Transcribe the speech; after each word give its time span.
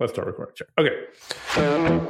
let's 0.00 0.12
start 0.12 0.26
recording. 0.26 0.54
Sure. 0.56 0.68
Okay. 0.78 2.06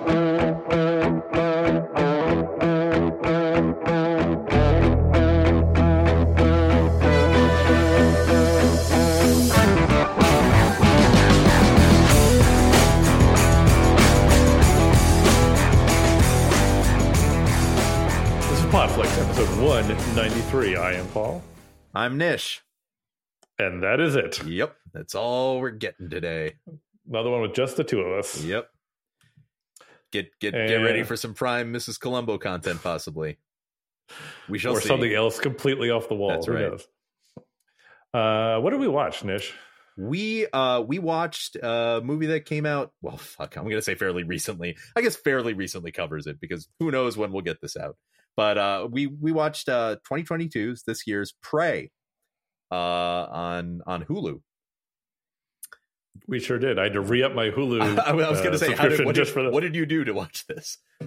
This 18.48 18.60
is 18.60 18.66
Podflix, 18.66 19.18
episode 19.24 19.60
193. 19.62 20.76
I 20.76 20.92
am 20.92 21.06
Paul, 21.08 21.42
I'm 21.94 22.16
Nish. 22.16 22.62
and 23.58 23.82
that 23.82 23.98
is 24.00 24.14
it. 24.14 24.44
Yep, 24.46 24.76
that's 24.92 25.14
all 25.14 25.58
we're 25.60 25.70
getting 25.70 26.08
today. 26.08 26.54
Another 27.08 27.30
one 27.30 27.42
with 27.42 27.54
just 27.54 27.76
the 27.76 27.84
two 27.84 28.00
of 28.00 28.18
us. 28.18 28.42
Yep. 28.42 28.68
Get 30.12 30.30
get 30.40 30.52
get 30.52 30.76
ready 30.76 31.02
for 31.02 31.16
some 31.16 31.34
prime 31.34 31.72
Mrs. 31.72 31.98
Columbo 32.00 32.38
content, 32.38 32.82
possibly. 32.82 33.38
We 34.48 34.58
shall 34.58 34.76
or 34.76 34.80
see. 34.80 34.88
something 34.88 35.12
else 35.12 35.38
completely 35.40 35.90
off 35.90 36.08
the 36.08 36.14
wall. 36.14 36.30
That's 36.30 36.46
Who 36.46 36.52
right. 36.52 36.70
knows? 36.70 36.86
Uh, 38.14 38.60
what 38.60 38.70
did 38.70 38.80
we 38.80 38.88
watch, 38.88 39.24
Nish? 39.24 39.52
We 39.98 40.46
uh 40.48 40.82
we 40.86 40.98
watched 40.98 41.56
a 41.56 42.00
movie 42.04 42.26
that 42.26 42.44
came 42.44 42.66
out. 42.66 42.92
Well, 43.02 43.16
fuck, 43.16 43.56
I'm 43.56 43.64
gonna 43.64 43.82
say 43.82 43.94
fairly 43.94 44.24
recently. 44.24 44.76
I 44.94 45.00
guess 45.00 45.16
fairly 45.16 45.54
recently 45.54 45.90
covers 45.90 46.26
it 46.26 46.38
because 46.40 46.68
who 46.78 46.90
knows 46.90 47.16
when 47.16 47.32
we'll 47.32 47.42
get 47.42 47.60
this 47.62 47.76
out. 47.76 47.96
But 48.36 48.58
uh 48.58 48.88
we 48.90 49.06
we 49.06 49.32
watched 49.32 49.68
uh 49.68 49.96
2022's 50.10 50.82
this 50.82 51.06
year's 51.06 51.34
Prey 51.42 51.90
uh 52.70 52.74
on 52.74 53.80
on 53.86 54.04
Hulu. 54.04 54.40
We 56.26 56.40
sure 56.40 56.58
did. 56.58 56.78
I 56.78 56.84
had 56.84 56.92
to 56.94 57.00
re 57.00 57.22
up 57.22 57.34
my 57.34 57.50
Hulu. 57.50 57.98
I, 58.06 58.12
was 58.12 58.38
uh, 58.38 58.44
gonna 58.44 58.58
say, 58.58 58.74
how 58.74 58.88
did, 58.88 59.04
what, 59.04 59.14
just 59.14 59.34
did, 59.34 59.52
what 59.52 59.60
did 59.60 59.74
you 59.74 59.86
do 59.86 60.04
to 60.04 60.12
watch 60.12 60.46
this? 60.46 60.78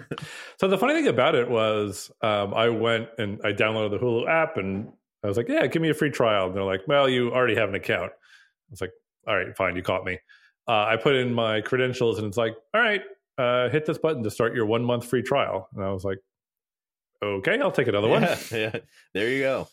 So 0.58 0.68
the 0.68 0.78
funny 0.78 0.94
thing 0.94 1.08
about 1.08 1.36
it 1.36 1.50
was, 1.50 2.12
um, 2.22 2.54
I 2.54 2.68
went 2.70 3.08
and 3.18 3.40
I 3.46 3.54
downloaded 3.54 3.92
the 3.92 3.98
Hulu 3.98 4.28
app, 4.28 4.58
and 4.58 4.92
I 5.24 5.28
was 5.28 5.38
like, 5.38 5.48
"Yeah, 5.48 5.66
give 5.68 5.82
me 5.82 5.90
a 5.90 5.94
free 5.94 6.12
trial." 6.12 6.48
And 6.48 6.56
they're 6.56 6.64
like, 6.64 6.82
"Well, 6.86 7.08
you 7.08 7.32
already 7.32 7.56
have 7.56 7.70
an 7.70 7.76
account." 7.76 8.12
I 8.12 8.72
was 8.72 8.82
like, 8.82 8.92
"All 9.26 9.38
right, 9.38 9.56
fine, 9.56 9.78
you 9.78 9.82
caught 9.82 10.04
me." 10.04 10.20
Uh, 10.68 10.86
I 10.86 10.98
put 10.98 11.16
in 11.16 11.34
my 11.34 11.62
credentials, 11.62 12.18
and 12.18 12.28
it's 12.28 12.38
like, 12.38 12.56
"All 12.74 12.82
right, 12.82 13.02
uh, 13.38 13.70
hit 13.70 13.86
this 13.86 13.98
button 13.98 14.22
to 14.24 14.30
start 14.30 14.54
your 14.54 14.66
one 14.66 14.84
month 14.84 15.06
free 15.06 15.24
trial." 15.24 15.70
And 15.74 15.84
I 15.84 15.92
was 15.92 16.04
like, 16.04 16.20
"Okay, 17.24 17.58
I'll 17.60 17.72
take 17.72 17.88
another 17.88 18.10
one." 18.10 18.24
Yeah, 18.24 18.38
yeah. 18.52 18.76
There 19.14 19.30
you 19.30 19.40
go. 19.40 19.68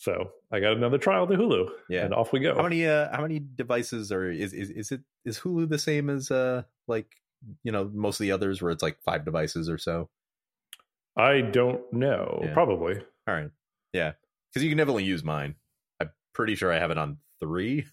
So 0.00 0.30
I 0.52 0.60
got 0.60 0.76
another 0.76 0.96
trial 0.98 1.26
to 1.26 1.34
Hulu, 1.34 1.68
Yeah. 1.90 2.04
and 2.04 2.14
off 2.14 2.32
we 2.32 2.38
go. 2.40 2.54
How 2.54 2.62
many 2.62 2.86
uh 2.86 3.10
how 3.14 3.20
many 3.22 3.40
devices 3.40 4.12
are 4.12 4.30
is 4.30 4.52
is 4.52 4.70
is 4.70 4.92
it 4.92 5.00
is 5.24 5.40
Hulu 5.40 5.68
the 5.68 5.78
same 5.78 6.08
as 6.08 6.30
uh 6.30 6.62
like 6.86 7.16
you 7.64 7.72
know 7.72 7.90
most 7.92 8.20
of 8.20 8.24
the 8.24 8.32
others 8.32 8.62
where 8.62 8.70
it's 8.70 8.82
like 8.82 8.98
five 9.02 9.24
devices 9.24 9.68
or 9.68 9.76
so? 9.78 10.08
I 11.16 11.40
don't 11.40 11.82
know. 11.92 12.40
Yeah. 12.44 12.52
Probably. 12.54 13.00
All 13.26 13.34
right. 13.34 13.50
Yeah. 13.92 14.12
Cuz 14.54 14.62
you 14.62 14.68
can 14.70 14.78
definitely 14.78 15.04
use 15.04 15.24
mine. 15.24 15.56
I'm 16.00 16.10
pretty 16.32 16.54
sure 16.54 16.72
I 16.72 16.78
have 16.78 16.92
it 16.92 16.98
on 16.98 17.18
3 17.40 17.84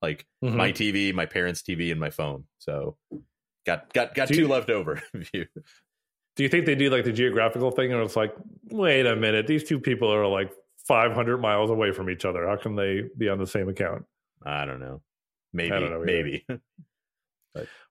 like 0.00 0.26
Mhm. 0.42 0.54
my 0.54 0.72
TV, 0.72 1.12
my 1.12 1.26
parents' 1.26 1.60
TV 1.62 1.90
and 1.90 2.00
my 2.00 2.08
phone. 2.10 2.44
So 2.58 2.96
got 3.66 3.92
got 3.92 4.14
got 4.14 4.28
Do 4.28 4.34
two 4.34 4.40
you- 4.42 4.48
left 4.48 4.70
over. 4.70 5.02
Do 6.36 6.44
you 6.44 6.48
think 6.48 6.64
they 6.64 6.74
do 6.76 6.88
like 6.88 7.04
the 7.04 7.12
geographical 7.12 7.70
thing, 7.70 7.92
or 7.92 8.00
it's 8.00 8.16
like, 8.16 8.34
wait 8.70 9.04
a 9.04 9.14
minute, 9.14 9.46
these 9.46 9.62
two 9.64 9.78
people 9.78 10.08
are 10.10 10.26
like 10.26 10.50
500 10.90 11.38
miles 11.38 11.70
away 11.70 11.92
from 11.92 12.10
each 12.10 12.24
other. 12.24 12.48
How 12.48 12.56
can 12.56 12.74
they 12.74 13.02
be 13.16 13.28
on 13.28 13.38
the 13.38 13.46
same 13.46 13.68
account? 13.68 14.06
I 14.44 14.64
don't 14.64 14.80
know. 14.80 15.02
Maybe 15.52 15.70
don't 15.70 15.90
know 15.90 16.02
maybe. 16.04 16.44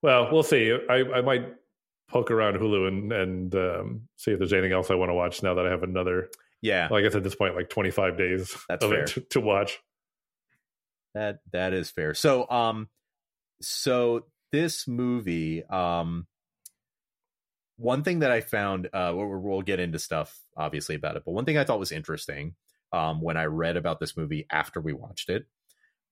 Well, 0.02 0.30
we'll 0.32 0.44
see. 0.44 0.74
I, 0.90 0.96
I 0.96 1.22
might 1.22 1.46
poke 2.10 2.32
around 2.32 2.58
Hulu 2.58 2.88
and 2.88 3.12
and 3.12 3.56
um, 3.56 4.02
see 4.16 4.32
if 4.32 4.40
there's 4.40 4.54
anything 4.54 4.72
else 4.72 4.90
I 4.90 4.96
want 4.96 5.10
to 5.10 5.14
watch 5.14 5.44
now 5.44 5.54
that 5.56 5.66
I 5.66 5.70
have 5.70 5.84
another. 5.84 6.30
yeah. 6.62 6.88
Like 6.90 7.00
I 7.00 7.02
guess 7.04 7.16
at 7.16 7.24
this 7.24 7.36
point, 7.36 7.56
like 7.56 7.70
25 7.70 8.18
days 8.18 8.56
That's 8.70 8.84
of 8.84 8.92
fair. 8.92 9.02
it 9.02 9.08
to, 9.08 9.22
to 9.22 9.42
watch. 9.42 9.80
That 11.14 11.40
that 11.52 11.74
is 11.74 11.90
fair. 11.90 12.14
So 12.14 12.50
um 12.50 12.88
so 13.62 14.26
this 14.54 14.88
movie 14.88 15.66
um 15.66 16.26
one 17.78 18.04
thing 18.04 18.20
that 18.20 18.32
I 18.32 18.42
found 18.42 18.88
uh 18.94 19.14
we'll, 19.14 19.28
we'll 19.28 19.62
get 19.62 19.80
into 19.82 20.00
stuff 20.00 20.38
obviously 20.56 20.96
about 20.96 21.18
it, 21.18 21.24
but 21.26 21.34
one 21.34 21.46
thing 21.46 21.58
I 21.58 21.66
thought 21.66 21.80
was 21.80 21.92
interesting 21.92 22.56
um 22.92 23.22
when 23.22 23.38
I 23.38 23.46
read 23.46 23.78
about 23.78 24.00
this 24.00 24.18
movie 24.18 24.46
after 24.52 24.82
we 24.82 24.94
watched 24.94 25.30
it 25.30 25.46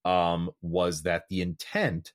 um 0.06 0.50
was 0.62 1.04
that 1.04 1.24
the 1.30 1.42
intent 1.42 2.14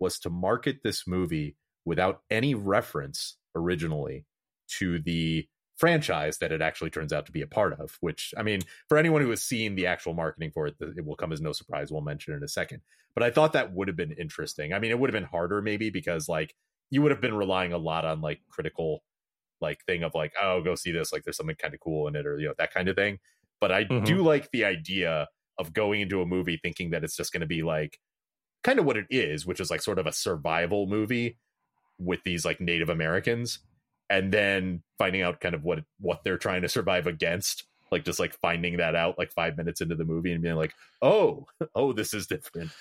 was 0.00 0.18
to 0.20 0.30
market 0.30 0.78
this 0.82 1.06
movie 1.06 1.56
without 1.84 2.22
any 2.30 2.54
reference 2.54 3.36
originally 3.54 4.26
to 4.66 4.98
the 5.00 5.46
franchise 5.76 6.38
that 6.38 6.52
it 6.52 6.62
actually 6.62 6.90
turns 6.90 7.12
out 7.12 7.26
to 7.26 7.32
be 7.32 7.42
a 7.42 7.46
part 7.46 7.78
of 7.80 7.96
which 8.00 8.32
i 8.38 8.42
mean 8.42 8.60
for 8.88 8.96
anyone 8.96 9.20
who 9.20 9.30
has 9.30 9.42
seen 9.42 9.74
the 9.74 9.86
actual 9.86 10.14
marketing 10.14 10.50
for 10.52 10.66
it 10.68 10.74
it 10.80 11.04
will 11.04 11.16
come 11.16 11.32
as 11.32 11.40
no 11.40 11.52
surprise. 11.52 11.90
We'll 11.90 12.00
mention 12.00 12.34
in 12.34 12.42
a 12.42 12.48
second. 12.48 12.80
But 13.14 13.24
i 13.24 13.30
thought 13.30 13.52
that 13.54 13.72
would 13.72 13.88
have 13.88 13.96
been 13.96 14.12
interesting. 14.12 14.72
I 14.72 14.78
mean 14.78 14.90
it 14.90 14.98
would 14.98 15.12
have 15.12 15.20
been 15.20 15.28
harder 15.28 15.62
maybe 15.62 15.90
because 15.90 16.28
like 16.28 16.54
you 16.90 17.02
would 17.02 17.10
have 17.10 17.20
been 17.20 17.34
relying 17.34 17.72
a 17.72 17.78
lot 17.78 18.04
on 18.04 18.20
like 18.20 18.40
critical 18.48 19.02
like 19.60 19.84
thing 19.84 20.02
of 20.02 20.14
like 20.14 20.32
oh 20.40 20.62
go 20.62 20.74
see 20.74 20.92
this. 20.92 21.12
Like 21.12 21.24
there's 21.24 21.36
something 21.36 21.56
kind 21.56 21.74
of 21.74 21.80
cool 21.80 22.08
in 22.08 22.16
it 22.16 22.26
or 22.26 22.38
you 22.38 22.48
know 22.48 22.54
that 22.58 22.72
kind 22.72 22.88
of 22.88 22.96
thing 22.96 23.18
but 23.60 23.72
i 23.72 23.84
Mhm. 23.84 24.04
do 24.04 24.22
like 24.22 24.50
the 24.52 24.64
idea 24.64 25.28
of 25.58 25.72
going 25.72 26.00
into 26.00 26.20
a 26.20 26.26
movie 26.26 26.58
thinking 26.62 26.90
that 26.90 27.04
it's 27.04 27.16
just 27.16 27.32
going 27.32 27.40
to 27.40 27.46
be 27.46 27.62
like 27.62 27.98
kind 28.62 28.78
of 28.78 28.84
what 28.84 28.96
it 28.96 29.06
is 29.10 29.46
which 29.46 29.60
is 29.60 29.70
like 29.70 29.82
sort 29.82 29.98
of 29.98 30.06
a 30.06 30.12
survival 30.12 30.86
movie 30.86 31.38
with 31.98 32.20
these 32.24 32.44
like 32.44 32.60
native 32.60 32.88
americans 32.88 33.60
and 34.10 34.32
then 34.32 34.82
finding 34.98 35.22
out 35.22 35.40
kind 35.40 35.54
of 35.54 35.62
what 35.64 35.84
what 36.00 36.22
they're 36.24 36.38
trying 36.38 36.62
to 36.62 36.68
survive 36.68 37.06
against 37.06 37.64
like 37.92 38.04
just 38.04 38.18
like 38.18 38.34
finding 38.40 38.78
that 38.78 38.94
out 38.94 39.18
like 39.18 39.32
five 39.32 39.56
minutes 39.56 39.80
into 39.80 39.94
the 39.94 40.04
movie 40.04 40.32
and 40.32 40.42
being 40.42 40.56
like 40.56 40.74
oh 41.02 41.46
oh 41.74 41.92
this 41.92 42.14
is 42.14 42.26
different 42.26 42.72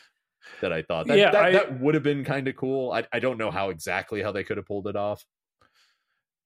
that 0.62 0.74
i 0.74 0.82
thought. 0.82 1.08
That 1.08 1.18
Yeah, 1.18 1.32
that, 1.32 1.52
that 1.54 1.80
would 1.80 1.94
have 1.94 2.04
been 2.04 2.24
kind 2.24 2.48
of 2.48 2.56
cool. 2.56 2.92
I, 2.92 3.06
I 3.12 3.20
don't 3.20 3.38
know 3.38 3.52
how 3.52 3.70
exactly 3.70 4.22
how 4.22 4.32
they 4.32 4.44
could 4.44 4.58
have 4.58 4.66
pulled 4.66 4.88
it 4.88 4.96
off 4.96 5.26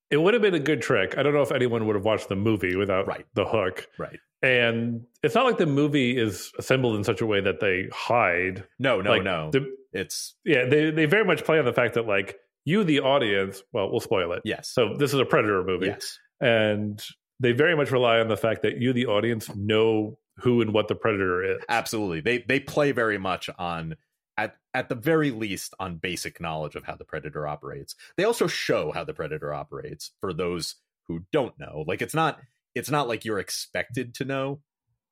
It 0.10 0.18
would 0.18 0.34
have 0.34 0.42
been 0.42 0.54
a 0.54 0.60
good 0.60 0.82
trick. 0.82 1.18
I 1.18 1.24
don't 1.24 1.34
know 1.34 1.42
if 1.42 1.52
anyone 1.52 1.86
would 1.88 1.96
have 1.96 2.06
watched 2.06 2.30
the 2.30 2.36
movie 2.36 2.76
without 2.76 3.08
Right. 3.08 3.26
the 3.34 3.46
hook. 3.46 3.88
right 3.98 4.20
And 4.42 5.02
it's 5.24 5.36
not 5.36 5.46
like 5.46 5.58
the 5.58 5.66
movie 5.66 6.18
is 6.18 6.52
assembled 6.60 6.96
in 6.96 7.04
such 7.04 7.22
a 7.22 7.26
way 7.26 7.42
that 7.42 7.60
they 7.60 7.88
hide. 7.92 8.64
no 8.80 9.02
no 9.02 9.10
like, 9.12 9.24
no 9.24 9.50
the- 9.52 9.76
it's 9.94 10.36
yeah, 10.46 10.66
they 10.66 10.92
they 10.92 11.06
very 11.06 11.26
much 11.26 11.44
play 11.44 11.58
on 11.60 11.66
the 11.66 11.74
fact 11.74 11.96
that 11.96 12.06
like 12.06 12.38
you, 12.66 12.84
the 12.84 13.00
audience, 13.00 13.64
well, 13.72 13.90
we'll 13.90 14.02
spoil 14.02 14.34
it. 14.34 14.42
yes 14.46 14.70
So 14.70 14.96
this 14.98 15.14
is 15.14 15.20
a 15.20 15.26
Predator 15.26 15.64
movie, 15.64 15.88
yes 15.88 16.20
and 16.40 17.04
they 17.40 17.52
very 17.54 17.76
much 17.76 17.92
rely 17.92 18.20
on 18.20 18.28
the 18.28 18.38
fact 18.38 18.62
that 18.64 18.78
you, 18.78 18.94
the 18.94 19.06
audience, 19.08 19.50
know 19.56 20.18
who 20.38 20.62
and 20.62 20.72
what 20.74 20.88
the 20.88 20.96
Predator 20.96 21.44
is. 21.56 21.64
absolutely 21.70 22.22
they 22.22 22.40
they 22.48 22.60
play 22.60 22.92
very 22.92 23.18
much 23.18 23.50
on 23.58 23.96
at 24.38 24.56
at 24.74 24.90
the 24.90 24.96
very 24.96 25.32
least 25.32 25.74
on 25.80 25.98
basic 25.98 26.40
knowledge 26.40 26.76
of 26.76 26.84
how 26.84 26.96
the 26.96 27.06
predator 27.06 27.48
operates. 27.48 27.96
They 28.18 28.24
also 28.24 28.48
show 28.48 28.92
how 28.92 29.04
the 29.04 29.14
predator 29.14 29.54
operates 29.54 30.12
for 30.22 30.34
those 30.34 30.76
who 31.08 31.22
don't 31.32 31.58
know. 31.60 31.84
Like 31.88 32.02
it's 32.02 32.14
not 32.14 32.40
it's 32.76 32.90
not 32.92 33.08
like 33.08 33.26
you're 33.26 33.40
expected 33.40 34.14
to 34.16 34.26
know 34.26 34.62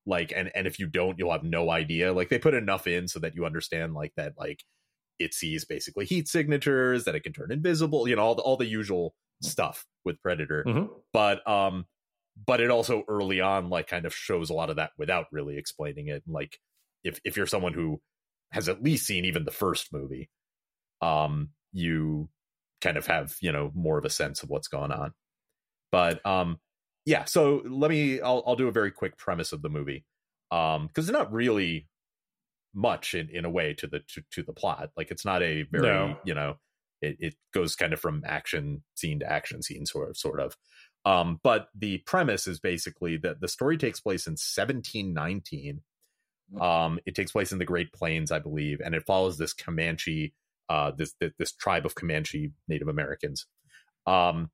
like 0.06 0.32
and 0.36 0.52
and 0.56 0.68
if 0.68 0.78
you 0.80 0.88
don't 0.88 1.18
you'll 1.18 1.32
have 1.32 1.44
no 1.44 1.72
idea. 1.72 2.14
Like 2.14 2.30
they 2.30 2.38
put 2.40 2.54
enough 2.54 2.86
in 2.88 3.08
so 3.08 3.20
that 3.20 3.36
you 3.36 3.46
understand 3.46 3.94
like 3.94 4.14
that 4.16 4.34
like 4.38 4.64
it 5.18 5.34
sees 5.34 5.66
basically 5.66 6.06
heat 6.06 6.28
signatures 6.28 7.06
that 7.06 7.16
it 7.16 7.24
can 7.24 7.32
turn 7.34 7.50
invisible 7.52 8.06
you 8.08 8.16
know 8.18 8.22
all 8.22 8.36
the, 8.36 8.42
all 8.42 8.58
the 8.58 8.66
usual 8.66 9.16
stuff 9.42 9.86
with 10.04 10.22
predator. 10.22 10.64
Mhm. 10.68 10.90
but 11.14 11.48
um 11.50 11.86
but 12.46 12.60
it 12.60 12.70
also 12.70 13.04
early 13.08 13.40
on 13.40 13.70
like 13.70 13.88
kind 13.88 14.06
of 14.06 14.14
shows 14.14 14.50
a 14.50 14.54
lot 14.54 14.70
of 14.70 14.76
that 14.76 14.92
without 14.98 15.28
really 15.32 15.58
explaining 15.58 16.10
it. 16.10 16.22
Like 16.28 16.60
if 17.04 17.20
if 17.24 17.38
you're 17.38 17.48
someone 17.48 17.74
who 17.74 18.02
has 18.52 18.70
at 18.70 18.84
least 18.84 19.06
seen 19.06 19.26
even 19.26 19.46
the 19.46 19.52
first 19.52 19.92
movie 19.92 20.30
um 21.02 21.50
you 21.74 22.30
kind 22.82 22.98
of 22.98 23.08
have 23.08 23.36
you 23.42 23.52
know 23.52 23.72
more 23.74 23.98
of 23.98 24.06
a 24.06 24.10
sense 24.10 24.44
of 24.44 24.50
what's 24.50 24.68
going 24.68 24.92
on. 24.92 25.12
But 25.92 26.26
um 26.26 26.60
yeah 27.06 27.26
so 27.26 27.62
let 27.66 27.92
me 27.92 28.20
i'll, 28.20 28.44
I'll 28.48 28.56
do 28.56 28.68
a 28.68 28.72
very 28.72 28.92
quick 28.92 29.18
premise 29.18 29.52
of 29.52 29.62
the 29.62 29.70
movie 29.70 30.06
um 30.52 30.88
because 30.88 31.06
there's 31.06 31.18
not 31.18 31.32
really 31.32 31.88
much 32.74 33.14
in 33.14 33.30
in 33.30 33.46
a 33.46 33.50
way 33.50 33.74
to 33.76 33.88
the 33.88 34.00
to, 34.10 34.24
to 34.32 34.44
the 34.44 34.54
plot. 34.54 34.90
Like 34.98 35.12
it's 35.12 35.26
not 35.26 35.42
a 35.42 35.64
very 35.64 35.84
No. 35.84 36.18
you 36.26 36.34
know 36.34 36.56
it, 37.02 37.18
it 37.20 37.36
goes 37.54 37.76
kind 37.76 37.94
of 37.94 38.00
from 38.00 38.24
action 38.26 38.84
scene 38.96 39.20
to 39.20 39.32
action 39.32 39.62
scene 39.62 39.86
sort 39.86 40.10
of 40.10 40.18
sort 40.18 40.40
of. 40.40 40.56
Um 41.06 41.40
but 41.44 41.68
the 41.78 42.00
premise 42.00 42.48
is 42.48 42.60
basically 42.60 43.18
that 43.18 43.40
the 43.42 43.48
story 43.48 43.78
takes 43.78 44.00
place 44.00 44.28
in 44.28 44.32
1719 44.32 45.82
um 46.62 47.00
it 47.06 47.16
takes 47.16 47.32
place 47.32 47.52
in 47.52 47.58
the 47.58 47.66
great 47.66 47.92
plains 47.92 48.32
i 48.32 48.40
believe 48.40 48.80
and 48.84 48.94
it 48.96 49.06
follows 49.06 49.38
this 49.38 49.54
comanche 49.54 50.34
uh 50.70 50.92
this 50.92 51.14
this, 51.20 51.32
this 51.40 51.52
tribe 51.54 51.86
of 51.86 51.96
comanche 51.96 52.52
native 52.68 52.88
americans. 52.88 53.46
Um 54.06 54.52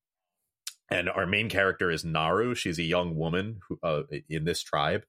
and 0.90 1.10
our 1.10 1.26
main 1.26 1.48
character 1.50 1.90
is 1.90 2.04
naru. 2.04 2.54
She's 2.54 2.78
a 2.80 2.84
young 2.84 3.16
woman 3.16 3.60
who 3.68 3.80
uh, 3.84 4.04
in 4.30 4.46
this 4.46 4.62
tribe 4.62 5.04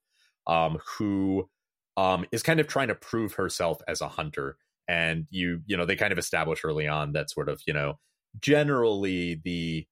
um 0.47 0.79
who 0.97 1.49
um 1.97 2.25
is 2.33 2.43
kind 2.43 2.61
of 2.61 2.67
trying 2.67 2.89
to 2.89 2.95
prove 2.95 3.35
herself 3.35 3.81
as 3.89 4.01
a 4.01 4.09
hunter. 4.09 4.57
And 4.89 5.27
you 5.31 5.63
you 5.67 5.77
know 5.77 5.87
they 5.87 5.97
kind 5.97 6.13
of 6.13 6.19
establish 6.19 6.65
early 6.65 6.89
on 6.89 7.13
that 7.13 7.31
sort 7.31 7.49
of 7.49 7.63
you 7.67 7.73
know 7.73 7.99
generally 8.41 9.41
the 9.45 9.87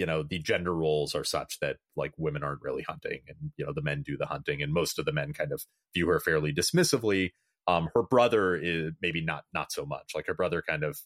you 0.00 0.06
know 0.06 0.22
the 0.22 0.38
gender 0.38 0.74
roles 0.74 1.14
are 1.14 1.24
such 1.24 1.60
that 1.60 1.76
like 1.94 2.12
women 2.16 2.42
aren't 2.42 2.62
really 2.62 2.82
hunting 2.82 3.20
and 3.28 3.36
you 3.58 3.66
know 3.66 3.72
the 3.74 3.82
men 3.82 4.02
do 4.02 4.16
the 4.16 4.24
hunting 4.24 4.62
and 4.62 4.72
most 4.72 4.98
of 4.98 5.04
the 5.04 5.12
men 5.12 5.34
kind 5.34 5.52
of 5.52 5.62
view 5.92 6.08
her 6.08 6.18
fairly 6.18 6.54
dismissively. 6.54 7.32
Um 7.68 7.90
her 7.94 8.02
brother 8.02 8.56
is 8.56 8.92
maybe 9.02 9.20
not 9.20 9.44
not 9.52 9.70
so 9.70 9.84
much. 9.84 10.12
Like 10.14 10.26
her 10.26 10.32
brother 10.34 10.62
kind 10.66 10.84
of 10.84 10.98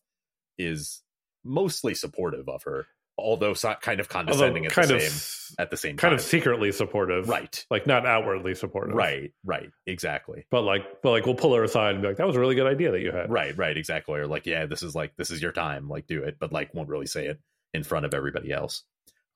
is 0.59 1.03
mostly 1.43 1.93
supportive 1.93 2.49
of 2.49 2.63
her 2.63 2.87
although 3.19 3.55
so, 3.55 3.75
kind 3.81 3.99
of 3.99 4.09
condescending 4.09 4.65
Although 4.65 4.81
at 4.81 4.89
the 4.89 4.95
kind 4.95 5.01
same 5.01 5.11
of 5.11 5.59
at 5.59 5.71
the 5.71 5.77
same 5.77 5.97
kind 5.97 6.13
time. 6.13 6.15
of 6.15 6.21
secretly 6.21 6.71
supportive, 6.71 7.29
right. 7.29 7.67
Like 7.73 7.89
not 7.89 8.07
outwardly 8.07 8.55
supportive, 8.55 8.95
right 8.95 9.33
right. 9.45 9.71
Exactly. 9.89 10.47
But 10.53 10.63
like, 10.63 11.03
but 11.03 11.11
like, 11.11 11.27
we'll 11.27 11.35
pull 11.35 11.55
her 11.55 11.65
aside 11.65 11.95
and 11.95 12.03
be 12.03 12.09
like, 12.09 12.17
"That 12.17 12.27
was 12.29 12.37
a 12.37 12.41
really 12.41 12.55
good 12.55 12.67
idea 12.67 12.93
that 12.93 13.01
you 13.01 13.11
had." 13.11 13.29
right 13.31 13.57
right. 13.57 13.77
Exactly. 13.77 14.21
Or 14.21 14.29
like 14.29 14.47
yeah 14.47 14.67
this 14.67 14.85
is 14.85 14.95
like 14.95 15.17
this 15.17 15.33
is 15.33 15.43
your 15.43 15.53
time. 15.53 15.89
Like 15.89 16.07
do 16.07 16.23
it. 16.23 16.37
But 16.39 16.53
like 16.53 16.73
won't 16.75 16.89
really 16.89 17.07
say 17.07 17.27
it 17.27 17.41
in 17.75 17.83
front 17.85 18.07
of 18.07 18.15
everybody 18.15 18.53
else. 18.53 18.85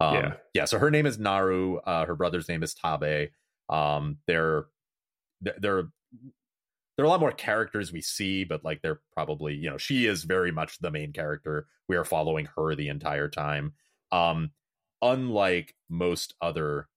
Um 0.00 0.14
Yeah. 0.14 0.34
yeah 0.54 0.64
so 0.64 0.78
her 0.78 0.90
name 0.90 1.06
is 1.06 1.18
naru 1.18 1.78
uh 1.78 2.06
her 2.06 2.14
brother's 2.16 2.48
name 2.48 2.62
is 2.62 2.74
taabe. 2.74 3.30
Um 3.68 4.18
they're 4.26 4.66
they're 5.40 5.84
there 6.96 7.04
are 7.04 7.06
a 7.06 7.08
lot 7.10 7.20
more 7.20 7.32
characters 7.32 7.92
we 7.92 8.00
see 8.00 8.44
but 8.44 8.64
like 8.64 8.80
they're 8.82 9.00
probably 9.12 9.54
you 9.54 9.68
know 9.70 9.78
she 9.78 10.06
is 10.06 10.24
very 10.24 10.52
much 10.52 10.78
the 10.78 10.90
main 10.90 11.12
character. 11.12 11.66
We 11.88 11.96
are 11.96 12.04
following 12.04 12.48
her 12.56 12.74
the 12.74 12.88
entire 12.88 13.28
time. 13.28 13.74
Um 14.12 14.52
unlike 15.02 15.74
most 15.88 16.34
other 16.40 16.88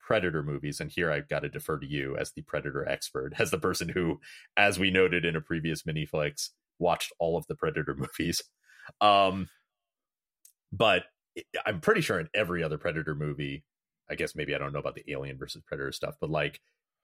predator 0.00 0.42
movies 0.42 0.80
and 0.80 0.90
here 0.90 1.12
i've 1.12 1.28
got 1.28 1.40
to 1.40 1.48
defer 1.48 1.78
to 1.78 1.86
you 1.86 2.16
as 2.16 2.32
the 2.32 2.42
predator 2.42 2.88
expert 2.88 3.32
as 3.38 3.52
the 3.52 3.58
person 3.58 3.88
who 3.88 4.18
as 4.56 4.76
we 4.80 4.90
noted 4.90 5.24
in 5.24 5.36
a 5.36 5.40
previous 5.40 5.86
mini 5.86 6.04
flicks 6.04 6.50
watched 6.80 7.12
all 7.20 7.36
of 7.36 7.46
the 7.46 7.54
predator 7.54 7.94
movies. 7.98 8.42
Um 9.00 9.48
but 10.72 11.04
i'm 11.66 11.80
pretty 11.80 12.00
sure 12.00 12.18
in 12.20 12.28
every 12.34 12.62
other 12.62 12.78
predator 12.78 13.14
movie 13.14 13.64
i 14.10 14.14
guess 14.14 14.34
maybe 14.34 14.54
i 14.54 14.58
don't 14.58 14.72
know 14.72 14.78
about 14.78 14.94
the 14.94 15.04
alien 15.12 15.38
versus 15.38 15.62
predator 15.66 15.92
stuff 15.92 16.14
but 16.20 16.30
like 16.30 16.60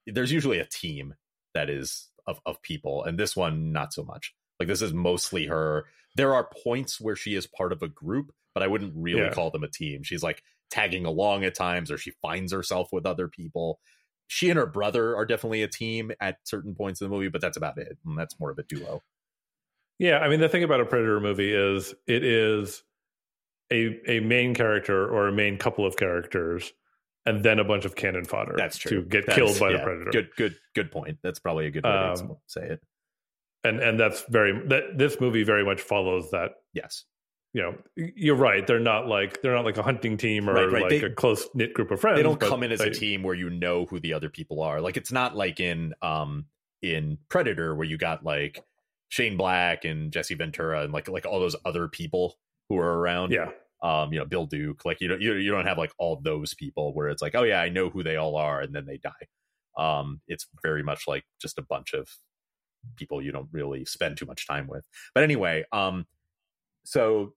there's 0.06 0.30
usually 0.32 0.58
a 0.60 0.66
team 0.66 1.14
that 1.54 1.68
is 1.68 2.08
of, 2.26 2.40
of 2.46 2.60
people 2.62 3.02
and 3.04 3.18
this 3.18 3.34
one 3.34 3.72
not 3.72 3.92
so 3.92 4.04
much. 4.04 4.34
Like 4.60 4.68
this 4.68 4.82
is 4.82 4.92
mostly 4.92 5.46
her. 5.46 5.86
There 6.16 6.34
are 6.34 6.48
points 6.64 7.00
where 7.00 7.16
she 7.16 7.34
is 7.34 7.46
part 7.46 7.72
of 7.72 7.82
a 7.82 7.88
group 7.88 8.32
but 8.54 8.62
i 8.62 8.66
wouldn't 8.66 8.92
really 8.94 9.22
Yeah. 9.22 9.32
call 9.32 9.50
them 9.50 9.64
a 9.64 9.68
team. 9.68 10.02
She's 10.02 10.22
like 10.22 10.42
tagging 10.70 11.06
along 11.06 11.44
at 11.44 11.54
times 11.54 11.90
or 11.90 11.98
she 11.98 12.12
finds 12.22 12.52
herself 12.52 12.92
with 12.92 13.04
other 13.06 13.26
people. 13.28 13.80
She 14.28 14.48
and 14.50 14.58
her 14.58 14.66
brother 14.66 15.16
are 15.16 15.24
definitely 15.26 15.62
a 15.62 15.68
team 15.68 16.12
at 16.20 16.38
certain 16.44 16.74
points 16.74 17.00
in 17.00 17.08
the 17.08 17.14
movie 17.14 17.28
but 17.28 17.40
that's 17.40 17.56
about 17.56 17.78
it. 17.78 17.96
And 18.04 18.16
that's 18.18 18.38
more 18.38 18.50
of 18.50 18.58
a 18.58 18.62
duo. 18.62 19.02
Yeah, 19.98 20.18
I 20.18 20.28
mean, 20.28 20.40
the 20.40 20.48
thing 20.48 20.62
about 20.62 20.80
a 20.80 20.84
Predator 20.84 21.20
movie 21.20 21.52
is 21.52 21.94
it 22.06 22.22
is 22.22 22.82
a 23.72 24.00
a 24.10 24.20
main 24.20 24.54
character 24.54 25.08
or 25.08 25.28
a 25.28 25.32
main 25.32 25.58
couple 25.58 25.84
of 25.86 25.96
characters, 25.96 26.72
and 27.24 27.44
then 27.44 27.58
a 27.58 27.64
bunch 27.64 27.84
of 27.84 27.94
cannon 27.96 28.24
fodder. 28.24 28.54
that's 28.56 28.78
true 28.78 29.02
to 29.02 29.08
get 29.08 29.26
That's- 29.26 29.36
killed 29.36 29.58
by 29.58 29.70
yeah, 29.70 29.78
the 29.78 29.82
Predator. 29.82 30.10
good 30.10 30.28
good 30.36 30.54
good 30.74 30.90
point 30.92 31.18
that's 31.22 31.38
probably 31.38 31.66
a 31.66 31.70
good 31.70 31.84
way 31.84 31.90
to 31.90 32.12
Um, 32.22 32.36
say 32.46 32.62
it 32.62 32.80
and 33.64 33.80
and 33.80 33.98
that's 33.98 34.22
very 34.28 34.52
that 34.68 34.96
this 34.98 35.20
movie 35.20 35.42
very 35.42 35.64
much 35.64 35.80
follows 35.80 36.30
that. 36.30 36.52
yes 36.72 37.04
You 37.52 37.62
know, 37.62 37.74
you're 37.96 38.36
right. 38.36 38.66
They're 38.66 38.78
not 38.78 39.08
like 39.08 39.40
they're 39.42 39.54
not 39.54 39.64
like 39.64 39.78
a 39.78 39.82
hunting 39.82 40.16
team 40.18 40.48
or 40.48 40.52
Right, 40.52 40.70
right. 40.70 40.82
like 40.82 40.90
They- 41.00 41.06
a 41.06 41.10
close 41.10 41.48
knit 41.54 41.72
group 41.74 41.90
of 41.90 42.00
friends. 42.00 42.16
they 42.18 42.22
don't 42.22 42.38
come 42.38 42.62
in 42.62 42.70
as 42.70 42.80
they- 42.80 42.88
a 42.88 42.94
team 42.94 43.22
where 43.22 43.34
you 43.34 43.48
know 43.50 43.86
who 43.86 43.98
the 43.98 44.12
other 44.12 44.28
people 44.28 44.60
are. 44.62 44.80
Like 44.80 44.96
it's 44.98 45.10
not 45.10 45.34
like 45.34 45.58
in 45.58 45.94
um 46.02 46.46
in 46.82 47.18
Predator 47.30 47.74
where 47.74 47.86
you 47.86 47.96
got 47.96 48.22
like 48.24 48.62
Shane 49.08 49.36
Black 49.38 49.84
and 49.86 50.12
Jesse 50.12 50.34
Ventura 50.34 50.82
and 50.82 50.92
like 50.92 51.08
like 51.08 51.24
all 51.26 51.40
those 51.40 51.56
other 51.64 51.88
people 51.88 52.36
who 52.68 52.78
are 52.78 52.98
around. 52.98 53.32
Yeah, 53.32 53.50
Um, 53.82 54.12
you 54.12 54.18
know, 54.18 54.24
Bill 54.24 54.46
Duke. 54.46 54.84
Like 54.84 55.00
you 55.00 55.08
don't 55.08 55.20
you, 55.20 55.34
you 55.34 55.50
don't 55.50 55.66
have 55.66 55.78
like 55.78 55.92
all 55.98 56.20
those 56.22 56.54
people 56.54 56.94
where 56.94 57.08
it's 57.08 57.22
like, 57.22 57.34
oh 57.34 57.42
yeah, 57.44 57.60
I 57.60 57.68
know 57.68 57.90
who 57.90 58.02
they 58.02 58.16
all 58.16 58.36
are, 58.36 58.60
and 58.60 58.74
then 58.74 58.86
they 58.86 58.98
die. 58.98 59.10
Um, 59.78 60.20
it's 60.26 60.46
very 60.62 60.82
much 60.82 61.06
like 61.06 61.24
just 61.40 61.58
a 61.58 61.62
bunch 61.62 61.92
of 61.92 62.08
people 62.96 63.20
you 63.20 63.32
don't 63.32 63.48
really 63.52 63.84
spend 63.84 64.16
too 64.16 64.26
much 64.26 64.46
time 64.46 64.66
with. 64.68 64.86
But 65.14 65.24
anyway, 65.24 65.64
um, 65.72 66.06
so 66.84 67.34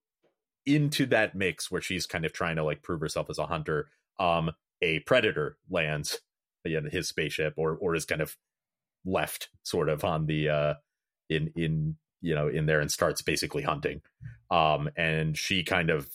into 0.66 1.06
that 1.06 1.34
mix 1.34 1.70
where 1.70 1.82
she's 1.82 2.06
kind 2.06 2.24
of 2.24 2.32
trying 2.32 2.56
to 2.56 2.64
like 2.64 2.82
prove 2.82 3.00
herself 3.00 3.28
as 3.30 3.38
a 3.38 3.46
hunter, 3.46 3.88
um, 4.18 4.50
a 4.82 5.00
predator 5.00 5.56
lands 5.68 6.20
in 6.64 6.88
his 6.90 7.08
spaceship 7.08 7.54
or 7.56 7.76
or 7.80 7.94
is 7.94 8.04
kind 8.04 8.20
of 8.20 8.36
left 9.04 9.48
sort 9.62 9.88
of 9.88 10.04
on 10.04 10.26
the 10.26 10.48
uh 10.48 10.74
in 11.30 11.50
in 11.56 11.96
you 12.20 12.34
know 12.34 12.48
in 12.48 12.66
there 12.66 12.80
and 12.80 12.90
starts 12.90 13.22
basically 13.22 13.62
hunting 13.62 14.00
um 14.50 14.88
and 14.96 15.36
she 15.36 15.62
kind 15.62 15.90
of 15.90 16.08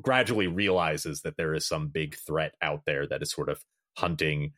gradually 0.00 0.46
realizes 0.46 1.20
that 1.22 1.36
there 1.36 1.54
is 1.54 1.66
some 1.66 1.88
big 1.88 2.16
threat 2.16 2.54
out 2.62 2.82
there 2.86 3.06
that 3.06 3.22
is 3.22 3.30
sort 3.30 3.48
of 3.48 3.62
hunting 3.98 4.52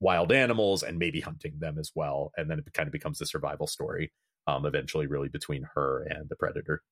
wild 0.00 0.32
animals 0.32 0.82
and 0.82 0.98
maybe 0.98 1.20
hunting 1.20 1.54
them 1.58 1.78
as 1.78 1.92
well 1.94 2.32
and 2.36 2.50
then 2.50 2.58
it 2.58 2.72
kind 2.74 2.86
of 2.86 2.92
becomes 2.92 3.20
a 3.20 3.26
survival 3.26 3.66
story 3.66 4.12
um 4.46 4.66
eventually 4.66 5.06
really 5.06 5.28
between 5.28 5.66
her 5.74 6.06
and 6.10 6.28
the 6.28 6.36
predator 6.36 6.82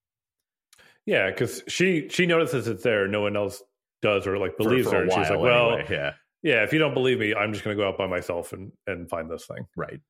yeah, 1.07 1.31
because 1.31 1.63
she 1.69 2.09
she 2.09 2.27
notices 2.27 2.67
it's 2.67 2.83
there. 2.83 3.07
No 3.07 3.23
one 3.23 3.37
else 3.37 3.63
does 4.03 4.27
or 4.27 4.39
like 4.39 4.57
believes 4.57 4.89
for 4.89 4.97
her. 4.97 5.03
And 5.03 5.13
she's 5.13 5.31
like, 5.31 5.39
well, 5.39 5.73
anyway. 5.75 5.87
yeah 5.91 6.13
yeah. 6.43 6.63
If 6.63 6.73
you 6.73 6.79
don't 6.79 6.95
believe 6.95 7.19
me, 7.19 7.35
I'm 7.35 7.53
just 7.53 7.65
going 7.65 7.77
to 7.77 7.83
go 7.83 7.89
out 7.89 7.99
by 7.99 8.07
myself 8.07 8.53
and 8.53 8.73
and 8.87 9.09
find 9.09 9.31
this 9.31 9.47
thing. 9.47 9.67
Right. 9.77 10.01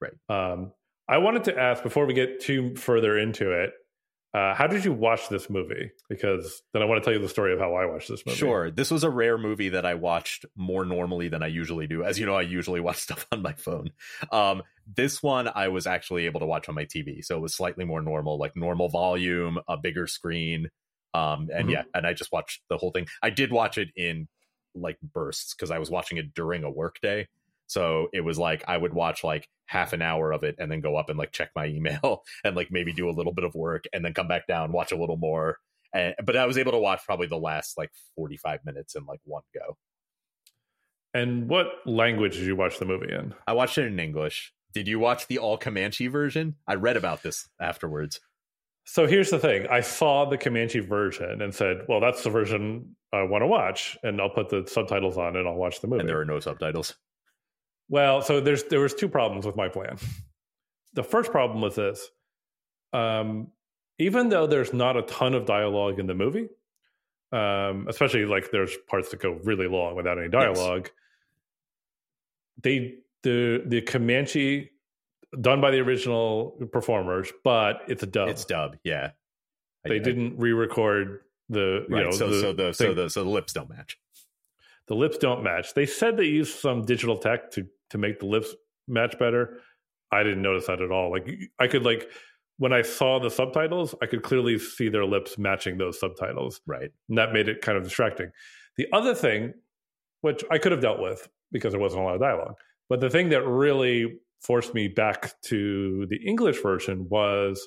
Right 0.00 0.12
Um, 0.28 0.72
I 1.10 1.18
wanted 1.18 1.44
to 1.44 1.58
ask 1.58 1.82
before 1.82 2.06
we 2.06 2.14
get 2.14 2.40
too 2.40 2.76
further 2.76 3.18
into 3.18 3.50
it, 3.50 3.72
uh, 4.32 4.54
how 4.54 4.68
did 4.68 4.84
you 4.84 4.92
watch 4.92 5.28
this 5.28 5.50
movie? 5.50 5.90
Because 6.08 6.62
then 6.72 6.82
I 6.82 6.84
want 6.84 7.02
to 7.02 7.04
tell 7.04 7.12
you 7.12 7.20
the 7.20 7.28
story 7.28 7.52
of 7.52 7.58
how 7.58 7.74
I 7.74 7.86
watched 7.86 8.08
this 8.08 8.24
movie. 8.24 8.38
Sure. 8.38 8.70
This 8.70 8.92
was 8.92 9.02
a 9.02 9.10
rare 9.10 9.36
movie 9.36 9.70
that 9.70 9.84
I 9.84 9.94
watched 9.94 10.46
more 10.56 10.84
normally 10.84 11.28
than 11.28 11.42
I 11.42 11.48
usually 11.48 11.88
do. 11.88 12.04
As 12.04 12.16
you 12.20 12.26
know, 12.26 12.36
I 12.36 12.42
usually 12.42 12.78
watch 12.78 12.96
stuff 13.08 13.26
on 13.32 13.42
my 13.42 13.54
phone. 13.54 13.90
Um, 14.30 14.62
this 14.86 15.20
one 15.20 15.50
I 15.52 15.66
was 15.68 15.88
actually 15.88 16.26
able 16.26 16.38
to 16.40 16.46
watch 16.46 16.68
on 16.68 16.76
my 16.76 16.84
TV. 16.84 17.24
So 17.24 17.36
it 17.36 17.40
was 17.40 17.54
slightly 17.56 17.84
more 17.84 18.00
normal, 18.02 18.38
like 18.38 18.54
normal 18.54 18.88
volume, 18.88 19.58
a 19.68 19.76
bigger 19.76 20.06
screen. 20.06 20.68
Um, 21.12 21.48
and 21.52 21.68
Mhm. 21.68 21.72
yeah, 21.72 21.82
and 21.92 22.06
I 22.06 22.12
just 22.12 22.30
watched 22.30 22.62
the 22.70 22.76
whole 22.76 22.92
thing. 22.92 23.08
I 23.20 23.30
did 23.30 23.50
watch 23.50 23.78
it 23.78 23.88
in 23.96 24.28
like 24.76 24.98
bursts 25.00 25.54
because 25.54 25.72
I 25.72 25.78
was 25.78 25.90
watching 25.90 26.18
it 26.18 26.34
during 26.34 26.62
a 26.62 26.70
work 26.70 27.00
day. 27.02 27.26
So 27.70 28.08
it 28.12 28.22
was 28.22 28.38
like 28.38 28.64
I 28.66 28.76
would 28.76 28.92
watch 28.92 29.22
like 29.22 29.48
half 29.66 29.92
an 29.92 30.02
hour 30.02 30.32
of 30.32 30.42
it 30.42 30.56
and 30.58 30.70
then 30.70 30.80
go 30.80 30.96
up 30.96 31.08
and 31.08 31.18
like 31.18 31.30
check 31.30 31.50
my 31.54 31.66
email 31.76 32.22
and 32.44 32.56
like 32.56 32.68
maybe 32.70 32.92
do 32.92 33.08
a 33.08 33.12
little 33.12 33.32
bit 33.32 33.44
of 33.44 33.54
work 33.54 33.84
and 33.92 34.04
then 34.04 34.12
come 34.12 34.28
back 34.28 34.46
down, 34.46 34.72
watch 34.72 34.92
a 34.92 34.96
little 34.96 35.16
more 35.16 35.58
and, 35.92 36.14
but 36.24 36.36
I 36.36 36.46
was 36.46 36.58
able 36.58 36.72
to 36.72 36.78
watch 36.78 37.02
probably 37.04 37.26
the 37.26 37.38
last 37.38 37.76
like 37.76 37.90
45 38.16 38.60
minutes 38.64 38.94
in 38.94 39.04
like 39.06 39.20
one 39.24 39.42
go. 39.54 39.76
And 41.12 41.48
what 41.48 41.66
language 41.86 42.36
did 42.36 42.46
you 42.46 42.54
watch 42.54 42.78
the 42.78 42.84
movie 42.84 43.12
in? 43.12 43.34
I 43.46 43.52
watched 43.52 43.78
it 43.78 43.86
in 43.86 43.98
English. 43.98 44.52
Did 44.72 44.86
you 44.86 45.00
watch 45.00 45.26
the 45.26 45.38
all 45.38 45.58
Comanche 45.58 46.06
version? 46.06 46.54
I 46.68 46.74
read 46.74 46.96
about 46.96 47.24
this 47.24 47.48
afterwards. 47.60 48.20
So 48.84 49.08
here's 49.08 49.30
the 49.30 49.38
thing: 49.40 49.66
I 49.68 49.80
saw 49.80 50.24
the 50.24 50.38
Comanche 50.38 50.78
version 50.78 51.42
and 51.42 51.52
said, 51.52 51.78
"Well, 51.88 52.00
that's 52.00 52.22
the 52.22 52.30
version 52.30 52.96
I 53.12 53.24
want 53.24 53.42
to 53.42 53.48
watch," 53.48 53.98
and 54.04 54.20
I'll 54.20 54.30
put 54.30 54.48
the 54.48 54.64
subtitles 54.66 55.18
on 55.18 55.36
and 55.36 55.48
I'll 55.48 55.56
watch 55.56 55.80
the 55.80 55.88
movie. 55.88 56.00
And 56.00 56.08
there 56.08 56.20
are 56.20 56.24
no 56.24 56.38
subtitles. 56.38 56.94
Well, 57.90 58.22
so 58.22 58.40
there's 58.40 58.62
there 58.64 58.80
was 58.80 58.94
two 58.94 59.08
problems 59.08 59.44
with 59.44 59.56
my 59.56 59.68
plan. 59.68 59.98
The 60.94 61.02
first 61.02 61.30
problem 61.32 61.60
was 61.60 61.74
this: 61.74 62.08
um, 62.92 63.48
even 63.98 64.28
though 64.30 64.46
there's 64.46 64.72
not 64.72 64.96
a 64.96 65.02
ton 65.02 65.34
of 65.34 65.44
dialogue 65.44 65.98
in 65.98 66.06
the 66.06 66.14
movie, 66.14 66.48
um, 67.32 67.86
especially 67.88 68.24
like 68.26 68.50
there's 68.52 68.74
parts 68.88 69.10
that 69.10 69.20
go 69.20 69.32
really 69.42 69.66
long 69.66 69.96
without 69.96 70.18
any 70.18 70.28
dialogue, 70.28 70.88
they 72.62 72.94
the 73.24 73.62
the 73.66 73.82
Comanche 73.82 74.70
done 75.40 75.60
by 75.60 75.70
the 75.72 75.80
original 75.80 76.52
performers, 76.72 77.32
but 77.44 77.82
it's 77.88 78.02
a 78.02 78.06
dub. 78.06 78.28
It's 78.28 78.44
dub, 78.44 78.76
yeah. 78.84 79.10
They 79.84 79.96
I- 79.96 79.98
didn't 79.98 80.38
re-record 80.38 81.20
the 81.48 81.86
you 81.88 81.96
right. 81.96 82.04
know 82.04 82.10
so 82.12 82.28
the, 82.28 82.40
so 82.40 82.52
the 82.52 82.72
so 82.72 82.94
the 82.94 83.10
so 83.10 83.24
the 83.24 83.30
lips 83.30 83.52
don't 83.52 83.68
match. 83.68 83.98
the 84.86 84.94
lips 84.94 85.18
don't 85.18 85.42
match. 85.42 85.74
They 85.74 85.86
said 85.86 86.16
they 86.16 86.24
used 86.24 86.56
some 86.58 86.84
digital 86.84 87.18
tech 87.18 87.50
to 87.52 87.66
to 87.90 87.98
make 87.98 88.18
the 88.20 88.26
lips 88.26 88.54
match 88.88 89.18
better. 89.18 89.58
I 90.12 90.22
didn't 90.22 90.42
notice 90.42 90.66
that 90.66 90.80
at 90.80 90.90
all. 90.90 91.10
Like 91.10 91.28
I 91.58 91.66
could 91.68 91.84
like 91.84 92.10
when 92.58 92.72
I 92.72 92.82
saw 92.82 93.18
the 93.18 93.30
subtitles, 93.30 93.94
I 94.02 94.06
could 94.06 94.22
clearly 94.22 94.58
see 94.58 94.88
their 94.90 95.06
lips 95.06 95.38
matching 95.38 95.78
those 95.78 95.98
subtitles, 95.98 96.60
Right. 96.66 96.90
and 97.08 97.16
that 97.16 97.32
made 97.32 97.48
it 97.48 97.62
kind 97.62 97.78
of 97.78 97.84
distracting. 97.84 98.30
The 98.76 98.86
other 98.92 99.14
thing, 99.14 99.54
which 100.20 100.44
I 100.50 100.58
could 100.58 100.72
have 100.72 100.82
dealt 100.82 101.00
with 101.00 101.26
because 101.52 101.72
there 101.72 101.80
wasn't 101.80 102.02
a 102.02 102.04
lot 102.04 102.14
of 102.16 102.20
dialogue, 102.20 102.56
but 102.88 103.00
the 103.00 103.08
thing 103.10 103.30
that 103.30 103.46
really 103.46 104.18
forced 104.42 104.74
me 104.74 104.88
back 104.88 105.32
to 105.42 106.06
the 106.08 106.16
English 106.26 106.62
version 106.62 107.06
was 107.08 107.66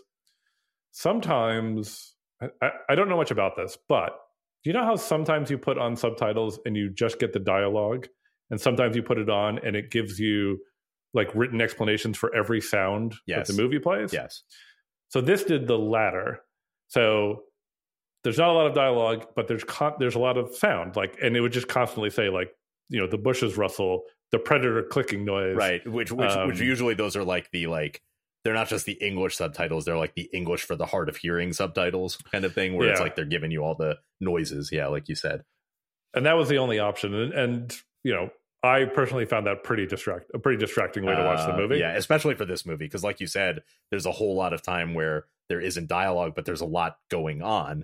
sometimes 0.92 2.16
I, 2.42 2.48
I, 2.62 2.70
I 2.90 2.96
don't 2.96 3.10
know 3.10 3.18
much 3.18 3.32
about 3.32 3.56
this, 3.56 3.78
but 3.88 4.12
do 4.64 4.70
you 4.70 4.74
know 4.74 4.84
how 4.86 4.96
sometimes 4.96 5.50
you 5.50 5.58
put 5.58 5.78
on 5.78 5.96
subtitles 5.96 6.60
and 6.66 6.76
you 6.76 6.90
just 6.90 7.20
get 7.20 7.34
the 7.34 7.40
dialogue, 7.40 8.08
and 8.54 8.62
sometimes 8.62 8.96
you 8.96 9.02
put 9.02 9.18
it 9.18 9.32
on 9.32 9.58
and 9.66 9.76
it 9.76 9.90
gives 9.90 10.20
you 10.20 10.60
like 11.16 11.34
written 11.34 11.60
explanations 11.60 12.20
for 12.20 12.34
every 12.36 12.62
sound 12.62 13.16
Yes. 13.26 13.48
that 13.48 13.56
the 13.56 13.60
movie 13.64 13.80
plays. 13.80 14.14
Yes. 14.14 14.44
So 15.10 15.22
this 15.22 15.44
did 15.44 15.66
the 15.66 15.78
latter. 15.78 16.42
So 16.90 17.46
there's 18.24 18.38
not 18.38 18.50
a 18.50 18.54
lot 18.54 18.68
of 18.68 18.76
dialogue, 18.76 19.26
but 19.36 19.48
there's 19.48 19.64
con- 19.64 19.96
there's 19.98 20.14
a 20.14 20.20
lot 20.20 20.38
of 20.38 20.56
sound. 20.56 20.96
Like, 20.96 21.18
and 21.20 21.36
it 21.36 21.42
would 21.42 21.52
just 21.52 21.68
constantly 21.68 22.12
say 22.12 22.30
like, 22.30 22.54
you 22.90 23.00
know, 23.02 23.08
the 23.08 23.18
bushes 23.18 23.58
rustle, 23.58 24.04
the 24.32 24.38
predator 24.38 24.84
clicking 24.84 25.26
noise. 25.26 25.56
Right. 25.56 25.82
Which 25.88 26.12
which 26.12 26.30
which 26.30 26.38
Um, 26.38 26.52
usually 26.54 26.94
those 26.94 27.16
are 27.16 27.24
like 27.24 27.50
the 27.50 27.66
like 27.66 28.04
they're 28.44 28.54
not 28.54 28.68
just 28.68 28.86
the 28.86 28.94
English 29.02 29.36
subtitles, 29.38 29.86
they're 29.86 29.98
like 29.98 30.14
the 30.14 30.30
English 30.32 30.62
for 30.64 30.76
the 30.76 30.86
hard 30.86 31.10
of 31.10 31.18
hearing 31.18 31.54
subtitles 31.54 32.18
kind 32.32 32.46
of 32.46 32.54
thing 32.54 32.76
where 32.76 32.90
it's 32.90 33.00
like 33.00 33.16
they're 33.16 33.26
giving 33.26 33.50
you 33.50 33.64
all 33.64 33.74
the 33.74 33.98
noises. 34.22 34.70
Yeah, 34.72 34.88
like 34.88 35.10
you 35.10 35.16
said. 35.16 35.44
And 36.14 36.28
that 36.28 36.34
was 36.38 36.50
the 36.50 36.58
only 36.58 36.78
option. 36.78 37.16
And, 37.16 37.34
and 37.34 37.78
you 38.04 38.14
know, 38.14 38.30
I 38.64 38.86
personally 38.86 39.26
found 39.26 39.46
that 39.48 39.64
pretty 39.64 39.86
distract 39.86 40.32
a 40.34 40.40
pretty 40.40 40.58
distracting 40.58 41.06
way 41.06 41.16
to 41.16 41.24
watch 41.24 41.46
the 41.46 41.54
Uh, 41.54 41.58
movie. 41.58 41.78
Yeah, 41.80 41.96
especially 41.96 42.36
for 42.36 42.46
this 42.46 42.66
movie 42.66 42.86
because 42.86 43.04
like 43.04 43.20
you 43.20 43.28
said, 43.28 43.62
there's 43.90 44.06
a 44.06 44.12
whole 44.12 44.36
lot 44.36 44.54
of 44.54 44.62
time 44.62 44.94
where 44.94 45.26
there 45.50 45.60
isn't 45.60 45.88
dialogue, 45.90 46.34
but 46.36 46.46
there's 46.46 46.62
a 46.62 46.66
lot 46.66 46.98
going 47.10 47.42
on. 47.42 47.84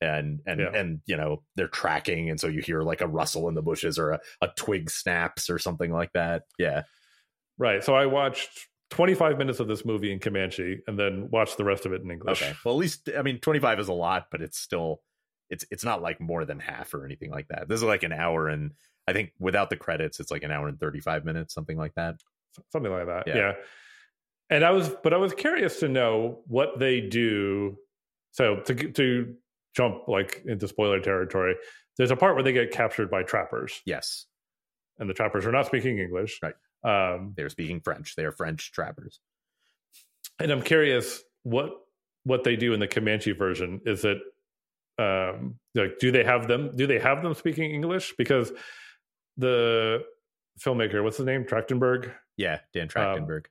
And 0.00 0.40
and 0.46 0.60
Yeah. 0.60 0.70
and 0.74 1.00
you 1.06 1.16
know 1.16 1.42
they're 1.56 1.68
tracking, 1.68 2.30
and 2.30 2.38
so 2.40 2.46
you 2.48 2.60
hear 2.60 2.82
like 2.82 3.00
a 3.00 3.06
rustle 3.06 3.48
in 3.48 3.54
the 3.54 3.62
bushes 3.62 3.98
or 3.98 4.12
a, 4.12 4.20
a 4.40 4.48
twig 4.56 4.90
snaps 4.90 5.48
or 5.50 5.58
something 5.58 5.92
like 5.92 6.12
that. 6.12 6.44
Yeah, 6.58 6.82
Right. 7.58 7.84
So 7.84 7.94
I 7.94 8.06
watched 8.06 8.68
25 8.90 9.38
minutes 9.38 9.60
of 9.60 9.68
this 9.68 9.84
movie 9.84 10.12
in 10.12 10.18
Comanche 10.18 10.80
and 10.86 10.98
then 10.98 11.30
watched 11.30 11.56
the 11.56 11.64
rest 11.64 11.86
of 11.86 11.92
it 11.92 12.02
in 12.02 12.10
English. 12.10 12.42
Okay. 12.42 12.54
Well, 12.64 12.74
at 12.74 12.78
least 12.78 13.08
I 13.16 13.22
mean, 13.22 13.38
25 13.38 13.78
is 13.80 13.88
a 13.88 13.92
lot, 13.92 14.26
but 14.30 14.42
it's 14.42 14.58
still 14.58 15.02
it's 15.50 15.64
it's 15.70 15.84
not 15.84 16.02
like 16.02 16.20
more 16.20 16.44
than 16.44 16.58
half 16.60 16.94
or 16.94 17.04
anything 17.04 17.30
like 17.30 17.48
that. 17.48 17.68
This 17.68 17.76
is 17.76 17.84
like 17.84 18.02
an 18.02 18.12
hour 18.12 18.48
and 18.48 18.72
I 19.08 19.12
think 19.12 19.32
without 19.38 19.70
the 19.70 19.76
credits, 19.76 20.20
it's 20.20 20.30
like 20.30 20.42
an 20.44 20.50
hour 20.50 20.68
and 20.68 20.78
35 20.78 21.24
minutes, 21.24 21.54
something 21.54 21.76
like 21.76 21.94
that. 21.94 22.16
something 22.72 22.92
like 22.92 23.06
that. 23.06 23.24
Yeah. 23.26 23.36
Yeah. 23.36 23.52
And 24.50 24.64
I 24.64 24.70
was, 24.70 24.90
but 25.02 25.12
I 25.14 25.16
was 25.16 25.32
curious 25.32 25.80
to 25.80 25.88
know 25.88 26.40
what 26.46 26.78
they 26.78 27.00
do. 27.00 27.78
So 28.32 28.56
to 28.56 28.74
to 28.92 29.34
jump 29.74 30.08
like 30.08 30.42
into 30.46 30.68
spoiler 30.68 31.00
territory, 31.00 31.54
there's 31.96 32.10
a 32.10 32.16
part 32.16 32.34
where 32.34 32.42
they 32.44 32.52
get 32.52 32.70
captured 32.70 33.10
by 33.10 33.22
trappers, 33.22 33.80
Yes, 33.86 34.26
and 34.98 35.08
the 35.08 35.14
trappers 35.14 35.46
are 35.46 35.52
not 35.52 35.66
speaking 35.66 35.98
English. 35.98 36.38
Right. 36.42 36.54
Um, 36.84 37.32
they're 37.36 37.48
speaking 37.48 37.80
French. 37.80 38.14
They 38.16 38.24
are 38.24 38.32
French 38.32 38.72
trappers. 38.72 39.20
and 40.38 40.50
I'm 40.50 40.62
curious 40.62 41.22
what 41.44 41.70
what 42.24 42.44
they 42.44 42.56
do 42.56 42.72
in 42.74 42.80
the 42.80 42.88
Comanche 42.88 43.32
version. 43.32 43.80
Is 43.86 44.04
it 44.04 44.18
um, 44.98 45.56
like 45.74 45.98
do 45.98 46.10
they 46.12 46.24
have 46.24 46.46
them? 46.48 46.72
Do 46.76 46.86
they 46.86 46.98
have 46.98 47.22
them 47.22 47.34
speaking 47.34 47.70
English? 47.70 48.14
Because 48.18 48.52
the 49.36 50.04
filmmaker, 50.60 51.02
what's 51.02 51.16
the 51.16 51.24
name, 51.24 51.44
Trachtenberg, 51.44 52.12
Yeah, 52.36 52.60
Dan 52.74 52.82
um, 52.84 52.88
Trachtenberg. 52.88 53.46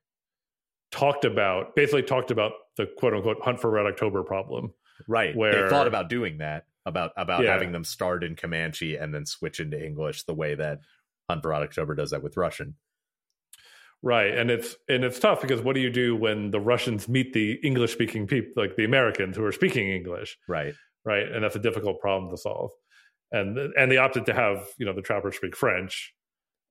talked 0.92 1.26
about 1.26 1.76
basically 1.76 2.04
talked 2.04 2.32
about 2.32 2.54
the 2.78 2.86
quote 2.98 3.14
unquote 3.14 3.42
hunt 3.42 3.60
for 3.60 3.70
red 3.70 3.86
October 3.86 4.24
problem. 4.24 4.74
right. 5.08 5.36
where- 5.36 5.64
they 5.64 5.70
thought 5.70 5.88
about 5.88 6.10
doing 6.10 6.38
that 6.40 6.66
about 6.86 7.12
about 7.18 7.44
Yeah. 7.44 7.52
having 7.54 7.72
them 7.72 7.84
start 7.84 8.24
in 8.24 8.36
Comanche 8.36 8.96
and 8.98 9.14
then 9.14 9.26
switch 9.26 9.60
into 9.60 9.84
English 9.84 10.24
the 10.24 10.34
way 10.34 10.56
that 10.56 10.80
Hunt 11.30 11.42
for 11.44 11.50
Red 11.50 11.64
October 11.64 11.96
does 11.96 12.12
that 12.12 12.22
with 12.24 12.38
Russian. 12.38 12.76
Right. 14.04 14.36
And 14.36 14.50
it's 14.50 14.76
and 14.90 15.04
it's 15.04 15.20
tough 15.20 15.42
because 15.42 15.62
what 15.62 15.76
do 15.76 15.82
you 15.82 15.92
do 15.92 16.16
when 16.16 16.50
the 16.52 16.60
Russians 16.60 17.08
meet 17.08 17.34
the 17.34 17.54
English 17.64 17.92
speaking 17.94 18.26
people 18.28 18.52
like 18.64 18.76
the 18.76 18.84
Americans 18.86 19.38
who 19.38 19.44
are 19.46 19.52
speaking 19.52 19.90
English, 19.90 20.38
Right. 20.48 20.74
right? 21.06 21.28
And 21.32 21.44
that's 21.44 21.56
a 21.56 21.60
difficult 21.60 22.00
problem 22.02 22.32
to 22.32 22.38
solve. 22.38 22.72
And 23.32 23.58
and 23.58 23.92
they 23.92 23.98
opted 23.98 24.26
to 24.28 24.34
have, 24.34 24.68
you 24.78 24.86
know, 24.86 24.94
the 24.94 25.02
trappers 25.02 25.36
speak 25.36 25.56
French. 25.56 26.14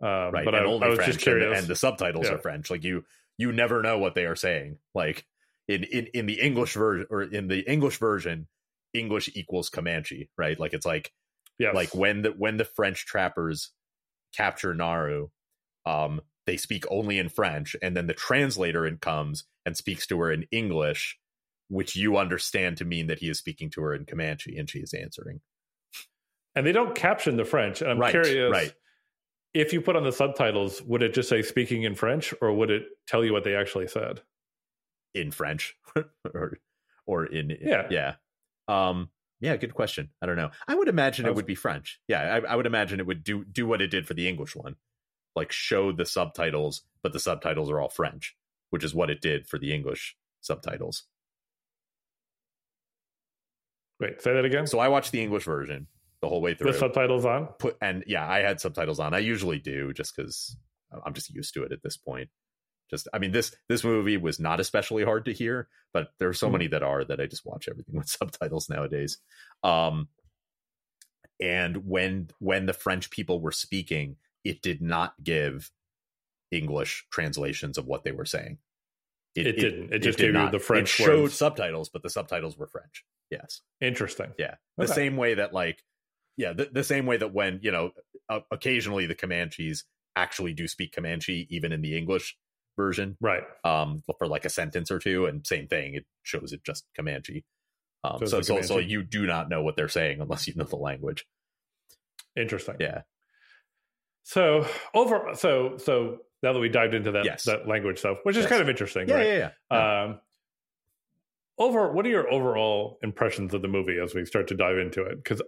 Um, 0.03 0.33
Right. 0.33 0.45
but 0.45 0.55
and 0.55 0.67
I, 0.67 0.69
only 0.69 0.87
I 0.87 0.89
was 0.91 0.97
French 0.97 1.13
just 1.15 1.25
curious. 1.25 1.47
And, 1.49 1.59
and 1.59 1.67
the 1.67 1.77
subtitles 1.77 2.27
Yeah. 2.27 2.35
are 2.35 2.39
French. 2.39 2.71
Like 2.71 2.85
you 2.85 3.05
you 3.39 3.53
never 3.53 3.83
know 3.83 3.99
what 3.99 4.15
they 4.15 4.27
are 4.27 4.37
saying. 4.37 4.79
Like 4.95 5.27
in 5.69 5.85
in, 5.85 6.07
in 6.15 6.27
the 6.27 6.41
English 6.41 6.75
version 6.75 7.07
or 7.11 7.23
in 7.23 7.49
the 7.49 7.61
English 7.71 7.99
version, 7.99 8.49
English 8.93 9.31
equals 9.35 9.71
Comanche, 9.71 10.31
right? 10.37 10.59
Like 10.59 10.73
it's 10.73 10.87
like 10.87 11.13
yes. 11.59 11.75
like 11.75 11.95
when 11.95 12.23
the 12.23 12.31
when 12.31 12.57
the 12.57 12.65
French 12.65 13.07
trappers 13.07 13.71
capture 14.37 14.75
Naru, 14.75 15.29
um, 15.87 16.21
they 16.47 16.57
speak 16.57 16.85
only 16.91 17.19
in 17.19 17.29
French, 17.29 17.77
and 17.83 17.97
then 17.97 18.07
the 18.07 18.15
translator 18.15 18.87
in 18.87 18.99
comes 18.99 19.45
and 19.65 19.77
speaks 19.77 20.07
to 20.09 20.19
her 20.21 20.33
in 20.33 20.47
English, 20.51 21.19
which 21.69 21.95
you 21.97 22.17
understand 22.17 22.77
to 22.79 22.85
mean 22.85 23.07
that 23.07 23.19
he 23.21 23.29
is 23.29 23.39
speaking 23.39 23.71
to 23.71 23.83
her 23.83 23.95
in 23.95 24.05
Comanche, 24.07 24.57
and 24.57 24.69
she 24.69 24.81
is 24.81 24.93
answering. 24.95 25.41
And 26.55 26.67
they 26.67 26.73
don't 26.73 26.95
caption 26.95 27.37
the 27.37 27.45
French. 27.45 27.81
And 27.83 27.91
I'm 27.91 27.99
Right, 27.99 28.11
curious 28.11 28.51
right. 28.53 28.73
if 29.55 29.73
you 29.73 29.81
put 29.81 29.97
on 29.97 30.05
the 30.05 30.13
subtitles, 30.13 30.83
would 30.83 31.03
it 31.03 31.15
just 31.15 31.29
say 31.29 31.43
speaking 31.43 31.83
in 31.85 31.95
French 31.95 32.33
or 32.41 32.53
would 32.53 32.71
it 32.71 32.85
tell 33.07 33.25
you 33.25 33.33
what 33.33 33.45
they 33.45 33.55
actually 33.57 33.89
said? 33.89 34.21
in 35.13 35.33
French 35.33 35.75
or 36.35 36.57
or 37.05 37.27
in 37.27 37.51
Yeah. 37.61 37.89
yeah 37.91 38.15
um 38.69 39.11
yeah 39.41 39.57
good 39.57 39.75
question 39.75 40.11
I 40.23 40.27
don't 40.27 40.37
know 40.37 40.51
I 40.69 40.77
would 40.77 40.87
imagine 40.87 41.27
it 41.27 41.35
would 41.35 41.47
be 41.47 41.57
French 41.57 41.99
yeah 42.07 42.21
I, 42.47 42.53
I 42.53 42.55
would 42.55 42.67
imagine 42.67 43.01
it 43.01 43.07
would 43.07 43.25
do 43.25 43.45
do 43.45 43.67
what 43.67 43.83
it 43.83 43.89
did 43.89 44.07
for 44.07 44.15
the 44.15 44.29
English 44.29 44.55
one 44.55 44.77
like 45.35 45.51
show 45.51 45.91
the 45.91 46.07
subtitles 46.07 46.83
but 47.03 47.13
the 47.13 47.19
subtitles 47.19 47.69
are 47.73 47.81
all 47.81 47.89
French 47.89 48.37
which 48.69 48.85
is 48.85 48.95
what 48.95 49.11
it 49.11 49.21
did 49.21 49.49
for 49.49 49.59
the 49.59 49.75
English 49.75 50.17
subtitles 50.43 51.09
Wait, 53.99 54.23
say 54.23 54.33
that 54.33 54.45
again. 54.45 54.69
so 54.69 54.79
I 54.79 54.87
watched 54.87 55.11
the 55.11 55.21
English 55.23 55.45
version 55.45 55.89
the 56.23 56.29
whole 56.29 56.41
way 56.43 56.55
through 56.55 56.69
With 56.69 56.79
subtitles 56.79 57.25
on? 57.25 57.47
put 57.59 57.77
and 57.81 58.05
yeah 58.07 58.29
I 58.29 58.41
had 58.41 58.61
subtitles 58.61 59.01
on 59.01 59.15
I 59.15 59.19
usually 59.21 59.59
do 59.59 59.93
just 59.93 60.15
because 60.15 60.57
I'm 61.07 61.15
just 61.15 61.31
used 61.31 61.55
to 61.55 61.63
it 61.65 61.73
at 61.73 61.83
this 61.83 61.97
point 61.97 62.29
just 62.91 63.09
I 63.15 63.19
mean 63.19 63.33
this 63.33 63.55
this 63.69 63.85
movie 63.85 64.17
was 64.17 64.39
not 64.41 64.61
especially 64.61 65.05
hard 65.05 65.25
to 65.27 65.33
hear 65.33 65.69
but 65.95 66.09
there 66.19 66.29
are 66.29 66.35
so 66.35 66.49
Mhm. 66.49 66.53
many 66.53 66.67
that 66.69 66.83
are 66.83 67.05
that 67.05 67.21
I 67.21 67.27
just 67.27 67.47
watch 67.47 67.69
everything 67.71 67.95
with 67.99 68.09
subtitles 68.09 68.69
nowadays 68.69 69.19
um 69.63 70.09
and 71.41 71.87
when 71.87 72.29
when 72.39 72.67
the 72.67 72.73
French 72.73 73.11
people 73.11 73.41
were 73.41 73.53
speaking 73.53 74.17
it 74.45 74.63
did 74.63 74.81
not 74.83 75.15
give 75.23 75.71
English 76.51 77.07
translations 77.11 77.79
of 77.79 77.87
what 77.87 78.05
they 78.05 78.13
were 78.13 78.25
saying 78.25 78.59
It, 79.35 79.45
didn't. 79.57 79.93
It 79.95 80.01
just 80.01 80.19
did 80.19 80.35
gave 80.35 80.43
you 80.43 80.51
the 80.51 80.59
French 80.59 80.89
it 81.01 81.05
showed 81.05 81.23
words. 81.23 81.35
subtitles 81.35 81.89
but 81.89 82.03
the 82.03 82.11
subtitles 82.11 82.59
were 82.59 82.67
French 82.67 83.05
yes 83.31 83.63
Interesting. 83.81 84.33
yeah. 84.39 84.57
The 84.77 84.85
Okay. 84.85 84.93
same 84.93 85.17
way 85.17 85.35
that 85.35 85.55
like 85.55 85.83
yeah, 86.41 86.53
the, 86.53 86.69
the 86.73 86.85
same 86.85 87.07
way 87.07 87.17
that 87.19 87.33
when, 87.35 87.61
you 87.63 87.71
know, 87.71 87.91
uh, 88.29 88.41
occasionally 88.51 89.07
the 89.07 89.15
Comanches 89.15 89.85
actually 90.17 90.53
do 90.55 90.67
speak 90.67 90.93
Comanche 90.93 91.47
even 91.51 91.73
in 91.73 91.83
the 91.83 91.97
English 91.97 92.37
version 92.77 93.17
Right. 93.21 93.43
um 93.65 94.03
for 94.19 94.27
like 94.27 94.45
a 94.45 94.49
sentence 94.49 94.91
or 94.91 94.99
two 94.99 95.27
and 95.27 95.47
same 95.47 95.67
thing 95.67 95.95
it 95.95 96.07
shows 96.23 96.53
it 96.53 96.65
just 96.65 96.85
Comanche. 96.97 97.45
Um 98.05 98.19
so 98.27 98.41
so, 98.41 98.55
Comanche. 98.55 98.85
you 98.91 99.03
do 99.03 99.27
not 99.27 99.49
know 99.51 99.63
what 99.63 99.77
they're 99.77 99.89
saying 99.89 100.21
unless 100.21 100.47
you 100.49 100.55
know 100.57 100.65
the 100.65 100.77
language. 100.77 101.27
Interesting. 102.37 102.77
Yeah. 102.81 103.03
So 104.23 104.67
over 104.95 105.31
so 105.35 105.77
so 105.77 106.19
now 106.43 106.53
that 106.55 106.59
we 106.61 106.69
dived 106.69 106.95
into 106.95 107.13
that 107.13 107.25
Yes. 107.25 107.43
that 107.45 107.69
language 107.69 107.99
stuff, 107.99 108.19
which 108.23 108.37
is 108.37 108.43
Yes. 108.45 108.51
kind 108.51 108.63
of 108.63 108.69
interesting, 108.69 109.09
Yeah, 109.09 109.15
right? 109.17 109.27
yeah, 109.27 109.51
yeah. 109.71 110.03
Um 110.05 110.21
over 111.59 111.93
what 111.93 112.07
are 112.07 112.11
your 112.11 112.31
overall 112.33 112.99
impressions 113.03 113.53
of 113.53 113.63
the 113.63 113.69
movie 113.69 113.99
as 114.03 114.15
we 114.15 114.25
start 114.25 114.49
to 114.49 114.55
dive 114.55 114.79
into 114.79 115.03
it? 115.05 115.17
Because 115.17 115.43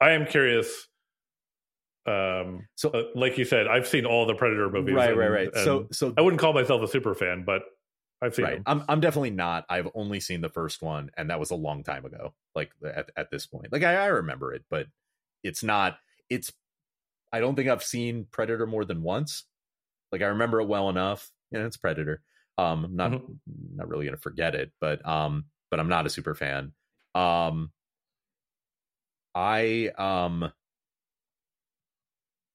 I 0.00 0.10
am 0.12 0.26
curious. 0.26 0.88
Um, 2.06 2.68
So- 2.76 2.90
uh, 2.90 3.04
like 3.14 3.36
you 3.36 3.44
said, 3.44 3.66
I've 3.66 3.86
seen 3.86 4.06
all 4.06 4.26
the 4.26 4.34
Predator 4.34 4.70
movies. 4.70 4.94
right, 4.94 5.10
and- 5.10 5.18
right, 5.18 5.30
right. 5.30 5.54
So 5.54 5.80
and 5.80 5.94
so 5.94 6.14
I 6.16 6.20
wouldn't 6.20 6.40
call 6.40 6.52
myself 6.52 6.82
a 6.82 6.88
super 6.88 7.14
fan, 7.14 7.44
but 7.44 7.62
I've 8.22 8.34
seen 8.34 8.44
right. 8.44 8.54
them. 8.54 8.62
I'm 8.66 8.84
I'm 8.88 9.00
definitely 9.00 9.30
not. 9.30 9.66
I've 9.68 9.88
only 9.94 10.20
seen 10.20 10.40
the 10.40 10.48
first 10.48 10.82
one, 10.82 11.10
and 11.16 11.30
that 11.30 11.40
was 11.40 11.50
a 11.50 11.56
long 11.56 11.82
time 11.82 12.04
ago. 12.04 12.34
Like 12.54 12.70
at 12.84 13.10
at 13.16 13.30
this 13.30 13.46
point, 13.46 13.72
like 13.72 13.82
I, 13.82 13.94
I 13.96 14.06
remember 14.06 14.54
it, 14.54 14.64
but 14.70 14.86
it's 15.42 15.62
not. 15.62 15.98
It's. 16.30 16.52
I 17.32 17.40
don't 17.40 17.56
think 17.56 17.68
I've 17.68 17.82
seen 17.82 18.26
Predator 18.30 18.66
more 18.66 18.84
than 18.84 19.02
once. 19.02 19.44
Like 20.12 20.22
I 20.22 20.26
remember 20.26 20.60
it 20.60 20.66
well 20.66 20.88
enough. 20.88 21.30
You 21.50 21.58
know, 21.58 21.66
it's 21.66 21.76
Predator. 21.76 22.22
Um, 22.56 22.84
I'm 22.84 22.96
not 22.96 23.22
not 23.74 23.88
really 23.88 24.06
gonna 24.06 24.16
forget 24.16 24.54
it, 24.54 24.72
but 24.80 25.06
um, 25.06 25.46
but 25.70 25.80
I'm 25.80 25.88
not 25.88 26.06
a 26.06 26.10
super 26.10 26.34
fan. 26.34 26.72
Um, 27.14 27.70
I 29.36 29.90
um. 29.98 30.50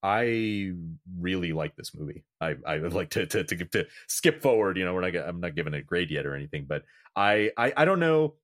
I 0.04 0.72
really 1.20 1.52
like 1.52 1.76
this 1.76 1.94
movie. 1.94 2.24
I 2.40 2.56
I 2.66 2.78
would 2.78 2.92
like 2.92 3.10
to 3.10 3.24
to 3.24 3.44
to, 3.44 3.56
to 3.56 3.86
skip 4.08 4.42
forward. 4.42 4.76
You 4.76 4.84
know, 4.84 4.92
we're 4.92 5.08
not. 5.08 5.14
I'm 5.14 5.40
not 5.40 5.54
giving 5.54 5.74
it 5.74 5.78
a 5.78 5.82
grade 5.82 6.10
yet 6.10 6.26
or 6.26 6.34
anything, 6.34 6.66
but 6.68 6.82
I 7.14 7.52
I 7.56 7.72
I 7.76 7.84
don't 7.84 8.00
know. 8.00 8.34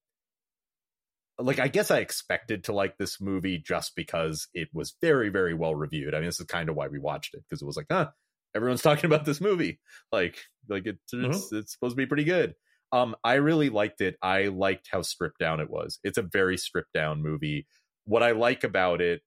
Like 1.41 1.59
I 1.59 1.67
guess 1.67 1.91
I 1.91 1.99
expected 1.99 2.65
to 2.65 2.73
like 2.73 2.97
this 2.97 3.21
movie 3.21 3.59
just 3.59 3.97
because 3.97 4.47
it 4.55 4.69
was 4.73 4.95
very 5.01 5.31
very 5.31 5.53
well 5.53 5.75
reviewed. 5.75 6.15
I 6.15 6.19
mean, 6.19 6.29
this 6.29 6.39
is 6.39 6.47
kind 6.47 6.69
of 6.69 6.77
why 6.77 6.87
we 6.87 7.01
watched 7.01 7.35
it 7.35 7.43
because 7.49 7.61
it 7.61 7.67
was 7.67 7.77
like, 7.77 7.87
huh, 7.91 8.11
everyone's 8.55 8.83
talking 8.89 9.07
about 9.07 9.25
this 9.25 9.41
movie. 9.41 9.81
Like 10.13 10.37
like 10.69 10.87
it's 10.87 11.13
it's, 11.13 11.53
it's 11.53 11.73
supposed 11.73 11.95
to 11.95 11.97
be 11.97 12.07
pretty 12.07 12.25
good. 12.25 12.55
Um, 12.93 13.17
I 13.25 13.35
really 13.35 13.69
liked 13.69 14.01
it. 14.01 14.17
I 14.23 14.45
liked 14.45 14.89
how 14.91 15.03
stripped 15.03 15.41
down 15.41 15.61
it 15.61 15.69
was. 15.69 15.99
It's 16.05 16.19
a 16.19 16.23
very 16.23 16.57
stripped 16.57 16.93
down 16.93 17.21
movie. 17.21 17.67
What 18.09 18.23
I 18.23 18.33
like 18.33 18.65
about 18.65 19.01
it 19.03 19.23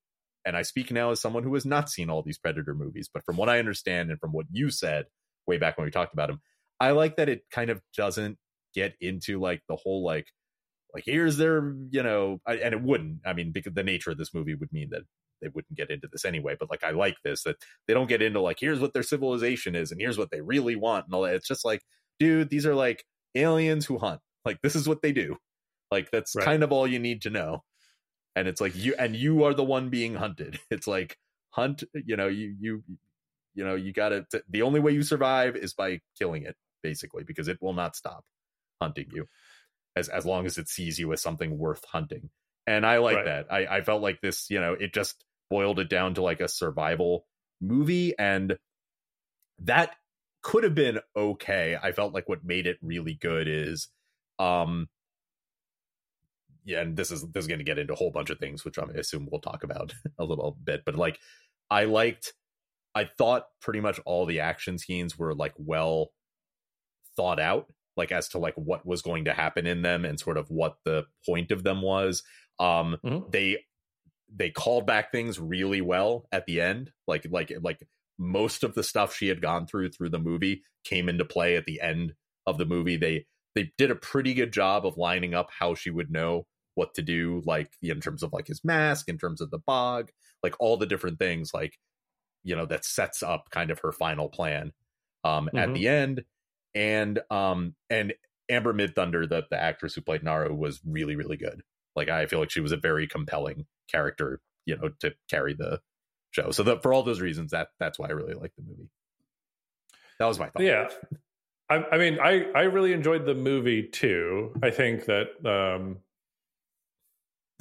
and 0.46 0.58
I 0.58 0.64
speak 0.64 0.92
now 0.92 1.12
as 1.12 1.22
someone 1.22 1.44
who 1.44 1.54
has 1.54 1.66
not 1.66 1.90
seen 1.90 2.10
all 2.10 2.24
these 2.24 2.40
Predator 2.40 2.74
movies, 2.74 3.10
but 3.14 3.24
from 3.24 3.38
what 3.38 3.50
I 3.50 3.60
understand 3.60 4.10
and 4.10 4.20
from 4.20 4.32
what 4.32 4.48
you 4.52 4.72
said 4.72 5.06
way 5.48 5.58
back 5.58 5.78
when 5.78 5.86
we 5.86 5.92
talked 5.92 6.14
about 6.14 6.30
him. 6.30 6.42
I 6.80 6.92
like 6.92 7.18
that 7.18 7.30
it 7.30 7.44
kind 7.52 7.70
of 7.70 7.82
doesn't 7.96 8.38
get 8.74 8.96
into 9.00 9.40
like 9.40 9.62
the 9.70 9.76
whole 9.76 10.04
like 10.04 10.28
like 10.94 11.04
here's 11.06 11.38
their 11.38 11.76
you 11.92 12.04
know 12.04 12.40
I, 12.46 12.56
and 12.56 12.74
it 12.74 12.82
wouldn't 12.82 13.20
i 13.26 13.34
mean 13.34 13.52
because 13.52 13.74
the 13.74 13.84
nature 13.84 14.12
of 14.12 14.18
this 14.18 14.34
movie 14.34 14.56
would 14.56 14.72
mean 14.72 14.90
that 14.92 15.04
they 15.42 15.50
wouldn't 15.50 15.78
get 15.78 15.90
into 15.90 16.08
this 16.12 16.26
anyway 16.26 16.56
but 16.60 16.70
like 16.70 16.84
i 16.84 16.92
like 16.92 17.18
this 17.24 17.44
that 17.44 17.58
they 17.88 17.94
don't 17.94 18.08
get 18.10 18.22
into 18.22 18.42
like 18.42 18.58
here's 18.60 18.80
what 18.80 18.94
their 18.94 19.04
civilization 19.04 19.76
is 19.76 19.92
and 19.92 20.00
here's 20.02 20.18
what 20.18 20.32
they 20.32 20.42
really 20.42 20.76
want 20.76 21.06
and 21.06 21.14
all 21.14 21.24
that 21.24 21.36
it's 21.36 21.48
just 21.48 21.66
like 21.66 21.82
dude 22.20 22.50
these 22.50 22.66
are 22.66 22.76
like 22.76 23.04
aliens 23.36 23.86
who 23.86 23.98
hunt 23.98 24.22
like 24.46 24.62
this 24.62 24.76
is 24.76 24.88
what 24.88 25.02
they 25.02 25.12
do 25.12 25.38
like 25.92 26.12
that's 26.12 26.36
Right. 26.36 26.46
kind 26.46 26.64
of 26.64 26.72
all 26.72 26.88
you 26.88 27.00
need 27.00 27.22
to 27.24 27.30
know 27.30 27.64
and 28.36 28.48
it's 28.48 28.62
like 28.62 28.76
you 28.76 28.96
and 28.98 29.16
you 29.16 29.44
are 29.44 29.54
the 29.54 29.64
one 29.64 29.90
being 29.90 30.16
hunted. 30.16 30.60
It's 30.72 30.88
like 30.88 31.18
hunt 31.52 31.84
you 31.94 32.16
know 32.16 32.28
you 32.28 32.56
you 32.60 32.84
you 33.54 33.64
know 33.66 33.76
you 33.76 33.92
gotta 33.94 34.26
the 34.50 34.62
only 34.62 34.80
way 34.80 34.92
you 34.94 35.04
survive 35.04 35.56
is 35.56 35.74
by 35.74 36.00
killing 36.18 36.44
it 36.44 36.56
basically 36.84 37.24
because 37.24 37.48
it 37.48 37.62
will 37.62 37.74
not 37.74 37.96
stop 37.96 38.24
hunting 38.82 39.08
you 39.14 39.28
as 39.96 40.10
as 40.10 40.26
long 40.26 40.46
as 40.46 40.58
it 40.58 40.70
sees 40.70 41.00
you 41.00 41.12
as 41.14 41.22
something 41.22 41.58
worth 41.58 41.84
hunting. 41.86 42.30
And 42.68 42.86
i 42.86 42.98
like 43.00 43.18
Right. 43.18 43.26
that. 43.26 43.48
I 43.52 43.66
i 43.78 43.82
felt 43.82 44.02
like 44.02 44.22
this 44.22 44.50
you 44.50 44.60
know 44.62 44.74
it 44.74 44.94
just 44.94 45.26
boiled 45.50 45.80
it 45.80 45.90
down 45.90 46.14
to 46.16 46.22
like 46.22 46.42
a 46.42 46.48
survival 46.48 47.26
movie 47.62 48.18
and 48.18 48.58
that 49.60 49.96
could 50.44 50.64
have 50.64 50.76
been 50.76 51.00
okay. 51.16 51.78
I 51.82 51.92
felt 51.92 52.14
like 52.14 52.28
what 52.28 52.44
made 52.44 52.66
it 52.68 52.78
really 52.82 53.14
good 53.14 53.48
is 53.48 53.90
um 54.40 54.90
yeah 56.65 56.82
and 56.82 56.96
this 56.98 57.12
is 57.12 57.22
this 57.32 57.44
is 57.44 57.48
going 57.48 57.60
to 57.60 57.63
get 57.65 57.80
into 57.80 57.94
a 57.94 57.96
whole 57.96 58.12
bunch 58.12 58.30
of 58.30 58.38
things 58.39 58.63
which 58.65 58.77
i 58.77 58.84
assume 58.96 59.27
we'll 59.32 59.41
talk 59.41 59.63
about 59.63 59.94
a 60.20 60.24
little 60.24 60.58
bit 60.63 60.82
but 60.86 60.96
like 60.96 61.20
i 61.70 61.86
liked 61.86 62.34
i 62.96 63.03
thought 63.03 63.46
pretty 63.62 63.80
much 63.80 64.00
all 64.06 64.25
the 64.25 64.39
action 64.39 64.77
scenes 64.77 65.18
were 65.18 65.34
like 65.34 65.53
well 65.58 66.12
thought 67.15 67.39
out 67.39 67.68
like 67.98 68.12
as 68.12 68.30
to 68.30 68.38
like 68.38 68.53
what 68.56 68.86
was 68.86 69.01
going 69.01 69.25
to 69.25 69.34
happen 69.34 69.68
in 69.68 69.82
them 69.82 70.06
and 70.06 70.20
sort 70.20 70.38
of 70.38 70.50
what 70.50 70.75
the 70.86 71.03
point 71.25 71.51
of 71.51 71.63
them 71.63 71.82
was 71.82 72.24
um 72.60 72.98
Mhm. 73.03 73.32
they 73.32 73.63
they 74.34 74.50
called 74.50 74.88
back 74.88 75.12
things 75.12 75.39
really 75.39 75.82
well 75.82 76.25
at 76.32 76.46
the 76.46 76.62
end 76.62 76.91
like 77.08 77.25
like 77.30 77.51
like 77.62 77.80
most 78.18 78.63
of 78.63 78.75
the 78.75 78.84
stuff 78.84 79.13
she 79.15 79.27
had 79.27 79.41
gone 79.41 79.65
through 79.68 79.89
through 79.89 80.10
the 80.10 80.20
movie 80.20 80.63
came 80.86 81.10
into 81.10 81.25
play 81.25 81.56
at 81.58 81.65
the 81.65 81.82
end 81.82 82.13
of 82.48 82.58
the 82.58 82.65
movie 82.65 82.96
they 82.96 83.25
they 83.56 83.72
did 83.77 83.91
a 83.91 83.96
pretty 83.96 84.34
good 84.34 84.53
job 84.53 84.86
of 84.86 84.98
lining 84.98 85.34
up 85.34 85.50
how 85.60 85.75
she 85.75 85.89
would 85.89 86.10
know 86.12 86.46
what 86.75 86.94
to 86.96 87.01
do 87.01 87.42
like 87.46 87.74
in 87.82 88.00
terms 88.01 88.24
of 88.24 88.34
like 88.34 88.48
his 88.48 88.63
mask 88.63 89.10
in 89.10 89.18
terms 89.18 89.42
of 89.42 89.51
the 89.51 89.60
bog 89.60 90.12
like 90.44 90.56
all 90.60 90.78
the 90.78 90.86
different 90.86 91.20
things 91.20 91.54
like 91.54 91.78
you 92.44 92.56
know 92.56 92.66
that 92.66 92.86
sets 92.86 93.24
up 93.24 93.50
kind 93.51 93.72
of 93.72 93.80
her 93.80 93.92
final 93.92 94.30
plan 94.30 94.72
um 95.24 95.50
at 95.58 95.74
Mhm. 95.74 95.74
the 95.74 95.88
end 95.88 96.24
and 96.75 97.22
um 97.30 97.75
and 97.90 98.13
Amber 98.50 98.74
Midthunder 98.74 99.28
the 99.28 99.44
the 99.50 99.62
actress 99.62 99.94
who 99.96 100.01
played 100.01 100.24
Naru 100.24 100.54
was 100.54 100.82
really 100.86 101.16
really 101.16 101.38
good 101.38 101.62
like 101.96 102.10
I 102.10 102.25
feel 102.25 102.40
like 102.40 102.51
she 102.51 102.62
was 102.62 102.72
a 102.72 102.78
very 102.78 103.08
compelling 103.08 103.68
character 103.90 104.42
you 104.66 104.78
know 104.78 104.90
to 105.00 105.13
carry 105.30 105.54
the 105.54 105.82
show 106.32 106.51
so 106.51 106.63
that 106.63 106.82
for 106.82 106.94
all 106.94 107.04
those 107.04 107.22
reasons 107.22 107.51
that 107.51 107.70
that's 107.80 108.00
why 108.00 108.08
I 108.08 108.12
really 108.12 108.34
like 108.34 108.54
the 108.56 108.63
movie 108.63 108.90
that 110.20 110.25
was 110.25 110.40
my 110.40 110.50
thought 110.50 110.66
Yeah. 110.66 110.90
I, 111.70 111.86
I 111.94 111.98
mean, 111.98 112.20
I, 112.20 112.51
I 112.51 112.63
really 112.63 112.94
enjoyed 112.94 113.25
the 113.25 113.36
movie 113.36 113.88
too. 113.88 114.54
I 114.63 114.72
think 114.72 115.06
that 115.06 115.46
um, 115.46 116.00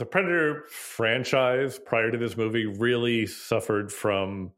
the 0.01 0.07
Predator 0.07 0.65
franchise 0.71 1.79
prior 1.79 2.11
to 2.11 2.17
this 2.17 2.35
movie 2.35 2.65
really 2.65 3.27
suffered 3.27 3.93
from 3.93 4.51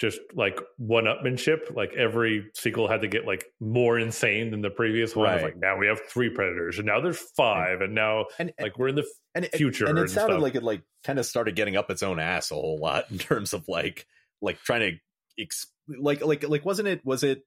just 0.00 0.18
like 0.34 0.58
one 0.78 1.04
upmanship. 1.04 1.76
Like 1.76 1.92
every 1.92 2.50
sequel 2.54 2.88
had 2.88 3.02
to 3.02 3.08
get 3.08 3.26
like 3.26 3.44
more 3.60 3.98
insane 3.98 4.50
than 4.50 4.62
the 4.62 4.70
previous 4.70 5.14
one. 5.14 5.26
Right. 5.26 5.42
like 5.42 5.56
now 5.58 5.76
we 5.76 5.86
have 5.86 6.00
three 6.08 6.30
Predators 6.30 6.78
and 6.78 6.86
now 6.86 7.02
there's 7.02 7.18
five 7.18 7.82
and 7.82 7.94
now 7.94 8.24
and 8.38 8.54
like 8.58 8.78
we're 8.78 8.88
in 8.88 8.94
the 8.94 9.06
and, 9.34 9.46
future 9.54 9.84
and 9.84 9.98
it 9.98 10.00
and 10.00 10.10
sounded 10.10 10.32
stuff. 10.32 10.42
like 10.42 10.54
it 10.54 10.62
like 10.62 10.82
kind 11.04 11.18
of 11.18 11.26
started 11.26 11.56
getting 11.56 11.76
up 11.76 11.90
its 11.90 12.02
own 12.02 12.18
ass 12.18 12.50
a 12.50 12.54
whole 12.54 12.78
lot 12.80 13.04
in 13.10 13.18
terms 13.18 13.52
of 13.52 13.68
like 13.68 14.06
like 14.40 14.58
trying 14.62 14.80
to 14.80 15.42
ex- 15.42 15.66
like 15.86 16.24
like 16.24 16.48
like 16.48 16.64
wasn't 16.64 16.88
it 16.88 17.04
was 17.04 17.22
it 17.22 17.42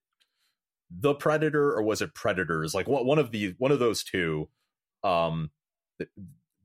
the 0.92 1.16
predator 1.16 1.72
or 1.74 1.82
was 1.82 2.04
it 2.04 2.14
predators 2.14 2.76
like 2.76 2.88
one 2.88 3.08
one 3.08 3.18
of 3.18 3.32
the 3.32 3.56
one 3.58 3.72
of 3.72 3.80
those 3.80 4.04
two 4.04 4.48
um 5.04 5.50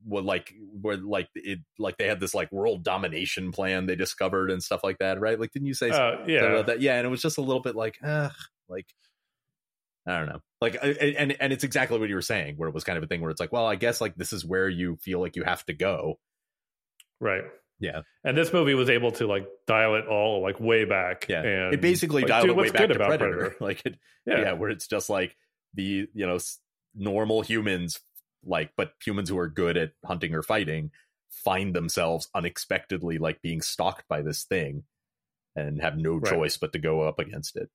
were 0.05 0.21
like 0.21 0.53
where 0.81 0.97
like 0.97 1.29
it 1.35 1.59
like 1.79 1.97
they 1.97 2.07
had 2.07 2.19
this 2.19 2.33
like 2.35 2.51
world 2.51 2.83
domination 2.83 3.51
plan 3.51 3.85
they 3.85 3.95
discovered 3.95 4.51
and 4.51 4.61
stuff 4.63 4.83
like 4.83 4.97
that 4.99 5.19
right 5.19 5.39
like 5.39 5.51
didn't 5.51 5.67
you 5.67 5.73
say 5.73 5.89
uh, 5.89 6.17
yeah. 6.27 6.41
about 6.41 6.65
that 6.67 6.81
yeah 6.81 6.97
and 6.97 7.05
it 7.05 7.09
was 7.09 7.21
just 7.21 7.37
a 7.37 7.41
little 7.41 7.61
bit 7.61 7.75
like 7.75 7.97
ugh, 8.03 8.31
like 8.67 8.85
i 10.07 10.17
don't 10.17 10.27
know 10.27 10.39
like 10.61 10.77
and 10.83 11.35
and 11.39 11.53
it's 11.53 11.63
exactly 11.63 11.97
what 11.99 12.09
you 12.09 12.15
were 12.15 12.21
saying 12.21 12.55
where 12.57 12.67
it 12.67 12.75
was 12.75 12.83
kind 12.83 12.97
of 12.97 13.03
a 13.03 13.07
thing 13.07 13.21
where 13.21 13.31
it's 13.31 13.39
like 13.39 13.51
well 13.53 13.65
i 13.65 13.75
guess 13.75 14.01
like 14.01 14.15
this 14.15 14.33
is 14.33 14.45
where 14.45 14.67
you 14.67 14.97
feel 15.01 15.19
like 15.19 15.35
you 15.35 15.43
have 15.43 15.63
to 15.65 15.73
go 15.73 16.17
Right. 17.19 17.43
Yeah. 17.79 18.01
And 18.23 18.37
this 18.37 18.51
movie 18.53 18.73
was 18.73 18.89
able 18.89 19.11
to 19.13 19.27
like 19.27 19.47
dial 19.65 19.95
it 19.95 20.07
all 20.07 20.41
like 20.41 20.59
way 20.59 20.85
back. 20.85 21.27
yeah 21.29 21.41
And 21.41 21.73
it 21.73 21.81
basically 21.81 22.23
like, 22.23 22.29
dialed 22.29 22.47
dude, 22.47 22.57
it 22.57 22.61
way 22.61 22.69
back 22.69 22.89
to 22.89 22.95
about 22.95 23.07
predator, 23.07 23.55
like 23.61 23.81
it, 23.85 23.97
Yeah. 24.25 24.39
yeah. 24.41 24.51
where 24.53 24.69
it's 24.69 24.87
just 24.87 25.09
like 25.09 25.35
the 25.73 26.07
you 26.13 26.27
know 26.27 26.37
normal 26.95 27.41
humans 27.41 27.99
like 28.45 28.71
but 28.77 28.93
humans 29.05 29.29
who 29.29 29.37
are 29.37 29.47
good 29.47 29.77
at 29.77 29.91
hunting 30.05 30.33
or 30.33 30.41
fighting 30.43 30.91
find 31.29 31.73
themselves 31.73 32.29
unexpectedly 32.35 33.17
like 33.17 33.41
being 33.41 33.61
stalked 33.61 34.07
by 34.07 34.21
this 34.21 34.43
thing 34.43 34.83
and 35.55 35.81
have 35.81 35.97
no 35.97 36.15
Right. 36.17 36.31
choice 36.33 36.57
but 36.57 36.73
to 36.73 36.79
go 36.79 37.01
up 37.01 37.19
against 37.19 37.55
it 37.57 37.69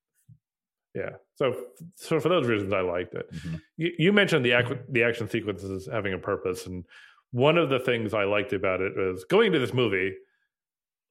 Yeah. 0.95 1.17
So 1.37 1.55
so 1.97 2.19
for 2.21 2.29
those 2.29 2.47
reasons, 2.47 2.73
I 2.73 2.81
liked 2.81 3.15
it. 3.15 3.31
Mhm. 3.33 3.61
You, 3.77 3.93
you 3.99 4.13
mentioned 4.13 4.45
the 4.45 4.53
ac- 4.53 4.81
the 4.89 5.03
action 5.05 5.29
sequences 5.29 5.87
having 5.91 6.13
a 6.15 6.19
purpose, 6.19 6.67
and 6.67 6.85
one 7.31 7.59
of 7.59 7.69
the 7.69 7.79
things 7.79 8.15
I 8.15 8.25
liked 8.25 8.53
about 8.53 8.81
it 8.81 8.97
was 8.97 9.25
going 9.25 9.49
into 9.49 9.59
this 9.59 9.75
movie. 9.75 10.15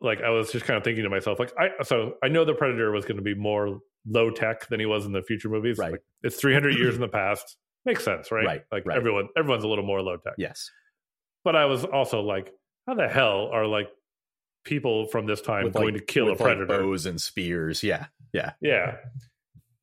Like 0.01 0.21
I 0.21 0.29
was 0.31 0.51
just 0.51 0.65
kind 0.65 0.77
of 0.77 0.83
thinking 0.83 1.03
to 1.03 1.09
myself, 1.09 1.39
like 1.39 1.53
I 1.57 1.83
so 1.83 2.15
I 2.23 2.27
know 2.27 2.43
the 2.43 2.53
Predator 2.55 2.91
was 2.91 3.05
going 3.05 3.17
to 3.17 3.23
be 3.23 3.33
more 3.35 3.79
low 4.05 4.29
tech 4.31 4.67
than 4.67 4.79
he 4.79 4.85
was 4.85 5.05
in 5.05 5.11
the 5.11 5.21
future 5.21 5.49
movies. 5.49 5.77
Right. 5.77 5.93
Like, 5.93 6.03
it's 6.23 6.37
300 6.37 6.75
years 6.75 6.95
in 6.95 7.01
the 7.01 7.07
past. 7.21 7.55
Makes 7.87 8.03
sense, 8.05 8.31
right? 8.31 8.45
Right, 8.45 8.61
Like 8.71 8.85
right. 8.85 8.95
everyone 8.97 9.29
everyone's 9.35 9.63
a 9.63 9.67
little 9.67 9.83
more 9.85 10.01
low 10.03 10.17
tech. 10.17 10.33
yes 10.37 10.69
But 11.43 11.55
I 11.55 11.65
was 11.65 11.83
also 11.85 12.21
like, 12.21 12.53
how 12.85 12.93
the 12.93 13.07
hell 13.07 13.49
are 13.51 13.65
like 13.65 13.89
people 14.63 15.07
from 15.07 15.25
this 15.25 15.41
time 15.41 15.63
With, 15.63 15.73
going 15.73 15.93
like- 15.95 16.05
to 16.05 16.13
kill 16.13 16.27
a 16.27 16.31
with, 16.31 16.39
like, 16.41 16.57
predator? 16.57 16.67
bows 16.83 17.05
and 17.05 17.19
spears 17.19 17.83
yeah 17.83 18.07
yeah 18.33 18.51
Yeah. 18.61 18.97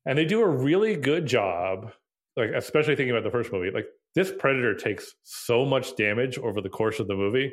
And 0.05 0.17
they 0.17 0.25
do 0.25 0.41
a 0.41 0.47
really 0.47 0.95
good 0.95 1.25
job, 1.25 1.91
like 2.37 2.51
especially 2.55 2.95
thinking 2.95 3.09
about 3.09 3.23
the 3.23 3.31
first 3.31 3.51
movie. 3.51 3.71
Like 3.71 3.87
this 4.13 4.31
predator 4.31 4.75
takes 4.75 5.13
so 5.23 5.65
much 5.65 5.95
damage 5.95 6.37
over 6.37 6.61
the 6.61 6.69
course 6.69 6.99
of 6.99 7.07
the 7.07 7.15
movie 7.15 7.51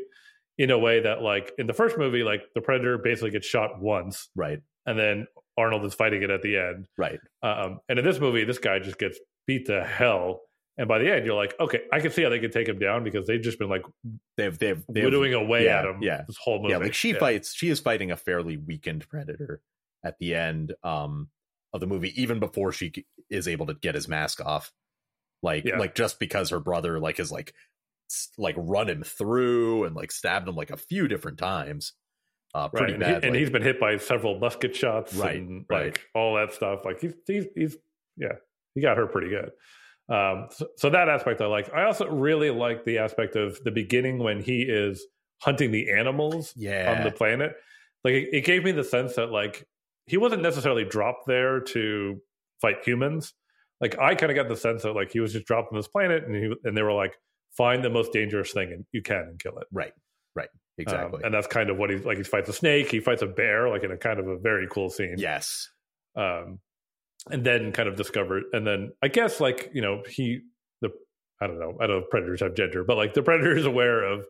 in 0.59 0.71
a 0.71 0.79
way 0.79 1.01
that 1.01 1.23
like 1.23 1.51
in 1.57 1.67
the 1.67 1.73
first 1.73 1.97
movie, 1.97 2.23
like 2.23 2.43
the 2.55 2.61
predator 2.61 2.99
basically 2.99 3.31
gets 3.31 3.47
shot 3.47 3.81
once 3.81 4.29
right 4.37 4.61
and 4.85 4.99
then 4.99 5.27
Arnold 5.57 5.85
is 5.87 5.95
fighting 5.95 6.23
it 6.23 6.31
at 6.31 6.43
the 6.43 6.59
end. 6.59 6.87
right 6.99 7.21
Um, 7.43 7.81
and 7.89 7.99
in 7.99 8.05
this 8.05 8.21
movie, 8.21 8.45
this 8.45 8.59
guy 8.59 8.79
just 8.81 8.99
gets 8.99 9.19
beat 9.47 9.67
the 9.67 9.85
hell. 9.85 10.43
And 10.79 10.89
by 10.89 10.99
the 10.99 11.13
end, 11.13 11.27
you're 11.27 11.35
like, 11.37 11.55
okay, 11.61 11.83
I 11.93 12.01
can 12.01 12.11
see 12.11 12.23
how 12.23 12.31
they 12.31 12.39
could 12.41 12.53
take 12.53 12.67
him 12.67 12.79
down 12.79 13.05
because 13.05 13.27
they've 13.27 13.43
just 13.43 13.59
been 13.59 13.69
like 13.69 13.83
they've 14.37 14.59
they've, 14.59 14.83
they've 14.89 15.05
whittling 15.05 15.35
away 15.35 15.67
yeah, 15.67 15.81
at 15.81 15.85
him 15.85 15.99
yeah. 16.03 16.23
this 16.27 16.39
whole 16.43 16.61
movie. 16.63 16.71
yeah 16.73 16.79
like 16.79 16.95
she 16.95 17.13
fights 17.13 17.55
she 17.55 17.69
is 17.69 17.79
fighting 17.81 18.11
a 18.11 18.17
fairly 18.17 18.57
weakened 18.57 19.07
predator 19.09 19.61
at 20.03 20.19
the 20.19 20.35
end 20.35 20.73
um 20.83 21.29
of 21.75 21.81
the 21.81 21.87
movie 21.87 22.13
even 22.21 22.39
before 22.39 22.73
she 22.73 22.91
is 23.29 23.47
able 23.47 23.67
to 23.67 23.75
get 23.75 23.95
his 23.95 24.09
mask 24.09 24.41
off 24.45 24.73
like 25.43 25.65
Yeah. 25.67 25.77
like 25.79 25.95
just 25.95 26.19
because 26.19 26.49
her 26.51 26.59
brother 26.61 26.99
like 26.99 27.19
has 27.19 27.31
like 27.31 27.53
like 28.39 28.55
run 28.59 28.89
him 28.89 29.03
through 29.03 29.85
and 29.85 29.95
like 29.95 30.11
stabbed 30.11 30.49
him 30.49 30.57
like 30.57 30.71
a 30.71 30.77
few 30.79 31.07
different 31.07 31.37
times 31.39 31.93
uh 32.55 32.71
Right. 32.73 32.79
pretty 32.81 32.95
And, 32.95 33.03
He, 33.05 33.13
and 33.13 33.25
like, 33.25 33.35
he's 33.35 33.51
been 33.51 33.63
hit 33.63 33.79
by 33.79 33.99
several 33.99 34.39
musket 34.39 34.75
shots 34.75 35.15
Right, 35.15 35.37
and 35.37 35.67
right. 35.69 35.85
like 35.89 36.01
all 36.15 36.35
that 36.37 36.55
stuff. 36.55 36.81
Like 36.87 37.01
he's 37.01 37.13
he's 37.27 37.45
he's 37.55 37.77
yeah, 38.17 38.37
he 38.75 38.81
got 38.81 38.97
hurt 38.97 39.13
pretty 39.13 39.29
good. 39.29 39.51
Um 40.09 40.49
so, 40.51 40.67
so 40.77 40.91
that 40.91 41.09
aspect 41.09 41.41
I 41.41 41.47
like. 41.47 41.73
I 41.73 41.85
also 41.85 42.09
really 42.09 42.51
like 42.51 42.85
the 42.85 42.99
aspect 42.99 43.37
of 43.37 43.63
the 43.65 43.71
beginning 43.71 44.19
when 44.19 44.41
he 44.41 44.63
is 44.63 45.07
hunting 45.41 45.71
the 45.71 45.91
animals 45.91 46.53
yeah 46.57 46.95
on 46.97 47.05
the 47.05 47.11
planet. 47.11 47.55
Like 48.05 48.15
it, 48.15 48.29
it 48.33 48.45
gave 48.45 48.65
me 48.65 48.73
the 48.73 48.85
sense 48.85 49.15
that 49.17 49.31
like 49.31 49.67
he 50.07 50.17
wasn't 50.17 50.43
necessarily 50.43 50.85
dropped 50.85 51.27
there 51.27 51.61
to 51.61 52.21
fight 52.61 52.85
humans. 52.85 53.33
Like 53.81 53.99
I 53.99 54.15
kind 54.15 54.31
of 54.31 54.37
got 54.37 54.49
the 54.49 54.57
sense 54.57 54.83
that 54.83 54.93
like 54.93 55.13
he 55.13 55.21
was 55.21 55.33
just 55.33 55.47
dropped 55.47 55.73
on 55.73 55.79
this 55.79 55.89
planet 55.89 56.25
and 56.25 56.35
he 56.35 56.53
and 56.65 56.77
they 56.77 56.83
were 56.83 56.93
like 56.93 57.15
find 57.57 57.85
the 57.85 57.91
most 57.91 58.13
dangerous 58.13 58.53
thing 58.53 58.73
and 58.73 58.85
you 58.93 59.03
can 59.03 59.19
and 59.19 59.39
kill 59.43 59.57
it. 59.59 59.67
right 59.73 59.93
right 60.35 60.49
Um, 60.53 60.59
exactly 60.79 61.21
and 61.25 61.33
that's 61.35 61.47
kind 61.47 61.71
of 61.71 61.77
what 61.77 61.91
he's 61.91 62.05
like. 62.05 62.19
He 62.19 62.25
fights 62.25 62.49
a 62.49 62.53
snake. 62.53 62.91
He 62.91 62.99
fights 63.01 63.23
a 63.23 63.27
bear, 63.27 63.69
like 63.69 63.85
in 63.85 63.93
a 63.93 63.97
kind 63.97 64.19
of 64.19 64.27
a 64.27 64.39
very 64.39 64.67
cool 64.71 64.91
scene. 64.91 65.15
yes 65.19 65.69
Um, 66.17 66.59
and 67.31 67.45
then 67.45 67.73
kind 67.73 67.89
of 67.89 67.97
discovered, 67.97 68.45
and 68.53 68.67
then 68.67 68.93
I 69.03 69.09
guess 69.09 69.41
like 69.41 69.71
you 69.75 69.83
know 69.83 70.03
he 70.09 70.41
the 70.81 70.91
I 71.41 71.47
don't 71.47 71.59
know 71.59 71.77
I 71.81 71.87
don't 71.87 71.99
know 71.99 72.03
if 72.05 72.11
predators 72.11 72.41
have 72.41 72.55
gender, 72.55 72.85
but 72.85 72.97
like 72.97 73.15
the 73.15 73.23
predator 73.23 73.57
is 73.57 73.67
aware 73.67 74.03
of 74.05 74.27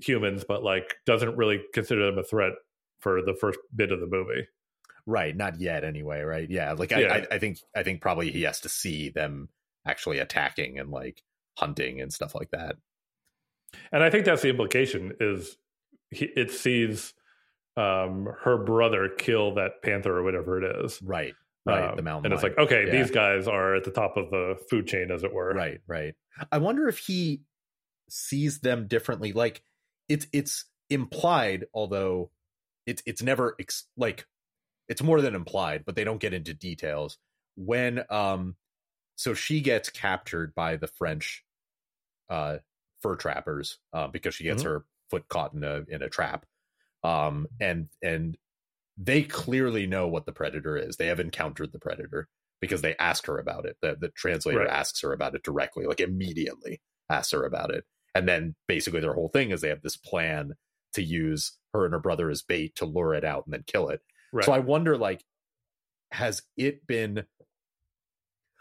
humans, 0.00 0.44
but 0.46 0.62
like 0.62 0.96
doesn't 1.06 1.36
really 1.36 1.60
consider 1.72 2.06
them 2.06 2.18
a 2.18 2.22
threat 2.22 2.52
for 3.00 3.22
the 3.22 3.34
first 3.34 3.58
bit 3.74 3.92
of 3.92 4.00
the 4.00 4.06
movie. 4.06 4.46
right 5.06 5.36
not 5.36 5.58
yet 5.60 5.84
anyway 5.84 6.20
right 6.20 6.50
yeah 6.50 6.72
like 6.72 6.90
Yeah. 6.90 6.98
I, 6.98 7.16
I 7.18 7.26
i 7.36 7.38
think 7.38 7.58
i 7.74 7.82
think 7.82 8.00
probably 8.02 8.30
he 8.30 8.42
has 8.42 8.60
to 8.60 8.68
see 8.68 9.08
them 9.08 9.48
actually 9.86 10.18
attacking 10.18 10.78
and 10.78 10.90
like 10.90 11.22
hunting 11.56 12.00
and 12.00 12.12
stuff 12.12 12.34
like 12.34 12.50
that 12.50 12.76
And 13.92 14.02
I 14.02 14.10
think 14.10 14.24
that's 14.24 14.42
the 14.42 14.48
implication 14.50 15.14
is 15.20 15.56
he, 16.10 16.26
it 16.36 16.50
sees 16.50 17.14
um, 17.76 18.28
her 18.42 18.58
brother 18.58 19.08
kill 19.08 19.54
that 19.54 19.82
panther 19.82 20.16
or 20.16 20.22
whatever 20.22 20.62
it 20.62 20.84
is. 20.84 21.00
right 21.02 21.34
right 21.68 21.90
Um, 21.90 21.96
the 21.96 22.02
mountain 22.02 22.26
and 22.26 22.34
it's 22.34 22.42
like, 22.42 22.56
okay, 22.58 22.86
Yeah. 22.86 22.92
these 23.02 23.10
guys 23.10 23.46
are 23.46 23.74
at 23.76 23.84
the 23.84 23.90
top 23.90 24.16
of 24.16 24.30
the 24.30 24.56
food 24.70 24.86
chain, 24.86 25.10
as 25.10 25.22
it 25.22 25.32
were. 25.32 25.52
right 25.54 25.80
right 25.86 26.14
i 26.52 26.58
wonder 26.58 26.88
if 26.88 26.98
he 26.98 27.42
sees 28.08 28.60
them 28.60 28.86
differently 28.86 29.32
like 29.32 29.62
it's 30.08 30.26
it's 30.32 30.64
implied 30.90 31.66
although 31.74 32.30
it's 32.86 33.02
it's 33.04 33.22
never 33.22 33.54
ex- 33.60 33.86
like 33.96 34.26
it's 34.88 35.02
more 35.02 35.20
than 35.20 35.34
implied 35.34 35.84
but 35.84 35.94
they 35.96 36.04
don't 36.04 36.20
get 36.20 36.32
into 36.32 36.54
details 36.54 37.18
when 37.56 38.02
um 38.10 38.56
so 39.16 39.34
she 39.34 39.60
gets 39.60 39.90
captured 39.90 40.54
by 40.54 40.76
the 40.76 40.86
french 40.86 41.44
uh 42.30 42.56
fur 43.02 43.16
trappers 43.16 43.78
uh, 43.92 44.08
because 44.08 44.34
she 44.34 44.44
gets 44.44 44.62
Mhm. 44.62 44.66
her 44.66 44.84
foot 45.10 45.28
caught 45.28 45.52
in 45.54 45.62
a 45.64 45.84
in 45.88 46.02
a 46.02 46.08
trap 46.08 46.46
um 47.04 47.46
and 47.60 47.88
and 48.02 48.36
they 49.00 49.22
clearly 49.22 49.86
know 49.86 50.08
what 50.08 50.26
the 50.26 50.32
predator 50.32 50.76
is 50.76 50.96
they 50.96 51.06
have 51.06 51.20
encountered 51.20 51.72
the 51.72 51.78
predator 51.78 52.28
because 52.60 52.82
they 52.82 52.96
ask 52.96 53.26
her 53.26 53.38
about 53.38 53.64
it 53.64 53.76
the, 53.80 53.96
the 54.00 54.08
translator 54.10 54.60
Right. 54.60 54.68
asks 54.70 55.00
her 55.02 55.12
about 55.12 55.34
it 55.34 55.42
directly 55.44 55.86
like 55.86 56.00
immediately 56.00 56.80
asks 57.08 57.32
her 57.32 57.44
about 57.44 57.72
it 57.72 57.84
and 58.14 58.28
then 58.28 58.54
basically 58.66 59.00
their 59.00 59.14
whole 59.14 59.28
thing 59.28 59.50
is 59.50 59.60
they 59.60 59.68
have 59.68 59.82
this 59.82 59.96
plan 59.96 60.52
to 60.94 61.02
use 61.02 61.52
her 61.74 61.84
and 61.84 61.92
her 61.94 62.00
brother 62.00 62.28
as 62.30 62.42
bait 62.42 62.74
to 62.76 62.84
lure 62.86 63.14
it 63.14 63.24
out 63.24 63.44
and 63.46 63.52
then 63.54 63.64
kill 63.66 63.88
it 63.88 64.00
Right. 64.32 64.44
so 64.44 64.52
I 64.52 64.58
wonder, 64.58 64.98
like, 64.98 65.24
has 66.10 66.42
it 66.56 66.86
been? 66.86 67.24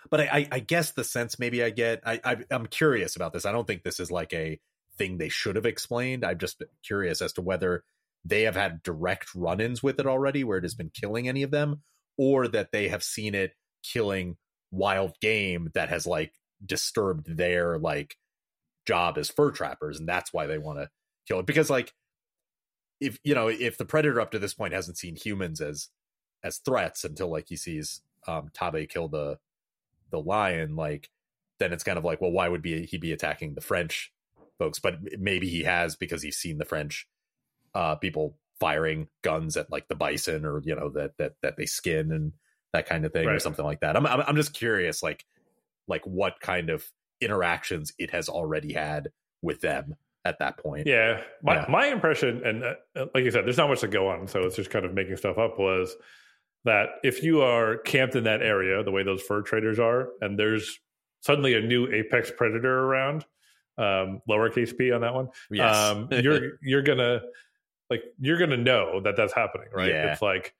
But 0.09 0.21
I, 0.21 0.23
I, 0.31 0.47
I 0.53 0.59
guess 0.59 0.91
the 0.91 1.03
sense 1.03 1.39
maybe 1.39 1.63
I 1.63 1.69
get, 1.71 2.01
I, 2.05 2.21
I, 2.23 2.37
I'm 2.49 2.67
curious 2.67 3.15
about 3.15 3.33
this. 3.33 3.45
I 3.45 3.51
don't 3.51 3.67
think 3.67 3.83
this 3.83 3.99
is 3.99 4.09
like 4.09 4.33
a 4.33 4.59
thing 4.97 5.17
they 5.17 5.29
should 5.29 5.55
have 5.57 5.65
explained. 5.65 6.23
I'm 6.23 6.37
just 6.37 6.63
curious 6.85 7.21
as 7.21 7.33
to 7.33 7.41
whether 7.41 7.83
they 8.27 8.43
have 8.43 8.55
had 8.55 8.83
direct 8.83 9.33
run-ins 9.35 9.81
with 9.81 9.99
it 9.99 10.07
already, 10.07 10.43
where 10.43 10.57
it 10.57 10.63
has 10.63 10.75
been 10.75 10.91
killing 10.93 11.27
any 11.27 11.43
of 11.43 11.51
them, 11.51 11.81
or 12.17 12.47
that 12.47 12.71
they 12.71 12.89
have 12.89 13.03
seen 13.03 13.35
it 13.35 13.53
killing 13.83 14.37
wild 14.71 15.13
game 15.21 15.69
that 15.73 15.89
has 15.89 16.05
like 16.05 16.33
disturbed 16.65 17.37
their 17.37 17.77
like 17.77 18.15
job 18.85 19.17
as 19.17 19.29
fur 19.29 19.51
trappers, 19.51 19.99
and 19.99 20.07
that's 20.07 20.33
why 20.33 20.47
they 20.47 20.57
want 20.57 20.79
to 20.79 20.89
kill 21.27 21.39
it. 21.39 21.45
Because 21.45 21.69
like 21.69 21.93
if 22.99 23.19
you 23.23 23.35
know 23.35 23.47
if 23.47 23.77
the 23.77 23.85
predator 23.85 24.19
up 24.19 24.31
to 24.31 24.39
this 24.39 24.53
point 24.53 24.73
hasn't 24.73 24.97
seen 24.97 25.15
humans 25.15 25.61
as 25.61 25.89
as 26.43 26.57
threats 26.57 27.03
until 27.03 27.29
like 27.29 27.45
he 27.47 27.55
sees 27.55 28.01
um 28.27 28.49
Taabe 28.53 28.89
kill 28.89 29.07
the 29.07 29.37
the 30.11 30.19
lion 30.19 30.75
like 30.75 31.09
then 31.59 31.73
it's 31.73 31.83
kind 31.83 31.97
of 31.97 32.05
like 32.05 32.21
well 32.21 32.31
why 32.31 32.47
would 32.47 32.61
be 32.61 32.85
he 32.85 32.97
be 32.97 33.11
attacking 33.11 33.53
the 33.53 33.61
French 33.61 34.11
folks 34.57 34.79
but 34.79 34.97
maybe 35.19 35.47
he 35.47 35.63
has 35.63 35.95
because 35.95 36.23
he's 36.23 36.37
seen 36.37 36.57
the 36.57 36.65
French 36.65 37.07
uh 37.77 37.95
people 37.95 38.35
firing 38.59 39.07
guns 39.23 39.55
at 39.55 39.71
like 39.71 39.87
the 39.87 39.95
bison 39.95 40.43
or 40.43 40.61
you 40.63 40.75
know 40.75 40.89
that 40.89 41.11
that 41.17 41.33
that 41.43 41.55
they 41.57 41.67
skin 41.67 42.11
and 42.11 42.33
that 42.73 42.87
kind 42.87 43.05
of 43.05 43.13
thing 43.13 43.27
or 43.27 43.39
something 43.39 43.63
like 43.63 43.79
that 43.81 43.95
I'm, 43.95 44.05
I'm 44.05 44.21
I'm 44.21 44.35
just 44.35 44.53
curious 44.53 45.03
like 45.03 45.23
like 45.87 46.05
what 46.05 46.39
kind 46.41 46.69
of 46.71 46.83
interactions 47.21 47.93
it 47.99 48.11
has 48.11 48.29
already 48.29 48.73
had 48.73 49.11
with 49.41 49.61
them 49.61 49.95
at 50.25 50.39
that 50.39 50.57
point 50.57 50.87
Yeah, 50.87 51.21
my 51.41 51.55
Yeah. 51.55 51.65
my 51.69 51.87
impression, 51.87 52.43
and 52.43 52.63
uh, 52.63 53.05
like 53.13 53.23
you 53.23 53.31
said, 53.31 53.45
there's 53.45 53.57
not 53.57 53.69
much 53.69 53.79
to 53.81 53.87
go 53.87 54.07
on, 54.09 54.27
so 54.27 54.41
it's 54.41 54.55
just 54.55 54.69
kind 54.69 54.85
of 54.85 54.93
making 54.93 55.15
stuff 55.15 55.37
up. 55.37 55.57
Was 55.57 55.95
that 56.65 56.89
if 57.03 57.23
you 57.23 57.41
are 57.41 57.77
camped 57.77 58.15
in 58.15 58.25
that 58.25 58.41
area, 58.41 58.83
the 58.83 58.91
way 58.91 59.03
those 59.03 59.21
fur 59.21 59.41
traders 59.41 59.79
are, 59.79 60.09
and 60.19 60.37
there's 60.37 60.79
suddenly 61.21 61.53
a 61.53 61.61
new 61.61 61.87
apex 61.91 62.31
predator 62.35 62.79
around, 62.79 63.25
um, 63.77 64.21
lowercase 64.29 64.77
p 64.77 64.91
on 64.91 65.01
that 65.01 65.13
one, 65.13 65.29
yes 65.49 65.91
um, 65.91 66.07
you're 66.11 66.59
you're 66.61 66.81
gonna 66.83 67.21
like 67.89 68.03
you're 68.19 68.37
gonna 68.37 68.57
know 68.57 69.01
that 69.01 69.15
that's 69.15 69.33
happening, 69.33 69.67
right? 69.73 69.89
Yeah. 69.89 70.11
It's 70.11 70.21
like 70.21 70.53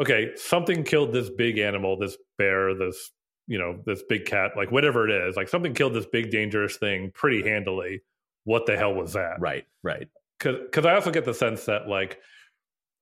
okay, 0.00 0.30
something 0.36 0.82
killed 0.82 1.12
this 1.12 1.28
big 1.28 1.58
animal, 1.58 1.98
this 1.98 2.16
bear, 2.38 2.74
this 2.74 3.10
you 3.46 3.58
know 3.58 3.80
this 3.84 4.02
big 4.08 4.24
cat, 4.26 4.52
like 4.56 4.70
whatever 4.70 5.08
it 5.08 5.28
is, 5.28 5.36
like 5.36 5.48
something 5.48 5.74
killed 5.74 5.94
this 5.94 6.06
big 6.06 6.30
dangerous 6.30 6.76
thing 6.76 7.10
pretty 7.14 7.48
handily. 7.48 8.02
What 8.44 8.66
the 8.66 8.76
hell 8.76 8.94
was 8.94 9.12
that? 9.12 9.40
right 9.40 9.66
right 9.82 10.08
because 10.38 10.86
I 10.86 10.94
also 10.94 11.10
get 11.10 11.24
the 11.24 11.34
sense 11.34 11.66
that 11.66 11.88
like 11.88 12.18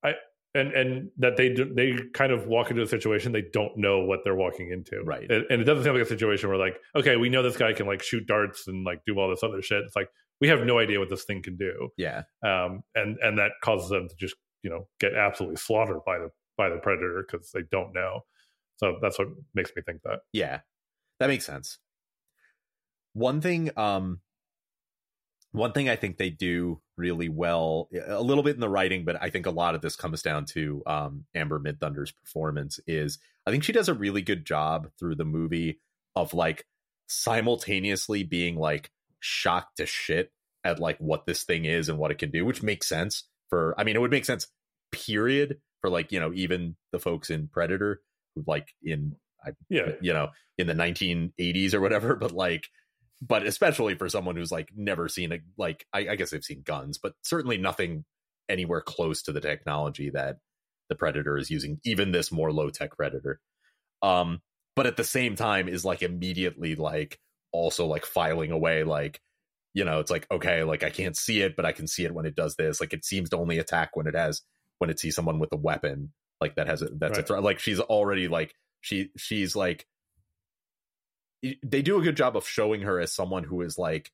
I 0.02 0.14
and 0.54 0.72
and 0.72 1.10
that 1.18 1.36
they 1.36 1.50
do, 1.50 1.72
they 1.72 1.96
kind 2.12 2.32
of 2.32 2.46
walk 2.46 2.70
into 2.70 2.82
a 2.82 2.86
situation 2.86 3.32
they 3.32 3.44
don't 3.52 3.76
know 3.76 4.00
what 4.00 4.20
they're 4.24 4.34
walking 4.34 4.70
into, 4.70 5.02
Right. 5.04 5.30
And, 5.30 5.44
and 5.50 5.60
it 5.60 5.64
doesn't 5.64 5.84
seem 5.84 5.92
like 5.92 6.02
a 6.02 6.06
situation 6.06 6.48
where 6.48 6.58
like 6.58 6.78
okay, 6.96 7.16
we 7.16 7.28
know 7.28 7.42
this 7.42 7.56
guy 7.56 7.72
can 7.72 7.86
like 7.86 8.02
shoot 8.02 8.26
darts 8.26 8.66
and 8.66 8.84
like 8.84 9.02
do 9.06 9.18
all 9.18 9.30
this 9.30 9.42
other 9.42 9.62
shit. 9.62 9.82
It's 9.84 9.96
like 9.96 10.08
we 10.40 10.48
have 10.48 10.60
no 10.60 10.78
idea 10.78 10.98
what 10.98 11.10
this 11.10 11.24
thing 11.24 11.42
can 11.42 11.56
do, 11.56 11.90
yeah 11.96 12.22
um, 12.42 12.82
and 12.94 13.18
and 13.22 13.38
that 13.38 13.52
causes 13.62 13.88
them 13.90 14.08
to 14.08 14.14
just 14.16 14.36
you 14.62 14.70
know 14.70 14.86
get 15.00 15.14
absolutely 15.14 15.56
slaughtered 15.56 16.00
by 16.06 16.18
the 16.18 16.30
by 16.58 16.68
the 16.68 16.76
predator 16.76 17.24
because 17.26 17.50
they 17.52 17.62
don't 17.70 17.94
know. 17.94 18.22
So 18.76 18.98
that's 19.00 19.18
what 19.18 19.28
makes 19.54 19.72
me 19.74 19.82
think 19.86 20.02
that. 20.02 20.20
Yeah, 20.32 20.60
that 21.20 21.28
makes 21.28 21.46
sense. 21.46 21.78
One 23.14 23.40
thing, 23.40 23.70
um, 23.76 24.20
one 25.52 25.72
thing 25.72 25.88
I 25.88 25.96
think 25.96 26.18
they 26.18 26.30
do 26.30 26.80
really 26.96 27.28
well, 27.28 27.88
a 28.06 28.20
little 28.20 28.42
bit 28.44 28.54
in 28.54 28.60
the 28.60 28.68
writing, 28.68 29.04
but 29.04 29.20
I 29.20 29.30
think 29.30 29.46
a 29.46 29.50
lot 29.50 29.74
of 29.74 29.80
this 29.80 29.96
comes 29.96 30.20
down 30.20 30.44
to 30.46 30.82
um, 30.86 31.24
Amber 31.34 31.58
Midthunder's 31.58 32.12
performance. 32.12 32.78
Is 32.86 33.18
I 33.46 33.50
think 33.50 33.64
she 33.64 33.72
does 33.72 33.88
a 33.88 33.94
really 33.94 34.22
good 34.22 34.44
job 34.44 34.88
through 34.98 35.14
the 35.14 35.24
movie 35.24 35.80
of 36.14 36.34
like 36.34 36.66
simultaneously 37.06 38.22
being 38.22 38.56
like 38.56 38.90
shocked 39.20 39.76
to 39.78 39.86
shit 39.86 40.30
at 40.64 40.78
like 40.78 40.98
what 40.98 41.26
this 41.26 41.44
thing 41.44 41.64
is 41.64 41.88
and 41.88 41.98
what 41.98 42.10
it 42.10 42.18
can 42.18 42.30
do, 42.30 42.44
which 42.44 42.62
makes 42.62 42.88
sense 42.88 43.24
for. 43.50 43.74
I 43.78 43.84
mean, 43.84 43.96
it 43.96 44.00
would 44.00 44.10
make 44.10 44.24
sense. 44.24 44.46
Period 44.90 45.58
for 45.80 45.90
like 45.90 46.12
you 46.12 46.20
know 46.20 46.32
even 46.34 46.76
the 46.92 46.98
folks 46.98 47.30
in 47.30 47.48
Predator 47.48 48.00
who 48.34 48.44
like 48.46 48.68
in 48.82 49.16
I, 49.44 49.50
Yeah, 49.68 49.92
you 50.00 50.12
know 50.12 50.28
in 50.56 50.66
the 50.66 50.74
1980s 50.74 51.74
or 51.74 51.80
whatever 51.80 52.16
but 52.16 52.32
like 52.32 52.64
but 53.20 53.46
especially 53.46 53.94
for 53.94 54.08
someone 54.08 54.36
who's 54.36 54.52
like 54.52 54.70
never 54.76 55.08
seen 55.08 55.32
a 55.32 55.38
like 55.56 55.86
I, 55.92 56.08
I 56.10 56.16
guess 56.16 56.30
they've 56.30 56.44
seen 56.44 56.62
guns 56.62 56.98
but 56.98 57.14
certainly 57.22 57.58
nothing 57.58 58.04
anywhere 58.48 58.80
close 58.80 59.22
to 59.22 59.32
the 59.32 59.40
technology 59.40 60.10
that 60.10 60.36
the 60.88 60.94
predator 60.94 61.36
is 61.36 61.50
using 61.50 61.80
even 61.84 62.12
this 62.12 62.32
more 62.32 62.50
low-tech 62.52 62.96
predator 62.96 63.40
um 64.02 64.40
but 64.74 64.86
at 64.86 64.96
the 64.96 65.04
same 65.04 65.36
time 65.36 65.68
is 65.68 65.84
like 65.84 66.02
immediately 66.02 66.74
like 66.76 67.18
also 67.52 67.86
like 67.86 68.04
filing 68.04 68.50
away 68.50 68.84
like 68.84 69.20
you 69.74 69.84
know 69.84 70.00
it's 70.00 70.10
like 70.10 70.26
okay 70.30 70.62
like 70.64 70.82
i 70.82 70.90
can't 70.90 71.16
see 71.16 71.40
it 71.40 71.56
but 71.56 71.64
i 71.64 71.72
can 71.72 71.86
see 71.86 72.04
it 72.04 72.14
when 72.14 72.26
it 72.26 72.34
does 72.34 72.56
this. 72.56 72.80
Like 72.80 72.92
it 72.92 73.04
seems 73.04 73.30
to 73.30 73.36
only 73.36 73.58
attack 73.58 73.96
when 73.96 74.06
it 74.06 74.14
has 74.14 74.42
when 74.78 74.90
it 74.90 74.98
sees 74.98 75.14
someone 75.14 75.38
with 75.38 75.52
a 75.52 75.56
weapon 75.56 76.12
like 76.40 76.54
that 76.56 76.68
has 76.68 76.82
a 76.82 76.86
that's 76.86 77.18
a 77.18 77.22
threat. 77.22 77.42
Like 77.42 77.58
she's 77.58 77.80
already 77.80 78.28
like 78.28 78.54
she 78.80 79.10
she's 79.16 79.56
like 79.56 79.86
they 81.62 81.82
do 81.82 81.98
a 81.98 82.02
good 82.02 82.16
job 82.16 82.36
of 82.36 82.46
showing 82.46 82.82
her 82.82 82.98
as 83.00 83.12
someone 83.12 83.44
who 83.44 83.62
is 83.62 83.78
like 83.78 84.10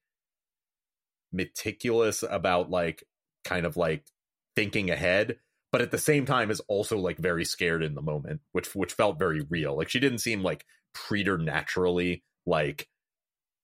meticulous 1.33 2.23
about 2.29 2.70
like 2.70 3.05
kind 3.44 3.66
of 3.66 3.77
like 3.77 4.05
thinking 4.55 4.90
ahead 4.90 5.38
but 5.73 5.83
at 5.83 5.90
the 5.90 5.99
same 5.99 6.25
time 6.25 6.51
is 6.51 6.61
also 6.68 6.99
like 6.99 7.18
very 7.18 7.44
scared 7.44 7.83
in 7.83 7.94
the 7.94 8.03
moment 8.03 8.40
which 8.53 8.75
which 8.75 8.92
felt 8.92 9.18
very 9.18 9.40
real. 9.51 9.77
Like 9.77 9.88
she 9.88 10.01
didn't 10.01 10.18
seem 10.18 10.42
like 10.42 10.64
preternaturally 10.92 12.23
like 12.47 12.88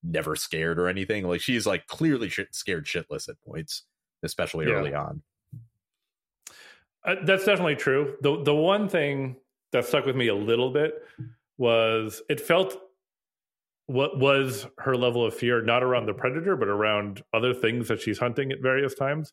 never 0.02 0.34
scared 0.36 0.78
or 0.78 0.88
anything 0.88 1.26
like 1.26 1.40
she's 1.40 1.66
like 1.66 1.86
clearly 1.86 2.28
shit, 2.28 2.54
scared 2.54 2.86
shitless 2.86 3.28
at 3.28 3.40
points 3.42 3.82
especially 4.22 4.66
Yeah. 4.66 4.74
early 4.74 4.94
on 4.94 5.22
Uh, 7.04 7.16
that's 7.24 7.44
definitely 7.46 7.76
true. 7.76 8.16
The 8.20 8.42
the 8.42 8.54
one 8.54 8.88
thing 8.88 9.36
that 9.72 9.86
stuck 9.86 10.04
with 10.04 10.16
me 10.16 10.28
a 10.28 10.34
little 10.34 10.70
bit 10.70 10.94
was 11.56 12.20
it 12.28 12.40
felt 12.40 12.78
what 13.86 14.18
was 14.18 14.66
her 14.78 14.96
level 14.96 15.24
of 15.24 15.34
fear 15.34 15.62
not 15.62 15.82
around 15.82 16.06
the 16.06 16.14
predator 16.14 16.56
but 16.56 16.68
around 16.68 17.22
other 17.32 17.52
things 17.54 17.88
that 17.88 18.00
she's 18.00 18.18
hunting 18.18 18.52
at 18.52 18.60
various 18.60 18.94
times 18.94 19.32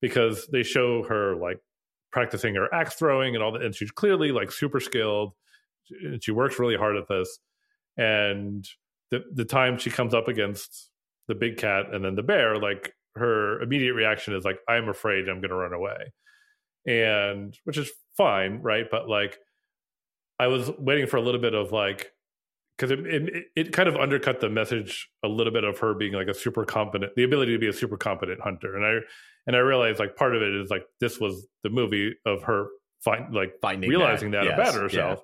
because 0.00 0.46
they 0.48 0.62
show 0.62 1.02
her 1.04 1.34
like 1.36 1.58
practicing 2.10 2.54
her 2.54 2.72
axe 2.72 2.94
throwing 2.94 3.34
and 3.34 3.42
all 3.44 3.52
that 3.52 3.62
and 3.62 3.74
she's 3.74 3.90
clearly 3.90 4.30
like 4.32 4.50
super 4.50 4.80
skilled 4.80 5.32
and 6.02 6.22
she 6.22 6.30
works 6.30 6.58
really 6.58 6.76
hard 6.76 6.96
at 6.96 7.06
this 7.08 7.38
and 7.96 8.66
the 9.10 9.24
the 9.32 9.44
time 9.44 9.78
she 9.78 9.90
comes 9.90 10.14
up 10.14 10.28
against 10.28 10.90
the 11.28 11.34
big 11.34 11.56
cat 11.56 11.92
and 11.92 12.04
then 12.04 12.14
the 12.14 12.22
bear 12.22 12.58
like 12.58 12.92
her 13.14 13.60
immediate 13.60 13.94
reaction 13.94 14.34
is 14.34 14.44
like 14.44 14.58
i'm 14.68 14.88
afraid 14.88 15.28
i'm 15.28 15.40
going 15.40 15.50
to 15.50 15.54
run 15.54 15.72
away. 15.72 16.12
And 16.86 17.54
which 17.64 17.76
is 17.76 17.90
fine 18.16 18.60
right? 18.62 18.86
But 18.90 19.08
like 19.08 19.38
i 20.38 20.46
was 20.46 20.70
waiting 20.78 21.06
for 21.06 21.16
a 21.16 21.22
little 21.22 21.40
bit 21.40 21.54
of 21.54 21.72
like 21.72 22.12
because 22.76 22.92
it, 22.92 23.00
it 23.06 23.44
it 23.56 23.72
kind 23.72 23.88
of 23.88 23.96
undercut 23.96 24.40
the 24.40 24.48
message 24.48 25.08
a 25.24 25.28
little 25.28 25.52
bit 25.52 25.64
of 25.64 25.78
her 25.78 25.94
being 25.94 26.12
like 26.12 26.28
a 26.28 26.34
super 26.34 26.64
competent 26.64 27.12
the 27.16 27.24
ability 27.24 27.52
to 27.52 27.58
be 27.58 27.68
a 27.68 27.72
super 27.72 27.96
competent 27.96 28.40
hunter. 28.40 28.76
And 28.76 28.86
i 28.86 28.98
and 29.46 29.56
i 29.56 29.58
realized 29.58 29.98
like 29.98 30.16
part 30.16 30.36
of 30.36 30.42
it 30.42 30.54
is 30.54 30.70
like 30.70 30.84
this 31.00 31.18
was 31.18 31.46
the 31.62 31.70
movie 31.70 32.14
of 32.24 32.42
her 32.44 32.68
find 33.00 33.34
like 33.34 33.54
Finding 33.60 33.90
realizing 33.90 34.32
that, 34.32 34.44
yes, 34.44 34.54
about 34.54 34.74
yeah. 34.92 35.16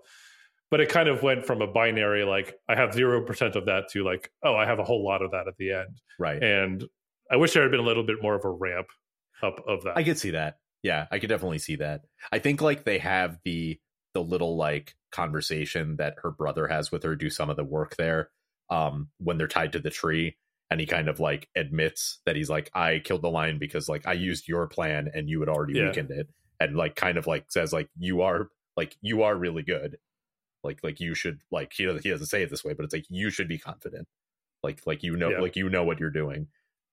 But 0.75 0.81
it 0.81 0.89
kind 0.89 1.09
of 1.09 1.23
went 1.23 1.47
from 1.47 1.63
a 1.63 1.69
binary 1.69 2.25
like 2.25 2.57
I 2.69 2.75
have 2.75 2.93
zero 2.95 3.25
percent 3.25 3.55
of 3.55 3.67
that 3.67 3.91
to 3.91 4.03
like 4.03 4.33
oh 4.43 4.57
I 4.57 4.67
have 4.67 4.81
a 4.81 4.85
whole 4.85 5.05
lot 5.07 5.23
of 5.23 5.31
that 5.31 5.47
at 5.47 5.57
the 5.57 5.71
end, 5.71 6.01
right. 6.19 6.43
and 6.43 6.85
I 7.31 7.37
wish 7.37 7.53
there 7.55 7.63
had 7.63 7.71
been 7.71 7.79
a 7.79 7.85
little 7.85 8.03
bit 8.03 8.17
more 8.21 8.35
of 8.35 8.45
a 8.45 8.51
ramp 8.51 8.89
up 9.41 9.61
of 9.69 9.85
that. 9.85 9.97
I 9.97 10.03
could 10.03 10.19
see 10.19 10.31
that. 10.31 10.59
Yeah, 10.83 11.07
I 11.13 11.21
could 11.21 11.29
definitely 11.29 11.61
see 11.61 11.77
that. 11.77 12.01
I 12.33 12.41
think 12.41 12.61
like 12.61 12.83
they 12.83 12.99
have 12.99 13.39
the 13.45 13.79
the 14.15 14.21
little 14.21 14.57
like 14.57 14.97
conversation 15.13 15.95
that 15.99 16.17
her 16.25 16.33
brother 16.33 16.67
has 16.67 16.91
with 16.91 17.05
her 17.05 17.15
do 17.15 17.31
some 17.31 17.51
of 17.51 17.57
the 17.57 17.63
work 17.63 17.95
there 17.97 18.31
um 18.69 19.11
when 19.19 19.39
they're 19.39 19.47
tied 19.47 19.75
to 19.75 19.79
the 19.79 19.91
tree 19.91 20.37
and 20.73 20.81
he 20.81 20.87
kind 20.87 21.09
of 21.09 21.21
like 21.21 21.49
admits 21.55 22.21
that 22.27 22.35
he's 22.35 22.51
like 22.51 22.69
I 22.75 22.99
killed 22.99 23.23
the 23.23 23.31
lion 23.31 23.61
because 23.61 23.89
like 23.89 24.09
I 24.09 24.15
used 24.15 24.49
your 24.49 24.67
plan 24.67 25.09
and 25.15 25.29
you 25.29 25.39
had 25.39 25.49
already 25.49 25.75
Yeah. 25.79 25.87
weakened 25.91 26.11
it 26.11 26.29
and 26.59 26.75
like 26.77 26.97
kind 26.97 27.17
of 27.17 27.29
like 27.29 27.45
says 27.53 27.73
like 27.73 27.89
you 27.97 28.23
are 28.23 28.49
like 28.77 28.97
you 29.03 29.23
are 29.23 29.37
really 29.37 29.63
good. 29.63 29.99
Like 30.65 30.81
like 30.83 30.99
you 31.01 31.15
should 31.15 31.41
like 31.51 31.73
he 31.75 31.85
doesn't 31.85 32.03
he 32.03 32.11
doesn't 32.11 32.27
say 32.27 32.43
it 32.43 32.51
this 32.51 32.65
way 32.65 32.73
but 32.73 32.85
it's 32.85 32.95
like 32.95 33.07
you 33.11 33.31
should 33.31 33.49
be 33.49 33.59
confident. 33.59 34.09
Like 34.63 34.81
like 34.87 35.03
you 35.03 35.17
know 35.17 35.31
Yeah. 35.31 35.41
like 35.41 35.57
you 35.57 35.69
know 35.69 35.85
what 35.85 36.01
you're 36.01 36.11
doing. 36.11 36.49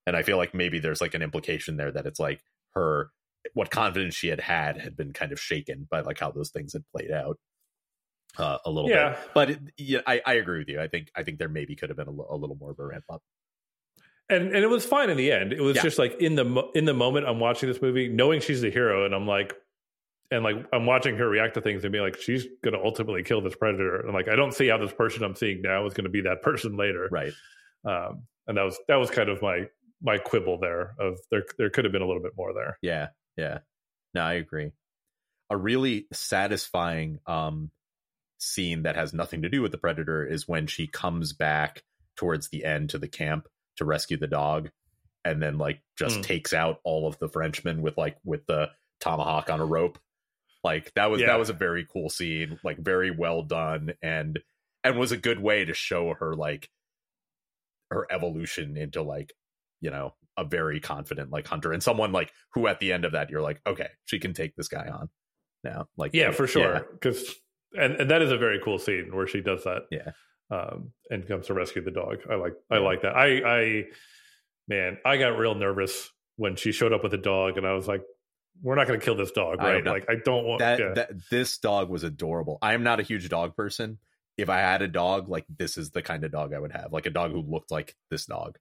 And 0.05 0.15
I 0.17 0.23
feel 0.23 0.38
like 0.38 0.53
maybe 0.53 0.79
there's 0.79 1.01
like 1.01 1.13
an 1.13 1.21
implication 1.21 1.77
there 1.77 1.91
that 1.91 2.05
it's 2.05 2.19
like 2.19 2.41
her 2.75 3.12
what 3.53 3.71
confidence 3.71 4.13
she 4.15 4.27
had 4.27 4.39
had 4.39 4.77
had 4.77 4.95
been 4.95 5.13
kind 5.13 5.31
of 5.31 5.39
shaken 5.39 5.88
by 5.89 6.01
like 6.01 6.19
how 6.19 6.31
those 6.31 6.49
things 6.51 6.73
had 6.73 6.84
played 6.95 7.12
out 7.12 7.39
uh, 8.38 8.57
a 8.65 8.69
little 8.71 8.89
Yeah. 8.89 9.10
bit. 9.12 9.19
But 9.34 9.49
it, 9.51 9.60
yeah, 9.77 9.99
I, 10.07 10.21
I 10.25 10.34
agree 10.36 10.60
with 10.60 10.69
you. 10.69 10.79
I 10.81 10.88
think 10.88 11.10
I 11.15 11.23
think 11.23 11.38
there 11.39 11.49
maybe 11.49 11.75
could 11.75 11.89
have 11.89 11.97
been 11.97 12.07
a, 12.07 12.12
a 12.12 12.36
little 12.38 12.55
more 12.60 12.71
of 12.71 12.79
a 12.79 12.86
ramp 12.86 13.05
up. 13.10 13.21
and 14.29 14.45
and 14.47 14.63
it 14.63 14.69
was 14.69 14.86
fine 14.86 15.10
in 15.10 15.17
the 15.17 15.31
end. 15.31 15.53
It 15.53 15.62
was 15.62 15.75
Yeah. 15.75 15.81
just 15.84 15.99
like 15.99 16.19
in 16.21 16.36
the 16.36 16.45
mo- 16.45 16.71
in 16.75 16.86
the 16.86 16.93
moment 16.93 17.27
I'm 17.27 17.39
watching 17.39 17.67
this 17.69 17.81
movie, 17.81 18.07
knowing 18.07 18.41
she's 18.41 18.62
the 18.62 18.69
hero, 18.71 19.05
and 19.05 19.13
I'm 19.13 19.27
like, 19.27 19.53
and 20.32 20.44
like 20.44 20.56
I'm 20.74 20.86
watching 20.86 21.17
her 21.17 21.28
react 21.30 21.54
to 21.56 21.62
things 21.62 21.84
and 21.84 21.91
be 21.91 22.00
like, 22.00 22.20
she's 22.20 22.46
going 22.63 22.74
to 22.74 22.84
ultimately 22.84 23.24
kill 23.24 23.41
this 23.41 23.56
predator, 23.56 24.00
and 24.02 24.13
like 24.13 24.28
I 24.28 24.36
don't 24.36 24.54
see 24.54 24.67
how 24.67 24.78
this 24.78 24.94
person 24.94 25.24
I'm 25.24 25.36
seeing 25.36 25.62
now 25.62 25.86
is 25.86 25.94
going 25.94 26.06
to 26.06 26.10
be 26.10 26.22
that 26.22 26.41
person 26.44 26.78
later. 26.78 27.08
Right. 27.12 27.34
Um, 27.86 28.24
and 28.48 28.58
that 28.58 28.63
was 28.63 28.80
that 28.88 28.96
was 28.96 29.12
kind 29.12 29.30
of 29.30 29.41
my 29.41 29.67
my 30.02 30.17
quibble 30.17 30.58
there 30.60 30.96
of 31.00 31.20
there 31.30 31.44
there 31.58 31.70
could 31.70 31.86
have 31.86 31.91
been 31.91 32.02
a 32.02 32.08
little 32.08 32.24
bit 32.24 32.34
more 32.38 32.54
there. 32.54 32.78
Yeah. 32.82 33.10
Yeah. 33.38 33.60
No, 34.13 34.22
I 34.22 34.34
agree. 34.34 34.72
A 35.50 35.58
really 35.58 36.08
satisfying 36.12 37.20
um 37.28 37.72
scene 38.39 38.84
that 38.84 38.96
has 38.96 39.13
nothing 39.13 39.44
to 39.44 39.50
do 39.50 39.62
with 39.62 39.72
the 39.72 39.78
predator 39.78 40.26
is 40.26 40.48
when 40.48 40.65
she 40.65 40.88
comes 40.88 41.34
back 41.34 41.84
towards 42.17 42.50
the 42.50 42.65
end 42.65 42.89
to 42.89 42.98
the 42.98 43.08
camp 43.08 43.48
to 43.78 43.86
rescue 43.86 44.17
the 44.17 44.28
dog 44.28 44.70
and 45.24 45.41
then 45.41 45.58
like 45.60 45.80
just 45.98 46.20
Mm. 46.20 46.24
takes 46.24 46.52
out 46.54 46.80
all 46.84 47.08
of 47.08 47.20
the 47.20 47.30
frenchmen 47.30 47.82
with 47.84 47.98
like 47.98 48.17
with 48.24 48.46
the 48.48 48.70
tomahawk 49.00 49.50
on 49.52 49.60
a 49.60 49.65
rope 49.65 50.00
like 50.63 50.91
that 50.95 51.10
was 51.12 51.21
Yeah. 51.21 51.28
that 51.28 51.39
was 51.39 51.50
a 51.50 51.54
very 51.54 51.86
cool 51.91 52.10
scene 52.10 52.60
like 52.63 52.78
very 52.78 53.12
well 53.12 53.43
done 53.43 53.93
and 54.02 54.39
and 54.84 54.97
was 54.97 55.12
a 55.12 55.17
good 55.17 55.39
way 55.39 55.65
to 55.65 55.74
show 55.74 56.13
her 56.19 56.36
like 56.36 56.69
her 57.89 58.08
evolution 58.12 58.78
into 58.78 59.02
like 59.02 59.34
you 59.82 59.89
know 59.89 60.13
a 60.38 60.43
very 60.45 60.80
confident 60.80 61.30
like 61.32 61.47
hunter 61.47 61.74
and 61.74 61.84
someone 61.84 62.12
like 62.12 62.32
who 62.54 62.67
at 62.67 62.80
the 62.80 62.93
end 62.93 63.04
of 63.06 63.12
that 63.12 63.30
you're 63.30 63.41
like 63.41 63.60
okay 63.67 63.88
she 64.06 64.19
can 64.19 64.34
take 64.34 64.56
this 64.56 64.67
guy 64.69 64.88
on 64.88 65.10
now 65.63 65.88
like 65.97 66.12
Yeah, 66.13 66.32
for 66.32 66.43
yeah. 66.43 66.47
sure. 66.47 66.86
Because 66.93 67.36
and, 67.74 67.95
and 67.95 68.10
that 68.12 68.21
is 68.21 68.32
a 68.32 68.38
very 68.38 68.60
cool 68.63 68.80
scene 68.80 69.15
where 69.15 69.28
she 69.28 69.39
does 69.41 69.63
that. 69.63 69.84
Yeah. 69.91 70.12
Um, 70.50 70.91
and 71.10 71.26
comes 71.28 71.47
to 71.47 71.54
rescue 71.54 71.82
the 71.84 71.91
dog. 71.91 72.17
I 72.30 72.36
like 72.36 72.54
I 72.69 72.80
like 72.80 73.04
that. 73.04 73.15
I 73.15 73.60
I 73.60 73.84
man, 74.67 74.97
I 75.06 75.17
got 75.17 75.38
real 75.38 75.56
nervous 75.56 76.10
when 76.38 76.56
she 76.56 76.71
showed 76.71 76.91
up 76.93 77.04
with 77.04 77.13
a 77.13 77.17
dog, 77.17 77.58
and 77.58 77.65
I 77.67 77.74
was 77.74 77.88
like, 77.88 78.02
"We're 78.61 78.75
not 78.75 78.87
going 78.87 78.99
to 78.99 79.05
kill 79.05 79.15
this 79.15 79.31
dog, 79.31 79.59
right? 79.59 79.83
know. 79.83 79.91
Like, 79.91 80.09
I 80.09 80.15
don't 80.23 80.45
want 80.45 80.59
that, 80.59 80.79
yeah. 80.79 80.93
that 80.95 81.11
this 81.29 81.57
dog 81.57 81.89
was 81.89 82.03
adorable 82.03 82.57
i 82.61 82.73
am 82.73 82.83
not 82.83 82.99
a 82.99 83.03
huge 83.03 83.29
dog 83.29 83.55
person 83.55 83.97
if 84.37 84.49
i 84.49 84.57
had 84.57 84.81
a 84.81 84.87
dog 84.87 85.29
like 85.29 85.45
this 85.57 85.77
is 85.77 85.91
the 85.91 86.01
kind 86.01 86.23
of 86.23 86.31
dog 86.31 86.53
i 86.53 86.59
would 86.59 86.71
have 86.71 86.93
like 86.93 87.05
a 87.05 87.09
dog 87.09 87.31
who 87.31 87.41
looked 87.41 87.71
like 87.71 87.95
this 88.09 88.25
dog 88.25 88.57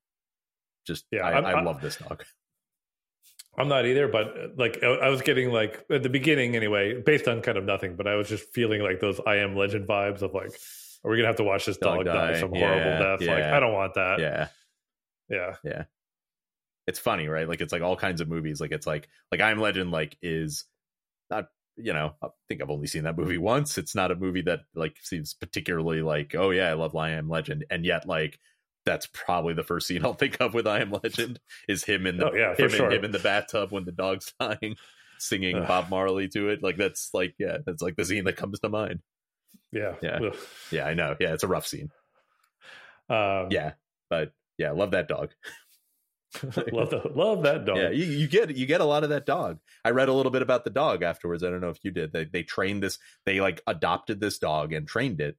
just 0.87 1.05
Yeah, 1.11 1.23
i, 1.23 1.33
I 1.41 1.53
I- 1.53 1.63
love 1.63 1.81
this 1.81 1.97
dog 1.97 2.25
I'm 3.59 3.69
not 3.69 3.85
either, 3.85 4.07
but 4.07 4.57
like 4.57 4.79
I 4.83 4.87
I 4.87 5.09
was 5.09 5.23
getting 5.23 5.51
like 5.51 5.85
at 5.91 6.03
the 6.03 6.09
beginning 6.09 6.55
anyway, 6.55 7.03
based 7.03 7.27
on 7.27 7.43
kind 7.43 7.59
of 7.59 7.65
nothing, 7.65 7.97
but 7.97 8.07
I 8.07 8.15
was 8.15 8.29
just 8.29 8.45
feeling 8.55 8.81
like 8.81 9.01
those 9.01 9.21
I 9.27 9.37
am 9.39 9.57
legend 9.57 9.89
vibes 9.89 10.23
of 10.23 10.33
like, 10.33 10.53
are 11.05 11.11
we 11.11 11.17
gonna 11.17 11.27
have 11.27 11.37
to 11.37 11.45
watch 11.45 11.67
this 11.67 11.77
Dog 11.77 12.05
dog, 12.05 12.07
die, 12.07 12.33
die. 12.33 12.41
some 12.41 12.55
Yeah, 12.55 12.69
horrible 12.69 13.19
death? 13.19 13.29
Like. 13.29 13.45
I 13.45 13.61
don't 13.61 13.73
want 13.73 13.95
that. 13.95 14.21
Yeah, 14.21 14.49
yeah 15.29 15.57
yeah. 15.65 15.85
It's 16.91 16.99
funny 16.99 17.29
right 17.29 17.49
like 17.49 17.61
it's 17.61 17.73
like 17.73 17.83
all 17.83 17.97
kinds 17.97 18.21
of 18.21 18.29
movies 18.29 18.61
like 18.61 18.73
it's 18.73 18.87
like 18.87 19.09
like 19.33 19.41
i 19.41 19.51
am 19.51 19.61
legend 19.61 19.91
like 19.93 20.17
is 20.23 20.65
not 21.31 21.47
you 21.77 21.93
know 21.93 22.13
i 22.23 22.27
think 22.49 22.61
i've 22.61 22.69
only 22.71 22.87
seen 22.89 23.05
that 23.05 23.17
movie 23.17 23.39
once 23.55 23.79
it's 23.79 23.95
not 23.95 24.11
a 24.11 24.17
movie 24.17 24.43
that 24.43 24.61
like 24.75 24.97
seems 25.03 25.33
particularly 25.35 26.03
like 26.03 26.35
oh 26.35 26.51
yeah 26.51 26.69
i 26.69 26.73
love 26.75 26.95
i 26.97 27.11
am 27.11 27.29
legend 27.31 27.65
and 27.71 27.85
yet 27.87 28.07
like 28.07 28.39
that's 28.85 29.07
probably 29.13 29.55
the 29.55 29.63
first 29.63 29.87
scene 29.87 30.05
i'll 30.05 30.15
think 30.15 30.37
of 30.41 30.53
with 30.53 30.67
i 30.67 30.81
am 30.81 30.91
legend 30.91 31.39
is 31.69 31.85
him 31.85 32.07
in 32.07 32.17
the 32.19 32.31
Oh, 32.31 32.35
yeah, 32.35 32.55
him, 32.57 32.69
sure. 32.71 32.91
him 32.91 33.05
in 33.05 33.13
the 33.13 33.19
bathtub 33.19 33.71
when 33.73 33.85
the 33.85 33.93
dog's 33.93 34.33
dying 34.41 34.77
singing 35.19 35.57
Ugh. 35.57 35.69
bob 35.69 35.89
marley 35.91 36.29
to 36.29 36.49
it 36.49 36.63
like 36.63 36.77
that's 36.77 37.11
like 37.15 37.35
yeah 37.39 37.59
that's 37.65 37.83
like 37.83 37.97
the 37.97 38.05
scene 38.05 38.25
that 38.25 38.37
comes 38.37 38.59
to 38.61 38.69
mind 38.69 39.01
Yeah. 39.71 39.95
Yeah. 40.03 40.19
Ugh. 40.27 40.37
yeah 40.73 40.85
i 40.87 40.95
know 40.95 41.15
yeah 41.21 41.35
it's 41.35 41.45
a 41.45 41.49
rough 41.49 41.67
scene 41.67 41.91
Um, 43.09 43.49
yeah 43.51 43.73
but 44.09 44.33
yeah 44.59 44.73
love 44.73 44.91
that 44.93 45.09
dog 45.09 45.31
love 46.73 46.91
the, 46.91 47.03
love 47.15 47.43
that 47.43 47.65
dog. 47.65 47.77
Yeah, 47.79 47.91
you, 47.91 48.05
you 48.05 48.29
get 48.29 48.57
you 48.57 48.67
get 48.67 48.81
a 48.81 48.85
lot 48.85 49.05
of 49.05 49.11
that 49.11 49.27
dog. 49.27 49.59
I 49.85 49.91
read 49.91 50.09
a 50.09 50.13
little 50.13 50.33
bit 50.33 50.43
about 50.43 50.65
the 50.65 50.71
dog 50.71 51.03
afterwards. 51.03 51.43
I 51.43 51.51
don't 51.51 51.61
know 51.61 51.71
if 51.71 51.85
you 51.85 51.91
did. 51.91 52.13
They 52.13 52.25
they 52.25 52.43
trained 52.43 52.83
this. 52.83 52.99
They 53.27 53.41
like 53.41 53.61
adopted 53.67 54.21
this 54.21 54.39
dog 54.39 54.73
and 54.73 54.87
trained 54.87 55.21
it. 55.21 55.37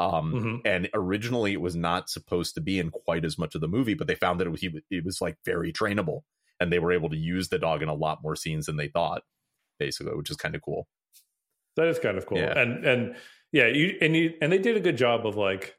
Um, 0.00 0.32
Mhm. 0.34 0.60
and 0.64 0.88
originally 0.92 1.52
it 1.52 1.60
was 1.60 1.76
not 1.76 2.10
supposed 2.10 2.54
to 2.56 2.60
be 2.60 2.80
in 2.80 2.90
quite 2.90 3.24
as 3.24 3.38
much 3.38 3.54
of 3.54 3.60
the 3.60 3.68
movie, 3.68 3.94
but 3.94 4.08
they 4.08 4.16
found 4.16 4.40
that 4.40 4.46
it 4.46 4.50
was 4.50 4.60
he, 4.60 4.82
it 4.90 5.04
was 5.04 5.20
like 5.20 5.36
very 5.44 5.72
trainable, 5.72 6.22
and 6.58 6.72
they 6.72 6.80
were 6.80 6.92
able 6.92 7.10
to 7.10 7.16
use 7.16 7.48
the 7.48 7.60
dog 7.60 7.80
in 7.80 7.88
a 7.88 7.94
lot 7.94 8.20
more 8.22 8.34
scenes 8.34 8.66
than 8.66 8.76
they 8.76 8.88
thought. 8.88 9.22
Basically, 9.78 10.14
which 10.14 10.30
is 10.30 10.36
kind 10.36 10.54
of 10.54 10.62
cool. 10.62 10.88
That 11.76 11.88
is 11.88 11.98
kind 11.98 12.18
of 12.18 12.26
cool. 12.26 12.38
Yeah. 12.38 12.58
And 12.58 12.84
and 12.84 13.16
yeah, 13.52 13.66
you 13.68 13.96
and 14.00 14.16
you 14.16 14.34
and 14.42 14.52
they 14.52 14.58
did 14.58 14.76
a 14.76 14.80
good 14.80 14.96
job 14.96 15.26
of 15.26 15.36
like 15.36 15.76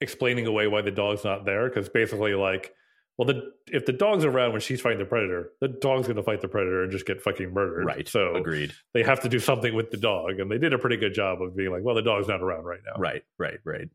explaining 0.00 0.46
away 0.46 0.66
why 0.66 0.82
the 0.82 0.90
dog's 0.90 1.24
not 1.24 1.44
there 1.44 1.68
because 1.68 1.88
basically 1.88 2.34
like 2.34 2.74
well 3.18 3.26
the 3.26 3.52
if 3.70 3.84
the 3.86 3.92
dog's 3.92 4.24
around 4.24 4.52
when 4.52 4.60
she's 4.60 4.80
fighting 4.80 4.98
the 4.98 5.04
predator, 5.04 5.50
the 5.60 5.68
dog's 5.68 6.06
going 6.06 6.16
to 6.16 6.22
fight 6.22 6.40
the 6.40 6.48
predator 6.48 6.82
and 6.82 6.92
just 6.92 7.06
get 7.06 7.20
fucking 7.22 7.52
murdered. 7.52 7.84
Right. 7.84 8.08
So 8.08 8.34
Agreed. 8.36 8.72
they 8.94 9.02
have 9.02 9.20
to 9.20 9.28
do 9.28 9.38
something 9.38 9.74
with 9.74 9.90
the 9.90 9.96
dog 9.98 10.38
and 10.40 10.50
they 10.50 10.58
did 10.58 10.72
a 10.72 10.78
pretty 10.78 10.96
good 10.96 11.14
job 11.14 11.40
of 11.42 11.56
being 11.56 11.70
like 11.70 11.82
well 11.84 11.94
the 11.94 12.02
dog's 12.02 12.28
not 12.28 12.42
around 12.42 12.64
right 12.64 12.80
now. 12.84 13.00
Right. 13.00 13.22
Right. 13.38 13.58
Right. 13.64 13.88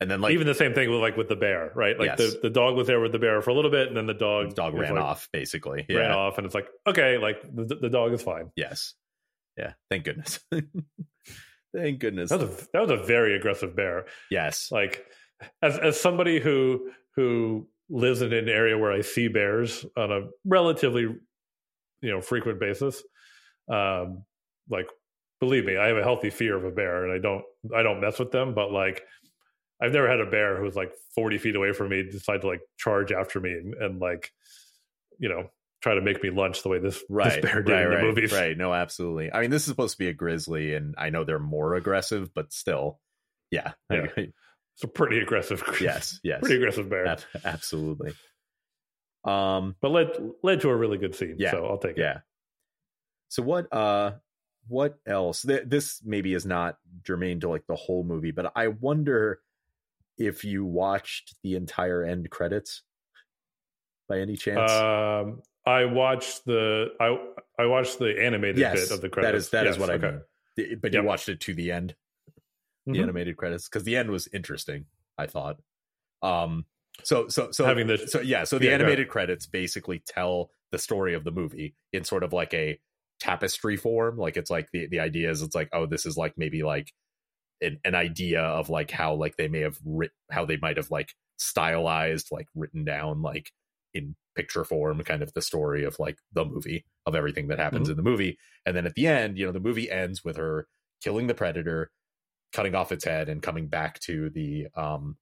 And 0.00 0.08
then 0.10 0.20
like 0.20 0.32
Even 0.32 0.46
the 0.46 0.54
same 0.54 0.74
thing 0.74 0.90
with 0.90 1.00
like 1.00 1.16
with 1.16 1.28
the 1.28 1.36
bear, 1.36 1.72
right? 1.74 1.98
Like 1.98 2.06
Yes. 2.06 2.18
the, 2.18 2.40
the 2.44 2.50
dog 2.50 2.76
was 2.76 2.86
there 2.86 3.00
with 3.00 3.10
the 3.12 3.18
bear 3.18 3.42
for 3.42 3.50
a 3.50 3.54
little 3.54 3.70
bit 3.70 3.88
and 3.88 3.96
then 3.96 4.06
the 4.06 4.14
dog 4.14 4.50
the 4.50 4.54
dog 4.54 4.74
ran 4.74 4.94
like- 4.94 5.02
off. 5.04 5.28
Basically, 5.32 5.84
Ran 5.88 6.10
off 6.12 6.38
and 6.38 6.44
it's 6.46 6.54
like 6.54 6.68
okay, 6.86 7.18
like 7.18 7.42
the, 7.42 7.74
the 7.74 7.88
dog 7.90 8.12
is 8.12 8.22
fine. 8.22 8.50
Yes. 8.56 8.94
Yeah. 9.56 9.72
Thank 9.90 10.04
goodness. 10.04 10.38
Thank 11.76 11.98
goodness. 12.00 12.30
That 12.30 12.40
was 12.40 12.48
a 12.62 12.66
that 12.72 12.80
was 12.82 12.90
a 12.90 12.96
very 13.04 13.36
aggressive 13.36 13.76
bear. 13.76 14.06
yes. 14.30 14.70
like 14.72 15.04
as 15.62 15.76
as 15.78 16.00
somebody 16.00 16.40
who 16.40 16.90
who 17.16 17.68
lives 17.90 18.22
in 18.22 18.32
an 18.32 18.48
area 18.48 18.76
where 18.76 18.92
I 18.92 19.00
see 19.00 19.28
bears 19.28 19.84
on 19.96 20.12
a 20.12 20.28
relatively 20.44 21.02
you 21.02 22.10
know 22.10 22.20
frequent 22.20 22.60
basis, 22.60 23.02
um, 23.70 24.24
like 24.70 24.88
believe 25.40 25.64
me, 25.64 25.76
I 25.76 25.88
have 25.88 25.96
a 25.96 26.02
healthy 26.02 26.30
fear 26.30 26.56
of 26.56 26.64
a 26.64 26.70
bear, 26.70 27.04
and 27.04 27.12
I 27.12 27.18
don't 27.18 27.44
I 27.74 27.82
don't 27.82 28.00
mess 28.00 28.18
with 28.18 28.30
them. 28.30 28.54
But 28.54 28.72
like, 28.72 29.02
I've 29.82 29.92
never 29.92 30.08
had 30.08 30.20
a 30.20 30.30
bear 30.30 30.56
who 30.56 30.64
was 30.64 30.76
like 30.76 30.92
forty 31.14 31.38
feet 31.38 31.56
away 31.56 31.72
from 31.72 31.90
me 31.90 32.04
decide 32.10 32.42
to 32.42 32.48
like 32.48 32.60
charge 32.78 33.12
after 33.12 33.40
me 33.40 33.52
and, 33.52 33.74
and 33.74 34.00
like 34.00 34.30
you 35.18 35.28
know 35.28 35.50
try 35.80 35.94
to 35.94 36.00
make 36.00 36.22
me 36.22 36.30
lunch 36.30 36.62
the 36.62 36.68
way 36.68 36.78
this 36.80 37.02
right, 37.08 37.40
this 37.40 37.50
bear 37.50 37.62
did 37.62 37.72
right, 37.72 37.84
in 37.84 37.90
the 37.90 37.96
right, 37.96 38.04
movies. 38.04 38.32
Right. 38.32 38.56
No, 38.56 38.74
absolutely. 38.74 39.32
I 39.32 39.42
mean, 39.42 39.50
this 39.50 39.62
is 39.62 39.68
supposed 39.68 39.92
to 39.94 39.98
be 39.98 40.08
a 40.08 40.12
grizzly, 40.12 40.74
and 40.74 40.94
I 40.98 41.10
know 41.10 41.24
they're 41.24 41.38
more 41.38 41.74
aggressive, 41.74 42.34
but 42.34 42.52
still, 42.52 42.98
yeah. 43.50 43.72
Yeah. 43.90 44.06
It's 44.78 44.84
a 44.84 44.88
pretty 44.88 45.18
aggressive, 45.18 45.62
yes. 45.80 46.20
Yes. 46.22 46.38
pretty 46.40 46.56
aggressive 46.56 46.88
bear, 46.88 47.06
Ab- 47.06 47.20
absolutely. 47.44 48.12
Um. 49.24 49.74
but 49.80 49.90
led 49.90 50.08
led 50.44 50.60
to 50.60 50.70
a 50.70 50.76
really 50.76 50.96
good 50.98 51.14
scene. 51.16 51.34
Yeah, 51.38 51.50
so 51.50 51.66
I'll 51.66 51.78
take 51.78 51.98
it. 51.98 52.00
Yeah. 52.00 52.18
So 53.28 53.42
what? 53.42 53.72
Uh. 53.72 54.12
What 54.68 54.98
else? 55.06 55.42
Th- 55.42 55.62
this 55.66 56.00
maybe 56.04 56.34
is 56.34 56.44
not 56.46 56.76
germane 57.02 57.40
to 57.40 57.48
like 57.48 57.66
the 57.66 57.74
whole 57.74 58.04
movie, 58.04 58.30
but 58.32 58.52
I 58.54 58.68
wonder 58.68 59.40
if 60.18 60.44
you 60.44 60.64
watched 60.64 61.34
the 61.42 61.56
entire 61.56 62.04
end 62.04 62.28
credits 62.30 62.82
by 64.08 64.20
any 64.20 64.36
chance. 64.36 64.70
Um, 64.70 65.40
I 65.66 65.86
watched 65.86 66.44
the 66.44 66.88
I 67.00 67.18
I 67.58 67.66
watched 67.66 67.98
the 67.98 68.22
animated 68.22 68.58
yes, 68.58 68.88
bit 68.88 68.90
of 68.94 69.00
the 69.00 69.08
credits. 69.08 69.48
that 69.48 69.66
is 69.66 69.66
that 69.66 69.66
is 69.66 69.76
Yes, 69.76 69.80
what 69.80 69.90
I 69.90 69.94
okay. 69.94 70.06
mean. 70.10 70.20
The- 70.56 70.74
But 70.76 70.92
Yep. 70.92 71.02
you 71.02 71.08
watched 71.08 71.28
it 71.30 71.40
to 71.40 71.54
the 71.54 71.72
end. 71.72 71.94
The 72.92 72.98
Mhm. 72.98 73.02
animated 73.04 73.36
credits 73.36 73.68
because 73.68 73.84
the 73.84 73.96
end 73.96 74.10
was 74.10 74.28
interesting 74.32 74.86
i 75.18 75.26
thought 75.26 75.56
um 76.22 76.64
so 77.04 77.28
so 77.28 77.50
so 77.52 77.64
Having 77.64 77.86
the- 77.88 77.98
so 77.98 78.20
yeah 78.20 78.44
so 78.44 78.58
the 78.58 78.66
Yeah, 78.66 78.72
animated 78.74 79.08
credits 79.08 79.46
basically 79.46 80.02
tell 80.06 80.50
the 80.72 80.78
story 80.78 81.14
of 81.14 81.24
the 81.24 81.30
movie 81.30 81.76
in 81.92 82.04
sort 82.04 82.22
of 82.24 82.32
like 82.32 82.52
a 82.54 82.78
tapestry 83.20 83.76
form. 83.76 84.16
Like 84.18 84.36
it's 84.36 84.50
like 84.50 84.68
the 84.72 84.86
the 84.88 85.00
idea 85.00 85.30
is 85.30 85.42
it's 85.42 85.54
like 85.54 85.68
oh 85.72 85.86
this 85.86 86.04
is 86.06 86.16
like 86.16 86.34
maybe 86.36 86.62
like 86.62 86.92
an, 87.62 87.78
an 87.84 87.94
idea 87.94 88.40
of 88.42 88.68
like 88.68 88.90
how 88.90 89.14
like 89.14 89.36
they 89.36 89.48
may 89.48 89.60
have 89.60 89.78
writ 89.84 90.10
how 90.30 90.44
they 90.44 90.56
might 90.56 90.76
have 90.76 90.90
like 90.90 91.14
stylized 91.36 92.28
like 92.30 92.46
written 92.54 92.84
down 92.84 93.22
like 93.22 93.52
in 93.94 94.14
picture 94.36 94.64
form 94.64 95.00
kind 95.02 95.22
of 95.22 95.32
the 95.34 95.42
story 95.42 95.84
of 95.84 95.96
like 95.98 96.18
the 96.32 96.44
movie 96.44 96.84
of 97.06 97.14
everything 97.14 97.48
that 97.48 97.58
happens 97.58 97.88
Mhm. 97.88 97.92
in 97.92 97.96
the 97.96 98.02
movie 98.02 98.38
and 98.66 98.76
then 98.76 98.86
at 98.86 98.94
the 98.94 99.06
end 99.06 99.38
you 99.38 99.46
know 99.46 99.52
the 99.52 99.60
movie 99.60 99.90
ends 99.90 100.24
with 100.24 100.36
her 100.36 100.66
killing 101.02 101.26
the 101.26 101.34
predator 101.34 101.90
cutting 102.52 102.74
off 102.74 102.92
its 102.92 103.04
head 103.04 103.28
and 103.28 103.42
coming 103.42 103.66
back 103.68 104.00
to 104.00 104.30
the 104.30 104.68
um 104.74 105.16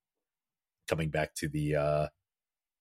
coming 0.88 1.10
back 1.10 1.34
to 1.34 1.48
the 1.48 1.76
uh 1.76 2.06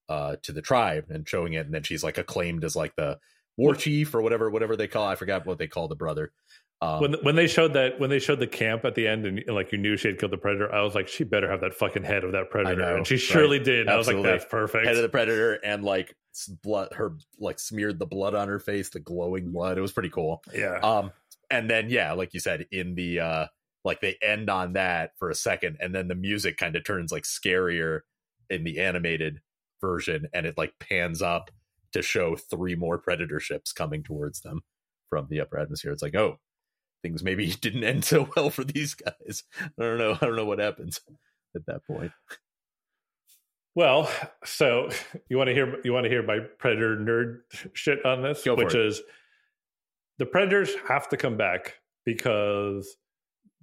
uh 0.09 0.35
to 0.43 0.51
the 0.51 0.61
tribe 0.61 1.05
and 1.09 1.27
showing 1.27 1.53
it. 1.53 1.65
And 1.65 1.73
then 1.73 1.83
she's 1.83 2.03
like 2.03 2.17
acclaimed 2.17 2.63
as 2.63 2.75
like 2.75 2.95
the 2.95 3.19
war 3.57 3.73
chief 3.73 4.13
or 4.13 4.21
whatever 4.21 4.49
whatever 4.49 4.75
they 4.75 4.87
call 4.87 5.07
i 5.07 5.15
forgot 5.15 5.45
what 5.45 5.57
they 5.57 5.67
call 5.67 5.87
the 5.87 5.95
brother. 5.95 6.31
Um, 6.81 6.99
when 6.99 7.13
when 7.21 7.35
they 7.35 7.47
showed 7.47 7.73
that 7.73 7.99
when 7.99 8.09
they 8.09 8.19
showed 8.19 8.39
the 8.39 8.47
camp 8.47 8.83
at 8.83 8.95
the 8.95 9.07
end 9.07 9.25
and 9.25 9.41
like 9.47 9.71
you 9.71 9.77
knew 9.77 9.95
she 9.95 10.09
had 10.09 10.19
killed 10.19 10.33
the 10.33 10.37
predator, 10.37 10.73
I 10.73 10.81
was 10.81 10.93
like, 10.93 11.07
she 11.07 11.23
better 11.23 11.49
have 11.49 11.61
that 11.61 11.73
fucking 11.73 12.03
head 12.03 12.25
of 12.25 12.33
that 12.33 12.49
predator, 12.49 12.81
know, 12.81 12.95
and 12.97 13.07
she 13.07 13.15
right. 13.15 13.21
surely 13.21 13.59
did. 13.59 13.87
I 13.87 13.95
was 13.95 14.07
like, 14.07 14.21
that's 14.21 14.45
perfect. 14.45 14.85
head 14.85 14.97
of 14.97 15.01
the 15.01 15.09
predator 15.09 15.53
and 15.53 15.85
like 15.85 16.15
blood 16.63 16.89
her 16.93 17.15
like 17.39 17.59
smeared 17.59 17.97
the 17.97 18.05
blood 18.05 18.35
on 18.35 18.49
her 18.49 18.59
face 18.59 18.89
the 18.89 18.99
glowing 18.99 19.51
blood. 19.51 19.77
It 19.77 19.81
was 19.81 19.93
pretty 19.93 20.09
cool. 20.09 20.43
Yeah, 20.53 20.79
um 20.83 21.11
and 21.49 21.69
then 21.69 21.89
yeah 21.89 22.11
like 22.11 22.33
you 22.33 22.39
said 22.41 22.65
in 22.71 22.95
the 22.95 23.19
uh 23.21 23.45
like 23.85 24.01
they 24.01 24.17
end 24.21 24.49
on 24.49 24.73
that 24.73 25.11
for 25.17 25.29
a 25.29 25.35
second 25.35 25.77
and 25.79 25.93
then 25.93 26.07
the 26.07 26.15
music 26.15 26.57
kind 26.57 26.75
of 26.75 26.83
turns 26.83 27.11
like 27.11 27.23
scarier 27.23 28.01
in 28.49 28.63
the 28.63 28.79
animated 28.79 29.39
version 29.79 30.27
and 30.33 30.45
it 30.45 30.57
like 30.57 30.73
pans 30.79 31.21
up 31.21 31.51
to 31.93 32.01
show 32.01 32.35
three 32.35 32.75
more 32.75 32.97
predator 32.97 33.39
ships 33.39 33.71
coming 33.71 34.03
towards 34.03 34.41
them 34.41 34.61
from 35.09 35.27
the 35.29 35.39
upper 35.39 35.57
atmosphere. 35.57 35.91
It's 35.91 36.03
like 36.03 36.15
oh 36.15 36.37
things 37.01 37.23
maybe 37.23 37.47
didn't 37.61 37.83
end 37.83 38.03
so 38.03 38.27
well 38.35 38.49
for 38.49 38.63
these 38.63 38.95
guys. 38.95 39.43
I 39.61 39.67
don't 39.77 39.97
know 39.97 40.17
i 40.19 40.25
don't 40.25 40.35
know 40.35 40.45
what 40.45 40.59
happens 40.59 40.99
at 41.55 41.65
that 41.67 41.85
point. 41.85 42.11
Well, 43.75 44.09
so 44.45 44.89
you 45.29 45.37
want 45.37 45.49
to 45.49 45.53
hear 45.53 45.81
you 45.83 45.91
want 45.91 46.05
to 46.05 46.09
hear 46.09 46.23
my 46.23 46.39
predator 46.59 46.95
nerd 46.95 47.39
shit 47.73 48.05
on 48.05 48.21
this, 48.21 48.43
Go 48.43 48.55
which 48.55 48.73
is 48.73 49.01
the 50.17 50.25
predators 50.25 50.73
have 50.87 51.09
to 51.09 51.17
come 51.17 51.35
back 51.35 51.75
because 52.05 52.95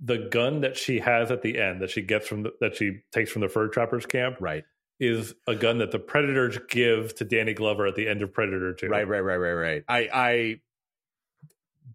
the 0.04 0.18
gun 0.18 0.62
that 0.62 0.76
she 0.76 0.98
has 0.98 1.30
at 1.30 1.42
the 1.42 1.60
end 1.60 1.80
that 1.80 1.90
she 1.90 2.02
gets 2.02 2.26
from 2.26 2.42
the, 2.42 2.52
that 2.60 2.74
she 2.74 2.98
takes 3.12 3.30
from 3.30 3.40
the 3.42 3.48
fur 3.48 3.68
trappers 3.68 4.04
camp 4.04 4.36
right 4.40 4.64
is 4.98 5.34
a 5.46 5.54
gun 5.54 5.78
that 5.78 5.90
the 5.92 5.98
predators 5.98 6.58
give 6.68 7.14
to 7.16 7.24
Danny 7.24 7.54
Glover 7.54 7.86
at 7.86 7.94
the 7.96 8.08
end 8.08 8.22
of 8.22 8.32
Predator 8.32 8.72
2. 8.72 8.88
Right, 8.88 9.06
right, 9.08 9.20
right, 9.20 9.36
right, 9.36 9.52
right. 9.52 9.84
I 9.88 10.08
I 10.12 10.60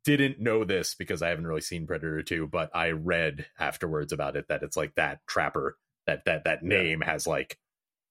didn't 0.04 0.40
know 0.40 0.64
this 0.64 0.96
because 0.96 1.22
I 1.22 1.30
haven't 1.30 1.48
really 1.48 1.62
seen 1.62 1.88
Predator 1.88 2.22
2, 2.22 2.48
but 2.48 2.70
I 2.76 2.92
read 2.92 3.46
afterwards 3.60 4.12
about 4.14 4.36
it 4.36 4.48
that 4.50 4.64
it's 4.64 4.78
like 4.78 4.96
that 4.96 5.26
trapper 5.28 5.78
that 6.06 6.26
that 6.26 6.44
that 6.46 6.60
Yeah. 6.64 6.70
name 6.84 7.02
has 7.02 7.28
like 7.28 7.58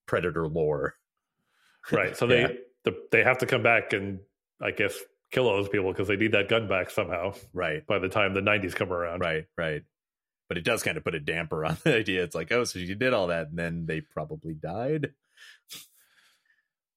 predator 0.07 0.47
lore. 0.47 0.95
Right. 1.91 2.17
So 2.17 2.27
Yeah. 2.31 2.49
they 2.49 2.59
the, 2.85 2.97
they 3.13 3.23
have 3.25 3.39
to 3.39 3.47
come 3.47 3.63
back 3.63 3.93
and 3.93 4.21
I 4.61 4.71
guess 4.71 4.97
kill 5.33 5.45
those 5.45 5.69
people 5.69 5.93
because 5.93 6.09
they 6.09 6.17
need 6.17 6.33
that 6.33 6.49
gun 6.49 6.69
back 6.69 6.91
somehow 6.91 7.35
Right. 7.53 7.87
by 7.87 7.99
the 7.99 8.09
time 8.09 8.33
the 8.35 8.41
90s 8.41 8.75
come 8.75 8.93
around. 8.93 9.21
Right, 9.21 9.47
right. 9.59 9.83
But 10.49 10.59
it 10.59 10.65
does 10.65 10.83
kind 10.85 10.97
of 10.97 11.03
put 11.05 11.15
a 11.15 11.21
damper 11.21 11.65
on 11.65 11.77
the 11.85 11.97
idea. 11.97 12.23
It's 12.23 12.35
like, 12.35 12.53
oh, 12.53 12.65
so 12.65 12.79
you 12.79 12.95
did 12.95 13.13
all 13.13 13.27
that 13.29 13.49
and 13.49 13.59
then 13.59 13.87
they 13.87 14.01
probably 14.01 14.55
died. 14.55 15.13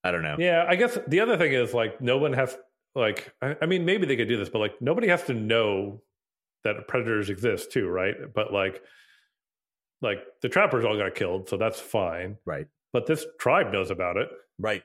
I 0.03 0.11
don't 0.11 0.23
know. 0.23 0.35
Yeah, 0.39 0.65
I 0.67 0.75
guess 0.75 0.97
the 1.07 1.19
other 1.19 1.37
thing 1.37 1.51
is 1.53 1.73
like 1.73 1.99
no 2.01 2.17
one 2.17 2.33
has 2.33 2.55
like 2.95 3.33
I, 3.41 3.55
I 3.61 3.65
mean 3.65 3.85
maybe 3.85 4.05
they 4.05 4.15
could 4.15 4.27
do 4.29 4.37
this, 4.37 4.49
but 4.49 4.59
like 4.59 4.81
nobody 4.81 5.07
has 5.09 5.23
to 5.23 5.33
know 5.33 6.01
that 6.63 6.87
predators 6.87 7.29
exist 7.29 7.71
too, 7.71 7.87
right? 7.87 8.15
But 8.33 8.53
like 8.53 8.81
like 10.01 10.19
the 10.41 10.47
trappers 10.49 10.85
all 10.85 10.97
got 10.97 11.15
killed, 11.15 11.49
so 11.49 11.57
that's 11.57 11.79
fine. 11.79 12.37
Right. 12.45 12.67
But 12.93 13.05
this 13.07 13.25
tribe 13.39 13.73
knows 13.73 13.91
about 13.91 14.17
it, 14.17 14.29
Right. 14.57 14.83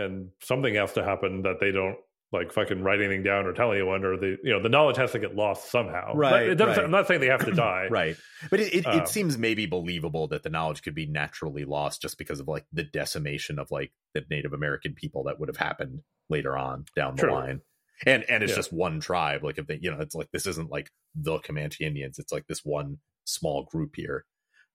And 0.00 0.30
something 0.42 0.74
has 0.74 0.92
to 0.94 1.04
happen 1.04 1.42
that 1.42 1.60
they 1.60 1.70
don't 1.70 1.96
like 2.32 2.52
fucking 2.52 2.80
write 2.82 3.00
anything 3.00 3.24
down 3.24 3.44
or 3.44 3.52
tell 3.52 3.72
anyone, 3.72 4.04
or 4.04 4.16
the 4.16 4.36
you 4.44 4.52
know 4.52 4.62
the 4.62 4.68
knowledge 4.68 4.96
has 4.96 5.12
to 5.12 5.18
get 5.18 5.34
lost 5.34 5.70
somehow. 5.70 6.14
Right, 6.14 6.48
It 6.50 6.60
right. 6.60 6.78
I'm 6.78 6.90
not 6.90 7.06
saying 7.08 7.20
they 7.20 7.26
have 7.26 7.44
to 7.44 7.50
die. 7.68 7.88
Right. 7.90 8.16
But 8.50 8.60
it, 8.60 8.74
it, 8.74 8.86
Um, 8.86 9.00
it 9.00 9.08
seems 9.08 9.36
maybe 9.36 9.66
believable 9.66 10.28
that 10.28 10.42
the 10.44 10.50
knowledge 10.50 10.82
could 10.82 10.94
be 10.94 11.06
naturally 11.06 11.64
lost 11.64 12.00
just 12.02 12.18
because 12.18 12.38
of 12.40 12.46
like 12.48 12.66
the 12.72 12.84
decimation 12.84 13.58
of 13.58 13.70
like 13.72 13.92
the 14.14 14.24
Native 14.30 14.52
American 14.52 14.94
people 14.94 15.24
that 15.24 15.40
would 15.40 15.48
have 15.48 15.56
happened 15.56 16.02
later 16.28 16.56
on 16.56 16.84
down 16.94 17.16
the 17.16 17.22
True. 17.22 17.32
line. 17.32 17.60
And 18.06 18.22
and 18.30 18.42
it's 18.44 18.50
Yeah. 18.50 18.56
just 18.56 18.72
one 18.72 19.00
tribe. 19.00 19.42
Like 19.42 19.58
if 19.58 19.66
they 19.66 19.78
you 19.82 19.90
know, 19.90 20.00
it's 20.00 20.14
like 20.14 20.30
this 20.32 20.46
isn't 20.46 20.70
like 20.70 20.90
the 21.16 21.38
Comanche 21.40 21.84
Indians. 21.84 22.18
It's 22.20 22.32
like 22.32 22.46
this 22.46 22.64
one 22.64 22.98
small 23.24 23.64
group 23.64 23.96
here. 23.96 24.24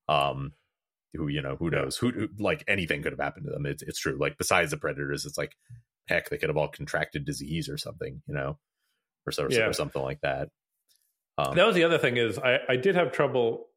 Um 0.09 0.51
who, 1.15 1.27
you 1.27 1.41
know, 1.41 1.55
who 1.57 1.69
knows? 1.69 1.97
Who, 1.97 2.11
who 2.11 2.27
like 2.39 2.63
anything 2.67 3.01
could 3.03 3.11
have 3.13 3.19
happened 3.19 3.45
to 3.45 3.51
them. 3.51 3.65
It's 3.65 3.81
it's 3.83 3.99
true. 3.99 4.17
Like 4.19 4.37
besides 4.37 4.71
the 4.71 4.77
predators, 4.77 5.25
it's 5.25 5.37
like 5.37 5.53
heck, 6.07 6.29
they 6.29 6.37
could 6.37 6.49
have 6.49 6.57
all 6.57 6.67
contracted 6.67 7.25
disease 7.25 7.67
or 7.69 7.77
something, 7.77 8.21
you 8.27 8.33
know, 8.35 8.57
or 9.25 9.31
so 9.31 9.47
Yeah. 9.49 9.67
or 9.67 9.73
something 9.73 10.01
like 10.01 10.21
that. 10.21 10.49
Um, 11.37 11.55
That 11.55 11.65
was 11.65 11.75
the 11.75 11.83
other 11.83 11.97
thing 11.97 12.17
is 12.17 12.37
I, 12.37 12.59
I 12.69 12.75
did 12.75 12.95
have 12.95 13.11
trouble, 13.11 13.67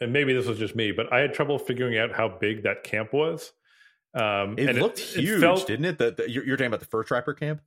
and 0.00 0.12
maybe 0.12 0.32
this 0.32 0.46
was 0.46 0.58
just 0.58 0.74
me, 0.74 0.92
but 0.92 1.12
I 1.12 1.20
had 1.20 1.34
trouble 1.34 1.58
figuring 1.58 1.98
out 1.98 2.12
how 2.12 2.28
big 2.28 2.62
that 2.64 2.84
camp 2.84 3.12
was. 3.12 3.52
Um, 4.14 4.58
It 4.58 4.76
looked 4.76 4.98
huge, 4.98 5.40
felt- 5.40 5.66
didn't 5.66 5.84
it? 5.84 5.98
The, 5.98 6.10
the, 6.12 6.30
you're, 6.30 6.44
you're 6.46 6.56
talking 6.56 6.68
about 6.68 6.80
the 6.80 6.86
fur 6.86 7.02
trapper 7.04 7.34
camp, 7.34 7.60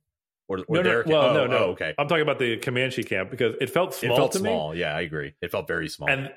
or, 0.48 0.58
or 0.66 0.76
no, 0.76 0.82
their 0.82 0.96
no, 0.98 1.02
camp? 1.02 1.08
well, 1.08 1.22
oh, 1.30 1.34
no, 1.34 1.46
no. 1.46 1.56
oh, 1.58 1.70
okay. 1.72 1.94
I'm 1.98 2.08
talking 2.08 2.22
about 2.22 2.38
the 2.38 2.56
Comanche 2.56 3.04
camp 3.04 3.30
because 3.30 3.54
it 3.60 3.70
felt 3.70 3.94
small. 3.94 4.12
It 4.14 4.16
felt 4.16 4.34
small. 4.34 4.74
Yeah, 4.74 4.94
I 4.96 5.02
agree. 5.02 5.34
It 5.42 5.50
felt 5.50 5.68
very 5.68 5.88
small. 5.88 6.10
And 6.10 6.30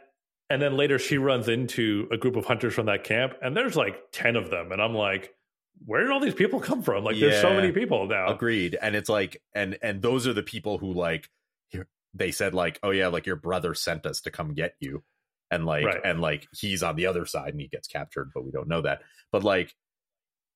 and 0.52 0.62
then 0.62 0.78
later 0.78 1.00
she 1.00 1.18
runs 1.18 1.48
into 1.48 2.08
a 2.12 2.18
group 2.18 2.36
of 2.36 2.46
hunters 2.46 2.74
from 2.74 2.86
that 2.88 3.04
camp, 3.04 3.34
and 3.42 3.56
there's 3.56 3.76
like 3.76 4.12
ten 4.12 4.36
of 4.36 4.50
them, 4.50 4.72
and 4.72 4.82
I'm 4.82 4.94
like, 4.94 5.34
where 5.86 6.02
did 6.02 6.12
all 6.12 6.20
these 6.20 6.34
people 6.36 6.60
come 6.60 6.84
from? 6.84 7.04
Like, 7.04 7.20
there's 7.20 7.42
so 7.42 7.54
many 7.56 7.72
people 7.72 8.08
now. 8.08 8.28
Agreed. 8.28 8.78
And 8.80 8.96
it's 8.96 9.10
like, 9.10 9.42
and 9.56 9.78
and 9.82 10.02
those 10.02 10.28
are 10.28 10.34
the 10.34 10.44
people 10.44 10.78
who 10.78 10.94
like, 10.94 11.30
they 12.14 12.32
said 12.32 12.54
like, 12.54 12.80
oh 12.84 12.92
yeah, 12.92 13.08
like 13.08 13.26
your 13.26 13.38
brother 13.38 13.74
sent 13.74 14.06
us 14.06 14.22
to 14.22 14.32
come 14.32 14.54
get 14.54 14.76
you, 14.80 15.04
and 15.50 15.66
like, 15.66 15.86
Right. 15.86 16.02
and 16.04 16.22
like 16.22 16.48
he's 16.54 16.84
on 16.84 16.96
the 16.96 17.08
other 17.08 17.26
side 17.26 17.50
and 17.54 17.62
he 17.62 17.68
gets 17.68 17.88
captured, 17.88 18.32
but 18.34 18.46
we 18.46 18.52
don't 18.52 18.68
know 18.68 18.82
that. 18.82 19.02
But 19.32 19.44
like, 19.44 19.74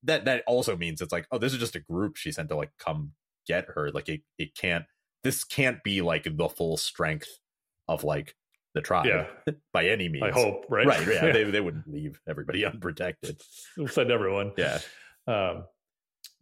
that 0.04 0.26
that 0.26 0.44
also 0.46 0.78
means 0.78 1.02
it's 1.02 1.12
like, 1.14 1.28
oh, 1.32 1.38
this 1.38 1.54
is 1.54 1.60
just 1.60 1.76
a 1.76 1.80
group 1.80 2.18
she 2.18 2.32
sent 2.32 2.50
to 2.50 2.56
like 2.56 2.72
come 2.78 3.14
get 3.48 3.66
her. 3.76 3.90
Like 3.92 4.10
it 4.10 4.22
it 4.38 4.56
can't. 4.56 4.86
This 5.24 5.44
can't 5.44 5.84
be 5.84 6.02
like 6.02 6.28
the 6.30 6.50
full 6.50 6.78
strength 6.78 7.40
of 7.88 8.04
like 8.04 8.36
the 8.76 8.82
tribe 8.82 9.08
Yeah, 9.08 9.26
by 9.74 9.88
any 9.88 10.08
means. 10.10 10.26
I 10.26 10.32
hope, 10.32 10.66
right? 10.70 10.86
Right. 10.86 11.08
Yeah. 11.08 11.32
They, 11.34 11.44
they 11.46 11.62
wouldn't 11.62 11.88
leave 11.92 12.20
everybody 12.28 12.64
unprotected. 12.66 13.42
Send 13.88 14.12
everyone. 14.12 14.52
Yeah. 14.58 14.80
Um, 15.26 15.66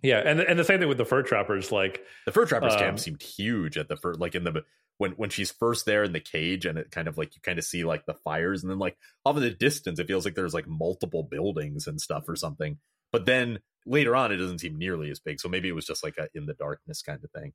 yeah, 0.02 0.17
and 0.26 0.41
and 0.41 0.60
the 0.60 0.65
same 0.65 0.80
thing 0.80 0.89
with 0.89 0.98
the 0.98 1.06
fur 1.06 1.24
trappers. 1.24 1.72
Like, 1.72 2.04
The 2.26 2.34
fur 2.34 2.46
trappers 2.46 2.74
Um, 2.74 2.80
camp 2.80 3.00
seemed 3.00 3.22
huge 3.22 3.78
at 3.78 3.88
the 3.88 3.96
first, 3.96 4.19
like 4.19 4.36
in 4.36 4.43
the, 4.43 4.63
when, 4.98 5.12
when 5.13 5.30
she's 5.30 5.52
first 5.52 5.86
there 5.86 6.04
in 6.04 6.12
the 6.12 6.19
cage 6.19 6.65
and 6.65 6.78
it 6.78 6.91
kind 6.91 7.08
of 7.08 7.17
like, 7.17 7.36
you 7.36 7.41
kind 7.41 7.58
of 7.58 7.63
see 7.63 7.86
like 7.86 8.06
the 8.06 8.13
fires 8.13 8.63
and 8.63 8.69
then 8.72 8.80
like 8.80 8.98
off 9.26 9.38
in 9.38 9.41
the 9.43 9.50
distance, 9.50 10.00
it 10.00 10.08
feels 10.08 10.26
like 10.26 10.36
there's 10.36 10.54
like 10.54 10.67
multiple 10.67 11.24
buildings 11.24 11.88
and 11.88 12.02
stuff 12.02 12.28
or 12.28 12.36
something. 12.36 12.78
But 13.13 13.26
then 13.26 13.60
later 13.86 14.15
on, 14.15 14.32
it 14.32 14.38
doesn't 14.38 14.60
seem 14.60 14.78
nearly 14.78 15.10
as 15.10 15.19
big. 15.19 15.39
So 15.39 15.48
maybe 15.48 15.69
it 15.69 15.76
was 15.76 15.86
just 15.86 16.04
like 16.04 16.17
a 16.17 16.28
in 16.34 16.46
the 16.46 16.54
darkness 16.54 17.02
kind 17.02 17.24
of 17.24 17.32
thing. 17.32 17.54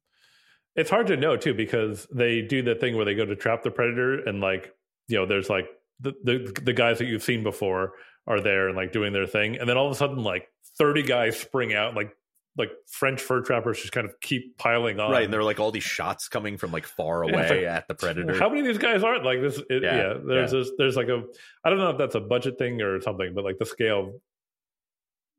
It's 0.79 0.89
hard 0.91 1.09
to 1.09 1.17
know 1.17 1.37
too 1.37 1.53
because 1.53 2.07
they 2.11 2.41
do 2.41 2.63
the 2.63 2.75
thing 2.75 2.97
where 2.97 3.05
they 3.05 3.15
go 3.15 3.27
to 3.27 3.37
trap 3.37 3.63
the 3.63 3.71
predator 3.71 4.21
and 4.27 4.41
like 4.41 4.73
you 5.09 5.17
know 5.19 5.27
there's 5.27 5.51
like 5.51 5.67
the, 6.01 6.13
the 6.25 6.61
the 6.63 6.73
guys 6.73 6.99
that 6.99 7.07
you've 7.07 7.23
seen 7.23 7.43
before 7.43 7.93
are 8.27 8.41
there 8.41 8.69
and 8.69 8.77
like 8.77 8.93
doing 8.93 9.13
their 9.13 9.27
thing 9.27 9.57
and 9.59 9.69
then 9.69 9.77
all 9.77 9.87
of 9.87 9.93
a 9.93 9.97
sudden 9.97 10.23
like 10.23 10.49
30 10.79 11.03
guys 11.03 11.37
spring 11.39 11.75
out 11.75 11.95
like 11.95 12.15
like 12.57 12.71
french 12.91 13.21
fur 13.21 13.41
trappers 13.41 13.81
just 13.81 13.93
kind 13.93 14.07
of 14.07 14.19
keep 14.21 14.57
piling 14.59 14.99
on 15.01 15.11
right. 15.11 15.25
And 15.25 15.33
there 15.33 15.41
are 15.41 15.45
like 15.45 15.61
all 15.61 15.71
these 15.71 15.85
shots 15.85 16.29
coming 16.29 16.57
from 16.57 16.73
like 16.73 16.87
far 16.87 17.25
Yeah, 17.25 17.33
away 17.33 17.49
like, 17.49 17.67
at 17.67 17.89
the 17.89 17.95
predator. 17.95 18.39
how 18.39 18.49
many 18.49 18.61
of 18.61 18.67
these 18.67 18.79
guys 18.79 19.03
aren't 19.05 19.25
like 19.25 19.41
this 19.41 19.59
it, 19.71 19.83
Yeah, 19.83 19.97
yeah, 19.97 20.15
there's 20.25 20.53
This, 20.53 20.71
there's 20.79 20.97
like 20.97 21.09
a 21.09 21.23
i 21.65 21.71
don't 21.71 21.79
know 21.79 21.91
if 21.91 21.99
that's 21.99 22.15
a 22.15 22.21
budget 22.21 22.59
thing 22.59 22.81
or 22.83 23.01
something 23.01 23.33
but 23.35 23.45
like 23.45 23.59
the 23.59 23.67
scale 23.67 24.21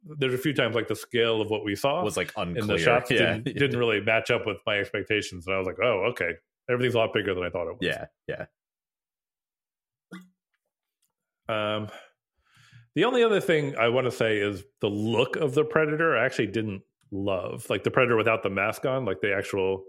there's 0.03 0.33
a 0.33 0.37
few 0.37 0.53
times 0.53 0.75
like 0.75 0.87
the 0.87 0.95
scale 0.95 1.41
of 1.41 1.49
what 1.49 1.63
we 1.63 1.75
saw 1.75 2.03
was 2.03 2.17
like 2.17 2.31
unclear. 2.37 2.61
in 2.61 2.67
the 2.67 2.77
shots 2.77 3.11
yeah. 3.11 3.37
didn't, 3.37 3.57
didn't 3.57 3.77
really 3.77 3.99
match 3.99 4.31
up 4.31 4.45
with 4.45 4.57
my 4.65 4.77
expectations 4.77 5.45
and 5.45 5.55
i 5.55 5.57
was 5.57 5.67
like 5.67 5.75
oh 5.83 6.05
okay 6.09 6.31
everything's 6.69 6.95
a 6.95 6.97
lot 6.97 7.13
bigger 7.13 7.33
than 7.33 7.43
i 7.43 7.49
thought 7.49 7.67
it 7.67 7.77
was 7.77 7.79
yeah. 7.81 8.05
Yeah. 8.27 8.45
Um, 11.49 11.89
the 12.95 13.03
only 13.05 13.23
other 13.23 13.41
thing 13.41 13.75
I 13.75 13.89
want 13.89 14.05
to 14.05 14.11
say 14.11 14.37
is 14.37 14.63
the 14.81 14.89
look 14.89 15.35
of 15.35 15.55
the 15.55 15.65
predator. 15.65 16.15
I 16.15 16.25
actually 16.25 16.47
didn't 16.47 16.83
love 17.11 17.65
like 17.69 17.83
the 17.83 17.91
predator 17.91 18.15
without 18.15 18.43
the 18.43 18.49
mask 18.49 18.85
on, 18.85 19.03
like 19.05 19.19
the 19.19 19.33
actual 19.33 19.83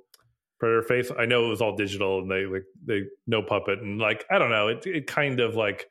predator 0.59 0.83
face. 0.83 1.11
I 1.17 1.27
know 1.27 1.47
it 1.47 1.49
was 1.49 1.61
all 1.61 1.77
digital 1.77 2.21
and 2.21 2.31
they 2.31 2.47
like 2.47 2.65
they 2.85 3.03
no 3.27 3.43
puppet 3.43 3.81
and 3.81 3.99
like 3.99 4.25
I 4.31 4.39
don't 4.39 4.51
know. 4.51 4.69
It 4.69 4.87
it 4.87 5.07
kind 5.07 5.41
of 5.41 5.55
like 5.55 5.87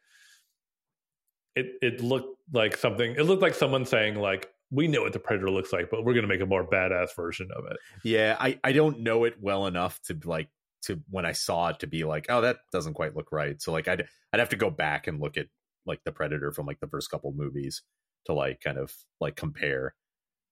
it 1.56 1.68
it 1.82 2.02
looked 2.02 2.39
like 2.52 2.78
something. 2.78 3.16
It 3.16 3.24
looked 3.24 3.42
like 3.42 3.54
someone 3.54 3.86
saying 3.86 4.16
like 4.16 4.50
we 4.72 4.88
know 4.88 5.02
what 5.02 5.14
the 5.14 5.20
predator 5.20 5.50
looks 5.50 5.74
like, 5.74 5.90
but 5.90 6.04
we're 6.04 6.14
going 6.14 6.24
to 6.24 6.28
make 6.28 6.42
a 6.42 6.46
more 6.46 6.68
badass 6.68 7.16
version 7.16 7.50
of 7.56 7.66
it. 7.66 7.78
Yeah, 8.04 8.36
I 8.40 8.60
I 8.64 8.72
don't 8.72 9.02
know 9.02 9.24
it 9.24 9.36
well 9.40 9.68
enough 9.68 10.00
to 10.04 10.18
like 10.26 10.50
to 10.84 11.02
when 11.10 11.26
I 11.26 11.34
saw 11.34 11.70
it 11.70 11.80
to 11.80 11.88
be 11.88 12.04
like, 12.04 12.28
oh, 12.30 12.42
that 12.42 12.58
doesn't 12.72 12.94
quite 12.94 13.16
look 13.16 13.32
right. 13.32 13.62
So 13.62 13.72
like 13.72 13.88
I'd 13.88 14.06
I'd 14.34 14.40
have 14.40 14.50
to 14.50 14.56
go 14.56 14.70
back 14.70 15.08
and 15.08 15.20
look 15.20 15.38
at 15.38 15.48
like 15.86 16.02
the 16.06 16.12
Predator 16.12 16.52
from 16.52 16.66
like 16.66 16.80
the 16.80 16.88
first 16.88 17.10
couple 17.10 17.34
movies 17.36 17.82
to 18.26 18.34
like 18.34 18.62
kind 18.62 18.78
of 18.78 18.94
like 19.20 19.36
compare 19.36 19.96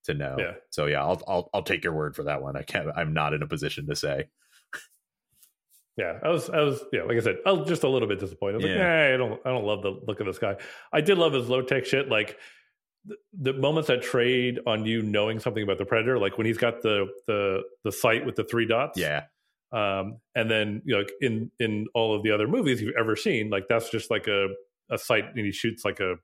to 0.06 0.14
know. 0.14 0.36
Yeah. 0.40 0.54
So 0.72 0.86
yeah, 0.88 1.04
I'll 1.04 1.22
I'll 1.28 1.50
I'll 1.54 1.64
take 1.64 1.84
your 1.84 1.94
word 1.94 2.16
for 2.16 2.24
that 2.24 2.42
one. 2.42 2.56
I 2.58 2.64
can't. 2.64 2.88
I'm 2.96 3.14
not 3.14 3.34
in 3.34 3.44
a 3.44 3.48
position 3.48 3.88
to 3.88 3.96
say. 3.96 4.26
Yeah, 5.98 6.20
I 6.24 6.30
was, 6.30 6.50
I 6.50 6.62
was, 6.62 6.84
yeah, 6.94 7.04
like 7.04 7.18
I 7.18 7.22
said, 7.22 7.38
I 7.46 7.52
was 7.52 7.68
just 7.68 7.84
a 7.84 7.90
little 7.90 8.08
bit 8.08 8.20
disappointed. 8.20 8.56
I 8.56 8.58
was 8.58 8.66
like, 8.66 8.78
Yeah. 8.78 9.12
I 9.14 9.18
don't, 9.18 9.42
I 9.46 9.50
don't 9.50 9.66
love 9.66 9.82
the 9.82 10.00
look 10.08 10.20
of 10.20 10.28
this 10.28 10.38
guy. 10.38 10.56
I 10.94 11.02
did 11.02 11.18
love 11.18 11.34
his 11.34 11.50
low 11.50 11.64
tech 11.64 11.86
shit, 11.86 12.08
like 12.08 12.38
the, 13.06 13.16
the 13.34 13.54
moments 13.54 13.88
that 13.88 14.04
trade 14.04 14.60
on 14.68 14.86
you 14.86 15.02
knowing 15.02 15.40
something 15.40 15.64
about 15.64 15.80
the 15.80 15.86
predator, 15.86 16.20
like 16.20 16.38
when 16.38 16.46
he's 16.46 16.58
got 16.58 16.82
the 16.82 17.08
the 17.26 17.64
the 17.84 17.92
sight 17.92 18.26
with 18.26 18.36
the 18.36 18.44
three 18.44 18.68
dots. 18.68 19.00
Yeah. 19.00 19.24
Um, 19.72 20.20
and 20.36 20.50
then 20.50 20.82
you 20.86 20.94
know, 20.94 21.00
like 21.00 21.12
in 21.20 21.52
in 21.60 21.88
all 21.94 22.16
of 22.16 22.24
the 22.24 22.32
other 22.32 22.48
movies 22.48 22.82
you've 22.82 22.96
ever 22.98 23.16
seen, 23.16 23.50
like 23.50 23.68
that's 23.68 23.90
just 23.90 24.12
like 24.12 24.28
a 24.28 24.50
a 24.92 24.98
sight, 24.98 25.26
and 25.36 25.46
he 25.46 25.52
shoots 25.52 25.84
like 25.84 26.00
a 26.00 26.16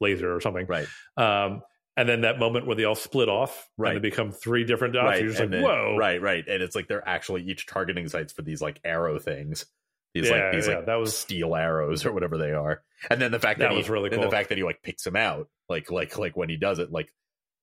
laser 0.00 0.34
or 0.34 0.40
something. 0.40 0.66
Right. 0.66 0.86
Um, 1.16 1.62
and 1.96 2.08
then 2.08 2.22
that 2.22 2.38
moment 2.38 2.66
where 2.66 2.76
they 2.76 2.84
all 2.84 2.94
split 2.94 3.28
off, 3.28 3.68
Right. 3.76 3.94
and 3.94 4.04
they 4.04 4.08
become 4.10 4.32
three 4.32 4.64
different 4.64 4.94
dots. 4.94 5.04
right. 5.04 5.20
You're 5.20 5.28
just 5.28 5.40
like, 5.40 5.50
then- 5.50 5.62
whoa, 5.62 5.96
Right. 5.96 6.20
Right. 6.20 6.46
And 6.48 6.62
it's 6.62 6.74
like 6.74 6.88
they're 6.88 7.06
actually 7.06 7.42
each 7.42 7.66
targeting 7.66 8.08
sites 8.08 8.32
for 8.32 8.42
these 8.42 8.62
like 8.62 8.80
arrow 8.84 9.18
things. 9.18 9.66
These 10.14 10.28
Yeah, 10.28 10.44
like 10.44 10.52
these 10.52 10.68
yeah, 10.68 10.76
like 10.76 10.86
that 10.86 10.94
was- 10.96 11.16
steel 11.16 11.54
arrows 11.54 12.04
or 12.04 12.12
whatever 12.12 12.36
they 12.38 12.52
are. 12.52 12.82
And 13.10 13.20
then 13.20 13.30
the 13.32 13.38
fact 13.38 13.58
that, 13.60 13.66
That 13.66 13.72
he, 13.72 13.78
was 13.78 13.88
really 13.90 14.08
and 14.10 14.16
cool. 14.20 14.24
the 14.24 14.30
fact 14.30 14.48
that 14.50 14.58
he 14.58 14.64
like 14.64 14.82
picks 14.82 15.06
him 15.06 15.16
out, 15.16 15.48
like 15.68 15.90
like 15.90 16.16
like 16.18 16.36
when 16.36 16.48
he 16.48 16.56
does 16.56 16.78
it, 16.78 16.90
like 16.92 17.12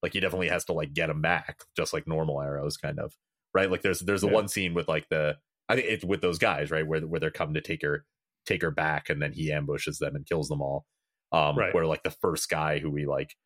like 0.02 0.12
he 0.14 0.20
definitely 0.20 0.48
has 0.48 0.64
to 0.66 0.72
like 0.72 0.92
get 0.94 1.10
him 1.10 1.20
back, 1.22 1.60
just 1.76 1.92
like 1.92 2.06
normal 2.08 2.40
arrows, 2.40 2.76
kind 2.76 2.98
of 2.98 3.14
right. 3.54 3.70
Like 3.70 3.82
there's 3.82 4.00
there's 4.00 4.20
the 4.22 4.26
Yeah. 4.28 4.32
one 4.34 4.48
scene 4.48 4.74
with 4.74 4.88
like 4.88 5.08
the 5.10 5.36
I 5.68 5.76
think 5.76 5.86
it's 5.88 6.04
with 6.04 6.20
those 6.20 6.38
guys 6.38 6.70
right 6.72 6.86
where 6.86 7.00
where 7.00 7.20
they're 7.20 7.30
coming 7.30 7.54
to 7.54 7.60
take 7.60 7.82
her 7.82 8.04
take 8.46 8.62
her 8.62 8.70
back, 8.72 9.10
and 9.10 9.20
then 9.22 9.32
he 9.32 9.52
ambushes 9.52 9.98
them 9.98 10.16
and 10.16 10.26
kills 10.26 10.48
them 10.48 10.60
all. 10.62 10.86
Um, 11.32 11.56
Right. 11.56 11.72
where 11.74 11.86
like 11.86 12.02
the 12.02 12.10
first 12.10 12.48
guy 12.48 12.78
who 12.80 12.90
we 12.90 13.06
like 13.06 13.36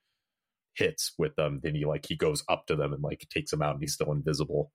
hits 0.77 1.13
with 1.19 1.35
them, 1.37 1.61
then 1.63 1.75
he 1.75 1.85
like 1.85 2.07
he 2.07 2.17
goes 2.17 2.45
up 2.49 2.67
to 2.67 2.77
them 2.77 2.93
and 2.93 3.03
like 3.03 3.27
takes 3.31 3.51
them 3.51 3.63
out, 3.63 3.75
and 3.75 3.81
he's 3.83 3.95
still 3.95 4.13
invisible. 4.13 4.73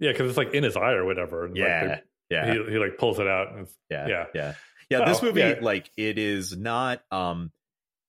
yeah, 0.00 0.12
because 0.12 0.28
it's 0.28 0.36
like 0.38 0.52
in 0.54 0.64
his 0.64 0.76
eye 0.76 0.92
or 0.92 1.04
whatever. 1.04 1.44
and, 1.46 1.54
like, 1.54 1.60
Yeah, 1.60 1.86
they- 1.86 2.02
yeah, 2.28 2.52
he, 2.54 2.72
he 2.72 2.78
like 2.78 2.98
pulls 2.98 3.18
it 3.20 3.26
out 3.28 3.52
and 3.54 3.68
yeah, 3.90 4.06
yeah. 4.08 4.24
yeah, 4.34 4.54
yeah. 4.90 5.04
This 5.04 5.22
Well, 5.22 5.30
movie, 5.30 5.40
yeah. 5.40 5.54
like, 5.62 5.90
it 5.96 6.18
is 6.18 6.56
not, 6.56 7.00
um, 7.12 7.52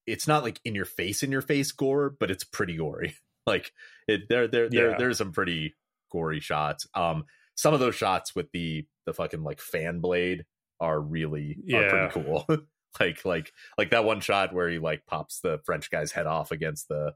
it's 0.08 0.28
not 0.28 0.41
like 0.43 0.60
in 0.66 0.74
your 0.74 0.86
face, 0.86 1.22
in 1.22 1.32
your 1.32 1.41
face 1.41 1.72
gore, 1.72 2.16
but 2.20 2.32
it's 2.32 2.43
pretty 2.43 2.76
gory. 2.78 3.16
Like, 3.45 3.72
it 4.10 4.28
there, 4.28 4.50
there, 4.50 4.70
there, 4.70 4.89
Yeah. 4.91 4.98
there's 4.98 5.20
some 5.20 5.32
pretty 5.32 5.74
gory 6.12 6.41
shots. 6.41 6.86
Um, 6.93 7.24
some 7.56 7.74
of 7.74 7.80
those 7.80 7.95
shots 7.95 8.36
with 8.36 8.52
the 8.52 8.86
the 9.06 9.14
fucking 9.14 9.41
like 9.41 9.62
fan 9.62 10.02
blade 10.02 10.43
are 10.82 11.00
really 11.00 11.56
are 11.74 11.82
Yeah. 11.84 12.08
pretty 12.10 12.26
cool. 12.26 12.45
like, 12.99 13.23
like, 13.25 13.51
like 13.77 13.89
that 13.91 14.05
one 14.05 14.19
shot 14.21 14.53
where 14.53 14.69
he 14.69 14.79
like 14.79 15.05
pops 15.05 15.39
the 15.39 15.59
French 15.65 15.89
guy's 15.91 16.11
head 16.11 16.25
off 16.27 16.51
against 16.51 16.88
the 16.88 17.13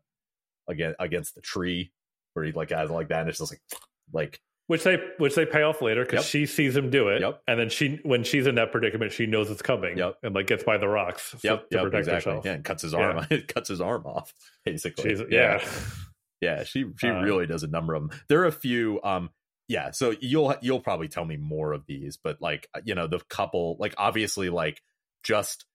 against 0.68 0.96
against 1.00 1.36
the 1.36 1.42
tree, 1.42 1.92
where 2.34 2.46
he 2.46 2.52
like 2.52 2.70
has 2.72 2.90
like 2.90 3.10
that, 3.10 3.22
and 3.22 3.30
it's 3.30 3.40
just 3.40 3.52
like, 3.52 3.62
like 4.14 4.42
which 4.68 4.84
they 4.84 5.00
which 5.18 5.36
they 5.36 5.46
pay 5.46 5.64
off 5.64 5.82
later 5.82 6.06
because 6.06 6.20
Yep. 6.20 6.26
she 6.26 6.46
sees 6.46 6.78
him 6.78 6.90
do 6.90 7.10
it, 7.10 7.22
Yep. 7.22 7.42
and 7.48 7.60
then 7.60 7.70
she 7.70 8.00
when 8.04 8.24
she's 8.24 8.48
in 8.48 8.56
that 8.56 8.72
predicament, 8.72 9.12
she 9.12 9.26
knows 9.26 9.50
it's 9.52 9.62
coming, 9.62 9.98
Yep. 9.98 10.18
and 10.24 10.36
like 10.36 10.48
gets 10.48 10.64
by 10.64 10.78
the 10.78 10.88
rocks, 10.88 11.36
Yep, 11.44 11.70
to 11.70 11.76
yep, 11.76 11.84
protect 11.86 12.00
exactly. 12.08 12.32
herself. 12.32 12.46
Yeah, 12.46 12.52
and 12.54 12.64
cuts 12.64 12.84
his 12.84 12.94
arm. 12.94 13.26
It 13.30 13.48
cuts 13.54 13.68
his 13.70 13.82
arm 13.82 14.06
off, 14.06 14.34
basically. 14.64 15.10
She's, 15.10 15.22
yeah, 15.30 15.62
yeah. 16.42 16.64
She 16.64 16.86
she 16.98 17.10
Uh, 17.10 17.22
really 17.22 17.48
does 17.48 17.64
a 17.64 17.68
number 17.68 17.96
of 17.96 18.08
them. 18.08 18.20
There 18.30 18.42
are 18.42 18.46
a 18.46 18.52
few. 18.52 19.02
Um, 19.04 19.32
yeah. 19.68 19.92
So 19.92 20.16
you'll 20.22 20.56
you'll 20.62 20.80
probably 20.80 21.08
tell 21.10 21.26
me 21.26 21.36
more 21.38 21.74
of 21.74 21.86
these, 21.86 22.18
but 22.18 22.42
like 22.42 22.68
you 22.86 22.96
know 22.96 23.08
the 23.08 23.20
couple, 23.30 23.76
like 23.80 23.94
obviously 23.98 24.50
like 24.50 24.82
just 25.24 25.66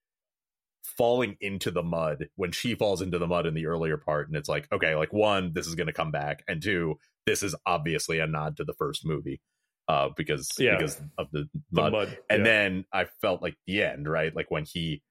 falling 0.83 1.37
into 1.41 1.71
the 1.71 1.83
mud 1.83 2.29
when 2.37 2.53
she 2.53 2.75
falls 2.75 3.03
into 3.03 3.19
the 3.19 3.27
mud 3.27 3.47
in 3.47 3.55
the 3.55 3.67
earlier 3.67 3.97
part, 3.97 4.29
and 4.29 4.37
it's 4.37 4.49
like 4.49 4.69
okay, 4.73 4.95
like 4.95 5.13
one, 5.13 5.53
this 5.55 5.67
is 5.67 5.75
going 5.75 5.89
to 5.89 5.93
come 5.93 6.11
back, 6.11 6.45
and 6.49 6.63
two, 6.63 6.99
this 7.27 7.43
is 7.43 7.55
obviously 7.67 8.19
a 8.21 8.27
nod 8.27 8.57
to 8.57 8.65
the 8.65 8.75
first 8.75 9.05
movie, 9.05 9.41
uh, 9.89 10.09
because 10.17 10.51
Yeah. 10.59 10.77
because 10.77 11.01
of 11.19 11.29
the 11.33 11.49
the 11.73 11.83
mud 11.83 11.93
mud, 11.93 12.19
and 12.31 12.41
yeah. 12.41 12.45
then 12.45 12.85
I 12.93 13.07
felt 13.21 13.43
like 13.43 13.57
the 13.67 13.83
end, 13.83 14.09
right? 14.09 14.35
Like 14.35 14.51
when 14.51 14.65
he 14.65 15.03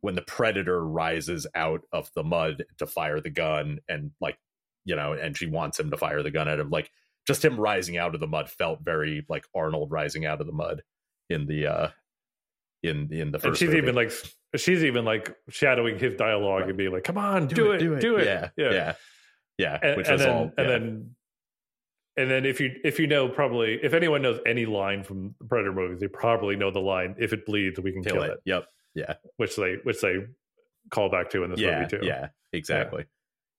when 0.00 0.14
the 0.16 0.22
predator 0.22 0.84
rises 0.84 1.46
out 1.54 1.82
of 1.92 2.10
the 2.14 2.24
mud 2.24 2.64
to 2.78 2.86
fire 2.86 3.20
the 3.20 3.30
gun 3.30 3.78
and 3.88 4.10
like 4.20 4.38
you 4.84 4.96
know, 4.96 5.12
and 5.12 5.36
she 5.36 5.46
wants 5.46 5.78
him 5.78 5.90
to 5.90 5.96
fire 5.96 6.24
the 6.24 6.30
gun 6.32 6.48
at 6.48 6.58
him, 6.58 6.68
like 6.68 6.90
just 7.24 7.44
him 7.44 7.58
rising 7.58 7.96
out 7.96 8.14
of 8.14 8.20
the 8.20 8.26
mud 8.26 8.50
felt 8.50 8.80
very 8.82 9.24
like 9.28 9.44
Arnold 9.54 9.92
rising 9.92 10.26
out 10.26 10.40
of 10.40 10.46
the 10.46 10.52
mud 10.52 10.82
in 11.30 11.46
the 11.46 11.66
uh 11.66 11.88
in 12.82 13.12
in 13.12 13.30
the 13.30 13.38
first 13.38 13.46
and 13.46 13.56
she's 13.58 13.68
movie. 13.68 13.78
even 13.78 13.94
like 13.94 14.12
she's 14.56 14.84
even 14.84 15.04
like 15.04 15.34
shadowing 15.48 15.98
his 15.98 16.14
dialogue 16.14 16.60
Right. 16.62 16.68
and 16.70 16.78
being 16.78 16.92
like, 16.92 17.04
"Come 17.04 17.18
on, 17.18 17.46
do, 17.46 17.72
it, 17.72 17.78
do 17.78 18.16
it, 18.16 18.26
Yeah, 18.26 18.48
yeah, 18.56 18.94
yeah. 19.58 19.78
And, 19.82 19.96
which 19.96 20.06
and 20.08 20.14
is 20.16 20.20
then 20.26 20.30
all 20.34 20.52
and 20.56 20.68
then 20.68 21.14
and 22.16 22.30
then 22.30 22.44
if 22.44 22.60
you 22.60 22.74
if 22.84 22.98
you 22.98 23.06
know 23.06 23.28
probably 23.28 23.78
if 23.82 23.94
anyone 23.94 24.20
knows 24.22 24.40
any 24.46 24.66
line 24.66 25.02
from 25.04 25.34
the 25.40 25.46
Predator 25.46 25.72
movies, 25.72 26.00
they 26.00 26.08
probably 26.08 26.56
know 26.56 26.70
the 26.70 26.80
line 26.80 27.14
"If 27.18 27.32
it 27.32 27.46
bleeds, 27.46 27.78
we 27.80 27.92
can 27.92 28.02
kill, 28.02 28.14
kill, 28.14 28.22
it. 28.24 28.30
it. 28.32 28.38
Yep. 28.44 28.66
Yeah. 28.94 29.14
Which 29.36 29.56
they 29.56 29.76
which 29.84 30.00
they 30.00 30.16
call 30.90 31.08
back 31.08 31.30
to 31.30 31.44
in 31.44 31.50
this 31.50 31.60
yeah, 31.60 31.78
movie 31.80 31.96
too. 31.98 32.04
Yeah, 32.06 32.28
exactly. 32.52 33.06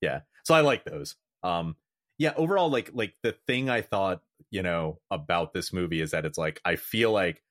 Yeah. 0.01 0.21
So 0.43 0.53
I 0.53 0.61
like 0.61 0.83
those. 0.83 1.15
Um 1.41 1.75
yeah, 2.19 2.33
overall 2.35 2.69
like 2.69 2.91
like 2.93 3.15
the 3.23 3.31
thing 3.47 3.69
I 3.69 3.81
thought, 3.81 4.21
you 4.51 4.61
know, 4.61 4.99
about 5.09 5.53
this 5.53 5.73
movie 5.73 6.01
is 6.01 6.11
that 6.11 6.25
it's 6.25 6.37
like 6.37 6.61
I 6.63 6.75
feel 6.75 7.11
like 7.11 7.41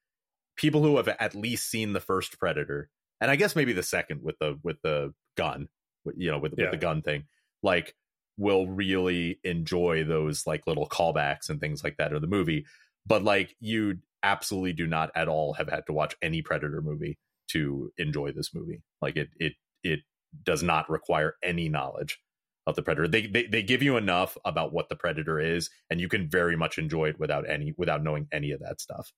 people 0.56 0.82
who 0.82 0.96
have 0.96 1.08
at 1.08 1.34
least 1.34 1.70
seen 1.70 1.92
the 1.92 2.00
first 2.00 2.38
Predator 2.38 2.88
and 3.20 3.30
I 3.30 3.36
guess 3.36 3.54
maybe 3.54 3.72
the 3.72 3.82
second 3.84 4.22
with 4.22 4.36
the 4.40 4.58
with 4.64 4.76
the 4.82 5.14
gun, 5.36 5.68
you 6.16 6.30
know, 6.30 6.38
with, 6.38 6.54
Yeah. 6.58 6.64
with 6.64 6.72
the 6.72 6.76
gun 6.76 7.02
thing, 7.02 7.24
like 7.62 7.94
will 8.36 8.66
really 8.66 9.38
enjoy 9.44 10.04
those 10.04 10.46
like 10.46 10.66
little 10.66 10.88
callbacks 10.88 11.48
and 11.48 11.60
things 11.60 11.84
like 11.84 11.96
that 11.98 12.12
of 12.12 12.20
the 12.20 12.26
movie. 12.26 12.66
But 13.06 13.22
like 13.22 13.54
you 13.60 13.98
absolutely 14.24 14.72
do 14.72 14.86
not 14.86 15.10
at 15.14 15.28
all 15.28 15.52
have 15.54 15.68
had 15.68 15.86
to 15.86 15.92
watch 15.92 16.16
any 16.22 16.42
Predator 16.42 16.80
movie 16.82 17.18
to 17.48 17.92
enjoy 17.96 18.32
this 18.32 18.52
movie. 18.54 18.82
Like 19.00 19.16
it 19.16 19.28
it 19.36 19.52
it 19.84 20.00
does 20.42 20.62
not 20.62 20.90
require 20.90 21.36
any 21.42 21.68
knowledge 21.68 22.18
of 22.66 22.74
the 22.76 22.82
predator. 22.82 23.08
They, 23.08 23.26
they 23.26 23.46
they 23.46 23.62
give 23.62 23.82
you 23.82 23.96
enough 23.96 24.38
about 24.44 24.72
what 24.72 24.88
the 24.88 24.96
predator 24.96 25.38
is, 25.38 25.68
and 25.90 26.00
you 26.00 26.08
can 26.08 26.28
very 26.28 26.56
much 26.56 26.78
enjoy 26.78 27.08
it 27.10 27.18
without 27.20 27.48
any 27.48 27.74
without 27.76 28.02
knowing 28.02 28.28
any 28.32 28.52
of 28.52 28.60
that 28.60 28.80
stuff. 28.80 29.12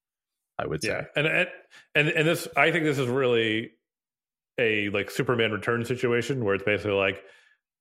I 0.58 0.66
would 0.66 0.82
say. 0.82 0.88
yeah 0.88 1.04
and 1.16 1.26
and 1.26 1.48
and 1.94 2.08
and 2.08 2.28
this 2.28 2.46
i 2.56 2.70
think 2.70 2.84
this 2.84 2.98
is 2.98 3.08
really 3.08 3.72
a 4.58 4.88
like 4.90 5.10
superman 5.10 5.50
return 5.52 5.84
situation 5.84 6.44
where 6.44 6.54
it's 6.54 6.64
basically 6.64 6.92
like 6.92 7.22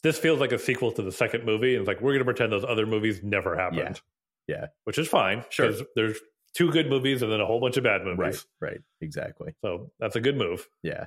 this 0.02 0.18
feels 0.18 0.40
like 0.40 0.52
a 0.52 0.60
sequel 0.60 0.92
to 0.94 1.02
the 1.02 1.12
second 1.12 1.46
movie 1.46 1.76
and 1.76 1.82
it's 1.82 1.88
like 1.88 2.02
we're 2.02 2.12
going 2.14 2.20
to 2.20 2.26
pretend 2.26 2.52
those 2.52 2.66
other 2.66 2.86
movies 2.88 3.22
never 3.24 3.56
happened 3.56 4.02
Yeah. 4.48 4.68
which 4.86 4.98
is 4.98 5.08
fine 5.08 5.46
Sure. 5.50 5.72
there's 5.96 6.20
two 6.56 6.72
good 6.72 6.90
movies 6.90 7.22
and 7.22 7.32
then 7.32 7.40
a 7.42 7.46
whole 7.46 7.60
bunch 7.62 7.78
of 7.78 7.84
bad 7.84 8.04
movies 8.04 8.18
Right. 8.60 8.72
Right. 8.72 8.82
Exactly. 9.02 9.54
so 9.64 9.92
that's 10.00 10.16
a 10.16 10.20
good 10.22 10.36
move 10.38 10.68
Yeah. 10.82 11.06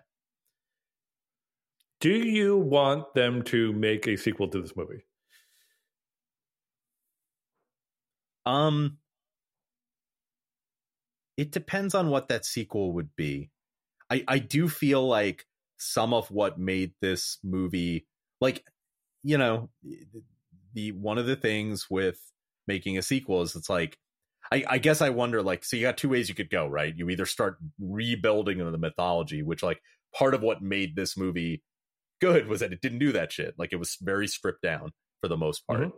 do 2.00 2.10
you 2.14 2.56
want 2.56 3.12
them 3.14 3.42
to 3.42 3.72
make 3.72 4.06
a 4.06 4.16
sequel 4.16 4.46
to 4.48 4.60
this 4.62 4.76
movie 4.76 5.04
Um. 8.44 8.98
It 11.36 11.52
depends 11.52 11.94
on 11.94 12.08
what 12.08 12.28
that 12.28 12.44
sequel 12.46 12.92
would 12.94 13.14
be. 13.16 13.50
I 14.10 14.24
I 14.28 14.38
do 14.38 14.68
feel 14.68 15.06
like 15.06 15.46
some 15.78 16.14
of 16.14 16.30
what 16.30 16.58
made 16.58 16.94
this 17.02 17.38
movie 17.44 18.06
like 18.40 18.64
you 19.22 19.38
know 19.38 19.70
the 20.74 20.92
one 20.92 21.18
of 21.18 21.26
the 21.26 21.36
things 21.36 21.86
with 21.90 22.20
making 22.66 22.98
a 22.98 23.02
sequel 23.02 23.42
is 23.42 23.54
it's 23.56 23.70
like 23.70 23.98
I, 24.52 24.64
I 24.68 24.78
guess 24.78 25.00
I 25.02 25.10
wonder 25.10 25.42
like 25.42 25.64
so 25.64 25.76
you 25.76 25.82
got 25.82 25.98
two 25.98 26.08
ways 26.08 26.28
you 26.28 26.34
could 26.34 26.50
go 26.50 26.66
right 26.66 26.94
you 26.96 27.08
either 27.10 27.26
start 27.26 27.58
rebuilding 27.78 28.58
the 28.58 28.78
mythology 28.78 29.42
which 29.42 29.62
like 29.62 29.80
part 30.14 30.34
of 30.34 30.42
what 30.42 30.62
made 30.62 30.96
this 30.96 31.16
movie 31.16 31.62
good 32.20 32.48
was 32.48 32.60
that 32.60 32.72
it 32.72 32.80
didn't 32.80 32.98
do 33.00 33.12
that 33.12 33.32
shit 33.32 33.54
like 33.58 33.72
it 33.72 33.76
was 33.76 33.96
very 34.00 34.26
stripped 34.28 34.62
down 34.62 34.92
for 35.20 35.28
the 35.28 35.36
most 35.36 35.66
part 35.66 35.80
Mhm. 35.80 35.92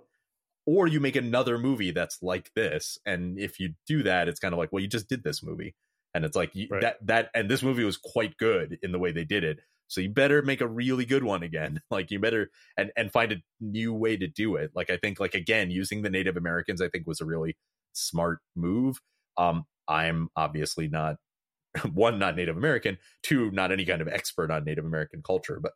Or 0.68 0.86
you 0.86 1.00
make 1.00 1.16
another 1.16 1.56
movie 1.58 1.92
that's 1.92 2.18
like 2.22 2.50
this 2.54 2.98
and 3.06 3.38
if 3.38 3.58
you 3.58 3.70
do 3.86 4.02
that 4.02 4.28
it's 4.28 4.40
kind 4.40 4.52
of 4.54 4.58
like 4.58 4.70
well 4.72 4.82
you 4.82 4.88
just 4.88 5.08
did 5.08 5.22
this 5.24 5.42
movie. 5.42 5.74
And 6.14 6.24
it's 6.24 6.36
like 6.36 6.54
you, 6.54 6.68
Right. 6.70 6.82
that 6.82 6.96
that 7.06 7.30
and 7.34 7.50
this 7.50 7.62
movie 7.62 7.84
was 7.84 7.96
quite 7.98 8.36
good 8.38 8.78
in 8.82 8.92
the 8.92 8.98
way 8.98 9.12
they 9.12 9.24
did 9.24 9.44
it. 9.44 9.60
So 9.88 10.00
you 10.00 10.10
better 10.10 10.42
make 10.42 10.60
a 10.60 10.66
really 10.68 11.04
good 11.06 11.24
one 11.24 11.42
again. 11.42 11.80
Like 11.90 12.10
you 12.10 12.18
better 12.18 12.50
and 12.76 12.90
and 12.96 13.12
find 13.12 13.32
a 13.32 13.42
new 13.60 13.92
way 13.94 14.16
to 14.16 14.26
do 14.26 14.56
it. 14.56 14.72
Like 14.74 14.90
i 14.90 14.96
think 14.98 15.20
like 15.20 15.34
again 15.34 15.70
using 15.70 16.02
the 16.02 16.10
native 16.10 16.36
americans 16.36 16.80
i 16.82 16.88
think 16.88 17.06
was 17.06 17.20
a 17.20 17.26
really 17.26 17.56
smart 17.92 18.40
move. 18.56 19.00
Um 19.36 19.64
i'm 19.88 20.28
obviously 20.36 20.88
not 20.88 21.16
one 21.94 22.18
not 22.18 22.36
native 22.36 22.56
american 22.56 22.98
two 23.22 23.50
not 23.52 23.72
any 23.72 23.84
kind 23.84 24.02
of 24.02 24.08
expert 24.08 24.50
on 24.50 24.64
native 24.64 24.84
american 24.84 25.22
culture 25.22 25.60
but 25.60 25.72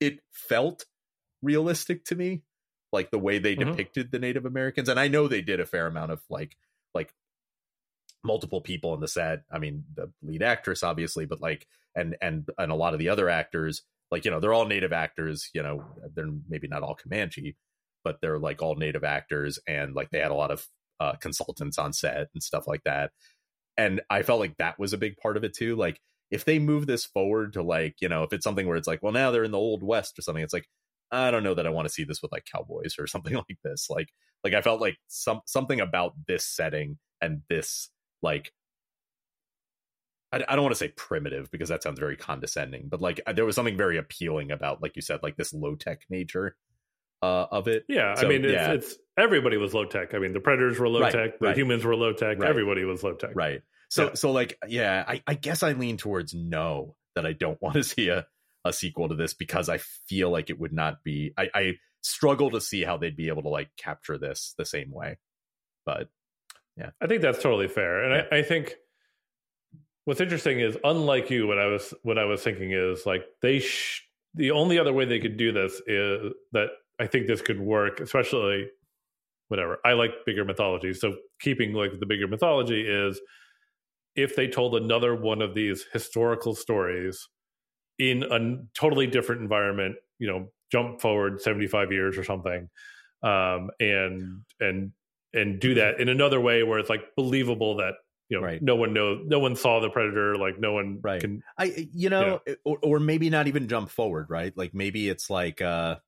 it 0.00 0.20
felt 0.32 0.86
realistic 1.42 2.04
to 2.04 2.14
me 2.16 2.42
like 2.92 3.10
the 3.10 3.18
way 3.18 3.38
they 3.38 3.54
Mhm. 3.56 3.70
depicted 3.70 4.10
the 4.10 4.18
native 4.18 4.44
americans 4.46 4.88
and 4.88 4.98
i 5.00 5.08
know 5.08 5.28
they 5.28 5.42
did 5.42 5.60
a 5.60 5.66
fair 5.66 5.86
amount 5.86 6.12
of 6.12 6.22
like 6.30 6.56
like 6.94 7.12
multiple 8.24 8.60
people 8.60 8.94
in 8.94 9.00
the 9.00 9.08
set. 9.08 9.44
I 9.50 9.58
mean 9.58 9.84
the 9.94 10.10
lead 10.22 10.42
actress 10.42 10.82
obviously 10.82 11.24
but 11.24 11.40
like 11.40 11.66
and 11.94 12.16
and 12.20 12.48
and 12.58 12.72
a 12.72 12.74
lot 12.74 12.92
of 12.92 12.98
the 12.98 13.08
other 13.08 13.28
actors 13.28 13.82
like 14.10 14.24
you 14.24 14.30
know 14.30 14.40
they're 14.40 14.52
all 14.52 14.66
native 14.66 14.92
actors 14.92 15.50
you 15.54 15.62
know 15.62 15.84
they're 16.14 16.30
maybe 16.48 16.66
not 16.68 16.82
all 16.82 16.94
comanche 16.96 17.56
but 18.04 18.20
they're 18.20 18.38
like 18.38 18.60
all 18.60 18.74
native 18.74 19.04
actors 19.04 19.58
and 19.66 19.94
like 19.94 20.10
they 20.10 20.18
had 20.18 20.30
a 20.30 20.34
lot 20.34 20.50
of 20.50 20.66
uh 21.00 21.12
consultants 21.16 21.78
on 21.78 21.92
set 21.92 22.28
and 22.34 22.42
stuff 22.42 22.66
like 22.66 22.82
that. 22.84 23.12
And 23.76 24.00
i 24.10 24.22
felt 24.22 24.40
like 24.40 24.56
that 24.56 24.78
was 24.78 24.92
a 24.92 24.98
big 24.98 25.16
part 25.16 25.36
of 25.36 25.44
it 25.44 25.54
too. 25.54 25.76
Like 25.76 26.00
if 26.30 26.44
they 26.44 26.58
move 26.58 26.86
this 26.86 27.04
forward 27.06 27.52
to 27.54 27.62
like 27.62 27.96
you 28.00 28.08
know 28.08 28.24
if 28.24 28.32
it's 28.32 28.44
something 28.44 28.66
where 28.66 28.76
it's 28.76 28.88
like 28.88 29.02
well 29.02 29.12
now 29.12 29.30
they're 29.30 29.44
in 29.44 29.52
the 29.52 29.58
old 29.58 29.82
west 29.84 30.18
or 30.18 30.22
something 30.22 30.42
it's 30.42 30.52
like 30.52 30.68
i 31.10 31.30
don't 31.30 31.42
know 31.42 31.54
that 31.54 31.66
i 31.66 31.70
want 31.70 31.86
to 31.86 31.92
see 31.92 32.04
this 32.04 32.20
with 32.22 32.32
like 32.32 32.44
cowboys 32.52 32.96
or 32.98 33.06
something 33.06 33.34
like 33.48 33.58
this 33.64 33.88
like 33.90 34.08
like 34.44 34.54
i 34.54 34.60
felt 34.62 34.80
like 34.80 34.96
some 35.08 35.40
something 35.46 35.80
about 35.80 36.12
this 36.26 36.44
setting 36.46 36.98
and 37.20 37.42
this 37.48 37.90
like 38.22 38.52
I, 40.32 40.44
I 40.46 40.54
don't 40.56 40.62
want 40.62 40.74
to 40.74 40.78
say 40.78 40.88
primitive 40.96 41.50
because 41.50 41.70
that 41.70 41.82
sounds 41.82 41.98
very 41.98 42.16
condescending 42.16 42.88
but 42.88 43.00
like 43.00 43.20
there 43.34 43.44
was 43.44 43.56
something 43.56 43.76
very 43.76 43.96
appealing 43.96 44.50
about 44.50 44.82
like 44.82 44.96
you 44.96 45.02
said 45.02 45.20
like 45.22 45.36
this 45.36 45.52
low 45.52 45.74
tech 45.74 46.02
nature 46.10 46.56
uh 47.22 47.46
of 47.50 47.66
it 47.66 47.84
Yeah, 47.88 48.14
So, 48.14 48.26
I 48.26 48.28
mean, 48.28 48.44
it's, 48.44 48.52
yeah. 48.52 48.72
it's 48.72 48.94
everybody 49.18 49.56
was 49.56 49.74
low 49.74 49.84
tech. 49.86 50.14
I 50.14 50.18
mean, 50.20 50.32
the 50.32 50.38
predators 50.40 50.78
were 50.78 50.88
low 50.88 51.00
Right, 51.00 51.12
tech, 51.12 51.38
the 51.40 51.46
right. 51.48 51.56
humans 51.56 51.84
were 51.84 51.96
low 51.96 52.12
tech, 52.12 52.38
Right. 52.38 52.48
everybody 52.48 52.84
was 52.84 53.02
low 53.02 53.14
tech. 53.14 53.30
right 53.34 53.62
so 53.88 54.04
Yeah. 54.08 54.14
so 54.14 54.30
like 54.32 54.56
yeah 54.68 55.02
I, 55.08 55.22
I 55.26 55.34
guess 55.34 55.62
i 55.62 55.72
lean 55.72 55.96
towards 55.96 56.34
no 56.34 56.94
that 57.16 57.26
i 57.26 57.32
don't 57.32 57.60
want 57.62 57.74
to 57.74 57.82
see 57.82 58.08
a, 58.10 58.26
a 58.68 58.72
sequel 58.72 59.08
to 59.08 59.14
this 59.14 59.34
because 59.34 59.68
i 59.68 59.78
feel 59.78 60.30
like 60.30 60.50
it 60.50 60.60
would 60.60 60.72
not 60.72 61.02
be 61.02 61.32
I, 61.36 61.48
I 61.54 61.72
struggle 62.02 62.50
to 62.50 62.60
see 62.60 62.82
how 62.82 62.96
they'd 62.96 63.16
be 63.16 63.28
able 63.28 63.42
to 63.42 63.48
like 63.48 63.70
capture 63.76 64.18
this 64.18 64.54
the 64.56 64.64
same 64.64 64.90
way. 64.90 65.18
But 65.84 66.08
yeah, 66.76 66.90
I 67.00 67.06
think 67.06 67.22
that's 67.22 67.42
totally 67.42 67.68
fair, 67.68 68.04
and 68.04 68.26
I, 68.30 68.38
I 68.38 68.42
think 68.42 68.74
what's 70.04 70.20
interesting 70.20 70.60
is, 70.60 70.76
unlike 70.84 71.30
you, 71.30 71.46
what 71.46 71.58
I 71.58 71.66
was 71.66 71.92
what 72.02 72.18
I 72.18 72.24
was 72.24 72.42
thinking 72.42 72.72
is 72.72 73.04
like 73.04 73.24
they 73.42 73.58
sh- 73.60 74.02
the 74.34 74.52
only 74.52 74.78
other 74.78 74.92
way 74.92 75.04
they 75.04 75.18
could 75.18 75.36
do 75.36 75.52
this 75.52 75.80
is 75.86 76.32
that 76.52 76.68
I 77.00 77.06
think 77.06 77.26
this 77.26 77.42
could 77.42 77.60
work, 77.60 78.00
especially 78.00 78.68
whatever. 79.48 79.78
I 79.84 79.94
like 79.94 80.10
bigger 80.24 80.44
mythology, 80.44 80.94
so 80.94 81.16
keeping 81.40 81.72
like 81.72 81.98
the 81.98 82.06
bigger 82.06 82.28
mythology 82.28 82.82
is 82.82 83.20
if 84.14 84.36
they 84.36 84.48
told 84.48 84.74
another 84.74 85.14
one 85.14 85.42
of 85.42 85.54
these 85.54 85.86
historical 85.92 86.54
stories 86.54 87.28
in 87.98 88.22
a 88.24 88.64
totally 88.74 89.06
different 89.06 89.42
environment, 89.42 89.96
you 90.18 90.26
know, 90.28 90.52
jump 90.70 91.00
forward 91.00 91.40
75 91.40 91.92
years 91.92 92.18
or 92.18 92.24
something, 92.24 92.68
um, 93.22 93.70
and 93.80 94.44
and 94.60 94.92
and 95.34 95.60
do 95.60 95.74
that 95.74 96.00
in 96.00 96.08
another 96.08 96.40
way 96.40 96.62
where 96.62 96.78
it's 96.78 96.90
like 96.90 97.14
believable 97.16 97.76
that 97.76 97.94
you 98.28 98.40
know 98.40 98.46
Right. 98.46 98.62
no 98.62 98.76
one 98.76 98.92
knows, 98.94 99.24
no 99.26 99.38
one 99.38 99.56
saw 99.56 99.80
the 99.80 99.90
predator, 99.90 100.36
like 100.36 100.58
no 100.58 100.72
one 100.72 101.02
Right. 101.02 101.20
can. 101.20 101.42
I 101.56 101.88
you 101.92 102.10
know 102.10 102.40
or, 102.64 102.78
or 102.82 103.00
maybe 103.00 103.30
not 103.30 103.46
even 103.46 103.68
jump 103.68 103.88
forward 103.90 104.30
right 104.30 104.56
like 104.56 104.74
maybe 104.74 105.08
it's 105.08 105.30
like 105.30 105.60
uh 105.60 105.98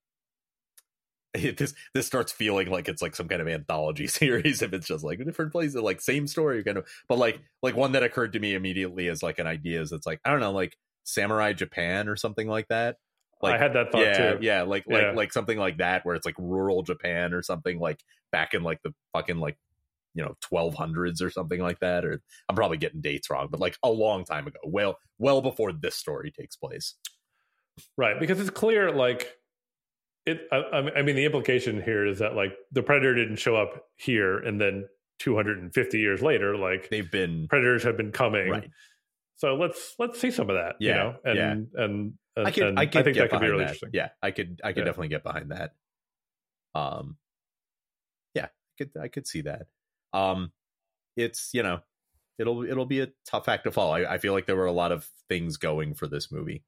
it, 1.34 1.56
this 1.58 1.74
this 1.94 2.06
starts 2.06 2.32
feeling 2.32 2.68
like 2.70 2.88
it's 2.88 3.02
like 3.02 3.14
some 3.14 3.28
kind 3.28 3.40
of 3.40 3.48
anthology 3.48 4.06
series 4.08 4.62
if 4.62 4.72
it's 4.72 4.86
just 4.86 5.04
like 5.04 5.24
different 5.24 5.52
places 5.52 5.76
like 5.76 6.00
same 6.00 6.26
story 6.26 6.62
kind 6.64 6.78
of 6.78 6.88
but 7.08 7.18
like 7.18 7.40
like 7.62 7.76
one 7.76 7.92
that 7.92 8.02
occurred 8.02 8.32
to 8.32 8.40
me 8.40 8.54
immediately 8.54 9.08
as 9.08 9.22
like 9.22 9.38
an 9.38 9.46
idea 9.46 9.80
is 9.80 9.92
it's 9.92 10.06
like 10.06 10.20
I 10.24 10.30
don't 10.30 10.40
know 10.40 10.52
like 10.52 10.76
samurai 11.12 11.52
Japan 11.52 12.08
or 12.08 12.16
something 12.16 12.48
like 12.48 12.68
that 12.68 12.96
like 13.42 13.54
I 13.54 13.58
had 13.58 13.72
that 13.74 13.90
thought 13.92 14.02
yeah 14.02 14.32
too. 14.34 14.38
yeah 14.42 14.62
like 14.62 14.84
like 14.86 15.02
Yeah. 15.02 15.12
like 15.12 15.32
something 15.32 15.58
like 15.58 15.78
that 15.78 16.04
where 16.04 16.14
it's 16.14 16.26
like 16.26 16.36
rural 16.38 16.82
Japan 16.82 17.32
or 17.34 17.42
something 17.42 17.78
like 17.78 18.02
back 18.32 18.54
in 18.54 18.62
like 18.62 18.82
the 18.82 18.94
fucking 19.12 19.38
like 19.38 19.56
you 20.14 20.22
know 20.24 20.34
1200s 20.52 21.22
or 21.22 21.30
something 21.30 21.60
like 21.60 21.78
that 21.80 22.04
or 22.04 22.20
I'm 22.48 22.56
probably 22.56 22.76
getting 22.78 23.00
dates 23.00 23.30
wrong 23.30 23.48
but 23.50 23.60
like 23.60 23.76
a 23.82 23.90
long 23.90 24.24
time 24.24 24.46
ago 24.46 24.58
well 24.64 24.98
well 25.18 25.40
before 25.40 25.72
this 25.72 25.94
story 25.96 26.30
takes 26.30 26.56
place 26.56 26.94
Right, 27.96 28.18
because 28.20 28.38
it's 28.40 28.50
clear, 28.50 28.92
like 28.92 29.36
it. 30.26 30.46
I, 30.52 30.56
I 30.96 31.02
mean, 31.02 31.16
the 31.16 31.24
implication 31.24 31.80
here 31.80 32.04
is 32.04 32.18
that 32.18 32.34
like 32.34 32.52
the 32.72 32.82
predator 32.82 33.14
didn't 33.14 33.36
show 33.36 33.56
up 33.56 33.84
here, 33.96 34.36
and 34.38 34.60
then 34.60 34.86
250 35.20 35.98
years 35.98 36.20
later, 36.20 36.56
like 36.58 36.90
they've 36.90 37.10
been 37.10 37.46
predators 37.48 37.82
have 37.84 37.96
been 37.96 38.12
coming. 38.12 38.50
right 38.50 38.70
So 39.40 39.54
let's 39.54 39.94
let's 39.98 40.20
see 40.20 40.30
some 40.30 40.50
of 40.50 40.56
that. 40.56 40.76
Yeah, 40.80 40.88
you 40.90 40.94
know, 40.94 41.16
and 41.24 41.36
yeah. 41.36 41.82
and, 41.84 42.12
and 42.36 42.46
I 42.46 42.50
could 42.50 42.78
I 42.78 42.84
could 42.86 43.04
think 43.04 43.14
get 43.14 43.22
that 43.22 43.30
could 43.30 43.40
be 43.40 43.46
really 43.46 43.58
that. 43.64 43.70
interesting. 43.70 43.90
Yeah, 43.94 44.08
I 44.22 44.32
could 44.32 44.60
I 44.62 44.72
could 44.72 44.80
Yeah. 44.80 44.84
definitely 44.84 45.08
get 45.08 45.22
behind 45.22 45.50
that. 45.50 45.72
Um, 46.74 47.16
yeah, 48.34 48.44
I 48.46 48.48
could 48.78 48.90
I 49.00 49.08
could 49.08 49.26
see 49.26 49.40
that. 49.42 49.66
Um, 50.12 50.52
it's 51.16 51.50
you 51.54 51.62
know, 51.62 51.80
it'll 52.38 52.64
it'll 52.64 52.84
be 52.84 53.00
a 53.00 53.08
tough 53.26 53.48
act 53.48 53.64
to 53.64 53.70
follow. 53.70 53.94
I, 53.94 54.14
I 54.14 54.18
feel 54.18 54.34
like 54.34 54.44
there 54.46 54.56
were 54.56 54.66
a 54.66 54.72
lot 54.72 54.92
of 54.92 55.08
things 55.28 55.56
going 55.56 55.94
for 55.94 56.06
this 56.06 56.30
movie. 56.30 56.62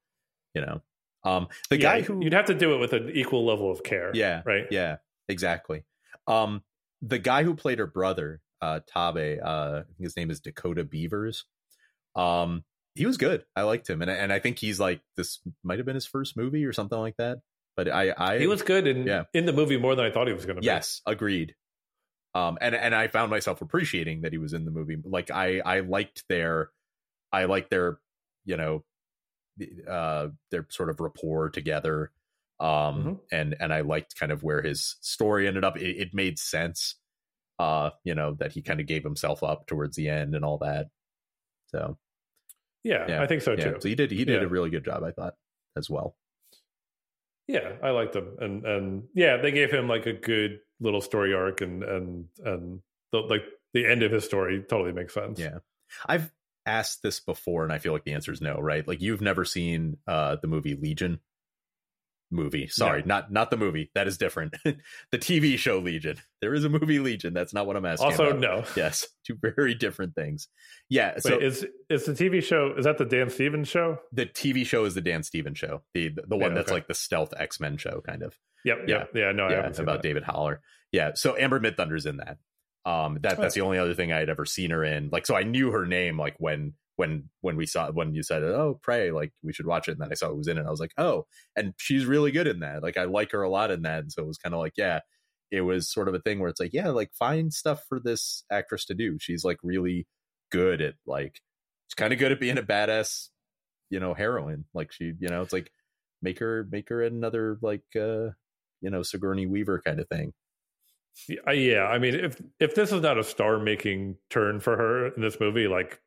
You 0.55 0.61
know, 0.61 0.81
um, 1.23 1.47
the 1.69 1.77
Yeah, 1.77 1.99
guy 1.99 2.01
who 2.01 2.23
you'd 2.23 2.33
have 2.33 2.45
to 2.45 2.55
do 2.55 2.73
it 2.73 2.77
with 2.79 2.93
an 2.93 3.11
equal 3.13 3.45
level 3.45 3.71
of 3.71 3.83
care. 3.83 4.11
yeah 4.15 4.41
right. 4.45 4.65
yeah 4.71 4.97
exactly. 5.29 5.83
Um, 6.27 6.63
the 7.01 7.19
guy 7.19 7.43
who 7.43 7.53
played 7.53 7.79
her 7.79 7.87
brother, 7.87 8.41
uh, 8.61 8.79
Taabe, 8.93 9.39
uh, 9.43 9.79
I 9.79 9.83
think 9.83 9.99
his 9.99 10.15
name 10.17 10.31
is 10.31 10.39
Dakota 10.39 10.83
Beavers. 10.83 11.45
Um, 12.15 12.63
he 12.95 13.05
was 13.05 13.17
good. 13.17 13.43
I 13.55 13.63
liked 13.63 13.89
him, 13.89 14.01
and 14.01 14.11
I- 14.11 14.15
and 14.15 14.31
I 14.31 14.39
think 14.39 14.59
he's 14.59 14.79
like 14.79 15.01
this 15.17 15.39
might 15.63 15.79
have 15.79 15.85
been 15.85 15.95
his 15.95 16.05
first 16.05 16.37
movie 16.37 16.65
or 16.65 16.73
something 16.73 16.97
like 16.99 17.17
that. 17.17 17.39
But 17.75 17.87
I, 17.89 18.13
I 18.15 18.37
He 18.39 18.45
was 18.47 18.61
good 18.61 18.85
in 18.85 19.07
Yeah. 19.07 19.23
in 19.33 19.45
the 19.45 19.53
movie 19.53 19.77
more 19.77 19.95
than 19.95 20.05
I 20.05 20.11
thought 20.11 20.27
he 20.27 20.33
was 20.33 20.45
going 20.45 20.57
to 20.57 20.61
be. 20.61 20.65
yes, 20.67 21.01
agreed. 21.07 21.55
Um, 22.35 22.57
and 22.61 22.75
and 22.75 22.93
I 22.93 23.07
found 23.07 23.31
myself 23.31 23.61
appreciating 23.61 24.21
that 24.21 24.31
he 24.31 24.37
was 24.37 24.53
in 24.53 24.65
the 24.65 24.71
movie. 24.71 24.97
Like 25.03 25.31
I 25.31 25.59
I 25.59 25.79
liked 25.79 26.23
their, 26.29 26.69
I 27.31 27.45
liked 27.45 27.69
their, 27.71 27.99
you 28.45 28.57
know, 28.57 28.83
uh, 29.87 30.27
their 30.51 30.65
sort 30.69 30.89
of 30.89 30.99
rapport 30.99 31.49
together. 31.49 32.11
Um, 32.59 32.67
Mhm. 33.03 33.19
and 33.31 33.55
and 33.59 33.73
I 33.73 33.81
liked 33.81 34.15
kind 34.19 34.31
of 34.31 34.43
where 34.43 34.61
his 34.61 34.97
story 35.01 35.47
ended 35.47 35.63
up. 35.63 35.77
It, 35.77 35.97
it 35.97 36.13
made 36.13 36.37
sense. 36.39 36.95
Uh, 37.59 37.91
you 38.03 38.13
know 38.15 38.33
that 38.35 38.51
he 38.51 38.61
kind 38.61 38.79
of 38.79 38.85
gave 38.87 39.03
himself 39.03 39.43
up 39.43 39.65
towards 39.67 39.95
the 39.95 40.09
end 40.09 40.35
and 40.35 40.43
all 40.45 40.57
that. 40.59 40.87
So 41.67 41.97
Yeah, 42.83 43.05
Yeah, 43.07 43.21
I 43.21 43.27
think 43.27 43.41
so 43.41 43.51
yeah, 43.53 43.71
too. 43.71 43.77
so 43.79 43.87
he 43.89 43.95
did 43.95 44.11
he 44.11 44.25
did 44.25 44.41
Yeah. 44.41 44.45
a 44.45 44.49
really 44.49 44.69
good 44.69 44.83
job, 44.85 45.03
I 45.03 45.11
thought, 45.11 45.35
as 45.77 45.89
well. 45.89 46.15
Yeah, 47.47 47.73
I 47.83 47.89
liked 47.89 48.15
him, 48.15 48.35
and 48.39 48.65
and 48.65 49.03
yeah, 49.13 49.37
they 49.37 49.51
gave 49.51 49.69
him 49.71 49.87
like 49.87 50.05
a 50.05 50.13
good 50.13 50.59
little 50.79 51.01
story 51.01 51.33
arc, 51.33 51.61
and 51.61 51.83
and 51.83 52.25
and 52.43 52.81
the, 53.11 53.19
like 53.19 53.43
the 53.73 53.85
end 53.85 54.01
of 54.03 54.11
his 54.11 54.23
story 54.23 54.63
totally 54.67 54.93
makes 54.93 55.13
sense. 55.13 55.39
Yeah. 55.39 55.59
I've 56.05 56.31
asked 56.65 57.03
this 57.03 57.19
before 57.19 57.63
and 57.63 57.73
I 57.73 57.77
feel 57.77 57.91
like 57.91 58.05
the 58.05 58.13
answer 58.13 58.31
is 58.31 58.39
no, 58.41 58.55
right? 58.59 58.87
Like 58.87 59.01
you've 59.01 59.21
never 59.21 59.43
seen 59.45 59.97
uh 60.07 60.37
the 60.41 60.47
movie 60.47 60.75
Legion 60.75 61.19
movie. 62.33 62.67
Sorry, 62.67 63.01
No. 63.01 63.05
not 63.15 63.31
not 63.31 63.51
the 63.51 63.57
movie. 63.57 63.91
That 63.95 64.07
is 64.07 64.17
different. 64.17 64.55
the 64.65 65.17
TV 65.17 65.57
show 65.57 65.79
Legion. 65.79 66.17
There 66.41 66.53
is 66.53 66.65
a 66.65 66.69
movie 66.69 66.99
Legion. 66.99 67.33
That's 67.33 67.53
not 67.53 67.65
what 67.67 67.75
I'm 67.77 67.85
asking. 67.85 68.05
Also, 68.11 68.29
about. 68.29 68.39
no. 68.39 68.63
Yes, 68.75 69.07
two 69.25 69.37
very 69.41 69.75
different 69.75 70.15
things. 70.15 70.47
Yeah, 70.89 71.19
so 71.19 71.37
Wait, 71.37 71.43
is 71.43 71.65
is 71.89 72.05
the 72.05 72.13
TV 72.13 72.43
show? 72.43 72.73
Is 72.77 72.85
that 72.85 72.97
the 72.97 73.05
Dan 73.05 73.29
Stevens 73.29 73.67
show? 73.69 73.99
the 74.11 74.25
TV 74.25 74.65
show 74.65 74.83
is 74.85 74.95
the 74.95 75.01
Dan 75.01 75.23
Stevens 75.23 75.57
show. 75.57 75.81
The 75.93 76.09
the 76.27 76.35
one 76.35 76.51
Yeah, 76.51 76.55
that's 76.55 76.67
okay. 76.67 76.73
like 76.75 76.87
the 76.87 76.93
stealth 76.95 77.33
X-Men 77.37 77.77
show 77.77 78.01
kind 78.05 78.23
of. 78.23 78.37
Yep. 78.65 78.79
Yep. 78.87 79.09
Yeah. 79.15 79.31
No, 79.31 79.45
I 79.45 79.51
yeah, 79.51 79.59
about 79.67 79.85
that. 79.85 80.01
David 80.01 80.23
Haller. 80.23 80.61
Yeah, 80.91 81.11
so 81.15 81.35
Amber 81.37 81.59
Midthunder's 81.59 82.05
in 82.05 82.17
that. 82.17 82.37
Um, 82.85 83.17
that 83.21 83.37
that's 83.37 83.55
the 83.55 83.61
only 83.61 83.77
other 83.77 83.93
thing 83.93 84.11
I 84.11 84.19
had 84.19 84.29
ever 84.29 84.45
seen 84.45 84.71
her 84.71 84.83
in. 84.83 85.09
Like, 85.11 85.25
so 85.25 85.35
I 85.35 85.43
knew 85.43 85.71
her 85.71 85.85
name 85.85 86.19
like 86.19 86.35
when 86.37 86.73
when 86.95 87.29
when 87.41 87.55
we 87.55 87.65
saw 87.65 87.91
when 87.91 88.13
you 88.13 88.21
said 88.21 88.43
oh 88.43 88.79
pray 88.83 89.11
like 89.11 89.31
we 89.41 89.51
should 89.51 89.65
watch 89.65 89.87
it 89.87 89.93
and 89.93 90.01
then 90.01 90.09
I 90.11 90.15
saw 90.15 90.29
it 90.29 90.37
was 90.37 90.47
in 90.47 90.57
it. 90.57 90.65
I 90.65 90.71
was 90.71 90.79
like 90.79 90.93
oh, 90.97 91.25
and 91.55 91.73
she's 91.77 92.05
really 92.05 92.31
good 92.31 92.47
in 92.47 92.59
that. 92.59 92.83
Like 92.83 92.97
I 92.97 93.05
like 93.05 93.31
her 93.31 93.41
a 93.41 93.49
lot 93.49 93.71
in 93.71 93.83
that. 93.83 93.99
And 93.99 94.11
so 94.11 94.23
it 94.23 94.27
was 94.27 94.37
kind 94.37 94.53
of 94.53 94.59
like 94.59 94.73
yeah, 94.77 94.99
it 95.51 95.61
was 95.61 95.91
sort 95.91 96.07
of 96.07 96.13
a 96.15 96.19
thing 96.19 96.39
where 96.39 96.49
it's 96.49 96.59
like 96.59 96.73
yeah, 96.73 96.89
like 96.89 97.11
find 97.13 97.53
stuff 97.53 97.83
for 97.89 97.99
this 97.99 98.43
actress 98.51 98.85
to 98.85 98.93
do. 98.93 99.17
She's 99.19 99.43
like 99.43 99.57
really 99.63 100.07
good 100.51 100.81
at 100.81 100.95
like 101.07 101.41
she's 101.87 101.95
kind 101.95 102.13
of 102.13 102.19
good 102.19 102.31
at 102.31 102.39
being 102.39 102.57
a 102.57 102.63
badass, 102.63 103.29
you 103.89 103.99
know, 103.99 104.13
heroine. 104.13 104.65
Like 104.73 104.91
she, 104.91 105.13
you 105.19 105.29
know, 105.29 105.41
it's 105.41 105.53
like 105.53 105.71
make 106.21 106.39
her 106.39 106.67
make 106.71 106.89
her 106.89 107.03
another 107.03 107.57
like 107.61 107.83
uh 107.95 108.29
you 108.81 108.89
know 108.89 109.03
Sigourney 109.03 109.47
Weaver 109.47 109.81
kind 109.83 109.99
of 109.99 110.07
thing. 110.07 110.33
Yeah, 111.27 111.85
I 111.85 111.99
mean, 111.99 112.15
if 112.15 112.41
if 112.59 112.75
this 112.75 112.91
is 112.91 113.01
not 113.01 113.19
a 113.19 113.23
star-making 113.23 114.17
turn 114.29 114.59
for 114.59 114.75
her 114.75 115.07
in 115.07 115.21
this 115.21 115.39
movie, 115.39 115.67
like 115.67 115.99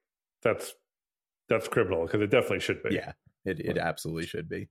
that's 0.46 0.74
that's 1.48 1.68
criminal 1.68 2.04
because 2.06 2.20
it 2.20 2.30
definitely 2.30 2.60
should 2.60 2.82
be. 2.82 2.94
Yeah, 2.94 3.12
it 3.44 3.60
it 3.60 3.78
absolutely 3.78 4.26
should 4.26 4.48
be. 4.48 4.68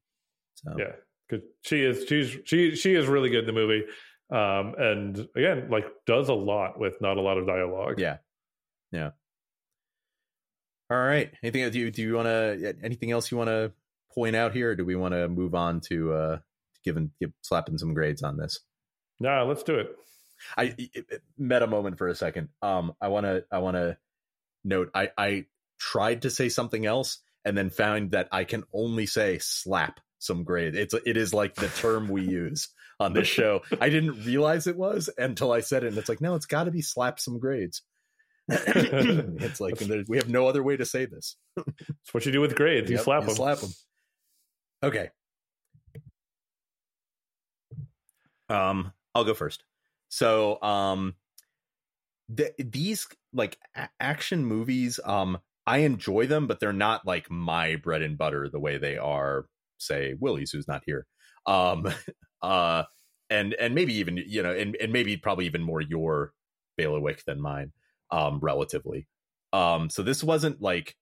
So 0.55 0.76
yeah, 0.78 0.93
because 1.28 1.45
she 1.61 1.82
is 1.82 2.05
she's 2.07 2.38
she 2.45 2.76
she 2.76 2.95
is 2.95 3.07
really 3.07 3.30
good 3.30 3.41
in 3.41 3.45
the 3.47 3.53
movie, 3.53 3.84
um, 4.32 4.76
and 4.78 5.28
again, 5.36 5.69
like 5.69 5.86
does 6.05 6.30
a 6.30 6.34
lot 6.34 6.80
with 6.80 7.01
not 7.01 7.17
a 7.17 7.21
lot 7.21 7.38
of 7.38 7.47
dialogue. 7.47 7.99
yeah, 7.99 8.17
yeah. 8.91 9.11
All 10.89 10.97
right. 10.97 11.32
Anything 11.41 11.69
do 11.71 11.80
you 11.80 11.91
do 11.91 12.01
you 12.01 12.13
want 12.13 12.28
to 12.28 12.76
anything 12.84 13.11
else 13.11 13.32
you 13.32 13.38
want 13.38 13.49
to 13.49 13.71
point 14.13 14.36
out 14.36 14.53
here? 14.53 14.71
Or 14.71 14.76
do 14.76 14.86
we 14.86 14.95
want 14.95 15.13
to 15.13 15.28
move 15.28 15.55
on 15.55 15.82
to 15.89 16.13
uh 16.13 16.38
giving 16.86 17.11
give, 17.19 17.32
slapping 17.41 17.78
some 17.78 17.93
grades 17.93 18.23
on 18.23 18.38
this. 18.38 18.61
Nah, 19.19 19.43
let's 19.43 19.63
do 19.63 19.76
it. 19.76 19.95
I 20.55 20.76
meta 21.38 21.67
moment 21.67 21.97
for 21.97 22.07
a 22.07 22.15
second. 22.15 22.49
Um, 22.61 22.93
I 23.01 23.07
want 23.07 23.26
to 23.26 23.43
I 23.51 23.57
want 23.57 23.76
to 23.76 23.97
note 24.63 24.91
I 24.93 25.09
I 25.17 25.45
tried 25.91 26.23
to 26.23 26.29
say 26.29 26.49
something 26.49 26.86
else 26.86 27.19
and 27.43 27.57
then 27.57 27.69
found 27.69 28.11
that 28.11 28.27
I 28.31 28.43
can 28.43 28.63
only 28.73 29.05
say 29.05 29.38
slap 29.39 29.99
some 30.17 30.43
grade. 30.43 30.75
It's 30.75 30.93
it 30.93 31.17
is 31.17 31.33
like 31.33 31.55
the 31.55 31.67
term 31.67 32.07
we 32.07 32.23
use 32.27 32.69
on 32.99 33.13
this 33.13 33.27
show. 33.27 33.61
I 33.79 33.89
didn't 33.89 34.25
realize 34.25 34.67
it 34.67 34.77
was 34.77 35.09
until 35.17 35.51
I 35.51 35.61
said 35.61 35.83
it, 35.83 35.88
and 35.88 35.97
it's 35.97 36.09
like 36.09 36.21
no, 36.21 36.36
it's 36.36 36.47
got 36.47 36.63
to 36.63 36.71
be 36.71 36.81
slap 36.81 37.19
some 37.19 37.39
grades. 37.39 37.83
it's 38.47 39.59
like 39.59 39.79
we 40.07 40.17
have 40.17 40.29
no 40.29 40.47
other 40.47 40.63
way 40.63 40.77
to 40.77 40.86
say 40.86 41.05
this. 41.05 41.36
It's 41.57 42.13
what 42.13 42.25
you 42.25 42.31
do 42.31 42.41
with 42.41 42.55
grades. 42.55 42.89
You 42.89 42.97
yep, 42.97 43.05
slap 43.05 43.21
you 43.21 43.27
them. 43.27 43.36
Slap 43.36 43.57
them. 43.59 43.69
Okay. 44.83 45.09
Um, 48.49 48.91
I'll 49.13 49.23
go 49.23 49.33
first. 49.33 49.63
So, 50.09 50.61
um, 50.61 51.15
the, 52.29 52.53
these 52.59 53.07
like 53.33 53.57
a- 53.75 53.89
action 53.99 54.45
movies, 54.45 54.99
um, 55.03 55.39
I 55.68 55.80
enjoy 55.80 56.28
them, 56.28 56.47
but 56.47 56.59
they're 56.59 56.74
not 56.74 57.05
like 57.05 57.30
my 57.32 57.76
bread 57.76 58.01
and 58.01 58.18
butter 58.18 58.49
the 58.49 58.59
way 58.59 58.78
they 58.78 58.97
are, 58.97 59.47
say, 59.78 60.16
Willie's, 60.20 60.51
who's 60.51 60.68
not 60.68 60.84
here. 60.86 61.05
Um, 61.45 61.88
uh, 62.41 62.84
and 63.30 63.55
and 63.55 63.74
maybe 63.74 63.95
even 63.95 64.18
you 64.18 64.43
know, 64.43 64.53
and 64.53 64.76
and 64.76 64.93
maybe 64.93 65.18
probably 65.18 65.45
even 65.47 65.63
more 65.63 65.82
your 65.82 66.32
bailiwick 66.78 67.24
than 67.26 67.41
mine, 67.41 67.72
um, 68.11 68.39
relatively. 68.39 69.07
Um, 69.53 69.89
so 69.89 70.03
this 70.03 70.24
wasn't 70.24 70.61
like 70.61 70.95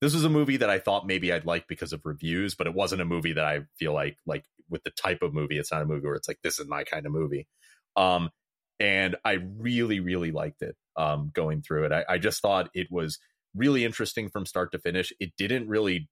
this 0.00 0.14
was 0.14 0.24
a 0.24 0.28
movie 0.28 0.58
that 0.58 0.70
I 0.70 0.78
thought 0.78 1.06
maybe 1.06 1.32
I'd 1.32 1.46
like 1.46 1.66
because 1.66 1.92
of 1.92 2.02
reviews, 2.04 2.54
but 2.54 2.66
it 2.66 2.74
wasn't 2.74 3.00
a 3.00 3.06
movie 3.06 3.32
that 3.32 3.44
I 3.44 3.60
feel 3.78 3.92
like 3.92 4.18
like 4.26 4.44
with 4.68 4.84
the 4.84 4.90
type 4.90 5.22
of 5.22 5.34
movie. 5.34 5.58
It's 5.58 5.72
not 5.72 5.82
a 5.82 5.86
movie 5.86 6.06
where 6.06 6.14
it's 6.14 6.28
like 6.28 6.40
this 6.42 6.60
is 6.60 6.68
my 6.68 6.84
kind 6.84 7.06
of 7.06 7.12
movie. 7.12 7.48
Um, 7.96 8.30
and 8.78 9.16
I 9.24 9.38
really 9.58 10.00
really 10.00 10.30
liked 10.30 10.62
it. 10.62 10.76
Um, 10.96 11.30
going 11.34 11.62
through 11.62 11.86
it, 11.86 11.92
I, 11.92 12.04
I 12.08 12.18
just 12.18 12.40
thought 12.40 12.70
it 12.74 12.86
was 12.90 13.18
really 13.54 13.84
interesting 13.84 14.28
from 14.28 14.46
start 14.46 14.72
to 14.72 14.78
finish. 14.78 15.12
It 15.20 15.32
didn't 15.36 15.68
really. 15.68 16.08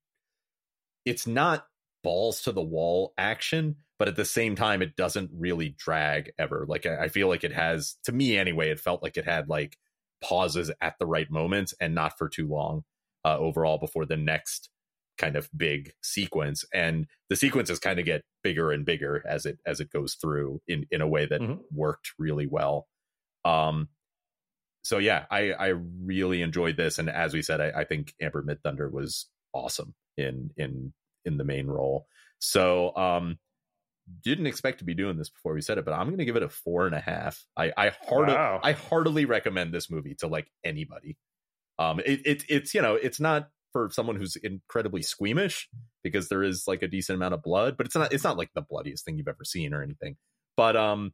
It's 1.05 1.27
not 1.27 1.65
balls 2.03 2.41
to 2.43 2.51
the 2.51 2.61
wall 2.61 3.13
action, 3.17 3.77
but 3.97 4.07
at 4.07 4.15
the 4.15 4.25
same 4.25 4.55
time, 4.55 4.81
it 4.81 4.95
doesn't 4.95 5.31
really 5.33 5.75
drag 5.77 6.31
ever. 6.37 6.65
Like 6.67 6.85
I, 6.85 7.05
I 7.05 7.07
feel 7.07 7.27
like 7.27 7.43
it 7.43 7.53
has, 7.53 7.97
to 8.05 8.11
me 8.11 8.37
anyway, 8.37 8.69
it 8.69 8.79
felt 8.79 9.03
like 9.03 9.17
it 9.17 9.25
had 9.25 9.49
like 9.49 9.77
pauses 10.21 10.71
at 10.81 10.95
the 10.99 11.05
right 11.05 11.29
moments 11.29 11.73
and 11.79 11.93
not 11.95 12.17
for 12.17 12.29
too 12.29 12.47
long 12.47 12.83
uh, 13.25 13.37
overall 13.37 13.77
before 13.77 14.05
the 14.05 14.17
next 14.17 14.69
kind 15.17 15.35
of 15.35 15.49
big 15.55 15.93
sequence 16.01 16.65
and 16.73 17.05
the 17.29 17.35
sequences 17.35 17.77
kind 17.77 17.99
of 17.99 18.05
get 18.05 18.23
bigger 18.43 18.71
and 18.71 18.83
bigger 18.83 19.23
as 19.27 19.45
it 19.45 19.59
as 19.63 19.79
it 19.79 19.91
goes 19.91 20.15
through 20.15 20.59
in 20.67 20.87
in 20.89 21.01
a 21.01 21.07
way 21.07 21.27
that 21.27 21.39
mm-hmm. 21.39 21.61
worked 21.71 22.13
really 22.17 22.47
well 22.47 22.87
um 23.45 23.87
so 24.83 24.97
yeah 24.97 25.25
i 25.31 25.51
i 25.53 25.73
really 26.03 26.41
enjoyed 26.41 26.77
this 26.77 26.99
and 26.99 27.09
as 27.09 27.33
we 27.33 27.41
said 27.41 27.61
i, 27.61 27.81
I 27.81 27.83
think 27.83 28.13
Amber 28.21 28.43
Midthunder 28.43 28.91
was 28.91 29.27
awesome 29.53 29.93
in 30.17 30.51
in 30.57 30.93
in 31.25 31.37
the 31.37 31.43
main 31.43 31.67
role 31.67 32.07
so 32.39 32.95
um 32.95 33.37
didn't 34.21 34.47
expect 34.47 34.79
to 34.79 34.85
be 34.85 34.93
doing 34.93 35.17
this 35.17 35.29
before 35.29 35.53
we 35.53 35.61
said 35.61 35.77
it 35.77 35.85
but 35.85 35.93
i'm 35.93 36.09
gonna 36.09 36.25
give 36.25 36.35
it 36.35 36.43
a 36.43 36.49
four 36.49 36.85
and 36.85 36.95
a 36.95 36.99
half 36.99 37.45
i 37.57 37.71
i 37.77 37.91
heartily 38.07 38.35
wow. 38.35 38.59
i 38.61 38.73
heartily 38.73 39.25
recommend 39.25 39.73
this 39.73 39.89
movie 39.89 40.15
to 40.15 40.27
like 40.27 40.47
anybody 40.63 41.17
um, 41.79 41.99
it, 42.05 42.21
it 42.25 42.43
it's 42.49 42.73
you 42.73 42.81
know 42.81 42.95
it's 42.95 43.19
not 43.19 43.49
for 43.73 43.89
someone 43.91 44.15
who's 44.15 44.37
incredibly 44.37 45.01
squeamish 45.01 45.67
because 46.03 46.29
there 46.29 46.43
is 46.43 46.65
like 46.67 46.83
a 46.83 46.87
decent 46.87 47.17
amount 47.17 47.33
of 47.33 47.43
blood, 47.43 47.75
but 47.75 47.85
it's 47.85 47.95
not 47.95 48.13
it's 48.13 48.23
not 48.23 48.37
like 48.37 48.51
the 48.53 48.61
bloodiest 48.61 49.03
thing 49.03 49.17
you've 49.17 49.27
ever 49.27 49.43
seen 49.43 49.73
or 49.73 49.83
anything. 49.83 50.15
But 50.55 50.77
um, 50.77 51.11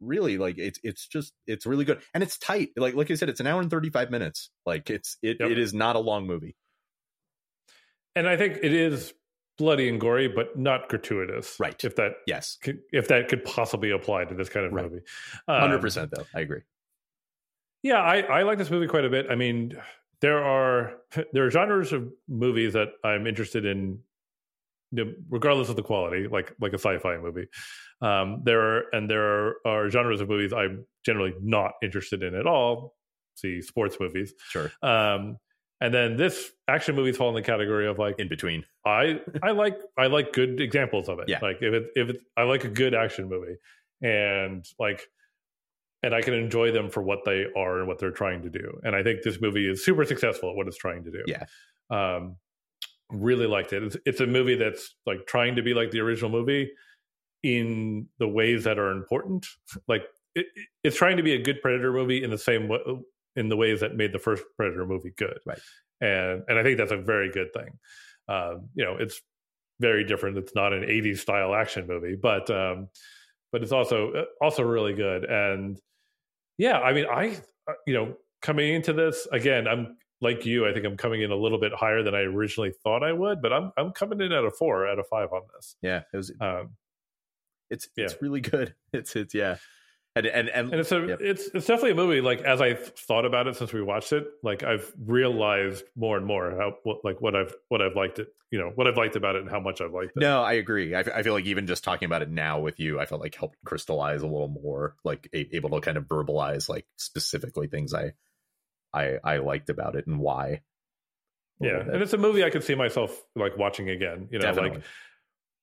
really 0.00 0.38
like 0.38 0.58
it's 0.58 0.78
it's 0.82 1.06
just 1.06 1.32
it's 1.46 1.66
really 1.66 1.84
good 1.84 2.00
and 2.12 2.22
it's 2.22 2.38
tight. 2.38 2.70
Like 2.76 2.94
like 2.94 3.10
I 3.10 3.14
said, 3.14 3.28
it's 3.28 3.40
an 3.40 3.46
hour 3.46 3.60
and 3.60 3.70
thirty 3.70 3.90
five 3.90 4.10
minutes. 4.10 4.50
Like 4.66 4.90
it's 4.90 5.16
it 5.22 5.38
yep. 5.40 5.50
it 5.50 5.58
is 5.58 5.74
not 5.74 5.96
a 5.96 6.00
long 6.00 6.26
movie. 6.26 6.56
And 8.16 8.28
I 8.28 8.36
think 8.36 8.58
it 8.62 8.72
is 8.72 9.12
bloody 9.58 9.88
and 9.88 10.00
gory, 10.00 10.28
but 10.28 10.58
not 10.58 10.88
gratuitous. 10.88 11.56
Right. 11.58 11.82
If 11.84 11.96
that 11.96 12.12
yes, 12.26 12.58
could, 12.62 12.80
if 12.92 13.08
that 13.08 13.28
could 13.28 13.44
possibly 13.44 13.90
apply 13.90 14.24
to 14.26 14.34
this 14.34 14.48
kind 14.48 14.66
of 14.66 14.72
right. 14.72 14.84
movie. 14.84 15.04
Um, 15.48 15.80
percent 15.80 16.12
though, 16.14 16.24
I 16.34 16.40
agree. 16.40 16.60
Yeah, 17.82 18.00
I, 18.00 18.20
I 18.20 18.42
like 18.42 18.58
this 18.58 18.70
movie 18.70 18.86
quite 18.86 19.04
a 19.04 19.10
bit. 19.10 19.26
I 19.30 19.34
mean, 19.34 19.76
there 20.20 20.42
are 20.42 20.94
there 21.32 21.46
are 21.46 21.50
genres 21.50 21.92
of 21.92 22.10
movies 22.28 22.72
that 22.72 22.88
I'm 23.04 23.26
interested 23.26 23.66
in, 23.66 23.98
regardless 25.28 25.68
of 25.68 25.76
the 25.76 25.82
quality, 25.82 26.28
like 26.28 26.54
like 26.60 26.72
a 26.72 26.78
sci-fi 26.78 27.16
movie. 27.18 27.46
Um, 28.00 28.42
there 28.44 28.60
are 28.60 28.82
and 28.92 29.08
there 29.08 29.22
are, 29.22 29.54
are 29.66 29.90
genres 29.90 30.20
of 30.20 30.28
movies 30.28 30.52
I'm 30.52 30.86
generally 31.04 31.34
not 31.40 31.72
interested 31.82 32.22
in 32.22 32.34
at 32.34 32.46
all. 32.46 32.94
See 33.36 33.62
sports 33.62 33.96
movies, 33.98 34.32
sure. 34.50 34.70
Um, 34.82 35.38
and 35.80 35.92
then 35.92 36.16
this 36.16 36.50
action 36.68 36.94
movies 36.94 37.16
fall 37.16 37.28
in 37.30 37.34
the 37.34 37.42
category 37.42 37.86
of 37.88 37.98
like 37.98 38.18
in 38.18 38.28
between. 38.28 38.64
I 38.86 39.20
I 39.42 39.50
like 39.50 39.78
I 39.98 40.06
like 40.06 40.32
good 40.32 40.60
examples 40.60 41.08
of 41.08 41.18
it. 41.18 41.28
Yeah. 41.28 41.40
Like 41.42 41.58
if 41.60 41.74
it 41.74 41.90
if 41.94 42.08
it 42.10 42.20
I 42.36 42.44
like 42.44 42.64
a 42.64 42.68
good 42.68 42.94
action 42.94 43.28
movie, 43.28 43.56
and 44.02 44.64
like 44.78 45.02
and 46.02 46.14
I 46.14 46.20
can 46.20 46.34
enjoy 46.34 46.70
them 46.70 46.90
for 46.90 47.02
what 47.02 47.24
they 47.24 47.46
are 47.56 47.78
and 47.78 47.88
what 47.88 47.98
they're 47.98 48.10
trying 48.10 48.42
to 48.42 48.50
do. 48.50 48.78
And 48.84 48.94
I 48.94 49.02
think 49.02 49.22
this 49.22 49.40
movie 49.40 49.68
is 49.68 49.84
super 49.84 50.04
successful 50.04 50.50
at 50.50 50.56
what 50.56 50.68
it's 50.68 50.76
trying 50.76 51.02
to 51.04 51.10
do. 51.10 51.24
Yeah. 51.26 51.44
Um, 51.90 52.36
really 53.10 53.46
liked 53.46 53.72
it. 53.72 53.82
It's, 53.82 53.96
it's 54.06 54.20
a 54.20 54.26
movie 54.26 54.56
that's 54.56 54.94
like 55.06 55.26
trying 55.26 55.56
to 55.56 55.62
be 55.62 55.74
like 55.74 55.90
the 55.90 56.00
original 56.00 56.30
movie 56.30 56.70
in 57.42 58.08
the 58.18 58.28
ways 58.28 58.64
that 58.64 58.78
are 58.78 58.90
important. 58.90 59.46
Like 59.88 60.04
it, 60.34 60.46
it's 60.82 60.96
trying 60.96 61.16
to 61.16 61.22
be 61.22 61.34
a 61.34 61.42
good 61.42 61.60
Predator 61.60 61.92
movie 61.92 62.22
in 62.22 62.30
the 62.30 62.38
same 62.38 62.68
way, 62.68 62.80
in 63.36 63.48
the 63.48 63.56
ways 63.56 63.80
that 63.80 63.96
made 63.96 64.12
the 64.12 64.18
first 64.18 64.42
Predator 64.56 64.86
movie 64.86 65.12
good. 65.16 65.38
Right. 65.46 65.58
And 66.00 66.42
and 66.48 66.58
I 66.58 66.62
think 66.62 66.78
that's 66.78 66.92
a 66.92 66.96
very 66.96 67.30
good 67.30 67.52
thing. 67.52 67.78
Um, 68.28 68.68
you 68.74 68.84
know, 68.84 68.96
it's 68.98 69.20
very 69.80 70.04
different. 70.04 70.38
It's 70.38 70.54
not 70.54 70.72
an 70.72 70.82
80s 70.82 71.18
style 71.18 71.54
action 71.54 71.86
movie, 71.86 72.16
but 72.16 72.50
um, 72.50 72.88
but 73.52 73.62
it's 73.62 73.72
also 73.72 74.12
uh, 74.12 74.24
also 74.40 74.62
really 74.62 74.94
good. 74.94 75.24
And 75.24 75.78
yeah, 76.58 76.78
I 76.80 76.92
mean, 76.92 77.06
I 77.06 77.38
uh, 77.68 77.74
you 77.86 77.94
know 77.94 78.16
coming 78.42 78.74
into 78.74 78.92
this 78.92 79.26
again, 79.32 79.66
I'm 79.66 79.96
like 80.24 80.44
you. 80.46 80.66
I 80.66 80.72
think 80.72 80.84
I'm 80.84 80.96
coming 80.96 81.22
in 81.22 81.30
a 81.30 81.36
little 81.36 81.60
bit 81.60 81.72
higher 81.72 82.02
than 82.02 82.14
I 82.14 82.20
originally 82.20 82.72
thought 82.82 83.02
I 83.02 83.12
would, 83.12 83.40
but 83.40 83.52
I'm 83.52 83.72
I'm 83.76 83.92
coming 83.92 84.20
in 84.20 84.32
at 84.32 84.44
a 84.44 84.50
four 84.50 84.88
out 84.88 84.98
of 84.98 85.06
five 85.06 85.32
on 85.32 85.42
this. 85.54 85.76
Yeah, 85.82 86.02
it 86.12 86.16
was. 86.16 86.32
Um, 86.40 86.70
it's 87.70 87.88
yeah. 87.96 88.04
it's 88.04 88.20
really 88.20 88.40
good. 88.40 88.74
It's 88.92 89.16
it's 89.16 89.34
yeah 89.34 89.56
and 90.16 90.26
and 90.26 90.48
and, 90.48 90.70
and 90.70 90.80
it's 90.80 90.92
a 90.92 91.06
yep. 91.06 91.20
it's 91.20 91.48
it's 91.54 91.66
definitely 91.66 91.92
a 91.92 91.94
movie. 91.96 92.20
Like 92.20 92.42
as 92.42 92.60
I've 92.60 92.94
thought 92.94 93.24
about 93.24 93.48
it 93.48 93.56
since 93.56 93.72
we 93.72 93.82
watched 93.82 94.12
it, 94.12 94.26
like 94.42 94.62
I've 94.62 94.92
realized 95.04 95.84
more 95.96 96.16
and 96.16 96.24
more 96.24 96.52
how 96.52 96.74
what, 96.84 97.04
like 97.04 97.20
what 97.20 97.34
I've 97.34 97.52
what 97.68 97.82
I've 97.82 97.96
liked 97.96 98.20
it. 98.20 98.28
You 98.50 98.60
know 98.60 98.70
what 98.74 98.86
I've 98.86 98.96
liked 98.96 99.16
about 99.16 99.34
it 99.34 99.42
and 99.42 99.50
how 99.50 99.58
much 99.58 99.80
I've 99.80 99.92
liked 99.92 100.12
it. 100.16 100.20
No, 100.20 100.42
I 100.42 100.52
agree. 100.52 100.94
I, 100.94 101.00
I 101.00 101.22
feel 101.24 101.32
like 101.32 101.46
even 101.46 101.66
just 101.66 101.82
talking 101.82 102.06
about 102.06 102.22
it 102.22 102.30
now 102.30 102.60
with 102.60 102.78
you, 102.78 103.00
I 103.00 103.06
felt 103.06 103.20
like 103.20 103.34
helped 103.34 103.58
crystallize 103.64 104.22
a 104.22 104.26
little 104.26 104.48
more, 104.48 104.94
like 105.02 105.28
a, 105.34 105.56
able 105.56 105.70
to 105.70 105.80
kind 105.80 105.96
of 105.96 106.04
verbalize 106.04 106.68
like 106.68 106.86
specifically 106.96 107.66
things 107.66 107.92
I 107.92 108.12
I 108.94 109.18
I 109.24 109.36
liked 109.38 109.70
about 109.70 109.96
it 109.96 110.06
and 110.06 110.18
why. 110.18 110.62
Yeah, 111.60 111.80
and 111.80 112.02
it's 112.02 112.12
a 112.12 112.18
movie 112.18 112.44
I 112.44 112.50
could 112.50 112.64
see 112.64 112.74
myself 112.74 113.22
like 113.36 113.56
watching 113.56 113.90
again. 113.90 114.28
You 114.30 114.38
know, 114.38 114.46
Definitely. 114.46 114.70
like 114.70 114.82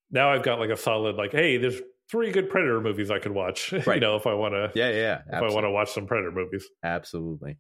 now 0.10 0.32
I've 0.32 0.44
got 0.44 0.60
like 0.60 0.70
a 0.70 0.78
solid 0.78 1.16
like, 1.16 1.32
hey, 1.32 1.58
there's 1.58 1.80
three 2.10 2.32
good 2.32 2.50
Predator 2.50 2.82
movies 2.82 3.10
I 3.10 3.20
could 3.20 3.32
watch. 3.32 3.74
Right. 3.86 3.96
you 3.96 4.02
know, 4.02 4.16
if 4.16 4.28
I 4.28 4.34
want 4.34 4.54
to. 4.54 4.72
Yeah, 4.76 4.90
yeah. 4.92 5.22
If 5.28 5.42
I 5.42 5.54
want 5.54 5.66
to 5.66 5.72
watch 5.72 5.92
some 5.92 6.06
Predator 6.06 6.32
movies. 6.32 6.68
Absolutely. 6.84 7.58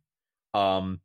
Um, 0.53 0.99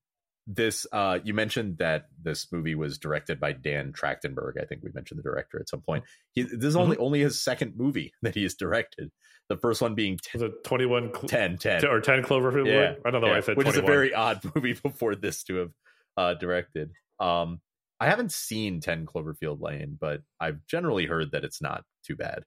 this 0.47 0.86
uh, 0.92 1.18
you 1.24 1.34
mentioned 1.34 1.78
that 1.78 2.07
this 2.22 2.53
movie 2.53 2.74
was 2.74 2.99
directed 2.99 3.40
by 3.40 3.53
Dan 3.53 3.92
Trachtenberg. 3.92 4.61
I 4.61 4.64
think 4.64 4.82
we 4.82 4.90
mentioned 4.94 5.18
the 5.18 5.22
director 5.22 5.59
at 5.59 5.68
some 5.68 5.80
point. 5.80 6.05
He, 6.32 6.42
this 6.42 6.64
is 6.64 6.76
only 6.76 6.97
mm-hmm. 6.97 7.05
only 7.05 7.20
his 7.20 7.42
second 7.42 7.74
movie 7.76 8.12
that 8.22 8.34
he 8.34 8.44
has 8.44 8.55
directed. 8.55 9.11
The 9.49 9.57
first 9.57 9.80
one 9.80 9.94
being 9.94 10.18
t- 10.18 10.30
was 10.34 10.42
it 10.42 10.64
21 10.64 11.12
cl- 11.14 11.28
10, 11.28 11.59
10 11.59 11.86
or 11.86 12.01
10 12.01 12.22
Cloverfield 12.22 12.66
yeah, 12.66 12.94
I 13.05 13.11
don't 13.11 13.20
know 13.20 13.28
yeah. 13.28 13.34
why 13.34 13.38
I 13.38 13.40
said 13.40 13.57
Which 13.57 13.66
21. 13.66 13.84
is 13.84 13.88
a 13.88 13.92
very 13.92 14.14
odd 14.14 14.40
movie 14.55 14.72
before 14.74 15.14
this 15.14 15.44
to 15.44 15.57
have 15.57 15.70
uh, 16.16 16.34
directed. 16.34 16.90
Um, 17.20 17.61
I 18.01 18.07
haven't 18.07 18.32
seen 18.32 18.80
10 18.80 19.07
Cloverfield 19.07 19.61
Lane, 19.61 19.97
but 20.01 20.22
I've 20.40 20.66
generally 20.66 21.07
heard 21.07 21.30
that 21.32 21.44
it's 21.44 21.62
not 21.62 21.84
too 22.05 22.16
bad. 22.16 22.42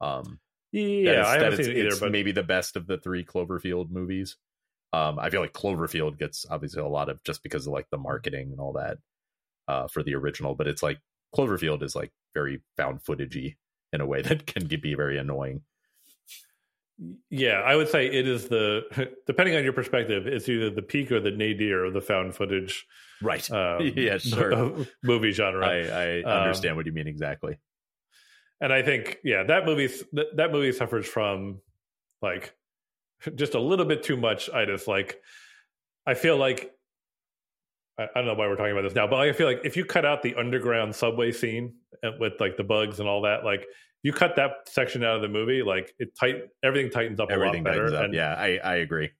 Um, 0.00 0.40
yeah, 0.72 1.24
I 1.24 1.38
haven't 1.38 1.64
seen 1.64 1.76
it 1.76 1.86
either, 1.86 1.96
but 1.98 2.12
maybe 2.12 2.32
the 2.32 2.42
best 2.42 2.76
of 2.76 2.86
the 2.86 2.98
three 2.98 3.24
Cloverfield 3.24 3.90
movies. 3.90 4.36
Um, 4.92 5.18
I 5.18 5.30
feel 5.30 5.40
like 5.40 5.52
Cloverfield 5.52 6.18
gets 6.18 6.46
obviously 6.48 6.82
a 6.82 6.86
lot 6.86 7.08
of 7.08 7.22
just 7.22 7.42
because 7.42 7.66
of 7.66 7.72
like 7.72 7.88
the 7.90 7.98
marketing 7.98 8.50
and 8.52 8.60
all 8.60 8.72
that 8.74 8.98
uh, 9.66 9.86
for 9.88 10.02
the 10.02 10.14
original, 10.14 10.54
but 10.54 10.66
it's 10.66 10.82
like 10.82 11.00
Cloverfield 11.36 11.82
is 11.82 11.94
like 11.94 12.12
very 12.34 12.62
found 12.76 13.02
footagey 13.02 13.56
in 13.92 14.00
a 14.00 14.06
way 14.06 14.22
that 14.22 14.46
can 14.46 14.66
be 14.66 14.94
very 14.94 15.18
annoying. 15.18 15.62
Yeah, 17.30 17.60
I 17.64 17.76
would 17.76 17.88
say 17.88 18.06
it 18.06 18.26
is 18.26 18.48
the 18.48 19.12
depending 19.26 19.54
on 19.54 19.62
your 19.62 19.72
perspective, 19.72 20.26
it's 20.26 20.48
either 20.48 20.70
the 20.70 20.82
peak 20.82 21.12
or 21.12 21.20
the 21.20 21.30
nadir 21.30 21.84
of 21.84 21.94
the 21.94 22.00
found 22.00 22.34
footage, 22.34 22.86
right? 23.22 23.48
Um, 23.52 23.92
yeah, 23.94 24.18
sure. 24.18 24.86
movie 25.02 25.32
genre. 25.32 25.66
I, 25.66 26.22
I 26.22 26.22
understand 26.22 26.72
um, 26.72 26.76
what 26.76 26.86
you 26.86 26.92
mean 26.92 27.06
exactly 27.06 27.58
and 28.60 28.72
I 28.72 28.82
think 28.82 29.18
yeah, 29.24 29.44
that 29.44 29.66
movie 29.66 29.88
that, 30.12 30.36
that 30.36 30.52
movie 30.52 30.72
suffers 30.72 31.06
from 31.06 31.60
like 32.22 32.54
just 33.34 33.54
a 33.54 33.60
little 33.60 33.84
bit 33.84 34.02
too 34.02 34.16
much 34.16 34.50
itis. 34.50 34.86
Like 34.86 35.20
I 36.06 36.14
feel 36.14 36.36
like 36.36 36.72
I, 37.98 38.04
I 38.04 38.08
don't 38.14 38.26
know 38.26 38.34
why 38.34 38.46
we're 38.46 38.56
talking 38.56 38.72
about 38.72 38.82
this 38.82 38.94
now, 38.94 39.06
but 39.06 39.20
I 39.20 39.32
feel 39.32 39.46
like 39.46 39.60
if 39.64 39.76
you 39.76 39.84
cut 39.84 40.04
out 40.04 40.22
the 40.22 40.34
underground 40.34 40.94
subway 40.94 41.32
scene 41.32 41.74
uh, 42.04 42.10
with 42.18 42.34
like 42.40 42.56
the 42.56 42.64
bugs 42.64 43.00
and 43.00 43.08
all 43.08 43.22
that, 43.22 43.44
like 43.44 43.66
you 44.02 44.12
cut 44.12 44.36
that 44.36 44.68
section 44.68 45.04
out 45.04 45.16
of 45.16 45.22
the 45.22 45.28
movie, 45.28 45.62
like 45.62 45.94
it 45.98 46.16
tight 46.18 46.42
everything 46.62 46.90
tightens 46.90 47.20
up 47.20 47.30
everything 47.30 47.66
a 47.66 47.70
lot 47.70 47.76
better. 47.76 48.04
And, 48.04 48.14
yeah, 48.14 48.34
I, 48.34 48.58
I 48.62 48.76
agree. 48.76 49.10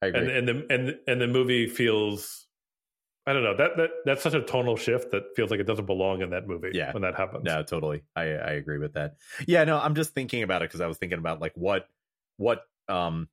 I 0.00 0.06
agree. 0.06 0.20
And, 0.20 0.30
and 0.30 0.48
the 0.48 0.74
and 0.74 0.98
and 1.06 1.20
the 1.20 1.28
movie 1.28 1.66
feels 1.66 2.46
I 3.26 3.32
don't 3.32 3.44
know 3.44 3.56
that 3.56 3.76
that 3.76 3.90
that's 4.04 4.22
such 4.22 4.34
a 4.34 4.42
tonal 4.42 4.76
shift 4.76 5.12
that 5.12 5.24
feels 5.36 5.50
like 5.50 5.60
it 5.60 5.66
doesn't 5.66 5.86
belong 5.86 6.22
in 6.22 6.30
that 6.30 6.48
movie. 6.48 6.70
Yeah, 6.72 6.92
when 6.92 7.02
that 7.02 7.14
happens. 7.14 7.44
Yeah, 7.46 7.62
totally. 7.62 8.02
I 8.16 8.22
I 8.22 8.50
agree 8.52 8.78
with 8.78 8.94
that. 8.94 9.16
Yeah, 9.46 9.62
no, 9.64 9.78
I'm 9.78 9.94
just 9.94 10.12
thinking 10.12 10.42
about 10.42 10.62
it 10.62 10.70
because 10.70 10.80
I 10.80 10.86
was 10.86 10.98
thinking 10.98 11.18
about 11.18 11.40
like 11.40 11.52
what 11.54 11.86
what 12.36 12.64
um 12.88 13.28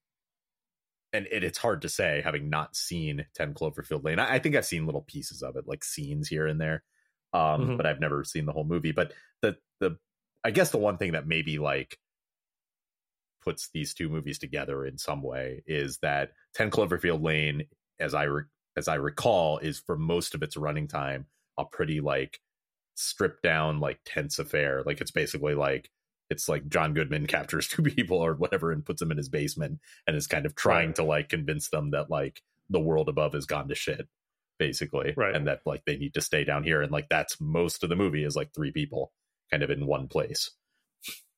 and 1.12 1.28
it, 1.32 1.44
it's 1.44 1.58
hard 1.58 1.82
to 1.82 1.90
say 1.90 2.22
having 2.24 2.50
not 2.50 2.76
seen 2.76 3.26
10 3.36 3.56
cloverfield 3.56 4.04
lane. 4.04 4.20
I, 4.20 4.36
I, 4.36 4.40
think 4.40 4.56
i've 4.56 4.66
seen 4.66 4.86
little 4.86 5.02
pieces 5.02 5.42
of 5.42 5.56
it 5.56 5.68
like 5.68 5.84
scenes 5.84 6.28
here 6.28 6.48
and 6.48 6.60
there 6.60 6.84
um 7.34 7.62
mm-hmm. 7.62 7.78
but 7.78 7.86
i've 7.86 8.00
never 8.00 8.24
seen 8.24 8.46
the 8.46 8.54
whole 8.54 8.66
movie. 8.66 8.92
But 8.92 9.14
the 9.42 9.58
the 9.80 9.98
i 10.44 10.52
guess 10.52 10.72
the 10.72 10.78
one 10.78 10.98
thing 10.98 11.14
that 11.14 11.28
maybe 11.28 11.60
like 11.60 11.98
puts 13.44 13.70
these 13.74 13.94
two 13.94 14.10
movies 14.10 14.38
together 14.38 14.86
in 14.86 14.98
some 14.98 15.24
way 15.24 15.64
is 15.66 16.00
that 16.00 16.32
10 16.56 16.72
cloverfield 16.72 17.24
lane 17.24 17.64
as 18.00 18.14
i 18.14 18.24
re- 18.24 18.44
as 18.76 18.88
i 18.90 18.96
recall 18.96 19.58
is 19.60 19.80
for 19.80 19.98
most 19.98 20.36
of 20.36 20.44
its 20.44 20.58
running 20.58 20.88
time 20.88 21.26
a 21.58 21.66
pretty 21.66 22.02
like 22.02 22.40
stripped 23.00 23.42
down 23.42 23.80
like 23.80 24.00
tense 24.06 24.40
affair. 24.40 24.84
Like 24.86 25.02
it's 25.02 25.12
basically 25.12 25.56
like 25.56 25.90
it's 26.30 26.48
like 26.48 26.70
John 26.70 26.94
Goodman 26.94 27.28
captures 27.28 27.68
two 27.68 27.82
people 27.82 28.18
or 28.18 28.34
whatever 28.36 28.72
and 28.72 28.86
puts 28.86 29.00
them 29.00 29.12
in 29.12 29.18
his 29.18 29.30
basement 29.30 29.80
and 30.08 30.16
is 30.16 30.28
kind 30.28 30.46
of 30.46 30.56
trying 30.56 30.90
right. 30.90 30.96
to 30.96 31.04
like 31.04 31.30
convince 31.30 31.70
them 31.70 31.92
that 31.92 32.10
like 32.10 32.42
the 32.70 32.80
world 32.80 33.10
above 33.10 33.34
has 33.34 33.46
gone 33.46 33.68
to 33.68 33.76
shit 33.76 34.08
basically 34.60 35.14
right. 35.16 35.36
and 35.36 35.48
that 35.48 35.62
like 35.66 35.84
they 35.86 35.98
need 35.98 36.14
to 36.14 36.22
stay 36.22 36.44
down 36.44 36.64
here 36.64 36.82
and 36.82 36.92
like 36.92 37.10
that's 37.10 37.40
most 37.40 37.84
of 37.84 37.90
the 37.90 37.96
movie 37.96 38.24
is 38.24 38.36
like 38.36 38.54
three 38.54 38.72
people 38.72 39.12
kind 39.50 39.64
of 39.64 39.72
in 39.72 39.88
one 39.88 40.08
place. 40.08 40.52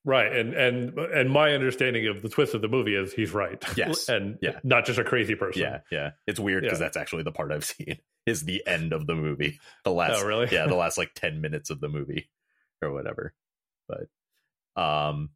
Right 0.04 0.36
and 0.36 0.56
and 0.56 0.98
and 0.98 1.30
my 1.30 1.54
understanding 1.54 2.08
of 2.08 2.24
the 2.24 2.30
twist 2.30 2.56
of 2.56 2.64
the 2.64 2.68
movie 2.68 2.96
is 2.96 3.14
he's 3.14 3.34
right. 3.34 3.64
Yes. 3.78 4.10
And 4.10 4.40
yeah. 4.42 4.60
not 4.64 4.86
just 4.86 4.98
a 4.98 5.04
crazy 5.04 5.36
person. 5.36 5.62
Yeah 5.62 5.80
yeah. 5.92 6.12
It's 6.26 6.40
weird 6.40 6.64
because 6.64 6.80
yeah. 6.80 6.86
that's 6.86 6.98
actually 6.98 7.24
the 7.24 7.32
part 7.32 7.52
i've 7.52 7.66
seen 7.78 8.00
is 8.26 8.44
the 8.44 8.66
end 8.66 8.94
of 8.94 9.06
the 9.06 9.16
movie. 9.16 9.60
The 9.84 9.92
oh, 9.92 9.96
last 9.96 10.24
oh, 10.24 10.26
really? 10.26 10.48
Yeah 10.52 10.66
the 10.66 10.76
last 10.76 10.98
like 10.98 11.14
10 11.14 11.40
minutes 11.40 11.70
of 11.70 11.80
the 11.80 11.90
movie 11.90 12.30
or 12.82 12.92
whatever 12.92 13.34
but 13.88 14.08
um, 14.76 15.30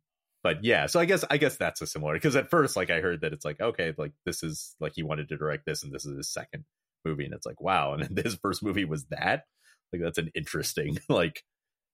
but 0.44 0.64
yeah, 0.64 0.86
so 0.86 1.00
I 1.00 1.06
guess 1.06 1.26
I 1.30 1.38
guess 1.38 1.58
that's 1.58 1.82
a 1.82 1.88
similar 1.88 2.14
because 2.14 2.36
at 2.36 2.52
first, 2.52 2.76
like 2.76 2.90
I 2.90 3.02
heard 3.02 3.22
that 3.22 3.34
it's 3.34 3.46
like 3.46 3.60
okay, 3.60 3.94
like 3.98 4.12
this 4.26 4.44
is 4.44 4.76
like 4.80 4.94
he 4.96 5.04
wanted 5.04 5.30
to 5.30 5.38
direct 5.38 5.66
this, 5.66 5.84
and 5.84 5.92
this 5.92 6.06
is 6.06 6.16
his 6.16 6.32
second 6.32 6.66
movie, 7.04 7.26
and 7.26 7.34
it's 7.34 7.46
like 7.46 7.60
wow, 7.62 7.94
and 7.94 8.18
his 8.24 8.36
first 8.36 8.64
movie 8.64 8.86
was 8.86 9.06
that. 9.06 9.46
Like 9.92 10.02
that's 10.02 10.18
an 10.18 10.32
interesting 10.36 11.00
like 11.10 11.44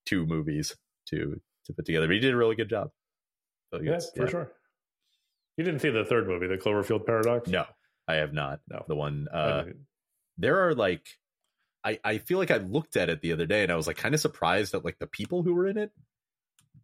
two 0.05 0.25
movies 0.25 0.75
to 1.09 1.39
to 1.65 1.73
put 1.73 1.85
together. 1.85 2.07
But 2.07 2.15
he 2.15 2.19
did 2.19 2.33
a 2.33 2.37
really 2.37 2.55
good 2.55 2.69
job. 2.69 2.89
So 3.73 3.81
yeah, 3.81 3.99
for 4.15 4.23
yeah. 4.23 4.29
sure. 4.29 4.51
You 5.57 5.63
didn't 5.63 5.81
see 5.81 5.89
the 5.89 6.05
third 6.05 6.27
movie, 6.27 6.47
the 6.47 6.57
Cloverfield 6.57 7.05
Paradox? 7.05 7.47
No, 7.49 7.65
I 8.07 8.15
have 8.15 8.33
not. 8.33 8.61
No, 8.69 8.83
the 8.87 8.95
one. 8.95 9.27
uh 9.31 9.65
There 10.37 10.67
are 10.67 10.75
like, 10.75 11.05
I 11.83 11.99
I 12.03 12.17
feel 12.17 12.37
like 12.37 12.51
I 12.51 12.57
looked 12.57 12.97
at 12.97 13.09
it 13.09 13.21
the 13.21 13.33
other 13.33 13.45
day, 13.45 13.63
and 13.63 13.71
I 13.71 13.75
was 13.75 13.87
like 13.87 13.97
kind 13.97 14.15
of 14.15 14.21
surprised 14.21 14.73
at 14.73 14.83
like 14.83 14.97
the 14.99 15.07
people 15.07 15.43
who 15.43 15.53
were 15.53 15.67
in 15.67 15.77
it. 15.77 15.91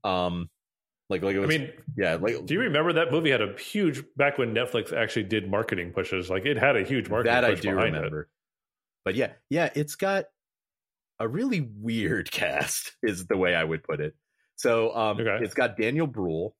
Um, 0.08 0.50
like 1.10 1.22
like 1.22 1.38
was, 1.38 1.46
I 1.46 1.48
mean, 1.48 1.72
yeah. 1.98 2.16
Like, 2.16 2.46
do 2.46 2.54
you 2.54 2.62
remember 2.62 2.94
that 2.94 3.12
movie 3.12 3.32
had 3.32 3.42
a 3.42 3.58
huge 3.58 4.04
back 4.18 4.38
when 4.38 4.54
Netflix 4.54 4.92
actually 4.92 5.24
did 5.24 5.50
marketing 5.50 5.92
pushes? 5.92 6.30
Like, 6.30 6.46
it 6.46 6.58
had 6.58 6.76
a 6.76 6.84
huge 6.84 7.10
marketing 7.10 7.34
that 7.34 7.46
I 7.46 7.54
do 7.54 7.72
remember. 7.72 8.22
It. 8.22 8.28
But 9.06 9.16
yeah, 9.16 9.32
yeah, 9.50 9.70
it's 9.74 9.96
got 9.96 10.26
a 11.20 11.28
really 11.28 11.62
weird 11.62 12.30
cast, 12.32 12.94
is 13.02 13.26
the 13.26 13.38
way 13.38 13.56
I 13.56 13.64
would 13.64 13.84
put 13.84 14.02
it. 14.02 14.16
So, 14.56 14.96
um, 14.96 15.20
okay. 15.20 15.44
it's 15.44 15.54
got 15.54 15.78
Daniel 15.78 16.08
Bruhl, 16.08 16.56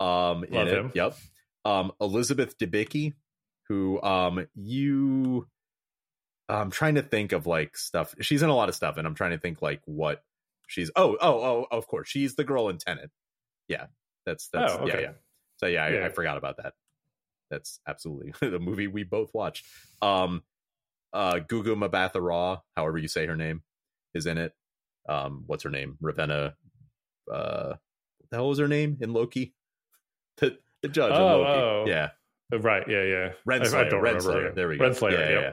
um, 0.00 0.44
Love 0.50 0.68
in 0.68 0.74
him. 0.74 0.86
it. 0.86 0.96
Yep. 0.96 1.16
Um, 1.64 1.92
Elizabeth 2.00 2.58
Debicki, 2.58 3.14
who, 3.68 4.02
um, 4.02 4.46
you, 4.54 5.46
I'm 6.48 6.70
trying 6.70 6.96
to 6.96 7.02
think 7.02 7.32
of 7.32 7.46
like 7.46 7.78
stuff. 7.78 8.14
She's 8.20 8.42
in 8.42 8.50
a 8.50 8.54
lot 8.54 8.68
of 8.68 8.74
stuff, 8.74 8.98
and 8.98 9.06
I'm 9.06 9.14
trying 9.14 9.30
to 9.30 9.38
think 9.38 9.62
like 9.62 9.80
what 9.86 10.22
She's 10.72 10.90
oh 10.96 11.18
oh 11.20 11.42
oh 11.42 11.66
of 11.70 11.86
course 11.86 12.08
she's 12.08 12.34
the 12.34 12.44
girl 12.44 12.68
in 12.70 12.78
Tenet. 12.78 13.10
Yeah, 13.68 13.86
that's 14.24 14.48
that's 14.52 14.72
oh, 14.72 14.78
okay. 14.78 14.92
yeah 14.94 15.00
yeah. 15.00 15.12
So 15.58 15.66
yeah, 15.66 15.88
yeah. 15.88 15.98
I, 16.00 16.06
I, 16.06 16.08
forgot 16.08 16.38
about 16.38 16.56
that. 16.56 16.72
That's 17.50 17.78
absolutely 17.86 18.32
the 18.40 18.58
movie 18.58 18.86
we 18.86 19.04
both 19.04 19.30
watched. 19.34 19.66
Um, 20.00 20.42
uh, 21.12 21.34
Gugu 21.34 21.76
Mbatha-Raw, 21.76 22.60
however 22.74 22.96
you 22.96 23.06
say 23.06 23.26
her 23.26 23.36
name, 23.36 23.62
is 24.14 24.24
in 24.26 24.38
it. 24.38 24.54
Um, 25.06 25.44
what's 25.46 25.62
her 25.64 25.70
name? 25.70 25.98
Ravonna. 26.02 26.54
Uh, 27.30 27.74
what 28.18 28.30
the 28.30 28.36
hell 28.36 28.48
was 28.48 28.58
her 28.58 28.68
name 28.68 28.98
in 29.00 29.12
Loki? 29.12 29.54
The 30.38 30.56
the 30.80 30.88
judge 30.88 31.12
oh, 31.14 31.16
in 31.16 31.42
Loki. 31.42 31.60
Oh. 31.60 31.84
Yeah. 31.86 32.58
Right. 32.58 32.84
Yeah. 32.88 33.02
Yeah. 33.02 33.32
Renslayer. 33.46 33.74
I, 33.74 33.86
I 33.86 33.88
don't 33.90 34.02
Renslayer. 34.02 34.54
There 34.54 34.66
we 34.66 34.78
go. 34.78 34.88
Renslayer. 34.88 35.12
Yeah, 35.12 35.28
yeah, 35.28 35.52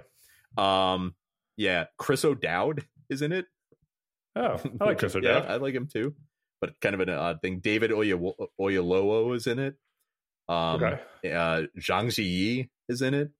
yeah. 0.57 0.93
Um. 0.93 1.15
Yeah. 1.57 1.85
Chris 1.97 2.23
O'Dowd 2.23 2.85
is 3.09 3.21
in 3.21 3.33
it. 3.33 3.45
Oh, 4.39 4.59
I 4.79 4.85
like 4.85 4.99
Chris 4.99 5.15
O'Dowd. 5.15 5.43
yeah, 5.45 5.53
I 5.53 5.57
like 5.57 5.75
him 5.75 5.87
too, 5.87 6.15
but 6.61 6.79
kind 6.79 6.95
of 6.95 7.01
an 7.01 7.09
odd 7.09 7.41
thing. 7.41 7.59
David 7.59 7.91
Oye- 7.91 8.35
Oyelowo 8.59 9.35
is 9.35 9.47
in 9.47 9.59
it. 9.59 9.75
Um, 10.47 10.81
okay. 10.81 10.99
uh, 11.25 11.63
Zhang 11.77 12.07
Ziyi 12.07 12.69
is 12.87 13.01
in 13.01 13.13
it. 13.13 13.31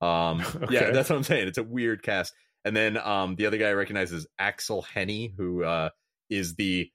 Um, 0.00 0.42
okay. 0.56 0.74
yeah, 0.74 0.90
that's 0.90 1.08
what 1.08 1.16
I'm 1.16 1.24
saying. 1.24 1.48
It's 1.48 1.58
a 1.58 1.62
weird 1.62 2.02
cast. 2.02 2.34
And 2.64 2.76
then 2.76 2.98
um, 2.98 3.36
the 3.36 3.46
other 3.46 3.56
guy 3.56 3.68
I 3.68 3.74
recognize 3.74 4.12
is 4.12 4.26
Aksel 4.40 4.84
Hennie, 4.84 5.32
who 5.36 5.64
uh, 5.64 5.90
is 6.28 6.54
the 6.54 6.90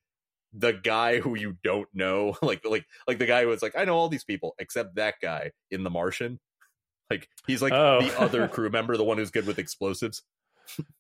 the 0.54 0.74
guy 0.74 1.20
who 1.20 1.36
you 1.36 1.58
don't 1.64 1.90
know, 1.94 2.36
like 2.42 2.64
like 2.66 2.86
like 3.08 3.18
the 3.18 3.26
guy 3.26 3.44
who 3.44 3.50
was 3.50 3.62
like, 3.64 3.76
I 3.76 3.86
know 3.86 3.96
all 3.96 4.10
these 4.10 4.24
people 4.24 4.56
except 4.60 4.96
that 4.96 5.16
guy 5.22 5.52
in 5.72 5.84
The 5.84 5.90
Martian. 5.90 6.40
Like 7.10 7.28
he's 7.48 7.62
like 7.62 7.74
oh. 7.74 8.02
the 8.02 8.20
other 8.20 8.48
crew 8.48 8.70
member, 8.70 8.96
the 8.96 9.04
one 9.04 9.18
who's 9.18 9.32
good 9.32 9.48
with 9.48 9.58
explosives. 9.58 10.22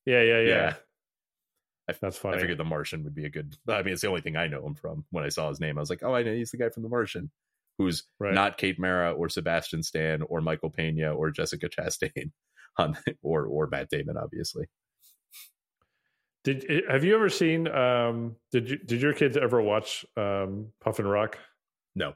Yeah, 0.06 0.24
yeah, 0.24 0.40
yeah. 0.40 0.48
yeah. 0.48 0.74
I, 1.90 1.96
That's 2.00 2.18
funny. 2.18 2.38
I 2.38 2.40
figured 2.40 2.58
The 2.58 2.64
Martian 2.64 3.04
would 3.04 3.16
be 3.16 3.26
a 3.26 3.30
good. 3.30 3.56
I 3.68 3.82
mean, 3.82 3.94
it's 3.94 4.02
the 4.02 4.08
only 4.08 4.22
thing 4.22 4.36
I 4.36 4.48
know 4.48 4.66
him 4.66 4.76
from. 4.76 5.06
When 5.12 5.24
I 5.24 5.30
saw 5.30 5.50
his 5.50 5.60
name, 5.60 5.78
I 5.78 5.82
was 5.82 5.90
like, 5.90 6.04
oh, 6.04 6.14
I 6.14 6.24
know 6.24 6.34
he's 6.34 6.52
the 6.52 6.58
guy 6.58 6.70
from 6.70 6.84
The 6.84 6.90
Martian, 6.90 7.32
who's 7.78 8.04
right. 8.20 8.34
not 8.34 8.58
Kate 8.58 8.80
Mara 8.80 9.14
or 9.14 9.30
Sebastian 9.30 9.84
Stan 9.84 10.22
or 10.24 10.42
Michael 10.42 10.70
Pena 10.70 11.14
or 11.14 11.32
Jessica 11.32 11.68
Chastain, 11.70 12.32
on 12.78 12.98
or 13.22 13.46
or 13.46 13.68
Matt 13.68 13.90
Damon, 13.90 14.18
obviously. 14.18 14.66
Did 16.44 16.66
eh, 16.70 16.82
have 16.90 17.04
you 17.04 17.16
ever 17.16 17.30
seen? 17.30 17.68
Um, 17.68 18.36
did 18.52 18.70
you 18.70 18.78
did 18.78 19.02
your 19.02 19.14
kids 19.14 19.36
ever 19.36 19.62
watch 19.62 20.06
um, 20.16 20.68
Puffin 20.82 21.08
Rock? 21.08 21.38
No, 21.96 22.14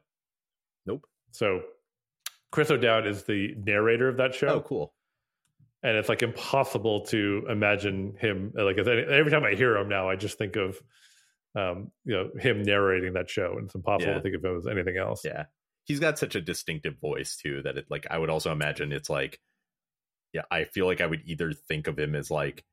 nope. 0.86 1.06
So 1.32 1.62
Chris 2.52 2.70
O'Dowd 2.70 3.08
is 3.08 3.24
the 3.24 3.56
narrator 3.66 4.08
of 4.08 4.18
that 4.18 4.36
show. 4.36 4.48
Oh, 4.48 4.62
cool 4.62 4.94
and 5.84 5.98
it's 5.98 6.10
like 6.10 6.24
impossible 6.24 7.02
to 7.02 7.46
imagine 7.50 8.16
him 8.20 8.54
like 8.56 8.78
every 8.78 9.32
time 9.32 9.44
i 9.44 9.54
hear 9.54 9.76
him 9.76 9.90
now 9.90 10.10
i 10.10 10.16
just 10.16 10.38
think 10.38 10.56
of 10.56 10.82
um 11.56 11.92
you 12.06 12.14
know 12.14 12.30
him 12.40 12.64
narrating 12.64 13.14
that 13.14 13.30
show 13.30 13.54
and 13.58 13.66
it's 13.66 13.76
impossible 13.76 14.12
yeah. 14.12 14.18
to 14.18 14.24
think 14.24 14.36
of 14.36 14.44
him 14.44 14.58
as 14.58 14.68
anything 14.68 14.98
else. 14.98 15.22
Yeah. 15.24 15.46
He's 15.86 16.00
got 16.00 16.18
such 16.18 16.36
a 16.36 16.42
distinctive 16.42 17.00
voice 17.00 17.36
too 17.36 17.62
that 17.64 17.78
it 17.78 17.86
like 17.90 18.08
i 18.10 18.18
would 18.18 18.30
also 18.30 18.52
imagine 18.52 18.94
it's 18.94 19.10
like 19.10 19.40
yeah 20.32 20.44
i 20.50 20.64
feel 20.64 20.86
like 20.86 21.02
i 21.02 21.06
would 21.06 21.22
either 21.26 21.52
think 21.52 21.88
of 21.88 22.00
him 22.00 22.16
as 22.16 22.32
like 22.32 22.64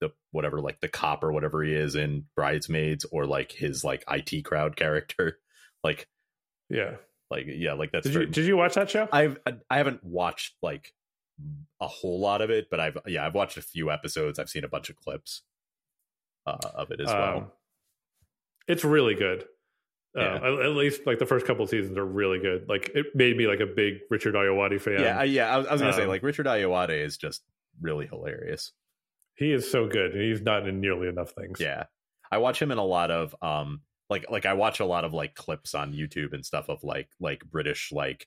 the 0.00 0.10
whatever 0.30 0.60
like 0.60 0.80
the 0.80 0.88
cop 0.88 1.24
or 1.24 1.32
whatever 1.32 1.62
he 1.62 1.72
is 1.72 1.94
in 1.94 2.24
bridesmaids 2.34 3.04
or 3.10 3.26
like 3.26 3.52
his 3.52 3.82
like 3.84 4.04
IT 4.08 4.44
Crowd 4.44 4.76
character. 4.76 5.38
Like 5.84 6.08
yeah. 6.68 6.96
like 7.30 7.44
yeah 7.46 7.74
like 7.74 7.92
that's 7.92 8.02
did 8.04 8.14
you, 8.14 8.26
did 8.26 8.44
you 8.44 8.56
watch 8.56 8.74
that 8.74 8.90
show? 8.90 9.08
I've 9.12 9.38
i 9.70 9.76
haven't 9.76 10.02
watched 10.02 10.56
like 10.62 10.92
a 11.80 11.86
whole 11.86 12.20
lot 12.20 12.40
of 12.40 12.50
it, 12.50 12.68
but 12.70 12.80
I've 12.80 12.98
yeah 13.06 13.26
I've 13.26 13.34
watched 13.34 13.56
a 13.56 13.62
few 13.62 13.90
episodes. 13.90 14.38
I've 14.38 14.48
seen 14.48 14.64
a 14.64 14.68
bunch 14.68 14.90
of 14.90 14.96
clips 14.96 15.42
uh, 16.46 16.56
of 16.74 16.90
it 16.90 17.00
as 17.00 17.10
um, 17.10 17.18
well. 17.18 17.52
It's 18.68 18.84
really 18.84 19.14
good. 19.14 19.44
Uh, 20.16 20.22
yeah. 20.22 20.38
Uh, 20.42 20.60
at, 20.62 20.70
least 20.70 21.02
like 21.06 21.18
the 21.18 21.26
first 21.26 21.46
couple 21.46 21.66
seasons 21.66 21.98
are 21.98 22.06
really 22.06 22.38
good. 22.38 22.68
Like 22.68 22.90
it 22.94 23.06
made 23.14 23.36
me 23.36 23.46
like 23.46 23.60
a 23.60 23.66
big 23.66 23.98
Richard 24.10 24.34
Ayoade 24.34 24.80
fan. 24.80 25.00
Yeah, 25.00 25.18
I, 25.18 25.24
yeah. 25.24 25.54
I 25.54 25.58
was, 25.58 25.66
I 25.66 25.72
was 25.72 25.80
gonna 25.82 25.92
um, 25.92 25.98
say 25.98 26.06
like 26.06 26.22
Richard 26.22 26.46
Ayoade 26.46 27.04
is 27.04 27.16
just 27.18 27.42
really 27.80 28.06
hilarious. 28.06 28.72
He 29.34 29.52
is 29.52 29.70
so 29.70 29.86
good, 29.86 30.12
and 30.12 30.22
he's 30.22 30.40
not 30.40 30.66
in 30.66 30.80
nearly 30.80 31.08
enough 31.08 31.32
things. 31.32 31.60
Yeah, 31.60 31.84
I 32.30 32.38
watch 32.38 32.60
him 32.60 32.70
in 32.70 32.78
a 32.78 32.84
lot 32.84 33.10
of 33.10 33.34
um 33.42 33.82
like 34.08 34.24
like 34.30 34.46
I 34.46 34.54
watch 34.54 34.80
a 34.80 34.86
lot 34.86 35.04
of 35.04 35.12
like 35.12 35.34
clips 35.34 35.74
on 35.74 35.92
YouTube 35.92 36.32
and 36.32 36.44
stuff 36.46 36.70
of 36.70 36.82
like 36.82 37.08
like 37.20 37.44
British 37.44 37.92
like 37.92 38.26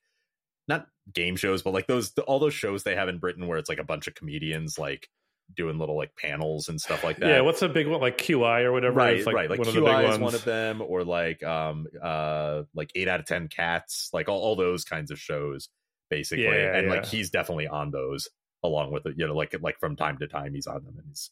not 0.67 0.87
game 1.13 1.35
shows, 1.35 1.61
but 1.61 1.73
like 1.73 1.87
those 1.87 2.11
all 2.27 2.39
those 2.39 2.53
shows 2.53 2.83
they 2.83 2.95
have 2.95 3.09
in 3.09 3.17
Britain 3.17 3.47
where 3.47 3.57
it's 3.57 3.69
like 3.69 3.79
a 3.79 3.83
bunch 3.83 4.07
of 4.07 4.15
comedians 4.15 4.77
like 4.77 5.09
doing 5.55 5.79
little 5.79 5.97
like 5.97 6.15
panels 6.15 6.69
and 6.69 6.79
stuff 6.79 7.03
like 7.03 7.17
that. 7.17 7.27
Yeah, 7.29 7.41
what's 7.41 7.61
a 7.61 7.69
big 7.69 7.87
one 7.87 8.01
like 8.01 8.17
QI 8.17 8.63
or 8.63 8.71
whatever? 8.71 8.95
right, 8.95 9.25
like 9.25 9.35
right. 9.35 9.49
Like 9.49 9.59
one 9.59 9.67
of 9.67 9.73
QI 9.73 9.79
the 9.79 9.81
big 9.85 10.03
is 10.05 10.09
ones. 10.11 10.21
one 10.21 10.35
of 10.35 10.45
them, 10.45 10.81
or 10.81 11.03
like 11.03 11.43
um 11.43 11.87
uh 12.01 12.63
like 12.75 12.91
eight 12.95 13.07
out 13.07 13.19
of 13.19 13.25
ten 13.25 13.47
cats, 13.47 14.09
like 14.13 14.29
all, 14.29 14.39
all 14.39 14.55
those 14.55 14.83
kinds 14.85 15.09
of 15.11 15.19
shows, 15.19 15.69
basically. 16.09 16.43
Yeah, 16.45 16.75
and 16.77 16.89
like 16.89 17.05
he's 17.05 17.29
definitely 17.31 17.67
on 17.67 17.91
those 17.91 18.29
along 18.63 18.91
with 18.91 19.05
it, 19.05 19.15
you 19.17 19.25
know, 19.25 19.35
like 19.35 19.55
like 19.61 19.79
from 19.79 19.95
time 19.95 20.17
to 20.19 20.27
time 20.27 20.53
he's 20.53 20.67
on 20.67 20.83
them, 20.83 20.95
and 20.97 21.07
it's 21.11 21.31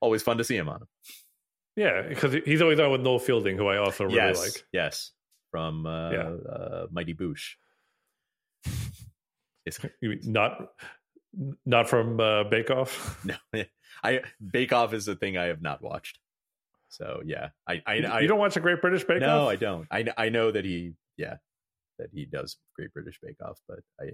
always 0.00 0.22
fun 0.22 0.36
to 0.38 0.44
see 0.44 0.56
him 0.56 0.68
on 0.68 0.80
them. 0.80 0.88
Yeah, 1.76 2.02
because 2.08 2.32
he's 2.44 2.62
always 2.62 2.80
on 2.80 2.90
with 2.90 3.02
Noel 3.02 3.18
Fielding, 3.18 3.56
who 3.58 3.66
I 3.68 3.76
also 3.78 4.04
really 4.04 4.16
yes, 4.16 4.38
like. 4.38 4.64
yes, 4.72 5.12
from 5.50 5.86
uh, 5.86 6.10
Yeah. 6.10 6.28
uh 6.28 6.86
Mighty 6.90 7.14
Boosh. 7.14 7.54
It's, 9.64 9.80
Not 10.26 10.68
not 11.66 11.88
from 11.88 12.18
uh, 12.20 12.44
Bake 12.44 12.70
Off. 12.70 13.22
no, 13.52 13.62
I 14.02 14.22
Bake 14.52 14.72
Off 14.72 14.94
is 14.94 15.06
a 15.08 15.14
thing 15.16 15.36
I 15.36 15.44
have 15.46 15.60
not 15.60 15.82
watched. 15.82 16.18
So 16.88 17.20
yeah, 17.26 17.48
I 17.68 17.82
I, 17.86 17.94
You- 17.94 18.06
I 18.06 18.20
you 18.20 18.28
don't 18.28 18.38
watch 18.38 18.56
a 18.56 18.60
Great 18.60 18.80
British 18.80 19.04
Bake 19.04 19.20
no, 19.20 19.26
Off? 19.28 19.44
No, 19.44 19.48
I 19.50 19.56
don't. 19.56 19.86
I 19.90 20.04
I 20.16 20.28
know 20.28 20.50
that 20.50 20.64
he, 20.64 20.92
yeah, 21.16 21.36
that 21.98 22.10
he 22.12 22.24
does 22.26 22.56
Great 22.76 22.92
British 22.94 23.18
Bake 23.22 23.36
Off, 23.44 23.58
but 23.68 23.80
I 24.00 24.06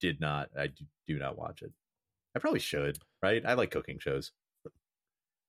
did 0.00 0.18
not. 0.20 0.48
I 0.58 0.68
do, 0.68 0.84
do 1.06 1.18
not 1.18 1.36
watch 1.38 1.62
it. 1.62 1.72
I 2.34 2.38
probably 2.38 2.60
should, 2.60 2.98
right? 3.22 3.44
I 3.44 3.52
like 3.54 3.70
cooking 3.70 3.98
shows. 4.00 4.32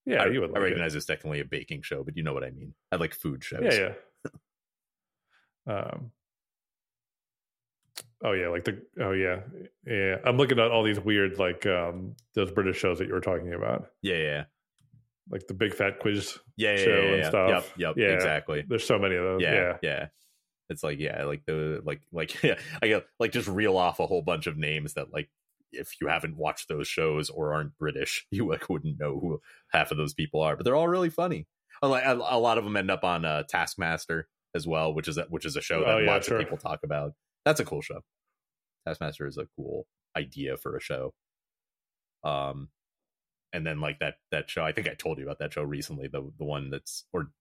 yeah, 0.05 0.23
I, 0.23 0.27
you 0.27 0.41
would. 0.41 0.49
I 0.49 0.53
Like 0.53 0.59
it. 0.59 0.63
recognize 0.63 0.93
it's 0.95 1.05
technically 1.05 1.39
a 1.39 1.45
baking 1.45 1.83
show, 1.83 2.03
but 2.03 2.17
you 2.17 2.23
know 2.23 2.33
what 2.33 2.43
I 2.43 2.49
mean. 2.51 2.73
I 2.91 2.97
like 2.97 3.13
food 3.15 3.43
shows. 3.43 3.61
Yeah, 3.63 3.93
yeah. 5.67 5.73
um. 5.93 6.11
Oh 8.23 8.33
yeah, 8.33 8.49
like 8.49 8.65
the 8.65 8.81
oh 9.01 9.11
yeah, 9.13 9.39
yeah. 9.85 10.17
I'm 10.25 10.37
looking 10.37 10.59
at 10.59 10.69
all 10.71 10.83
these 10.83 10.99
weird 10.99 11.39
like 11.39 11.65
um 11.65 12.15
those 12.35 12.51
British 12.51 12.77
shows 12.77 12.99
that 12.99 13.07
you 13.07 13.13
were 13.13 13.21
talking 13.21 13.53
about, 13.53 13.87
yeah, 14.01 14.15
yeah, 14.17 14.43
like 15.29 15.47
the 15.47 15.53
Big 15.55 15.73
Fat 15.73 15.99
Quiz. 15.99 16.37
yeah, 16.57 16.71
yeah, 16.77 16.83
Show 16.83 17.01
yeah, 17.01 17.13
and 17.15 17.25
stuff. 17.25 17.49
Yep, 17.49 17.65
yep, 17.77 17.93
Yeah. 17.97 18.13
exactly. 18.15 18.63
There's 18.67 18.83
so 18.85 18.99
many 18.99 19.15
of 19.15 19.23
those. 19.23 19.41
yeah, 19.41 19.53
Yeah, 19.53 19.77
yeah. 19.81 20.07
It's 20.69 20.83
like 20.83 20.99
yeah, 20.99 21.23
like 21.25 21.43
the 21.45 21.81
like 21.83 22.01
like 22.11 22.41
yeah, 22.43 22.55
I 22.81 22.87
get 22.87 23.05
like 23.19 23.31
just 23.31 23.47
reel 23.47 23.75
off 23.77 23.99
a 23.99 24.05
whole 24.07 24.21
bunch 24.21 24.45
of 24.47 24.55
names 24.57 24.93
that 24.93 25.11
like 25.11 25.29
if 25.73 25.93
you 26.01 26.07
haven't 26.07 26.37
watched 26.37 26.67
those 26.69 26.87
shows 26.87 27.29
or 27.29 27.53
aren't 27.53 27.77
British, 27.77 28.27
you 28.31 28.47
like 28.47 28.69
wouldn't 28.69 28.99
know 28.99 29.19
who 29.19 29.41
half 29.71 29.89
of 29.91 29.97
those 29.97 30.13
people 30.13 30.41
are. 30.41 30.55
But 30.55 30.65
they're 30.65 30.75
all 30.75 30.87
really 30.87 31.09
funny. 31.09 31.47
A 31.81 31.87
lot- 31.87 32.03
a 32.05 32.13
a 32.35 32.37
lot 32.37 32.57
of 32.59 32.63
them 32.65 32.77
end 32.77 32.91
up 32.91 33.03
on 33.03 33.25
uh, 33.25 33.43
Taskmaster 33.49 34.27
as 34.53 34.67
well, 34.67 34.93
which 34.93 35.07
is 35.07 35.17
a, 35.17 35.23
which 35.29 35.45
is 35.45 35.55
a 35.55 35.61
show 35.61 35.79
that 35.79 35.89
Oh, 35.89 35.97
yeah, 35.97 36.11
lots 36.11 36.27
sure. 36.27 36.37
of 36.37 36.43
people 36.43 36.57
talk 36.57 36.81
about. 36.83 37.13
That's 37.45 37.59
a 37.59 37.65
cool 37.65 37.81
show. 37.81 38.01
Taskmaster 38.87 39.27
is 39.27 39.37
a 39.37 39.47
cool 39.55 39.87
idea 40.17 40.57
for 40.57 40.75
a 40.75 40.81
show. 40.81 41.13
Um, 42.23 42.69
and 43.53 43.65
then 43.65 43.81
like 43.81 43.99
that 43.99 44.15
that 44.31 44.49
show, 44.49 44.63
I 44.63 44.71
think 44.71 44.87
I 44.87 44.93
told 44.93 45.17
you 45.17 45.25
about 45.25 45.39
that 45.39 45.53
show 45.53 45.63
recently. 45.63 46.07
The 46.07 46.31
the 46.37 46.45
one 46.45 46.69
that's 46.69 47.05
or 47.13 47.31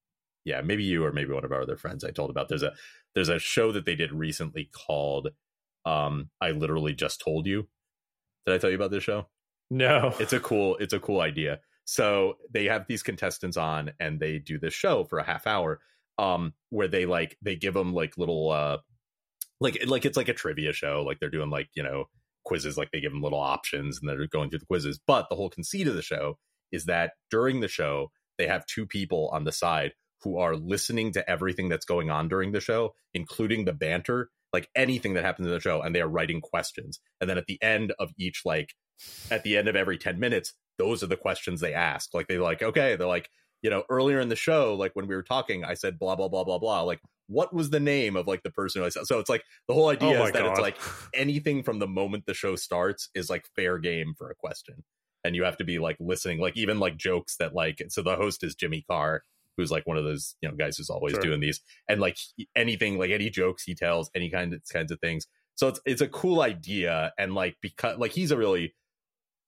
yeah, 0.44 0.60
maybe 0.62 0.84
you 0.84 1.04
or 1.04 1.12
maybe 1.12 1.32
one 1.32 1.44
of 1.44 1.52
our 1.52 1.62
other 1.62 1.76
friends 1.76 2.04
I 2.04 2.10
told 2.10 2.30
about. 2.30 2.48
There's 2.48 2.62
a 2.62 2.72
there's 3.14 3.28
a 3.28 3.38
show 3.38 3.72
that 3.72 3.84
they 3.84 3.94
did 3.94 4.12
recently 4.12 4.70
called 4.72 5.28
um 5.84 6.30
I 6.40 6.50
literally 6.50 6.94
just 6.94 7.20
told 7.20 7.46
you. 7.46 7.68
Did 8.46 8.54
I 8.54 8.58
tell 8.58 8.70
you 8.70 8.76
about 8.76 8.90
this 8.90 9.04
show? 9.04 9.28
No, 9.70 10.14
It's 10.18 10.32
a 10.32 10.40
cool 10.40 10.76
it's 10.76 10.92
a 10.92 11.00
cool 11.00 11.20
idea. 11.20 11.60
So 11.84 12.38
they 12.52 12.66
have 12.66 12.86
these 12.88 13.02
contestants 13.02 13.56
on 13.56 13.92
and 14.00 14.20
they 14.20 14.38
do 14.38 14.58
this 14.58 14.74
show 14.74 15.04
for 15.04 15.18
a 15.18 15.24
half 15.24 15.46
hour 15.46 15.80
um 16.18 16.54
where 16.70 16.88
they 16.88 17.06
like 17.06 17.36
they 17.42 17.56
give 17.56 17.74
them 17.74 17.94
like 17.94 18.18
little 18.18 18.50
uh 18.50 18.78
like 19.60 19.78
like 19.86 20.04
it's 20.04 20.16
like 20.16 20.28
a 20.28 20.34
trivia 20.34 20.72
show 20.72 21.02
like 21.06 21.18
they're 21.20 21.30
doing 21.30 21.50
like 21.50 21.68
you 21.74 21.82
know 21.82 22.06
quizzes 22.44 22.76
like 22.76 22.90
they 22.90 23.00
give 23.00 23.12
them 23.12 23.22
little 23.22 23.38
options 23.38 23.98
and 23.98 24.08
they're 24.08 24.26
going 24.26 24.50
through 24.50 24.58
the 24.58 24.66
quizzes. 24.66 24.98
But 25.06 25.28
the 25.28 25.36
whole 25.36 25.50
conceit 25.50 25.86
of 25.86 25.94
the 25.94 26.02
show 26.02 26.38
is 26.72 26.86
that 26.86 27.12
during 27.30 27.60
the 27.60 27.68
show 27.68 28.10
they 28.38 28.46
have 28.46 28.64
two 28.66 28.86
people 28.86 29.28
on 29.32 29.44
the 29.44 29.52
side 29.52 29.92
who 30.22 30.38
are 30.38 30.56
listening 30.56 31.12
to 31.12 31.30
everything 31.30 31.68
that's 31.68 31.84
going 31.84 32.10
on 32.10 32.28
during 32.28 32.52
the 32.52 32.60
show 32.60 32.94
including 33.14 33.64
the 33.64 33.72
banter 33.72 34.30
like 34.52 34.68
anything 34.74 35.14
that 35.14 35.24
happens 35.24 35.46
in 35.46 35.52
the 35.52 35.60
show 35.60 35.80
and 35.80 35.94
they 35.94 36.00
are 36.00 36.08
writing 36.08 36.40
questions. 36.40 36.98
And 37.20 37.30
then 37.30 37.38
at 37.38 37.46
the 37.46 37.62
end 37.62 37.92
of 37.98 38.10
each 38.18 38.42
like 38.44 38.74
at 39.30 39.44
the 39.44 39.56
end 39.56 39.68
of 39.68 39.76
every 39.76 39.98
10 39.98 40.18
minutes 40.18 40.54
those 40.78 41.02
are 41.02 41.08
the 41.08 41.16
questions 41.16 41.60
they 41.60 41.74
ask. 41.74 42.14
Like 42.14 42.26
they're 42.26 42.40
like 42.40 42.62
okay 42.62 42.96
they're 42.96 43.06
like 43.06 43.28
you 43.62 43.68
know 43.68 43.84
earlier 43.90 44.20
in 44.20 44.30
the 44.30 44.36
show 44.36 44.74
like 44.74 44.92
when 44.94 45.06
we 45.06 45.14
were 45.14 45.22
talking 45.22 45.64
i 45.66 45.74
said 45.74 45.98
blah 45.98 46.16
blah 46.16 46.28
blah 46.28 46.44
blah 46.44 46.58
blah. 46.58 46.82
Like 46.82 47.00
what 47.30 47.54
was 47.54 47.70
the 47.70 47.80
name 47.80 48.16
of 48.16 48.26
like 48.26 48.42
the 48.42 48.50
person 48.50 48.80
who 48.82 48.86
i 48.86 48.88
said 48.88 49.06
so 49.06 49.18
it's 49.18 49.30
like 49.30 49.42
the 49.68 49.74
whole 49.74 49.88
idea 49.88 50.18
oh 50.20 50.24
is 50.26 50.32
that 50.32 50.42
god, 50.42 50.50
it's 50.50 50.60
like 50.60 50.76
anything 51.14 51.62
from 51.62 51.78
the 51.78 51.86
moment 51.86 52.24
the 52.26 52.34
show 52.34 52.56
starts 52.56 53.08
is 53.14 53.30
like 53.30 53.44
fair 53.56 53.78
game 53.78 54.12
for 54.18 54.30
a 54.30 54.34
question 54.34 54.82
and 55.24 55.36
you 55.36 55.44
have 55.44 55.56
to 55.56 55.64
be 55.64 55.78
like 55.78 55.96
listening 56.00 56.40
like 56.40 56.56
even 56.56 56.78
like 56.78 56.96
jokes 56.96 57.36
that 57.38 57.54
like 57.54 57.80
so 57.88 58.02
the 58.02 58.16
host 58.16 58.42
is 58.42 58.54
jimmy 58.54 58.84
carr 58.90 59.22
who's 59.56 59.70
like 59.70 59.86
one 59.86 59.96
of 59.96 60.04
those 60.04 60.34
you 60.40 60.48
know 60.48 60.54
guys 60.56 60.76
who's 60.76 60.90
always 60.90 61.12
Sure. 61.12 61.22
doing 61.22 61.40
these 61.40 61.60
and 61.88 62.00
like 62.00 62.16
anything 62.56 62.98
like 62.98 63.10
any 63.10 63.30
jokes 63.30 63.62
he 63.62 63.74
tells 63.74 64.10
any 64.14 64.30
kind 64.30 64.52
of 64.54 64.60
kinds 64.72 64.90
of 64.90 64.98
things 65.00 65.26
so 65.54 65.68
it's 65.68 65.80
it's 65.84 66.00
a 66.00 66.08
cool 66.08 66.40
idea 66.40 67.12
and 67.18 67.34
like 67.34 67.56
because 67.62 67.98
like 67.98 68.12
he's 68.12 68.30
a 68.30 68.36
really 68.36 68.74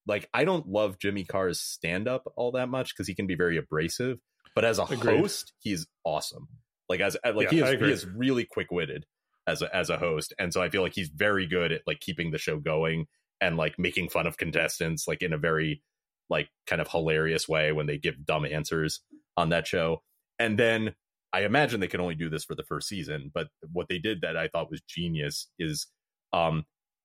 like 0.07 0.29
I 0.35 0.45
don't 0.45 0.67
love 0.69 0.99
Jimmy 0.99 1.25
Carr's 1.25 1.61
stand 1.61 2.09
up 2.09 2.25
all 2.37 2.51
that 2.53 2.69
much 2.69 2.93
because 2.95 3.07
he 3.07 3.15
can 3.15 3.27
be 3.29 3.37
very 3.37 3.57
abrasive, 3.57 4.19
but 4.55 4.65
as 4.65 4.79
a 4.81 4.83
Agreed. 4.83 5.21
host, 5.21 5.53
he's 5.61 5.87
awesome. 6.05 6.49
Like 6.93 7.01
as 7.01 7.17
like 7.25 7.51
Yeah, 7.51 7.51
he 7.51 7.61
is 7.61 7.81
he 7.81 7.91
is 7.91 8.07
really 8.07 8.45
quick 8.45 8.71
witted 8.71 9.07
as 9.47 9.63
a 9.63 9.75
as 9.75 9.89
a 9.89 9.97
host, 9.97 10.35
and 10.39 10.53
so 10.53 10.63
I 10.63 10.69
feel 10.69 10.83
like 10.83 10.95
he's 10.95 11.09
very 11.09 11.47
good 11.47 11.73
at 11.73 11.83
like 11.87 12.01
keeping 12.01 12.31
the 12.31 12.39
show 12.39 12.59
going 12.59 13.07
and 13.41 13.57
like 13.57 13.79
making 13.79 14.11
fun 14.11 14.27
of 14.27 14.37
contestants 14.37 15.09
like 15.09 15.23
in 15.23 15.33
a 15.33 15.39
very 15.39 15.83
like 16.29 16.49
kind 16.67 16.81
of 16.81 16.89
hilarious 16.89 17.49
way 17.49 17.73
when 17.73 17.87
they 17.87 17.99
give 17.99 18.25
dumb 18.25 18.45
answers 18.45 19.01
on 19.37 19.49
that 19.49 19.67
show. 19.67 20.03
And 20.39 20.59
then 20.59 20.95
I 21.33 21.45
imagine 21.45 21.81
they 21.81 21.89
can 21.89 22.01
only 22.01 22.15
do 22.15 22.29
this 22.29 22.45
for 22.45 22.55
the 22.55 22.63
first 22.63 22.89
season, 22.89 23.31
but 23.33 23.49
what 23.73 23.89
they 23.89 23.99
did 23.99 24.21
that 24.21 24.37
I 24.37 24.49
thought 24.49 24.71
was 24.71 24.83
genius 24.83 25.49
is 25.59 25.87
um 26.35 26.65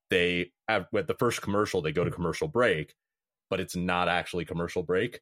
they 0.10 0.52
have 0.68 0.86
with 0.92 1.08
the 1.08 1.16
first 1.16 1.42
commercial 1.42 1.82
they 1.82 1.94
go 1.94 2.04
to 2.04 2.12
commercial 2.12 2.50
break, 2.50 2.94
but 3.50 3.62
it's 3.62 3.76
not 3.76 4.10
actually 4.10 4.44
commercial 4.44 4.84
break. 4.84 5.22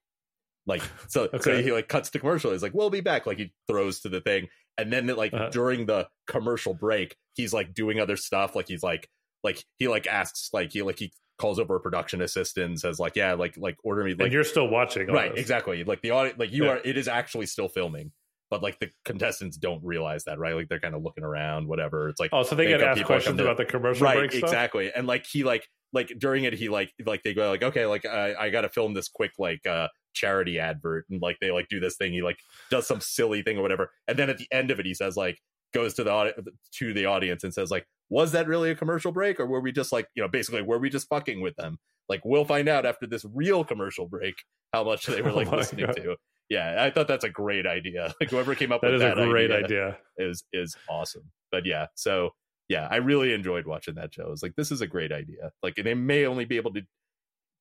Like 0.68 0.82
so, 1.08 1.30
so 1.42 1.62
he 1.62 1.72
like 1.72 1.88
cuts 1.88 2.10
to 2.12 2.20
commercial. 2.20 2.52
He's 2.52 2.64
like, 2.64 2.74
"We'll 2.74 2.90
be 2.90 3.02
back." 3.02 3.26
Like 3.28 3.38
he 3.38 3.54
throws 3.68 4.00
to 4.02 4.10
the 4.10 4.22
thing, 4.22 4.48
and 4.78 4.92
then 4.92 5.06
like 5.08 5.34
Uh-huh. 5.34 5.50
during 5.50 5.86
the 5.86 6.08
commercial 6.28 6.74
break, 6.74 7.16
he's 7.34 7.54
like 7.54 7.74
doing 7.74 8.00
other 8.00 8.16
stuff. 8.18 8.56
Like 8.56 8.68
he's 8.68 8.82
like 8.84 9.08
like 9.44 9.64
he 9.78 9.88
like 9.88 10.08
asks 10.08 10.50
like 10.54 10.72
he 10.72 10.82
like 10.82 10.98
he 10.98 11.12
calls 11.38 11.60
over 11.60 11.76
a 11.76 11.80
production 11.80 12.22
assistant 12.22 12.66
and 12.66 12.80
says 12.80 13.00
like, 13.00 13.16
"Yeah, 13.16 13.34
like 13.34 13.58
like 13.58 13.78
order 13.84 14.04
me 14.04 14.12
like 14.14 14.22
and 14.22 14.34
you're 14.34 14.44
still 14.44 14.68
watching, 14.68 15.08
right 15.08 15.32
this. 15.32 15.42
exactly 15.42 15.84
like 15.84 16.02
the 16.02 16.10
audio 16.12 16.34
like 16.38 16.52
you 16.52 16.66
Yeah. 16.66 16.72
are 16.72 16.78
it 16.84 16.98
is 16.98 17.08
actually 17.08 17.46
still 17.46 17.68
filming." 17.70 18.12
But 18.52 18.62
like 18.64 18.80
the 18.80 18.90
contestants 19.04 19.58
don't 19.58 19.84
realize 19.84 20.24
that, 20.26 20.38
right? 20.40 20.56
Like 20.56 20.70
they're 20.70 20.80
kind 20.80 20.94
of 20.96 21.02
looking 21.04 21.24
around, 21.24 21.68
whatever. 21.68 22.10
It's 22.10 22.20
like 22.20 22.30
Oh, 22.34 22.44
so 22.44 22.56
they 22.56 22.68
get 22.68 22.82
asked 22.82 23.04
questions 23.04 23.40
about 23.40 23.58
the 23.58 23.66
commercial 23.66 24.06
right 24.06 24.18
break 24.18 24.32
stuff. 24.32 24.44
exactly 24.44 24.92
and 24.96 25.06
like 25.08 25.26
he 25.26 25.44
like 25.44 25.68
like 25.94 26.12
during 26.18 26.44
it 26.44 26.54
he 26.54 26.70
like 26.70 26.92
like 27.06 27.22
they 27.24 27.34
go 27.34 27.50
like 27.50 27.64
okay 27.64 27.86
like 27.88 28.06
i, 28.06 28.34
I 28.36 28.50
gotta 28.52 28.70
film 28.70 28.94
this 28.94 29.10
quick 29.10 29.32
like 29.40 29.66
uh 29.66 29.88
charity 30.16 30.58
advert 30.60 31.06
and 31.10 31.22
like 31.22 31.38
they 31.42 31.52
like 31.52 31.68
do 31.70 31.80
this 31.80 31.96
thing 31.98 32.12
he 32.14 32.22
like 32.24 32.40
does 32.72 32.88
some 32.88 33.00
silly 33.02 33.42
thing 33.44 33.58
or 33.58 33.62
whatever 33.62 33.92
and 34.08 34.18
then 34.18 34.30
at 34.30 34.38
the 34.40 34.48
end 34.52 34.72
of 34.72 34.80
it 34.80 34.86
he 34.86 34.94
says 34.96 35.16
like 35.16 35.38
goes 35.74 35.94
to 35.94 36.04
the 36.04 36.12
audi- 36.12 36.34
to 36.72 36.94
the 36.94 37.06
audience 37.06 37.44
and 37.44 37.54
says 37.54 37.70
like 37.70 37.86
was 38.10 38.32
that 38.32 38.48
really 38.48 38.72
a 38.72 38.76
commercial 38.76 39.12
break 39.12 39.40
or 39.40 39.46
were 39.46 39.60
we 39.60 39.72
just 39.72 39.92
like 39.92 40.08
you 40.16 40.24
know 40.24 40.30
basically 40.30 40.62
were 40.62 40.80
we 40.80 40.90
just 40.90 41.08
fucking 41.10 41.42
with 41.42 41.56
them 41.58 41.78
like 42.10 42.22
we'll 42.24 42.46
find 42.46 42.68
out 42.70 42.86
after 42.86 43.06
this 43.06 43.26
real 43.34 43.64
commercial 43.64 44.08
break 44.08 44.36
how 44.74 44.84
much 44.84 45.06
they 45.06 45.22
were 45.22 45.30
Oh 45.34 45.36
like 45.36 45.52
my 45.52 45.58
listening 45.58 45.86
God. 45.88 45.96
to 45.98 46.16
yeah 46.50 46.84
i 46.84 46.90
thought 46.90 47.08
that's 47.08 47.24
a 47.26 47.30
great 47.30 47.66
idea 47.68 48.14
like 48.22 48.30
whoever 48.30 48.56
came 48.56 48.72
up 48.72 48.82
That 48.82 48.88
with 48.92 48.96
is 48.96 49.02
that 49.02 49.20
a 49.20 49.26
great 49.28 49.52
idea 49.52 49.64
idea. 49.66 49.98
is 50.18 50.44
is 50.54 50.76
awesome. 50.90 51.32
But 51.52 51.66
yeah, 51.66 51.88
so 51.96 52.32
yeah, 52.68 52.88
I 52.92 52.98
really 52.98 53.32
enjoyed 53.34 53.66
watching 53.66 53.96
that 53.96 54.14
show. 54.14 54.32
It's 54.32 54.44
like 54.44 54.56
this 54.58 54.72
is 54.72 54.82
a 54.82 54.88
great 54.88 55.12
idea. 55.14 55.52
Like 55.64 55.76
they 55.76 55.94
may 55.94 56.26
only 56.26 56.44
be 56.46 56.58
able 56.58 56.74
to 56.74 56.82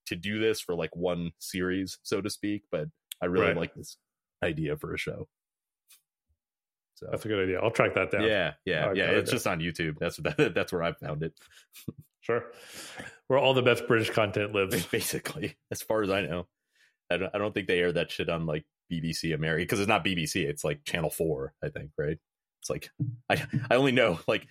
to 0.06 0.16
do 0.16 0.38
this 0.38 0.60
for 0.60 0.74
like 0.74 0.94
one 0.96 1.32
series, 1.38 1.98
so 2.02 2.20
to 2.20 2.30
speak, 2.30 2.62
but 2.70 2.88
I 3.20 3.26
really 3.26 3.46
Right. 3.48 3.56
like 3.56 3.74
this 3.74 3.96
idea 4.42 4.76
for 4.76 4.94
a 4.94 4.98
show. 4.98 5.28
So 6.96 7.08
That's 7.10 7.24
a 7.24 7.28
good 7.28 7.42
idea. 7.42 7.60
I'll 7.60 7.70
track 7.72 7.94
that 7.94 8.10
down. 8.12 8.22
yeah, 8.22 8.52
yeah, 8.64 8.86
I 8.88 8.92
yeah. 8.92 9.10
It's 9.10 9.30
it. 9.30 9.34
just 9.34 9.46
on 9.46 9.58
YouTube. 9.60 9.96
That's 9.98 10.16
that, 10.18 10.36
that's 10.54 10.72
where 10.72 10.82
I 10.82 10.92
found 10.92 11.22
it. 11.22 11.32
Sure. 12.20 12.42
Where 13.26 13.38
all 13.38 13.52
the 13.52 13.60
best 13.60 13.86
British 13.86 14.08
content 14.08 14.54
lives. 14.54 14.86
Basically, 14.90 15.58
as 15.70 15.82
far 15.82 16.02
as 16.02 16.08
I 16.08 16.22
know, 16.22 16.46
I 17.10 17.18
don't, 17.18 17.30
I 17.34 17.36
don't 17.36 17.52
think 17.52 17.68
they 17.68 17.78
air 17.80 17.92
that 17.92 18.10
shit 18.10 18.30
on 18.30 18.46
like 18.46 18.64
BBC 18.90 19.34
America 19.34 19.60
because 19.64 19.78
it's 19.78 19.90
not 19.90 20.06
BBC. 20.06 20.36
It's 20.36 20.64
like 20.64 20.86
Channel 20.86 21.10
Four, 21.10 21.52
I 21.62 21.68
think. 21.68 21.90
Right? 21.98 22.16
It's 22.62 22.70
like 22.70 22.88
I 23.28 23.44
I 23.70 23.74
only 23.74 23.92
know 23.92 24.20
like 24.26 24.46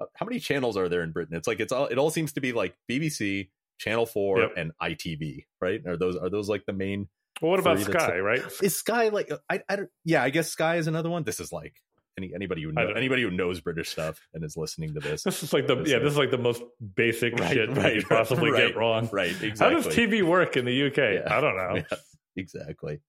uh, 0.00 0.06
how 0.14 0.24
many 0.24 0.38
channels 0.38 0.76
are 0.76 0.88
there 0.88 1.02
in 1.02 1.10
Britain? 1.10 1.36
It's 1.36 1.48
like 1.48 1.58
it's 1.58 1.72
all 1.72 1.86
it 1.86 1.98
all 1.98 2.10
seems 2.10 2.34
to 2.34 2.40
be 2.40 2.52
like 2.52 2.76
BBC, 2.88 3.48
Channel 3.80 4.06
Four, 4.06 4.40
Yep. 4.42 4.52
and 4.56 4.72
ITV. 4.80 5.46
Right? 5.60 5.84
Are 5.86 5.96
those 5.96 6.16
are 6.16 6.30
those 6.30 6.48
like 6.48 6.64
the 6.66 6.72
main? 6.72 7.08
Well, 7.42 7.50
what 7.52 7.58
about 7.60 7.80
Sky, 7.80 8.18
right? 8.18 8.42
Is 8.62 8.76
Sky 8.76 9.08
like 9.08 9.32
I 9.48 9.62
I 9.68 9.76
don't 9.76 9.90
yeah 10.04 10.22
I 10.22 10.30
guess 10.30 10.48
Sky 10.50 10.76
is 10.76 10.86
another 10.86 11.08
one. 11.10 11.24
This 11.24 11.40
is 11.40 11.50
like 11.52 11.74
any 12.18 12.32
anybody 12.34 12.62
who 12.62 12.70
know, 12.72 12.88
anybody 12.94 13.22
who 13.22 13.30
knows 13.30 13.60
British 13.60 13.88
stuff 13.88 14.20
and 14.34 14.44
is 14.44 14.56
listening 14.56 14.92
to 14.94 15.00
this, 15.00 15.22
This 15.24 15.42
is 15.42 15.52
like 15.54 15.66
the 15.66 15.76
This 15.76 15.88
yeah. 15.88 15.96
is- 15.96 16.02
This 16.02 16.12
is 16.12 16.18
like 16.18 16.30
the 16.30 16.38
most 16.38 16.62
basic 16.96 17.34
Right, 17.40 17.54
shit 17.54 17.74
right, 17.76 17.94
you 17.96 18.02
could 18.02 18.10
possibly 18.18 18.50
right, 18.52 18.68
get 18.68 18.76
wrong. 18.76 19.08
right? 19.10 19.30
Exactly. 19.42 19.58
How 19.58 19.70
does 19.70 19.86
TV 19.86 20.22
work 20.22 20.56
in 20.58 20.66
the 20.66 20.86
UK? 20.88 20.96
Yeah. 20.98 21.34
I 21.34 21.40
don't 21.40 21.56
know. 21.56 21.76
Yeah, 21.76 21.96
exactly. 22.36 23.00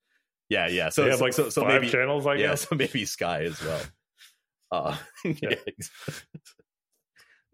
Yeah, 0.47 0.67
yeah. 0.67 0.89
So 0.89 1.09
so, 1.11 1.23
like 1.23 1.33
so, 1.33 1.49
so 1.49 1.61
five 1.63 1.81
maybe 1.81 1.91
channels. 1.91 2.25
I 2.25 2.35
yeah, 2.35 2.47
guess. 2.51 2.67
so 2.69 2.75
maybe 2.75 3.03
Sky 3.05 3.43
as 3.43 3.61
well. 3.63 3.81
Uh, 4.71 4.95
yeah. 5.25 5.55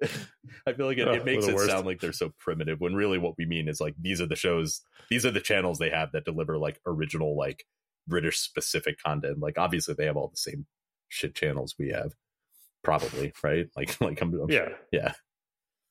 I 0.68 0.74
feel 0.74 0.86
like 0.86 0.98
it, 0.98 1.08
Oh, 1.08 1.14
it 1.14 1.26
makes 1.26 1.45
it 1.48 1.56
worst. 1.56 1.70
sound 1.70 1.86
like 1.86 2.00
they're 2.00 2.12
so 2.14 2.32
primitive 2.39 2.80
when 2.80 2.93
really 2.95 3.18
what 3.18 3.36
we 3.38 3.45
mean 3.45 3.68
is 3.68 3.80
like 3.82 3.95
these 4.00 4.22
are 4.22 4.28
the 4.28 4.36
shows, 4.36 4.82
these 5.10 5.26
are 5.26 5.32
the 5.32 5.41
channels 5.41 5.78
they 5.80 5.89
have 5.89 6.12
that 6.12 6.26
deliver 6.26 6.58
like 6.58 6.80
original 6.86 7.36
like 7.38 7.66
British 8.08 8.38
specific 8.39 8.98
content. 9.04 9.39
Like 9.39 9.58
obviously 9.58 9.95
they 9.98 10.06
have 10.06 10.18
all 10.18 10.28
the 10.30 10.38
same 10.38 10.66
shit 11.10 11.36
channels 11.36 11.76
we 11.80 11.89
have, 11.89 12.14
probably 12.84 13.34
right. 13.43 13.68
Like 13.76 14.00
like 14.02 14.22
I'm, 14.22 14.34
I'm 14.34 14.50
Yeah. 14.50 14.70
Yeah. 14.91 15.14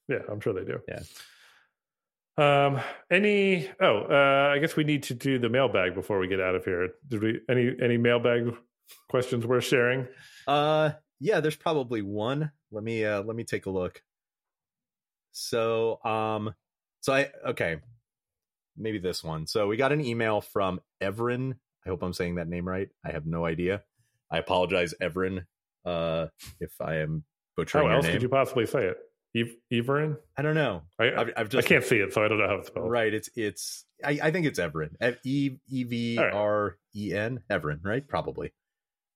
Yeah, 0.08 0.20
I'm 0.30 0.40
sure 0.40 0.52
they 0.52 0.64
do. 0.64 0.78
Yeah. 0.86 1.00
Um. 2.38 2.80
Any? 3.10 3.68
Oh, 3.80 4.02
uh, 4.10 4.52
I 4.54 4.58
guess 4.58 4.76
we 4.76 4.84
need 4.84 5.04
to 5.04 5.14
do 5.14 5.38
the 5.38 5.48
mailbag 5.48 5.94
before 5.94 6.18
we 6.18 6.28
get 6.28 6.38
out 6.40 6.54
of 6.54 6.64
here. 6.64 6.90
Did 7.08 7.22
we? 7.22 7.40
Any? 7.48 7.74
Any 7.82 7.96
mailbag 7.96 8.54
questions 9.08 9.46
worth 9.46 9.64
sharing? 9.64 10.06
Uh 10.46 10.90
yeah, 11.18 11.40
there's 11.40 11.56
probably 11.56 12.02
one. 12.02 12.52
Let 12.72 12.84
me 12.84 13.04
uh 13.04 13.22
let 13.22 13.36
me 13.36 13.44
take 13.44 13.66
a 13.66 13.70
look. 13.70 14.02
So 15.32 16.00
um 16.04 16.54
so 17.00 17.12
I 17.12 17.30
okay. 17.48 17.76
Maybe 18.76 18.98
this 18.98 19.24
one. 19.24 19.46
So 19.46 19.68
we 19.68 19.76
got 19.76 19.92
an 19.92 20.04
email 20.04 20.40
from 20.40 20.80
Everin. 21.00 21.54
I 21.84 21.88
hope 21.88 22.02
I'm 22.02 22.12
saying 22.12 22.34
that 22.34 22.48
name 22.48 22.68
right. 22.68 22.88
I 23.04 23.12
have 23.12 23.26
no 23.26 23.46
idea. 23.46 23.82
I 24.30 24.38
apologize, 24.38 24.94
Everin, 25.00 25.46
uh 25.84 26.26
if 26.60 26.80
I 26.80 26.96
am 26.96 27.24
butchering 27.56 27.88
How 27.88 27.94
else 27.96 28.04
name. 28.04 28.12
could 28.14 28.22
you 28.22 28.28
possibly 28.28 28.66
say 28.66 28.86
it? 28.86 28.98
Eve, 29.34 29.54
Everin? 29.70 30.16
I 30.38 30.42
don't 30.42 30.54
know. 30.54 30.82
I, 30.98 31.12
I've, 31.12 31.30
I've 31.36 31.54
I 31.54 31.60
can't 31.60 31.84
see 31.84 31.98
it, 31.98 32.14
so 32.14 32.24
I 32.24 32.28
don't 32.28 32.38
know 32.38 32.48
how 32.48 32.54
it's 32.56 32.68
spelled. 32.68 32.90
Right, 32.90 33.12
it's 33.12 33.28
it's 33.36 33.84
I, 34.02 34.18
I 34.22 34.30
think 34.30 34.46
it's 34.46 34.58
Everin. 34.58 34.96
E 35.24 35.58
E 35.68 35.84
V 35.84 36.18
R 36.18 36.78
E 36.94 37.12
N 37.12 37.40
Everin, 37.50 37.80
right? 37.84 38.06
Probably. 38.06 38.52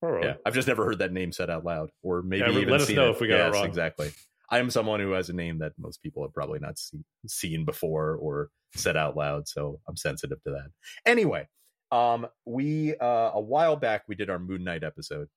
Right. 0.03 0.25
Yeah, 0.25 0.35
I've 0.47 0.55
just 0.55 0.67
never 0.67 0.85
heard 0.85 1.01
that 1.01 1.13
name 1.13 1.31
said 1.33 1.51
out 1.51 1.65
loud, 1.65 1.91
or 2.03 2.23
maybe 2.23 2.51
Yeah, 2.51 2.59
even 2.59 2.71
let 2.71 2.81
us 2.81 2.89
know 2.91 3.09
it. 3.09 3.13
if 3.13 3.21
we 3.21 3.29
got 3.29 3.49
it 3.49 3.53
wrong. 3.53 3.67
Exactly. 3.67 4.11
I 4.51 4.59
am 4.59 4.71
someone 4.71 4.99
who 5.01 5.13
has 5.13 5.29
a 5.29 5.33
name 5.33 5.59
that 5.59 5.73
most 5.79 6.03
people 6.03 6.23
have 6.25 6.33
probably 6.33 6.59
not 6.59 6.79
see, 6.79 6.99
seen 7.27 7.65
before 7.65 8.15
or 8.17 8.49
said 8.75 8.97
out 8.97 9.17
loud, 9.17 9.47
so 9.47 9.79
I'm 9.89 9.97
sensitive 9.97 10.43
to 10.45 10.51
that. 10.53 10.71
Anyway, 11.07 11.47
um, 11.93 12.27
we 12.47 12.97
uh, 12.97 13.31
a 13.35 13.41
while 13.41 13.77
back 13.77 14.05
we 14.09 14.15
did 14.15 14.31
our 14.31 14.39
Moon 14.39 14.65
Knight 14.65 14.83
episode, 14.83 15.29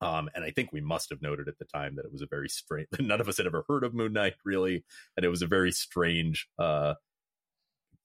um, 0.00 0.28
and 0.34 0.44
I 0.44 0.50
think 0.50 0.72
we 0.72 0.80
must 0.80 1.08
have 1.10 1.22
noted 1.22 1.48
at 1.48 1.58
the 1.58 1.64
time 1.64 1.96
that 1.96 2.04
it 2.04 2.12
was 2.12 2.22
a 2.22 2.26
very 2.28 2.48
strange. 2.48 2.88
None 3.00 3.20
of 3.20 3.28
us 3.28 3.36
had 3.38 3.46
ever 3.46 3.64
heard 3.68 3.84
of 3.84 3.94
Moon 3.94 4.12
Knight 4.12 4.34
really, 4.44 4.84
and 5.16 5.24
it 5.24 5.28
was 5.28 5.42
a 5.42 5.46
very 5.46 5.72
strange, 5.72 6.48
uh, 6.58 6.94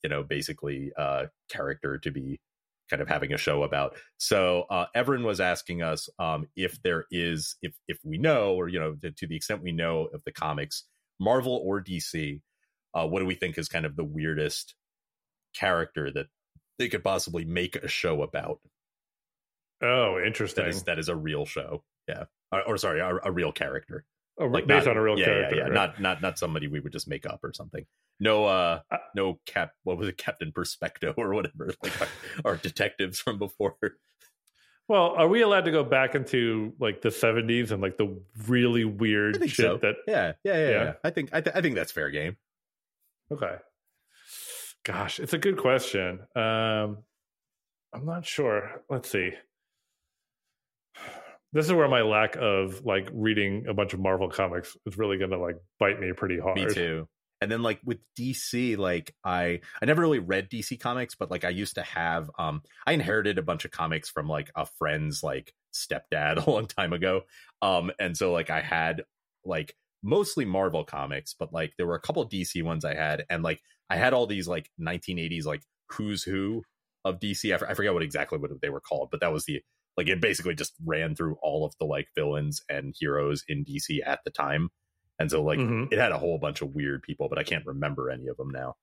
you 0.03 0.09
know, 0.09 0.23
basically 0.23 0.91
uh, 0.97 1.25
character 1.49 1.97
to 1.97 2.11
be 2.11 2.39
kind 2.91 3.01
of 3.01 3.07
having 3.07 3.33
a 3.33 3.37
show 3.37 3.63
about. 3.63 3.95
So 4.17 4.65
uh, 4.69 4.85
Everin 4.93 5.23
was 5.23 5.39
asking 5.39 5.81
us 5.81 6.09
um, 6.19 6.47
if 6.55 6.79
there 6.83 7.05
is, 7.09 7.55
if 7.63 7.73
if 7.87 7.97
we 8.03 8.19
know, 8.19 8.53
or 8.53 8.67
you 8.67 8.79
know, 8.79 8.95
to, 9.01 9.11
to 9.11 9.27
the 9.27 9.35
extent 9.35 9.63
we 9.63 9.71
know 9.71 10.09
of 10.13 10.21
the 10.25 10.31
comics, 10.31 10.83
Marvel 11.19 11.59
or 11.65 11.81
DC, 11.81 12.41
uh, 12.93 13.07
what 13.07 13.19
do 13.19 13.25
we 13.25 13.35
think 13.35 13.57
is 13.57 13.67
kind 13.67 13.85
of 13.85 13.95
the 13.95 14.03
weirdest 14.03 14.75
character 15.55 16.11
that 16.11 16.27
they 16.77 16.89
could 16.89 17.03
possibly 17.03 17.45
make 17.45 17.77
a 17.77 17.87
show 17.87 18.21
about? 18.21 18.59
Oh, 19.81 20.19
interesting. 20.23 20.65
is 20.65 20.83
that 20.83 20.99
is 20.99 21.09
a 21.09 21.15
real 21.15 21.45
show, 21.45 21.83
yeah, 22.07 22.25
or, 22.51 22.61
or 22.63 22.77
sorry, 22.77 22.99
a, 22.99 23.15
a 23.23 23.31
real 23.31 23.51
character, 23.51 24.03
oh, 24.41 24.47
like 24.47 24.67
based 24.67 24.85
not- 24.87 24.91
on 24.91 24.97
a 24.97 25.01
real 25.01 25.17
yeah, 25.17 25.25
character. 25.25 25.55
yeah, 25.55 25.61
yeah. 25.61 25.67
right? 25.69 25.73
not 25.73 26.01
not 26.01 26.21
not 26.21 26.37
somebody 26.39 26.67
we 26.67 26.79
would 26.79 26.91
just 26.91 27.07
make 27.07 27.25
up 27.25 27.39
or 27.43 27.53
something. 27.53 27.85
No, 28.19 28.45
uh, 28.45 28.81
Uh, 28.91 28.97
no 29.15 29.39
cap. 29.45 29.71
What 29.83 29.97
was 29.97 30.07
it, 30.07 30.17
Captain 30.17 30.51
Perspecto 30.51 31.13
or 31.17 31.33
whatever? 31.33 31.73
Like 31.81 32.01
our, 32.01 32.07
our 32.45 32.57
detectives 32.57 33.19
from 33.19 33.39
before. 33.39 33.75
Well, 34.87 35.13
are 35.15 35.27
we 35.27 35.41
allowed 35.41 35.65
to 35.65 35.71
go 35.71 35.83
back 35.85 36.15
into 36.15 36.73
like 36.79 37.01
the 37.01 37.09
70s 37.09 37.71
and 37.71 37.81
like 37.81 37.97
the 37.97 38.19
really 38.47 38.83
weird 38.83 39.37
shit 39.49 39.55
so. 39.55 39.77
that 39.77 39.95
Yeah, 40.07 40.33
yeah, 40.43 40.53
yeah. 40.53 40.69
Yeah. 40.69 40.83
yeah. 40.83 40.93
I 41.03 41.09
think 41.11 41.29
I, 41.31 41.39
th- 41.41 41.55
I 41.55 41.61
think 41.61 41.75
that's 41.75 41.91
fair 41.93 42.09
game. 42.09 42.35
Okay. 43.31 43.55
Gosh, 44.83 45.19
it's 45.19 45.33
a 45.33 45.37
good 45.37 45.57
question. 45.57 46.19
Um 46.35 46.97
I'm 47.93 48.05
not 48.05 48.25
sure. 48.25 48.81
Let's 48.89 49.09
see. 49.09 49.31
This 51.53 51.65
is 51.65 51.73
where 51.73 51.87
my 51.87 52.01
lack 52.01 52.35
of 52.37 52.85
like 52.85 53.09
reading 53.11 53.65
a 53.67 53.73
bunch 53.73 53.93
of 53.93 53.99
Marvel 53.99 54.29
comics 54.29 54.77
is 54.85 54.97
really 54.97 55.17
going 55.17 55.31
to 55.31 55.37
like 55.37 55.57
bite 55.79 55.99
me 55.99 56.13
pretty 56.13 56.39
hard. 56.39 56.55
Me 56.55 56.65
too. 56.73 57.07
And 57.41 57.51
then 57.51 57.63
like 57.63 57.79
with 57.83 57.97
DC, 58.17 58.77
like 58.77 59.13
I 59.25 59.59
I 59.81 59.85
never 59.85 60.01
really 60.01 60.19
read 60.19 60.49
DC 60.49 60.79
comics, 60.79 61.15
but 61.15 61.31
like 61.31 61.43
I 61.43 61.49
used 61.49 61.75
to 61.75 61.81
have 61.81 62.29
um 62.37 62.61
I 62.85 62.93
inherited 62.93 63.37
a 63.37 63.41
bunch 63.41 63.65
of 63.65 63.71
comics 63.71 64.09
from 64.09 64.27
like 64.27 64.51
a 64.55 64.65
friend's 64.65 65.23
like 65.23 65.53
stepdad 65.73 66.45
a 66.45 66.49
long 66.49 66.67
time 66.67 66.93
ago. 66.93 67.21
Um 67.61 67.91
and 67.99 68.15
so 68.15 68.31
like 68.31 68.49
I 68.49 68.61
had 68.61 69.03
like 69.43 69.75
mostly 70.03 70.45
Marvel 70.45 70.85
comics, 70.85 71.35
but 71.37 71.51
like 71.51 71.73
there 71.77 71.87
were 71.87 71.95
a 71.95 72.01
couple 72.01 72.27
DC 72.29 72.63
ones 72.63 72.85
I 72.85 72.93
had 72.95 73.25
and 73.29 73.43
like 73.43 73.59
I 73.89 73.97
had 73.97 74.13
all 74.13 74.27
these 74.27 74.47
like 74.47 74.69
1980s 74.79 75.45
like 75.45 75.63
who's 75.89 76.23
who 76.23 76.63
of 77.03 77.19
DC. 77.19 77.51
I, 77.51 77.55
f- 77.55 77.63
I 77.67 77.73
forget 77.73 77.93
what 77.93 78.03
exactly 78.03 78.37
what 78.37 78.51
they 78.61 78.69
were 78.69 78.79
called, 78.79 79.09
but 79.11 79.19
that 79.21 79.33
was 79.33 79.45
the 79.45 79.61
like 80.01 80.09
it 80.09 80.21
basically 80.21 80.55
just 80.55 80.73
ran 80.85 81.15
through 81.15 81.37
all 81.43 81.65
of 81.65 81.73
the 81.79 81.85
like 81.85 82.07
villains 82.15 82.61
and 82.69 82.95
heroes 82.99 83.43
in 83.47 83.63
DC 83.63 83.99
at 84.05 84.19
the 84.25 84.31
time. 84.31 84.69
And 85.19 85.29
so 85.29 85.43
like 85.43 85.59
Mhm. 85.59 85.91
it 85.93 85.99
had 85.99 86.11
a 86.11 86.17
whole 86.17 86.39
bunch 86.39 86.61
of 86.61 86.73
weird 86.75 87.03
people, 87.03 87.29
but 87.29 87.37
I 87.37 87.43
can't 87.43 87.65
remember 87.65 88.09
any 88.09 88.27
of 88.27 88.37
them 88.37 88.49
now. 88.51 88.75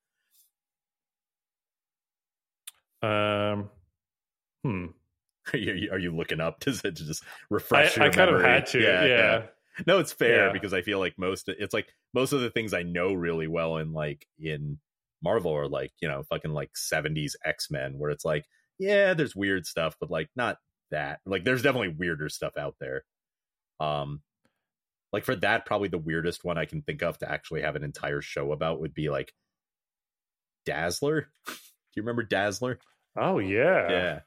Um 3.03 3.71
hmm. 4.65 4.87
are, 5.53 5.59
you, 5.59 5.91
are 5.93 5.99
you 5.99 6.15
looking 6.15 6.41
up? 6.41 6.61
Does 6.65 6.85
it 6.85 6.95
just 6.97 7.25
I, 7.25 7.29
refresh 7.51 7.97
your 7.97 8.07
I 8.07 8.11
kind 8.11 8.31
of 8.31 8.41
had 8.43 8.67
to. 8.69 8.81
Yeah. 8.81 9.47
No, 9.87 9.99
it's 9.99 10.13
fair 10.13 10.47
Yeah. 10.47 10.53
because 10.53 10.75
I 10.75 10.83
feel 10.83 10.99
like 10.99 11.15
most 11.19 11.49
it's 11.49 11.75
like 11.75 11.89
most 12.15 12.33
of 12.33 12.41
the 12.41 12.51
things 12.51 12.75
I 12.75 12.83
know 12.83 13.13
really 13.15 13.47
well 13.49 13.77
in 13.79 13.93
like 13.93 14.27
in 14.39 14.79
Marvel 15.23 15.53
are 15.53 15.69
like, 15.69 15.93
you 16.01 16.09
know, 16.09 16.23
fucking 16.25 16.53
like 16.53 16.71
70s 16.75 17.35
X-Men 17.45 17.99
where 17.99 18.11
it's 18.11 18.25
like, 18.25 18.45
yeah, 18.79 19.15
there's 19.15 19.35
weird 19.37 19.67
stuff, 19.67 19.97
but 20.01 20.11
like 20.11 20.29
not 20.37 20.59
that. 20.91 21.21
Like 21.27 21.45
there's 21.45 21.63
definitely 21.63 21.95
weirder 21.99 22.29
stuff 22.29 22.57
out 22.57 22.77
there. 22.81 23.05
Um 23.81 24.23
like 25.13 25.25
for 25.25 25.37
that 25.37 25.65
probably 25.67 25.89
the 25.89 25.99
weirdest 25.99 26.45
one 26.45 26.59
I 26.59 26.65
can 26.67 26.83
think 26.83 27.03
of 27.03 27.19
to 27.19 27.31
actually 27.31 27.63
have 27.63 27.77
an 27.77 27.85
entire 27.85 28.21
show 28.21 28.53
about 28.53 28.81
would 28.81 28.95
be 28.95 29.09
like 29.11 29.33
Dazzler. 30.67 31.29
Do 31.47 31.55
you 31.97 32.03
remember 32.03 32.23
Dazzler? 32.23 32.79
Oh 33.17 33.39
yeah. 33.39 33.91
yeah 33.91 34.21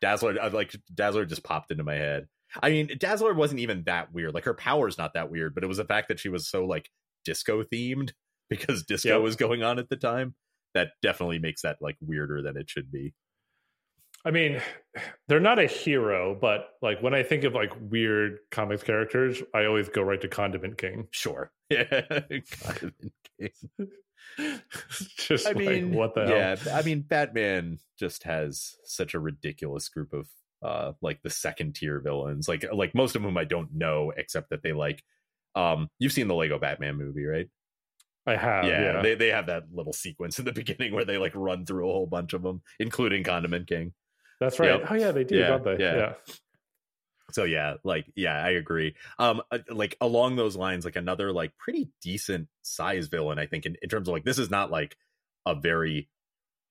dazzler 0.00 0.36
I 0.42 0.48
like 0.48 0.74
dazzler 0.92 1.24
just 1.24 1.44
popped 1.44 1.70
into 1.70 1.82
my 1.84 1.94
head 1.94 2.26
i 2.62 2.68
mean 2.68 2.90
dazzler 2.98 3.32
wasn't 3.32 3.60
even 3.60 3.84
that 3.84 4.12
weird 4.12 4.34
like 4.34 4.44
her 4.44 4.52
power's 4.52 4.98
not 4.98 5.14
that 5.14 5.30
weird 5.30 5.54
but 5.54 5.64
it 5.64 5.66
was 5.68 5.78
the 5.78 5.84
fact 5.86 6.08
that 6.08 6.18
she 6.18 6.28
was 6.28 6.46
so 6.46 6.66
like 6.66 6.90
disco 7.24 7.62
themed 7.62 8.12
because 8.50 8.82
disco 8.82 9.14
Yep. 9.14 9.22
was 9.22 9.36
going 9.36 9.62
on 9.62 9.78
at 9.78 9.88
the 9.88 9.96
time 9.96 10.34
that 10.74 10.90
definitely 11.00 11.38
makes 11.38 11.62
that 11.62 11.78
like 11.80 11.96
weirder 12.02 12.42
than 12.42 12.58
it 12.58 12.68
should 12.68 12.90
be 12.92 13.14
I 14.24 14.30
mean, 14.30 14.60
they're 15.28 15.40
not 15.40 15.58
a 15.58 15.66
hero, 15.66 16.36
but 16.40 16.70
like 16.80 17.02
when 17.02 17.14
I 17.14 17.22
think 17.22 17.44
of 17.44 17.54
like 17.54 17.72
weird 17.78 18.38
comics 18.50 18.82
characters, 18.82 19.42
I 19.54 19.66
always 19.66 19.88
go 19.88 20.02
right 20.02 20.20
to 20.20 20.28
Condiment 20.28 20.78
King. 20.78 21.08
sure 21.10 21.52
yeah 21.70 21.84
Condiment 22.62 23.12
King. 23.38 23.50
Just 25.16 25.46
i 25.46 25.50
like, 25.50 25.56
mean 25.56 25.94
what 25.94 26.14
the 26.14 26.26
hell? 26.26 26.36
yeah 26.36 26.56
i 26.72 26.82
mean 26.82 27.02
batman 27.02 27.78
just 27.98 28.24
has 28.24 28.74
such 28.84 29.14
a 29.14 29.20
ridiculous 29.20 29.88
group 29.88 30.12
of 30.12 30.26
uh 30.64 30.92
like 31.02 31.22
the 31.22 31.30
second 31.30 31.74
tier 31.76 32.00
villains 32.00 32.48
like 32.48 32.64
like 32.72 32.94
most 32.96 33.14
of 33.14 33.22
whom 33.22 33.36
i 33.36 33.44
don't 33.44 33.72
know 33.72 34.12
except 34.16 34.50
that 34.50 34.62
they 34.62 34.72
like 34.72 35.04
um 35.54 35.88
you've 36.00 36.12
seen 36.12 36.26
the 36.26 36.34
lego 36.34 36.58
batman 36.58 36.96
movie 36.96 37.24
right 37.24 37.48
I 38.26 38.36
have. 38.36 38.64
yeah, 38.64 38.80
Yeah. 38.94 39.02
They, 39.02 39.14
they 39.14 39.28
have 39.28 39.46
that 39.46 39.64
little 39.72 39.92
sequence 39.92 40.38
in 40.38 40.44
the 40.46 40.52
beginning 40.64 40.94
where 40.94 41.04
they 41.04 41.18
like 41.18 41.34
run 41.34 41.66
through 41.66 41.88
a 41.88 41.92
whole 41.92 42.06
bunch 42.06 42.32
of 42.32 42.42
them, 42.42 42.62
including 42.80 43.22
Condiment 43.22 43.66
King. 43.66 43.92
That's 44.44 44.58
right. 44.58 44.80
Yep. 44.80 44.90
Oh 44.90 44.94
yeah, 44.94 45.10
they 45.10 45.24
do, 45.24 45.38
Yeah, 45.38 45.46
don't 45.48 45.64
they? 45.64 45.76
yeah. 45.78 46.12
So 47.32 47.44
yeah, 47.44 47.74
like 47.82 48.04
yeah, 48.14 48.36
I 48.36 48.50
agree. 48.50 48.94
Um, 49.18 49.40
uh, 49.50 49.58
like 49.70 49.96
along 50.02 50.36
those 50.36 50.54
lines, 50.54 50.84
like 50.84 50.96
another 50.96 51.32
like 51.32 51.56
pretty 51.56 51.88
decent 52.02 52.48
size 52.62 53.08
villain, 53.08 53.38
I 53.38 53.46
think 53.46 53.64
in, 53.64 53.76
in 53.80 53.88
terms 53.88 54.06
of 54.06 54.12
like 54.12 54.24
this 54.24 54.38
is 54.38 54.50
not 54.50 54.70
like 54.70 54.96
a 55.46 55.54
very 55.54 56.10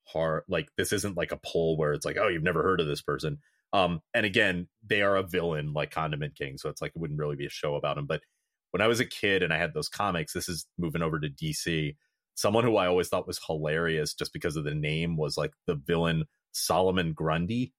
hard 0.04 0.44
like 0.48 0.68
this 0.76 0.92
isn't 0.92 1.16
like 1.16 1.32
a 1.32 1.40
pull 1.44 1.76
where 1.76 1.92
it's 1.94 2.04
like 2.04 2.16
oh 2.16 2.28
you've 2.28 2.44
never 2.44 2.62
heard 2.62 2.80
of 2.80 2.86
this 2.86 3.02
person. 3.02 3.38
Um, 3.72 4.00
and 4.14 4.24
again, 4.24 4.68
they 4.88 5.02
are 5.02 5.16
a 5.16 5.24
villain 5.24 5.72
like 5.72 5.90
Condiment 5.90 6.36
King, 6.36 6.58
so 6.58 6.68
it's 6.68 6.80
like 6.80 6.92
it 6.94 7.00
wouldn't 7.00 7.18
really 7.18 7.36
be 7.36 7.46
a 7.46 7.50
show 7.50 7.74
about 7.74 7.98
him. 7.98 8.06
But 8.06 8.22
when 8.70 8.80
I 8.80 8.86
was 8.86 9.00
a 9.00 9.04
kid 9.04 9.42
and 9.42 9.52
I 9.52 9.58
had 9.58 9.74
those 9.74 9.88
comics, 9.88 10.32
this 10.32 10.48
is 10.48 10.66
moving 10.78 11.02
over 11.02 11.18
to 11.18 11.28
DC. 11.28 11.96
Someone 12.36 12.62
who 12.62 12.76
I 12.76 12.86
always 12.86 13.08
thought 13.08 13.26
was 13.26 13.40
hilarious 13.44 14.14
just 14.14 14.32
because 14.32 14.54
of 14.54 14.62
the 14.64 14.74
name 14.74 15.16
was 15.16 15.36
like 15.36 15.52
the 15.66 15.74
villain 15.74 16.24
Solomon 16.54 17.12
Grundy. 17.12 17.74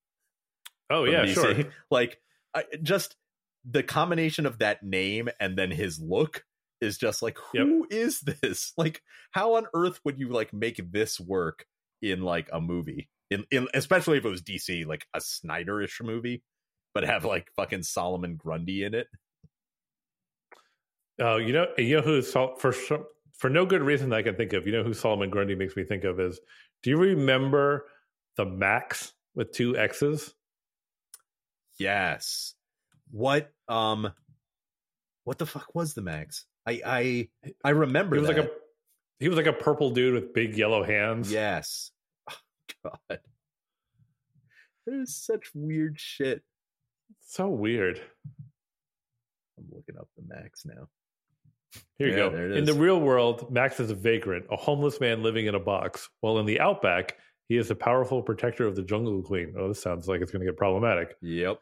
Oh 0.90 1.06
yeah, 1.06 1.26
DC. 1.26 1.34
sure. 1.34 1.72
Like 1.92 2.20
I, 2.54 2.64
just 2.82 3.16
the 3.70 3.84
combination 3.84 4.46
of 4.46 4.60
that 4.60 4.84
name 4.84 5.30
and 5.40 5.58
then 5.58 5.72
his 5.72 6.00
look 6.00 6.44
is 6.82 6.98
just 6.98 7.22
like 7.22 7.38
who 7.52 7.88
is 7.90 8.20
this 8.20 8.74
like 8.78 9.02
how 9.32 9.56
on 9.56 9.66
earth 9.74 10.00
would 10.04 10.20
you 10.20 10.30
like 10.30 10.54
make 10.54 10.80
this 10.92 11.20
work 11.20 11.66
in 12.02 12.22
like 12.22 12.48
a 12.54 12.62
movie 12.62 13.10
in, 13.32 13.44
in 13.50 13.68
especially 13.74 14.20
if 14.20 14.26
it 14.26 14.30
was 14.30 14.44
dc 14.44 14.86
like 14.86 15.08
a 15.16 15.20
snyderish 15.20 16.04
movie 16.04 16.44
but 16.94 17.06
have 17.06 17.26
like 17.26 17.50
fucking 17.56 17.82
solomon 17.82 18.36
grundy 18.36 18.84
in 18.84 18.94
it 18.94 19.08
Oh, 21.20 21.38
you 21.38 21.54
know, 21.54 21.68
you 21.78 21.98
know 21.98 22.02
who 22.02 22.22
Sol- 22.22 22.56
for 22.56 22.74
for 23.38 23.50
no 23.50 23.66
good 23.66 23.82
reason 23.82 24.10
that 24.10 24.18
I 24.18 24.24
can 24.24 24.36
think 24.36 24.54
of. 24.54 24.66
You 24.66 24.74
know 24.74 24.84
who 24.84 24.94
Solomon 24.94 25.30
Grundy 25.30 25.56
makes 25.56 25.76
me 25.76 25.84
think 25.84 26.04
of 26.04 26.20
is. 26.20 26.40
Do 26.84 26.90
you 26.90 26.98
remember 26.98 27.86
the 28.38 28.46
Max 28.46 29.14
with 29.36 29.52
two 29.52 29.78
X's? 29.78 30.34
yes 31.78 32.56
what 33.12 33.52
um 33.68 34.10
what 35.26 35.38
the 35.38 35.46
fuck 35.46 35.68
was 35.76 35.94
the 35.94 36.02
max 36.02 36.46
i 36.66 36.82
i 36.86 37.28
i 37.66 37.70
remember 37.72 38.16
He 38.16 38.22
was 38.22 38.30
that. 38.30 38.38
like 38.38 38.46
a 38.46 38.52
he 39.20 39.28
was 39.28 39.36
like 39.36 39.46
a 39.46 39.52
purple 39.54 39.90
dude 39.90 40.14
with 40.14 40.34
big 40.34 40.56
yellow 40.58 40.84
hands. 40.84 41.30
yes 41.30 41.92
oh, 42.32 42.38
god 43.10 43.20
there's 44.86 45.14
such 45.16 45.50
weird 45.54 46.00
shit 46.00 46.44
so 47.28 47.50
weird. 47.50 48.00
i'm 49.58 49.66
looking 49.70 49.98
up 49.98 50.08
the 50.16 50.24
max 50.34 50.66
now 50.66 50.88
Here 51.98 52.08
you 52.08 52.14
Yeah, 52.14 52.30
go. 52.30 52.56
In 52.56 52.64
the 52.64 52.74
real 52.74 53.02
world, 53.02 53.52
Max 53.52 53.82
is 53.82 53.92
a 53.92 53.96
vagrant, 53.96 54.46
a 54.50 54.56
homeless 54.56 55.02
man 55.02 55.24
living 55.24 55.46
in 55.48 55.56
a 55.56 55.60
box. 55.60 56.10
While 56.22 56.40
in 56.40 56.46
the 56.46 56.62
outback, 56.62 57.18
he 57.48 57.58
is 57.58 57.68
the 57.68 57.76
powerful 57.76 58.22
protector 58.22 58.66
of 58.66 58.76
the 58.76 58.82
jungle 58.84 59.22
queen. 59.22 59.54
Oh, 59.58 59.68
this 59.68 59.82
sounds 59.82 60.08
like 60.08 60.22
it's 60.22 60.32
going 60.32 60.40
to 60.46 60.52
get 60.52 60.58
problematic. 60.58 61.16
yep 61.22 61.60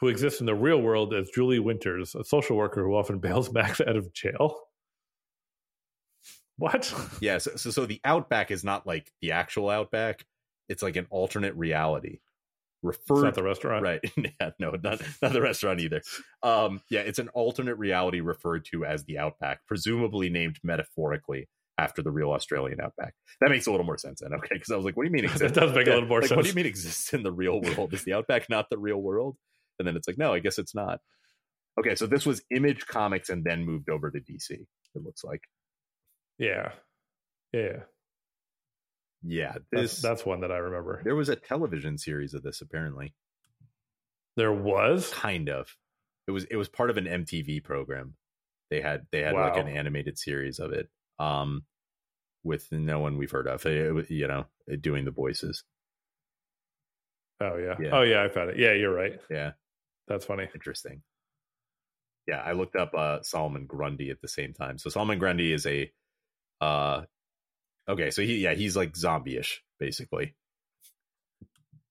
Who 0.00 0.08
exists 0.08 0.40
in 0.40 0.46
the 0.46 0.54
real 0.54 0.80
world 0.80 1.12
as 1.14 1.30
Julie 1.30 1.58
Winters, 1.58 2.14
a 2.14 2.24
social 2.24 2.56
worker 2.56 2.82
who 2.84 2.94
often 2.94 3.18
bails 3.20 3.52
Max 3.52 3.80
out 3.80 3.96
of 3.96 4.12
jail. 4.12 4.60
What? 6.56 6.92
Yeah, 7.20 7.38
so, 7.38 7.56
so 7.56 7.70
so 7.70 7.86
the 7.86 8.00
Outback 8.04 8.50
is 8.50 8.64
not 8.64 8.86
like 8.86 9.10
the 9.20 9.32
actual 9.32 9.70
Outback; 9.70 10.24
it's 10.68 10.82
like 10.82 10.96
an 10.96 11.06
alternate 11.10 11.54
reality. 11.56 12.20
It's 12.86 12.98
Referred 13.08 13.24
not 13.24 13.34
the 13.34 13.42
restaurant. 13.42 13.82
right? 13.82 14.00
yeah, 14.40 14.50
no, 14.60 14.70
not 14.82 15.00
not 15.22 15.32
the 15.32 15.40
restaurant 15.40 15.80
either. 15.80 16.02
Um, 16.42 16.80
yeah, 16.90 17.00
it's 17.00 17.18
an 17.18 17.28
alternate 17.30 17.76
reality 17.76 18.20
referred 18.20 18.64
to 18.66 18.84
as 18.84 19.04
the 19.04 19.18
Outback, 19.18 19.60
presumably 19.66 20.28
named 20.30 20.58
metaphorically 20.62 21.48
after 21.78 22.02
the 22.02 22.10
real 22.10 22.30
Australian 22.30 22.80
Outback. 22.80 23.14
That 23.40 23.50
makes 23.50 23.66
a 23.66 23.70
little 23.70 23.86
more 23.86 23.98
sense 23.98 24.20
then. 24.20 24.32
Okay, 24.34 24.54
because 24.54 24.70
I 24.70 24.76
was 24.76 24.84
like, 24.84 24.96
what 24.96 25.04
do 25.04 25.08
you 25.08 25.12
mean? 25.12 25.24
That 25.28 25.32
Exists? 25.34 25.58
does 25.58 25.74
make 25.74 25.86
a 25.86 25.90
little 25.90 26.08
more 26.08 26.20
like, 26.20 26.30
What 26.30 26.42
do 26.42 26.48
you 26.48 26.54
mean 26.54 26.66
exists 26.66 27.12
in 27.12 27.22
the 27.22 27.32
real 27.32 27.60
world? 27.60 27.92
Is 27.92 28.04
the 28.04 28.12
Outback 28.14 28.48
not 28.48 28.70
the 28.70 28.78
real 28.78 28.98
world? 28.98 29.36
And 29.78 29.88
then 29.88 29.96
it's 29.96 30.06
like, 30.06 30.18
no, 30.18 30.32
I 30.32 30.38
guess 30.38 30.58
it's 30.58 30.74
not. 30.74 31.00
Okay, 31.78 31.96
so 31.96 32.06
this 32.06 32.24
was 32.24 32.42
Image 32.54 32.86
Comics 32.86 33.28
and 33.28 33.42
then 33.42 33.64
moved 33.64 33.90
over 33.90 34.10
to 34.10 34.20
DC. 34.20 34.50
It 34.50 34.68
looks 34.94 35.24
like. 35.24 35.40
Yeah. 36.38 36.70
Yeah. 37.52 37.80
Yeah, 39.26 39.54
That's, 39.72 39.92
this 39.94 40.02
that's 40.02 40.26
one 40.26 40.42
that 40.42 40.52
I 40.52 40.58
remember. 40.58 41.00
There 41.02 41.16
was 41.16 41.30
a 41.30 41.36
television 41.36 41.96
series 41.96 42.34
of 42.34 42.42
this 42.42 42.60
apparently. 42.60 43.14
There 44.36 44.52
was? 44.52 45.10
Kind 45.10 45.48
of. 45.48 45.74
It 46.28 46.32
was 46.32 46.44
it 46.44 46.56
was 46.56 46.68
part 46.68 46.90
of 46.90 46.98
an 46.98 47.06
MTV 47.06 47.64
program. 47.64 48.16
They 48.70 48.82
had 48.82 49.06
they 49.12 49.20
had 49.20 49.34
like 49.34 49.56
an 49.56 49.68
animated 49.68 50.18
series 50.18 50.58
of 50.58 50.72
it. 50.72 50.88
Um 51.18 51.64
with 52.42 52.70
no 52.72 52.98
one 53.00 53.16
we've 53.16 53.30
heard 53.30 53.46
of. 53.46 53.64
It- 53.66 53.96
it- 53.96 54.10
you 54.10 54.26
know, 54.28 54.46
doing 54.80 55.04
the 55.04 55.10
voices. 55.10 55.64
Oh, 57.40 57.56
yeah. 57.56 57.74
Yeah. 57.80 57.90
Oh, 57.92 58.02
yeah. 58.02 58.22
I 58.22 58.28
found 58.28 58.50
it. 58.50 58.58
Yeah, 58.58 58.72
you're 58.72 58.92
right. 58.94 59.18
Yeah, 59.30 59.52
That's 60.08 60.24
funny. 60.24 60.48
interesting. 60.54 61.02
Yeah, 62.26 62.40
I 62.40 62.52
looked 62.52 62.76
up 62.76 62.94
uh 62.94 63.22
Solomon 63.22 63.66
Grundy 63.66 64.10
at 64.10 64.20
the 64.20 64.28
same 64.28 64.54
time. 64.54 64.78
So 64.78 64.88
Solomon 64.90 65.18
Grundy 65.18 65.52
is 65.52 65.66
a 65.66 65.90
uh 66.60 67.02
okay, 67.88 68.10
so 68.10 68.22
he 68.22 68.38
yeah, 68.38 68.54
he's 68.54 68.76
like 68.76 68.96
zombie-ish 68.96 69.62
basically. 69.78 70.34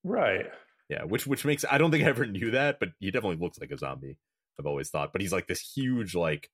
Right. 0.03 0.45
Yeah, 0.89 1.03
which 1.03 1.28
which 1.28 1.45
makes 1.45 1.65
I 1.69 1.78
don't 1.78 1.91
think 1.91 2.03
I 2.03 2.09
ever 2.09 2.26
knew 2.26 2.51
that, 2.51 2.80
but 2.80 2.89
he 2.99 3.11
definitely 3.11 3.38
looks 3.43 3.59
like 3.59 3.71
a 3.71 3.78
zombie. 3.78 4.17
I've 4.59 4.65
always 4.65 4.89
thought, 4.89 5.11
but 5.13 5.21
he's 5.21 5.34
like 5.34 5.47
this 5.47 5.61
huge 5.76 6.15
like 6.15 6.49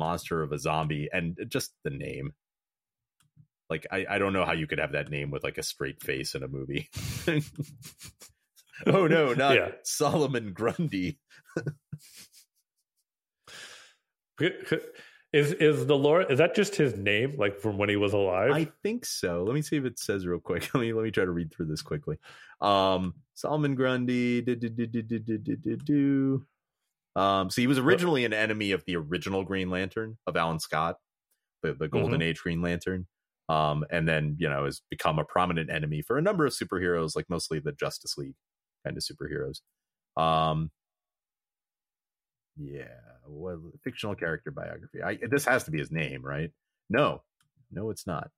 monster 0.00 0.42
of 0.42 0.50
a 0.52 0.58
zombie 0.58 1.08
and 1.12 1.38
just 1.48 1.72
the 1.84 1.90
name. 1.90 2.32
Like 3.68 3.86
I, 3.92 4.06
I 4.10 4.18
don't 4.18 4.32
know 4.32 4.44
how 4.44 4.54
you 4.54 4.66
could 4.66 4.80
have 4.80 4.92
that 4.92 5.10
name 5.10 5.30
with 5.30 5.44
like 5.44 5.58
a 5.58 5.62
straight 5.62 6.02
face 6.02 6.34
in 6.34 6.42
a 6.42 6.48
movie. 6.48 6.88
Oh 8.86 9.06
no 9.06 9.34
not 9.34 9.54
yeah. 9.56 9.72
solomon 9.84 10.52
grundy. 10.52 11.18
Is 15.32 15.52
is 15.52 15.86
the 15.86 15.96
lord 15.96 16.32
is 16.32 16.38
that 16.38 16.56
just 16.56 16.74
his 16.74 16.96
name 16.96 17.36
like 17.38 17.60
from 17.60 17.78
when 17.78 17.88
he 17.88 17.94
was 17.94 18.12
alive? 18.12 18.50
I 18.50 18.68
think 18.82 19.06
so. 19.06 19.44
Let 19.44 19.54
me 19.54 19.62
see 19.62 19.76
if 19.76 19.84
it 19.84 19.96
says 20.00 20.26
real 20.26 20.40
quick. 20.40 20.68
Let 20.74 20.80
me 20.80 20.92
let 20.92 21.04
me 21.04 21.12
try 21.12 21.24
to 21.24 21.30
read 21.30 21.52
through 21.54 21.66
this 21.66 21.82
quickly. 21.82 22.16
Um 22.60 23.14
solomon 23.34 23.76
grundy 23.76 24.40
do, 24.42 24.56
do, 24.56 24.68
do, 24.68 24.86
do, 24.86 25.02
do, 25.02 25.18
do, 25.20 25.56
do, 25.56 25.76
do. 25.76 26.46
Um, 27.16 27.50
so 27.50 27.60
he 27.60 27.66
was 27.66 27.78
originally 27.78 28.24
an 28.24 28.32
enemy 28.32 28.72
of 28.72 28.84
the 28.86 28.96
original 28.96 29.44
Green 29.44 29.70
Lantern 29.70 30.16
of 30.26 30.36
Alan 30.36 30.60
Scott, 30.60 30.96
the 31.62 31.74
the 31.74 31.88
Golden 31.88 32.22
Age 32.22 32.40
Green 32.40 32.62
Lantern. 32.62 33.06
Um, 33.48 33.84
and 33.90 34.06
then 34.06 34.36
you 34.38 34.48
know 34.48 34.64
has 34.64 34.80
become 34.90 35.18
a 35.18 35.24
prominent 35.24 35.70
enemy 35.70 36.02
for 36.02 36.16
a 36.16 36.22
number 36.22 36.46
of 36.46 36.52
superheroes, 36.52 37.16
like 37.16 37.26
mostly 37.28 37.58
the 37.58 37.72
Justice 37.72 38.16
League 38.16 38.36
kind 38.84 38.96
of 38.96 39.02
superheroes. 39.02 39.60
Um, 40.20 40.70
yeah, 42.56 42.84
what 43.26 43.58
fictional 43.82 44.14
character 44.14 44.50
biography? 44.50 45.02
I 45.02 45.18
this 45.28 45.44
has 45.46 45.64
to 45.64 45.70
be 45.70 45.78
his 45.78 45.90
name, 45.90 46.24
right? 46.24 46.50
No, 46.88 47.22
no, 47.72 47.90
it's 47.90 48.06
not. 48.06 48.30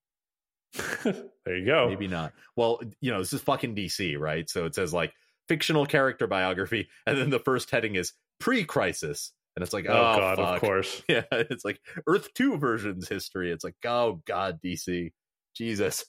there 1.05 1.57
you 1.57 1.67
go. 1.67 1.89
Maybe 1.89 2.09
not. 2.09 2.33
Well, 2.57 2.81
you 3.01 3.11
know, 3.11 3.19
this 3.19 3.33
is 3.33 3.43
fucking 3.43 3.77
DC, 3.77 4.19
right? 4.19 4.49
So 4.49 4.65
it 4.65 4.75
says 4.75 4.95
like 4.95 5.13
fictional 5.49 5.87
character 5.87 6.27
biography, 6.27 6.89
and 7.07 7.19
then 7.19 7.31
the 7.31 7.39
first 7.39 7.71
heading 7.71 7.97
is 7.97 8.13
pre-crisis, 8.43 9.33
and 9.57 9.63
it's 9.63 9.73
like, 9.73 9.87
Oh, 9.89 9.93
oh, 9.93 10.19
God, 10.19 10.37
fuck. 10.37 10.55
of 10.55 10.61
course. 10.61 11.03
Yeah, 11.09 11.23
it's 11.31 11.65
like 11.65 11.81
Earth 12.07 12.35
Two 12.35 12.59
versions 12.59 13.09
history. 13.09 13.53
It's 13.53 13.65
like, 13.65 13.77
oh 13.87 14.21
God, 14.27 14.61
DC, 14.63 15.13
Jesus. 15.55 16.05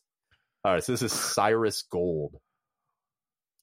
All 0.66 0.74
right, 0.74 0.84
so 0.84 0.94
this 0.94 1.02
is 1.02 1.14
Cyrus 1.14 1.84
Gold. 1.84 2.36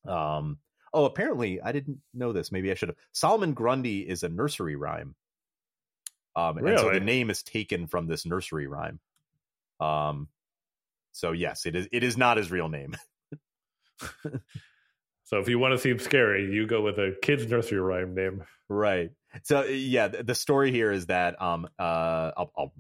Um. 0.06 0.58
Oh, 0.92 1.04
apparently 1.04 1.60
I 1.60 1.72
didn't 1.72 1.98
know 2.12 2.32
this. 2.32 2.50
Maybe 2.50 2.70
I 2.70 2.74
should 2.74 2.88
have. 2.88 2.98
Solomon 3.12 3.52
Grundy 3.54 4.00
is 4.08 4.22
a 4.22 4.28
nursery 4.28 4.76
rhyme. 4.76 5.14
Um, 6.34 6.58
and 6.58 6.78
so 6.78 6.92
the 6.92 7.00
name 7.00 7.30
is 7.30 7.42
taken 7.42 7.86
from 7.86 8.06
this 8.06 8.24
nursery 8.26 8.66
rhyme. 8.66 8.98
Um, 9.80 10.28
so 11.12 11.32
yes, 11.32 11.66
it 11.66 11.76
is. 11.76 11.88
It 11.92 12.02
is 12.04 12.16
not 12.16 12.36
his 12.36 12.50
real 12.50 12.68
name. 12.68 12.96
So 15.30 15.38
if 15.38 15.48
you 15.48 15.60
want 15.60 15.70
to 15.70 15.78
seem 15.78 16.00
scary, 16.00 16.52
you 16.52 16.66
go 16.66 16.82
with 16.82 16.98
a 16.98 17.14
kid's 17.22 17.46
nursery 17.46 17.78
rhyme 17.78 18.16
name. 18.16 18.42
right. 18.68 19.10
So 19.44 19.62
yeah, 19.62 20.08
the, 20.08 20.34
story 20.34 20.72
here 20.72 20.90
is 20.90 21.06
that 21.06 21.40
um 21.40 21.68
uh 21.78 22.32
I'll, 22.36 22.52
I'll 22.58 22.72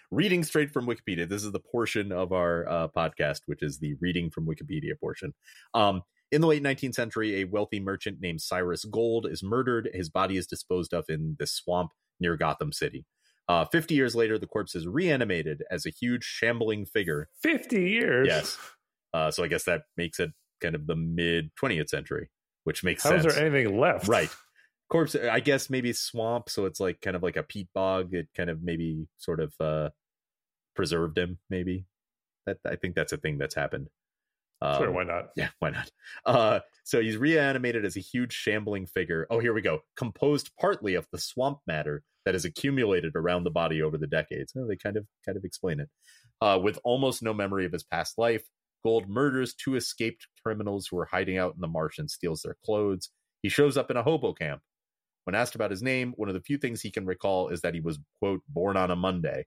reading 0.10 0.42
straight 0.42 0.72
from 0.72 0.88
Wikipedia. 0.88 1.28
This 1.28 1.44
is 1.44 1.52
the 1.52 1.60
portion 1.60 2.10
of 2.10 2.32
our 2.32 2.68
uh, 2.68 2.88
podcast 2.88 3.42
which 3.46 3.62
is 3.62 3.78
the 3.78 3.94
reading 4.00 4.30
from 4.30 4.48
Wikipedia 4.48 4.98
portion. 4.98 5.32
Um, 5.74 6.02
in 6.32 6.40
the 6.40 6.48
late 6.48 6.64
19th 6.64 6.94
century, 6.94 7.40
a 7.40 7.44
wealthy 7.44 7.78
merchant 7.78 8.18
named 8.20 8.40
Cyrus 8.40 8.84
Gold 8.84 9.28
is 9.30 9.44
murdered. 9.44 9.88
His 9.94 10.10
body 10.10 10.36
is 10.36 10.48
disposed 10.48 10.92
of 10.92 11.04
in 11.08 11.36
this 11.38 11.52
swamp 11.52 11.92
near 12.18 12.36
Gotham 12.36 12.72
City. 12.72 13.04
Uh, 13.46 13.64
50 13.66 13.94
years 13.94 14.16
later, 14.16 14.40
the 14.40 14.48
corpse 14.48 14.74
is 14.74 14.88
reanimated 14.88 15.62
as 15.70 15.86
a 15.86 15.90
huge 15.90 16.24
shambling 16.24 16.84
figure. 16.84 17.28
Fifty 17.40 17.90
years. 17.90 18.26
Yes. 18.26 18.58
Uh, 19.14 19.30
so 19.30 19.44
I 19.44 19.46
guess 19.46 19.64
that 19.64 19.82
makes 19.96 20.18
it 20.18 20.30
kind 20.62 20.74
of 20.74 20.86
the 20.86 20.96
mid 20.96 21.50
20th 21.62 21.88
century, 21.88 22.30
which 22.64 22.84
makes 22.84 23.02
How 23.02 23.10
sense. 23.10 23.24
How 23.24 23.28
is 23.28 23.34
there 23.34 23.46
anything 23.46 23.78
left? 23.78 24.08
Right. 24.08 24.30
Corpse, 24.88 25.14
I 25.14 25.40
guess 25.40 25.70
maybe 25.70 25.92
swamp, 25.92 26.48
so 26.50 26.66
it's 26.66 26.78
like 26.78 27.00
kind 27.00 27.16
of 27.16 27.22
like 27.22 27.36
a 27.36 27.42
peat 27.42 27.68
bog. 27.74 28.14
It 28.14 28.28
kind 28.36 28.50
of 28.50 28.62
maybe 28.62 29.06
sort 29.18 29.40
of 29.40 29.52
uh 29.60 29.88
preserved 30.74 31.18
him, 31.18 31.38
maybe. 31.50 31.86
That 32.46 32.58
I 32.66 32.76
think 32.76 32.94
that's 32.94 33.12
a 33.12 33.16
thing 33.16 33.38
that's 33.38 33.54
happened. 33.54 33.88
Um, 34.60 34.78
Sure. 34.78 34.92
Why 34.92 35.04
not? 35.04 35.30
yeah, 35.36 35.48
why 35.58 35.70
not? 35.70 35.90
Uh, 36.24 36.60
so 36.84 37.00
he's 37.00 37.16
reanimated 37.16 37.84
as 37.84 37.96
a 37.96 38.00
huge 38.00 38.32
shambling 38.32 38.86
figure. 38.86 39.26
Oh, 39.28 39.40
here 39.40 39.52
we 39.54 39.60
go. 39.62 39.80
Composed 39.96 40.50
partly 40.60 40.94
of 40.94 41.06
the 41.10 41.18
swamp 41.18 41.58
matter 41.66 42.04
that 42.24 42.34
has 42.34 42.44
accumulated 42.44 43.16
around 43.16 43.42
the 43.44 43.50
body 43.50 43.82
over 43.82 43.98
the 43.98 44.06
decades. 44.06 44.52
Oh, 44.56 44.66
they 44.68 44.76
kind 44.76 44.96
of 44.96 45.06
kind 45.26 45.36
of 45.36 45.44
explain 45.44 45.80
it. 45.80 45.88
Uh, 46.40 46.58
with 46.62 46.78
almost 46.84 47.22
no 47.22 47.32
memory 47.34 47.66
of 47.66 47.72
his 47.72 47.82
past 47.82 48.18
life, 48.18 48.44
Gold 48.84 49.08
murders 49.08 49.54
two 49.54 49.76
escaped 49.76 50.26
criminals 50.42 50.88
who 50.88 50.98
are 50.98 51.08
hiding 51.10 51.38
out 51.38 51.54
in 51.54 51.60
the 51.60 51.68
marsh 51.68 51.98
and 51.98 52.10
steals 52.10 52.42
their 52.42 52.56
clothes. 52.64 53.10
He 53.42 53.48
shows 53.48 53.76
up 53.76 53.90
in 53.90 53.96
a 53.96 54.02
hobo 54.02 54.32
camp. 54.32 54.62
When 55.24 55.34
asked 55.34 55.54
about 55.54 55.70
his 55.70 55.82
name, 55.82 56.14
one 56.16 56.28
of 56.28 56.34
the 56.34 56.40
few 56.40 56.58
things 56.58 56.80
he 56.80 56.90
can 56.90 57.06
recall 57.06 57.48
is 57.48 57.60
that 57.60 57.74
he 57.74 57.80
was, 57.80 57.98
quote, 58.18 58.42
born 58.48 58.76
on 58.76 58.90
a 58.90 58.96
Monday. 58.96 59.46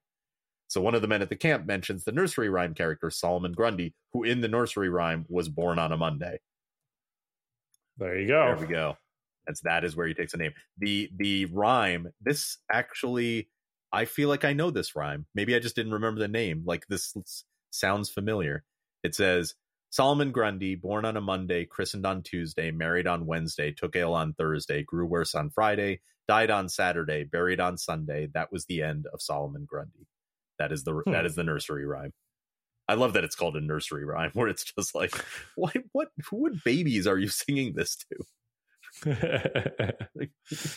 So 0.67 0.81
one 0.81 0.95
of 0.95 1.01
the 1.01 1.07
men 1.07 1.21
at 1.21 1.29
the 1.29 1.35
camp 1.35 1.65
mentions 1.65 2.03
the 2.03 2.11
nursery 2.11 2.49
rhyme 2.49 2.73
character 2.73 3.09
Solomon 3.09 3.51
Grundy, 3.51 3.93
who 4.13 4.23
in 4.23 4.41
the 4.41 4.47
nursery 4.47 4.89
rhyme 4.89 5.25
was 5.29 5.49
born 5.49 5.79
on 5.79 5.91
a 5.91 5.97
Monday. 5.97 6.39
There 7.97 8.17
you 8.17 8.27
go. 8.27 8.45
There 8.45 8.67
we 8.67 8.73
go. 8.73 8.97
That's 9.45 9.61
that 9.61 9.83
is 9.83 9.95
where 9.95 10.07
he 10.07 10.13
takes 10.13 10.33
a 10.33 10.37
name. 10.37 10.53
The 10.77 11.09
the 11.15 11.45
rhyme. 11.45 12.11
This 12.19 12.57
actually, 12.71 13.49
I 13.93 14.05
feel 14.05 14.27
like 14.27 14.43
I 14.43 14.53
know 14.53 14.71
this 14.71 14.95
rhyme. 14.95 15.27
Maybe 15.35 15.55
I 15.55 15.59
just 15.59 15.75
didn't 15.75 15.93
remember 15.93 16.19
the 16.19 16.27
name. 16.27 16.63
Like 16.65 16.87
this 16.87 17.13
sounds 17.69 18.09
familiar. 18.09 18.63
It 19.05 19.13
says 19.13 19.53
Solomon 19.91 20.31
Grundy, 20.31 20.73
born 20.73 21.05
on 21.05 21.15
a 21.15 21.21
Monday, 21.21 21.63
christened 21.63 22.07
on 22.07 22.23
Tuesday, 22.23 22.71
married 22.71 23.05
on 23.05 23.27
Wednesday, 23.27 23.71
took 23.71 23.95
ill 23.95 24.15
on 24.15 24.33
Thursday, 24.33 24.81
grew 24.83 25.05
worse 25.05 25.35
on 25.35 25.51
Friday, 25.51 26.01
died 26.27 26.49
on 26.49 26.69
Saturday, 26.69 27.23
buried 27.23 27.59
on 27.59 27.77
Sunday. 27.77 28.27
That 28.33 28.51
was 28.51 28.65
the 28.65 28.81
end 28.81 29.05
of 29.13 29.21
Solomon 29.21 29.65
Grundy. 29.65 30.07
That 30.57 30.71
is 30.71 30.83
the 30.83 30.93
hmm. 30.93 31.11
that 31.11 31.27
is 31.27 31.35
the 31.35 31.43
nursery 31.43 31.85
rhyme. 31.85 32.13
I 32.87 32.95
love 32.95 33.13
that 33.13 33.23
it's 33.23 33.35
called 33.35 33.55
a 33.55 33.61
nursery 33.61 34.05
rhyme, 34.05 34.31
where 34.33 34.47
it's 34.47 34.63
just 34.63 34.95
like, 34.95 35.13
what 35.55 35.75
what 35.91 36.07
what 36.31 36.63
babies 36.63 37.05
are 37.05 37.19
you 37.19 37.27
singing 37.27 37.75
this 37.75 37.95
to? 37.95 38.17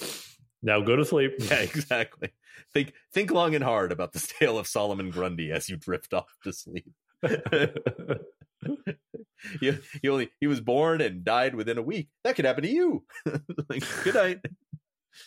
now 0.62 0.80
go 0.80 0.96
to 0.96 1.04
sleep. 1.04 1.34
Yeah, 1.38 1.60
exactly. 1.60 2.30
Think 2.72 2.94
think 3.12 3.30
long 3.30 3.54
and 3.54 3.62
hard 3.62 3.92
about 3.92 4.12
the 4.12 4.34
tale 4.40 4.58
of 4.58 4.66
Solomon 4.66 5.10
Grundy 5.10 5.52
as 5.52 5.68
you 5.68 5.76
drift 5.76 6.12
off 6.12 6.34
to 6.42 6.52
sleep. 6.52 6.92
he, 9.60 9.72
he 10.02 10.08
only 10.08 10.30
he 10.40 10.46
was 10.46 10.60
born 10.60 11.00
and 11.00 11.24
died 11.24 11.54
within 11.54 11.78
a 11.78 11.82
week. 11.82 12.08
That 12.24 12.36
could 12.36 12.44
happen 12.44 12.64
to 12.64 12.70
you. 12.70 13.04
like, 13.68 13.82
good 14.04 14.14
night. 14.14 14.40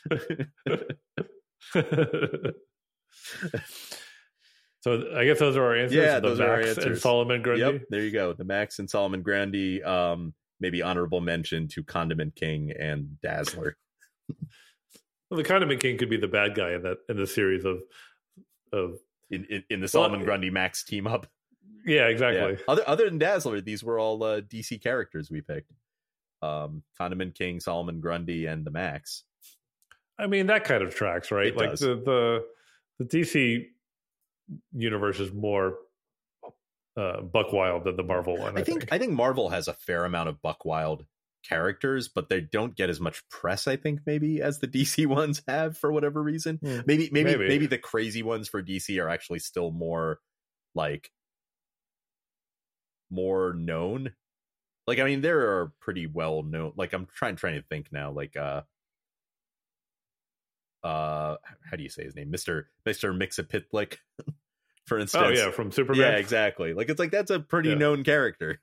so 4.81 5.03
I 5.15 5.25
guess 5.25 5.39
those 5.39 5.57
are 5.57 5.65
our 5.65 5.75
answers. 5.75 5.97
Yeah, 5.97 6.19
those 6.19 6.39
Max 6.39 6.47
are 6.47 6.51
our 6.51 6.61
answers. 6.61 6.85
And 6.85 6.97
Solomon 6.97 7.41
Grundy. 7.41 7.61
Yep, 7.61 7.81
there 7.89 8.01
you 8.01 8.11
go. 8.11 8.33
The 8.33 8.43
Max 8.43 8.79
and 8.79 8.89
Solomon 8.89 9.21
Grundy. 9.21 9.83
Um, 9.83 10.33
maybe 10.59 10.81
honorable 10.81 11.21
mention 11.21 11.67
to 11.69 11.83
Condiment 11.83 12.35
King 12.35 12.71
and 12.77 13.21
Dazzler. 13.21 13.77
well, 15.29 15.37
the 15.37 15.43
Condiment 15.43 15.81
King 15.81 15.97
could 15.97 16.09
be 16.09 16.17
the 16.17 16.27
bad 16.27 16.55
guy 16.55 16.73
in 16.73 16.83
that 16.83 16.97
in 17.09 17.17
the 17.17 17.27
series 17.27 17.65
of 17.65 17.79
of 18.73 18.97
in 19.29 19.45
in, 19.45 19.63
in 19.69 19.81
the 19.81 19.87
Solomon 19.87 20.19
well, 20.19 20.25
Grundy 20.25 20.49
Max 20.49 20.83
team 20.83 21.07
up. 21.07 21.27
Yeah, 21.87 22.07
exactly. 22.07 22.53
Yeah. 22.53 22.63
Other 22.67 22.83
other 22.85 23.05
than 23.05 23.17
Dazzler, 23.17 23.61
these 23.61 23.83
were 23.83 23.97
all 23.97 24.21
uh, 24.23 24.41
DC 24.41 24.81
characters 24.83 25.31
we 25.31 25.41
picked. 25.41 25.71
Um, 26.41 26.83
Condiment 26.97 27.33
King, 27.35 27.59
Solomon 27.59 27.99
Grundy, 27.99 28.45
and 28.45 28.65
the 28.65 28.71
Max. 28.71 29.23
I 30.19 30.27
mean, 30.27 30.47
that 30.47 30.65
kind 30.65 30.83
of 30.83 30.93
tracks, 30.93 31.31
right? 31.31 31.47
It 31.47 31.57
like 31.57 31.71
does. 31.71 31.79
the 31.79 31.95
the 31.95 32.45
the 32.99 33.05
DC 33.05 33.67
universe 34.73 35.19
is 35.19 35.31
more 35.31 35.75
uh, 36.97 37.21
Buck 37.21 37.53
Wild 37.53 37.85
than 37.85 37.95
the 37.95 38.03
Marvel 38.03 38.37
one. 38.37 38.57
I, 38.57 38.61
I 38.61 38.63
think, 38.63 38.81
think 38.81 38.93
I 38.93 38.97
think 38.97 39.13
Marvel 39.13 39.49
has 39.49 39.67
a 39.67 39.73
fair 39.73 40.05
amount 40.05 40.29
of 40.29 40.41
Buck 40.41 40.65
Wild 40.65 41.05
characters, 41.47 42.07
but 42.07 42.29
they 42.29 42.41
don't 42.41 42.75
get 42.75 42.89
as 42.89 42.99
much 42.99 43.27
press. 43.29 43.67
I 43.67 43.77
think 43.77 44.01
maybe 44.05 44.41
as 44.41 44.59
the 44.59 44.67
DC 44.67 45.05
ones 45.05 45.41
have 45.47 45.77
for 45.77 45.91
whatever 45.91 46.21
reason. 46.21 46.57
Hmm. 46.57 46.79
Maybe, 46.85 47.09
maybe 47.11 47.31
maybe 47.31 47.47
maybe 47.47 47.67
the 47.67 47.77
crazy 47.77 48.23
ones 48.23 48.49
for 48.49 48.61
DC 48.61 49.01
are 49.01 49.09
actually 49.09 49.39
still 49.39 49.71
more 49.71 50.19
like 50.75 51.11
more 53.09 53.53
known. 53.53 54.13
Like 54.85 54.99
I 54.99 55.03
mean, 55.03 55.21
there 55.21 55.39
are 55.39 55.73
pretty 55.79 56.07
well 56.07 56.43
known. 56.43 56.73
Like 56.75 56.93
I'm 56.93 57.07
trying 57.13 57.35
trying 57.35 57.55
to 57.55 57.67
think 57.67 57.87
now. 57.91 58.11
Like 58.11 58.35
uh 58.37 58.61
uh 60.83 61.37
how 61.69 61.75
do 61.75 61.83
you 61.83 61.89
say 61.89 62.03
his 62.03 62.15
name 62.15 62.31
mr 62.31 62.65
mr 62.87 63.11
Mxyzptlk 63.11 63.97
for 64.85 64.99
instance 64.99 65.23
oh 65.25 65.29
yeah 65.29 65.49
from 65.49 65.71
superman 65.71 66.13
yeah 66.13 66.17
exactly 66.17 66.73
like 66.73 66.87
it's 66.87 66.99
like 66.99 67.09
that's 67.09 67.31
a 67.31 67.39
pretty 67.39 67.69
yeah. 67.69 67.75
known 67.75 68.03
character 68.03 68.61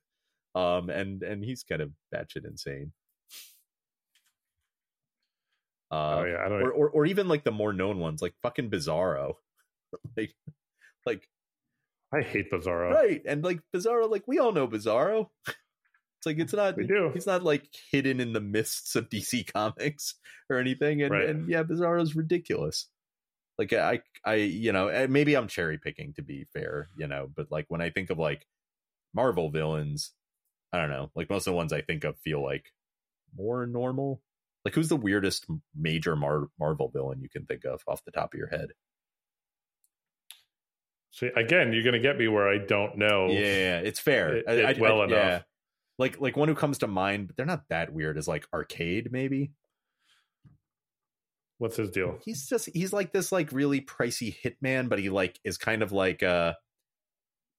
um 0.55 0.91
and 0.91 1.25
and 1.25 1.45
he's 1.45 1.65
kind 1.65 1.83
of 1.83 1.91
batshit 2.15 2.47
insane 2.47 2.93
uh, 5.91 6.17
oh 6.19 6.25
yeah, 6.25 6.39
I 6.45 6.49
don't 6.49 6.63
or, 6.63 6.73
or, 6.73 6.91
or 6.91 7.07
even 7.07 7.29
like 7.29 7.45
the 7.45 7.53
more 7.53 7.73
known 7.73 7.99
ones, 7.99 8.21
like 8.21 8.35
fucking 8.43 8.69
Bizarro, 8.69 9.35
like 10.17 10.35
like 11.07 11.29
I 12.15 12.23
hate 12.23 12.51
Bizarro, 12.51 12.93
right? 12.93 13.23
And 13.27 13.43
like 13.43 13.61
Bizarro, 13.75 14.11
like 14.11 14.25
we 14.27 14.39
all 14.39 14.53
know 14.53 14.69
Bizarro. 14.69 15.29
It's 16.25 16.27
like 16.27 16.39
it's 16.39 16.55
not. 16.55 16.79
We 16.79 16.87
do. 16.87 17.11
He's 17.13 17.27
not 17.27 17.43
like 17.43 17.69
hidden 17.91 18.19
in 18.19 18.33
the 18.33 18.41
mists 18.41 18.97
of 18.97 19.11
DC 19.11 19.47
Comics 19.53 20.15
or 20.49 20.57
anything. 20.59 21.03
And, 21.03 21.11
right. 21.11 21.29
and 21.29 21.51
yeah, 21.51 21.63
Bizarro's 21.65 22.17
ridiculous. 22.17 22.89
Like 23.59 23.75
I, 23.75 24.01
I, 24.25 24.37
you 24.37 24.73
know, 24.73 25.07
maybe 25.09 25.37
I'm 25.37 25.49
cherry 25.49 25.77
picking 25.77 26.15
to 26.15 26.23
be 26.23 26.47
fair, 26.55 26.89
you 26.97 27.07
know, 27.07 27.29
but 27.35 27.51
like 27.51 27.67
when 27.69 27.83
I 27.83 27.91
think 27.91 28.09
of 28.09 28.19
like 28.19 28.47
Marvel 29.15 29.51
villains, 29.51 30.13
I 30.73 30.79
don't 30.79 30.91
know. 30.91 31.11
Like 31.15 31.29
most 31.29 31.47
of 31.47 31.53
the 31.53 31.57
ones 31.57 31.75
I 31.75 31.83
think 31.83 32.05
of 32.05 32.19
feel 32.19 32.43
like 32.43 32.73
more 33.37 33.67
normal. 33.67 34.23
Like 34.65 34.75
who's 34.75 34.89
the 34.89 34.97
weirdest 34.97 35.47
major 35.77 36.17
Mar- 36.17 36.49
Marvel 36.59 36.89
villain 36.89 37.21
you 37.21 37.29
can 37.29 37.45
think 37.45 37.65
of 37.67 37.83
off 37.87 38.05
the 38.05 38.11
top 38.11 38.33
of 38.33 38.39
your 38.39 38.49
head? 38.49 38.71
See, 41.15 41.31
again, 41.37 41.73
you're 41.73 41.83
going 41.83 41.95
to 41.95 42.01
get 42.01 42.19
me 42.19 42.29
where 42.29 42.49
I 42.49 42.59
don't 42.59 42.99
know. 42.99 43.29
Yeah, 43.29 43.79
it's 43.79 44.01
fair. 44.01 44.37
It, 44.37 44.45
it 44.49 44.79
I, 44.79 44.81
well 44.81 45.01
I, 45.01 45.05
enough. 45.05 45.19
Yeah 45.19 45.41
like 45.99 46.21
like 46.21 46.37
one 46.37 46.49
who 46.49 46.55
comes 46.55 46.79
to 46.79 46.87
mind, 46.87 47.27
but 47.27 47.37
they're 47.37 47.47
not 47.47 47.69
that 47.69 47.93
weird. 47.93 48.19
Is 48.19 48.29
like 48.29 48.47
Arcade 48.53 49.13
maybe. 49.13 49.53
What's 51.59 51.77
his 51.77 51.91
deal? 51.91 52.19
He's 52.25 52.49
just 52.49 52.69
he's 52.75 52.93
like 52.93 53.13
this 53.13 53.31
like 53.31 53.53
really 53.53 53.81
pricey 53.81 54.35
hitman, 54.43 54.89
but 54.89 54.99
he 54.99 55.11
like 55.11 55.39
is 55.45 55.57
kind 55.57 55.83
of 55.83 55.93
like 55.93 56.23
uh 56.23 56.55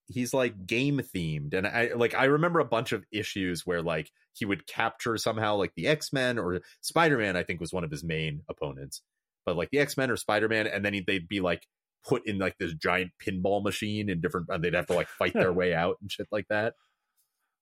he's 0.08 0.36
like 0.36 0.68
game 0.68 1.02
themed 1.16 1.56
and 1.56 1.66
i 1.66 1.90
like 1.96 2.14
i 2.14 2.26
remember 2.26 2.60
a 2.60 2.66
bunch 2.66 2.92
of 2.92 3.04
issues 3.12 3.66
where 3.66 3.82
like 3.82 4.12
he 4.34 4.46
would 4.46 4.68
capture 4.68 5.18
somehow 5.18 5.56
like 5.56 5.74
the 5.76 5.88
x-men 5.88 6.38
or 6.38 6.62
spider-man 6.82 7.36
i 7.36 7.42
think 7.42 7.60
was 7.60 7.74
one 7.74 7.84
of 7.84 7.90
his 7.90 8.04
main 8.04 8.44
opponents 8.48 9.02
but 9.48 9.56
like 9.56 9.68
the 9.72 9.80
x-men 9.80 10.12
or 10.12 10.16
spider-man 10.16 10.68
and 10.68 10.86
then 10.86 10.94
he, 10.94 11.00
they'd 11.00 11.28
be 11.28 11.42
like 11.42 11.66
put 12.08 12.28
in 12.28 12.38
like 12.38 12.58
this 12.60 12.74
giant 12.74 13.12
pinball 13.26 13.64
machine 13.64 14.10
and 14.10 14.22
different 14.22 14.48
and 14.50 14.64
they'd 14.64 14.74
have 14.74 14.88
to 14.88 14.94
like 14.94 15.08
fight 15.08 15.34
their 15.34 15.54
way 15.62 15.74
out 15.74 15.98
and 16.02 16.12
shit 16.12 16.28
like 16.32 16.48
that 16.50 16.74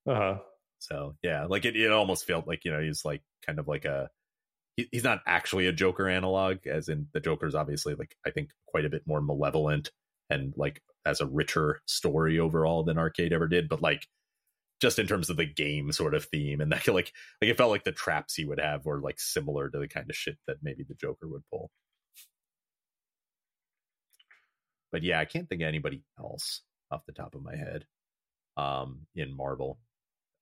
uh-huh 0.07 0.37
so 0.83 1.15
yeah, 1.23 1.45
like 1.45 1.63
it, 1.63 1.77
it 1.77 1.91
almost 1.91 2.27
felt 2.27 2.45
like 2.45 2.65
you 2.65 2.71
know 2.71 2.81
he's 2.81 3.05
like 3.05 3.21
kind 3.45 3.57
of 3.57 3.67
like 3.67 3.85
a 3.85 4.09
he, 4.75 4.87
he's 4.91 5.03
not 5.03 5.21
actually 5.25 5.67
a 5.67 5.73
Joker 5.73 6.09
analog, 6.09 6.67
as 6.67 6.89
in 6.89 7.07
the 7.13 7.21
Joker's 7.21 7.55
obviously 7.55 7.95
like 7.95 8.15
I 8.25 8.31
think 8.31 8.49
quite 8.67 8.85
a 8.85 8.89
bit 8.89 9.03
more 9.07 9.21
malevolent 9.21 9.91
and 10.29 10.53
like 10.57 10.81
as 11.05 11.21
a 11.21 11.25
richer 11.25 11.81
story 11.85 12.37
overall 12.37 12.83
than 12.83 12.97
Arcade 12.97 13.31
ever 13.31 13.47
did, 13.47 13.69
but 13.69 13.81
like 13.81 14.07
just 14.81 14.99
in 14.99 15.07
terms 15.07 15.29
of 15.29 15.37
the 15.37 15.45
game 15.45 15.93
sort 15.93 16.13
of 16.13 16.25
theme 16.25 16.59
and 16.59 16.71
that 16.73 16.87
like 16.89 17.13
like 17.41 17.49
it 17.49 17.57
felt 17.57 17.71
like 17.71 17.85
the 17.85 17.93
traps 17.93 18.35
he 18.35 18.43
would 18.45 18.59
have 18.59 18.85
were 18.85 18.99
like 18.99 19.19
similar 19.19 19.69
to 19.69 19.79
the 19.79 19.87
kind 19.87 20.09
of 20.09 20.15
shit 20.17 20.37
that 20.47 20.57
maybe 20.61 20.83
the 20.83 20.95
Joker 20.95 21.29
would 21.29 21.43
pull. 21.49 21.71
But 24.93 25.03
yeah, 25.03 25.19
I 25.19 25.25
can't 25.25 25.49
think 25.49 25.61
of 25.61 25.67
anybody 25.67 26.03
else 26.17 26.61
off 26.89 27.05
the 27.05 27.11
top 27.11 27.35
of 27.35 27.43
my 27.43 27.57
head 27.57 27.85
um 28.55 29.07
in 29.15 29.35
Marvel 29.35 29.79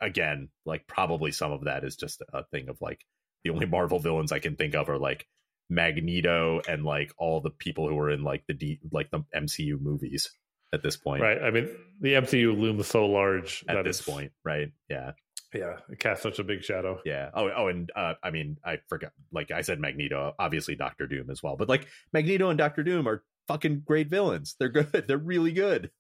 again, 0.02 0.49
like 0.65 0.88
probably 0.88 1.32
some 1.32 1.52
of 1.52 1.65
that 1.65 1.84
is 1.84 1.95
just 1.95 2.22
a 2.34 2.44
thing 2.45 2.68
of 2.68 2.82
like 2.82 3.06
the 3.44 3.52
only 3.52 3.65
Marvel 3.68 3.99
villains 3.99 4.32
I 4.32 4.40
can 4.40 4.56
think 4.56 4.76
of 4.76 4.90
are 4.90 4.98
like 4.98 5.28
Magneto 5.69 6.61
and 6.68 6.84
like 6.84 7.14
all 7.18 7.40
the 7.40 7.52
people 7.52 7.88
who 7.88 7.98
are 7.99 8.10
in 8.10 8.23
like 8.23 8.44
the 8.48 8.53
D, 8.53 8.80
like 8.91 9.11
the 9.11 9.23
MCU 9.34 9.80
movies 9.80 10.30
at 10.73 10.84
this 10.84 10.98
point. 10.98 11.22
Right. 11.22 11.41
I 11.41 11.52
mean, 11.52 11.69
the 12.02 12.14
MCU 12.14 12.60
looms 12.60 12.88
so 12.88 13.06
large 13.06 13.64
at 13.69 13.84
this 13.86 14.02
point, 14.02 14.32
right? 14.44 14.72
Yeah. 14.90 15.11
Yeah, 15.53 15.80
it 15.90 15.99
casts 15.99 16.23
such 16.23 16.40
a 16.40 16.45
big 16.45 16.64
shadow. 16.64 17.02
Yeah. 17.03 17.30
Oh, 17.34 17.52
oh, 17.53 17.68
and 17.68 17.91
uh, 17.94 18.14
I 18.23 18.32
mean, 18.32 18.56
I 18.64 18.78
forgot. 18.88 19.11
Like 19.34 19.52
I 19.52 19.64
said, 19.64 19.82
Magneto, 19.82 20.34
obviously 20.40 20.76
Doctor 20.76 21.07
Doom 21.07 21.30
as 21.30 21.44
well. 21.44 21.57
But 21.57 21.68
like 21.68 21.88
Magneto 22.14 22.48
and 22.48 22.57
Doctor 22.57 22.84
Doom 22.84 23.06
are 23.06 23.22
fucking 23.48 23.84
great 23.86 24.10
villains. 24.10 24.56
They're 24.60 24.70
good. 24.70 24.92
They're 25.08 25.18
really 25.18 25.52
good. 25.52 25.92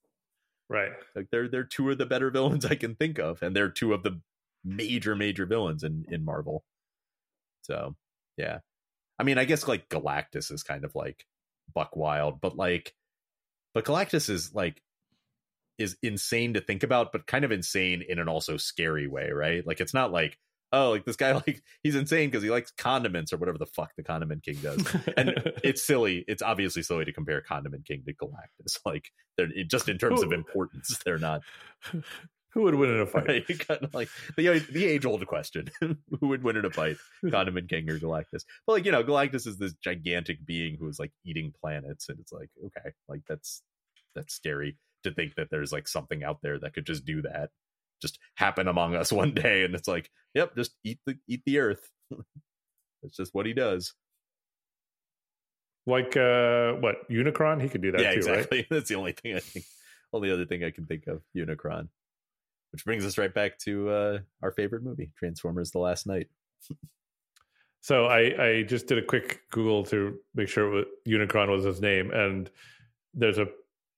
Right. 0.69 0.91
Like 1.15 1.27
they're 1.31 1.49
they're 1.49 1.65
two 1.65 1.89
of 1.89 1.97
the 1.97 2.05
better 2.05 2.29
villains 2.29 2.65
I 2.69 2.75
can 2.75 2.95
think 2.95 3.19
of, 3.19 3.43
and 3.43 3.53
they're 3.53 3.69
two 3.69 3.93
of 3.93 4.03
the 4.03 4.21
major 4.63 5.15
major 5.15 5.45
villains 5.45 5.83
in 5.83 6.05
in 6.09 6.23
Marvel. 6.23 6.63
So 7.63 7.95
yeah, 8.37 8.59
I 9.19 9.23
mean, 9.23 9.37
I 9.37 9.45
guess 9.45 9.67
like 9.67 9.89
Galactus 9.89 10.51
is 10.51 10.63
kind 10.63 10.85
of 10.85 10.95
like 10.95 11.25
Buck 11.73 11.95
Wild, 11.95 12.39
but 12.39 12.55
like, 12.55 12.93
but 13.73 13.83
Galactus 13.83 14.29
is 14.29 14.55
like 14.55 14.81
is 15.77 15.97
insane 16.01 16.53
to 16.53 16.61
think 16.61 16.83
about, 16.83 17.11
but 17.11 17.27
kind 17.27 17.43
of 17.43 17.51
insane 17.51 18.03
in 18.07 18.19
an 18.19 18.29
also 18.29 18.55
scary 18.55 19.07
way, 19.07 19.31
right? 19.31 19.65
Like 19.65 19.81
it's 19.81 19.93
not 19.93 20.11
like 20.11 20.37
oh, 20.71 20.91
like 20.91 21.05
this 21.05 21.15
guy, 21.15 21.33
like 21.47 21.61
he's 21.83 21.95
insane 21.95 22.29
because 22.29 22.43
he 22.43 22.49
likes 22.49 22.71
condiments 22.71 23.33
or 23.33 23.37
whatever 23.37 23.57
the 23.57 23.65
fuck 23.65 23.91
the 23.95 24.03
Condiment 24.03 24.43
King 24.43 24.55
does. 24.55 24.95
And 25.17 25.33
it's 25.63 25.85
silly. 25.85 26.23
It's 26.27 26.41
obviously 26.41 26.83
silly 26.83 27.05
to 27.05 27.13
compare 27.13 27.41
Condiment 27.41 27.85
King 27.85 28.03
to 28.05 28.13
Galactus. 28.13 28.77
Like 28.85 29.11
they're 29.37 29.47
just 29.67 29.87
in 29.87 29.97
terms 29.97 30.21
of 30.21 30.33
importance, 30.33 30.99
they're 31.05 31.17
not. 31.17 31.41
Who 32.53 32.63
would 32.63 32.75
win 32.75 32.89
in 32.89 32.99
a 32.99 33.05
fight? 33.05 33.27
Right? 33.27 33.59
kind 33.59 33.83
of 33.83 33.93
like 33.93 34.09
the 34.35 34.49
uh, 34.49 34.59
the 34.69 34.85
age 34.85 35.05
old 35.05 35.25
question: 35.27 35.69
Who 35.79 36.27
would 36.27 36.43
win 36.43 36.57
in 36.57 36.65
a 36.65 36.69
fight, 36.69 36.97
Condiment 37.29 37.69
King 37.69 37.89
or 37.89 37.99
Galactus? 37.99 38.43
But 38.65 38.73
like 38.73 38.85
you 38.85 38.91
know, 38.91 39.03
Galactus 39.03 39.47
is 39.47 39.57
this 39.57 39.73
gigantic 39.73 40.45
being 40.45 40.77
who 40.77 40.89
is 40.89 40.99
like 40.99 41.13
eating 41.23 41.53
planets, 41.61 42.09
and 42.09 42.19
it's 42.19 42.33
like 42.33 42.49
okay, 42.65 42.89
like 43.07 43.21
that's 43.29 43.61
that's 44.15 44.33
scary 44.33 44.77
to 45.03 45.11
think 45.11 45.35
that 45.35 45.49
there's 45.49 45.71
like 45.71 45.87
something 45.87 46.23
out 46.23 46.39
there 46.41 46.59
that 46.59 46.73
could 46.73 46.85
just 46.85 47.05
do 47.05 47.21
that 47.21 47.51
just 48.01 48.19
happen 48.35 48.67
among 48.67 48.95
us 48.95 49.11
one 49.11 49.33
day, 49.33 49.63
and 49.63 49.75
it's 49.75 49.87
like, 49.87 50.09
yep, 50.33 50.55
just 50.55 50.71
eat 50.83 50.99
the 51.05 51.17
eat 51.27 51.41
the 51.45 51.59
earth. 51.59 51.89
That's 53.01 53.17
just 53.17 53.33
what 53.33 53.45
he 53.45 53.53
does. 53.53 53.93
Like 55.87 56.15
uh 56.15 56.73
what 56.73 57.09
Unicron? 57.09 57.61
He 57.61 57.69
could 57.69 57.81
do 57.81 57.91
that 57.91 58.01
yeah, 58.01 58.11
too, 58.11 58.17
exactly. 58.17 58.57
right? 58.59 58.67
That's 58.71 58.89
the 58.89 58.95
only 58.95 59.13
thing 59.13 59.35
I 59.35 59.39
think. 59.39 59.65
Only 60.13 60.31
other 60.31 60.45
thing 60.45 60.63
I 60.63 60.71
can 60.71 60.85
think 60.85 61.07
of. 61.07 61.21
Unicron. 61.35 61.87
Which 62.71 62.85
brings 62.85 63.05
us 63.05 63.17
right 63.17 63.33
back 63.33 63.57
to 63.59 63.89
uh, 63.89 64.19
our 64.41 64.51
favorite 64.51 64.83
movie, 64.83 65.11
Transformers: 65.17 65.71
The 65.71 65.79
Last 65.79 66.05
Knight. 66.05 66.27
So 67.81 68.05
I 68.05 68.19
I 68.43 68.63
just 68.63 68.87
did 68.87 68.99
a 68.99 69.05
quick 69.05 69.41
Google 69.51 69.83
to 69.85 70.17
make 70.35 70.47
sure 70.47 70.69
was, 70.69 70.85
Unicron 71.07 71.49
was 71.49 71.65
his 71.65 71.81
name, 71.81 72.11
and 72.11 72.49
there's 73.13 73.39
a 73.39 73.47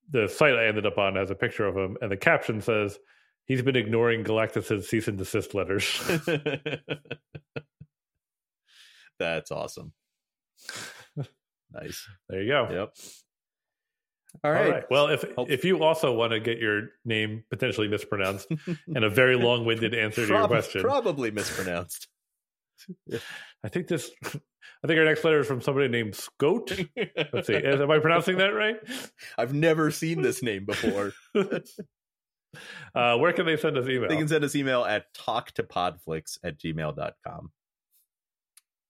the 0.09 0.27
site 0.27 0.55
I 0.55 0.67
ended 0.67 0.85
up 0.85 0.97
on 0.97 1.15
has 1.15 1.31
a 1.31 1.35
picture 1.35 1.65
of 1.65 1.75
him, 1.75 1.97
and 2.01 2.11
the 2.11 2.17
caption 2.17 2.61
says 2.61 2.97
he's 3.45 3.61
been 3.61 3.75
ignoring 3.75 4.23
Galactus's 4.23 4.89
cease 4.89 5.07
and 5.07 5.17
desist 5.17 5.53
letters. 5.53 6.01
That's 9.19 9.51
awesome. 9.51 9.93
nice. 11.71 12.07
there 12.29 12.41
you 12.41 12.51
go. 12.51 12.67
Yep. 12.71 12.95
All 14.43 14.51
right. 14.51 14.83
Well, 14.89 15.07
if 15.09 15.23
Hope- 15.35 15.49
if 15.49 15.63
you 15.63 15.83
also 15.83 16.13
want 16.13 16.31
to 16.31 16.39
get 16.39 16.57
your 16.57 16.89
name 17.05 17.43
potentially 17.49 17.87
mispronounced 17.87 18.47
and 18.87 19.05
a 19.05 19.09
very 19.09 19.35
long-winded 19.35 19.93
answer 19.93 20.25
to 20.25 20.33
your 20.33 20.47
question, 20.47 20.81
Probably 20.81 21.31
mispronounced. 21.31 22.07
I 23.63 23.69
think 23.69 23.87
this. 23.87 24.09
I 24.83 24.87
think 24.87 24.99
our 24.99 25.05
next 25.05 25.23
letter 25.23 25.39
is 25.39 25.47
from 25.47 25.61
somebody 25.61 25.87
named 25.87 26.15
Scout. 26.15 26.71
Let's 27.31 27.47
see. 27.47 27.55
Am 27.55 27.89
I 27.89 27.99
pronouncing 27.99 28.37
that 28.39 28.49
right? 28.49 28.75
I've 29.37 29.53
never 29.53 29.91
seen 29.91 30.21
this 30.21 30.43
name 30.43 30.65
before. 30.65 31.13
uh, 32.95 33.17
where 33.17 33.33
can 33.33 33.45
they 33.45 33.57
send 33.57 33.77
us 33.77 33.87
email? 33.87 34.09
They 34.09 34.17
can 34.17 34.27
send 34.27 34.43
us 34.43 34.55
email 34.55 34.83
at 34.85 35.13
talktopodflix 35.13 36.37
at 36.43 36.57
gmail.com. 36.59 37.51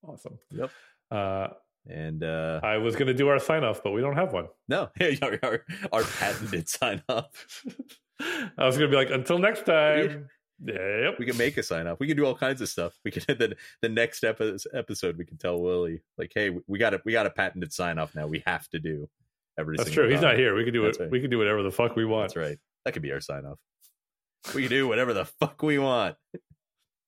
awesome. 0.07 0.39
Yep. 0.51 0.69
Uh, 1.11 1.47
And 1.87 2.23
uh 2.23 2.59
I 2.63 2.77
was 2.77 2.95
going 2.95 3.07
to 3.07 3.13
do 3.13 3.27
our 3.27 3.39
sign 3.39 3.63
off, 3.63 3.81
but 3.83 3.91
we 3.91 4.01
don't 4.01 4.15
have 4.15 4.31
one. 4.33 4.47
no, 4.69 4.89
our, 5.21 5.39
our, 5.43 5.65
our 5.91 6.03
patented 6.03 6.69
sign 6.69 7.01
off. 7.09 7.63
I 8.21 8.65
was 8.65 8.77
going 8.77 8.89
to 8.89 8.95
be 8.95 9.03
like, 9.03 9.09
until 9.11 9.37
next 9.39 9.65
time. 9.65 10.27
Yep. 10.65 11.15
We 11.19 11.25
can 11.25 11.35
make 11.35 11.57
a 11.57 11.63
sign 11.63 11.87
off. 11.87 11.99
We 11.99 12.07
can 12.07 12.15
do 12.15 12.25
all 12.25 12.35
kinds 12.35 12.61
of 12.61 12.69
stuff. 12.69 12.93
We 13.03 13.11
can 13.11 13.23
the 13.27 13.55
the 13.81 13.89
next 13.89 14.23
epi- 14.23 14.55
episode 14.73 15.17
we 15.17 15.25
can 15.25 15.37
tell 15.37 15.59
Willie 15.59 16.01
like, 16.17 16.31
hey, 16.33 16.51
we 16.67 16.79
got 16.79 16.93
a 16.93 17.01
we 17.03 17.11
got 17.11 17.25
a 17.25 17.31
patented 17.31 17.73
sign 17.73 17.97
off 17.99 18.15
now. 18.15 18.27
We 18.27 18.43
have 18.45 18.69
to 18.69 18.79
do 18.79 19.09
every. 19.57 19.75
That's 19.75 19.89
single 19.89 20.05
true. 20.05 20.13
He's 20.13 20.21
not 20.21 20.37
here. 20.37 20.55
We 20.55 20.63
can 20.63 20.73
do 20.73 20.83
That's 20.83 20.99
it. 20.99 21.03
right. 21.03 21.11
We 21.11 21.19
can 21.19 21.29
do 21.31 21.37
whatever 21.37 21.63
the 21.63 21.71
fuck 21.71 21.97
we 21.97 22.05
want. 22.05 22.29
That's 22.29 22.37
right. 22.37 22.59
That 22.85 22.93
could 22.93 23.01
be 23.01 23.11
our 23.11 23.21
sign 23.21 23.45
off. 23.45 23.59
We 24.53 24.63
can 24.63 24.69
do 24.69 24.87
whatever 24.87 25.13
the 25.13 25.25
fuck 25.25 25.61
we 25.63 25.79
want. 25.79 26.15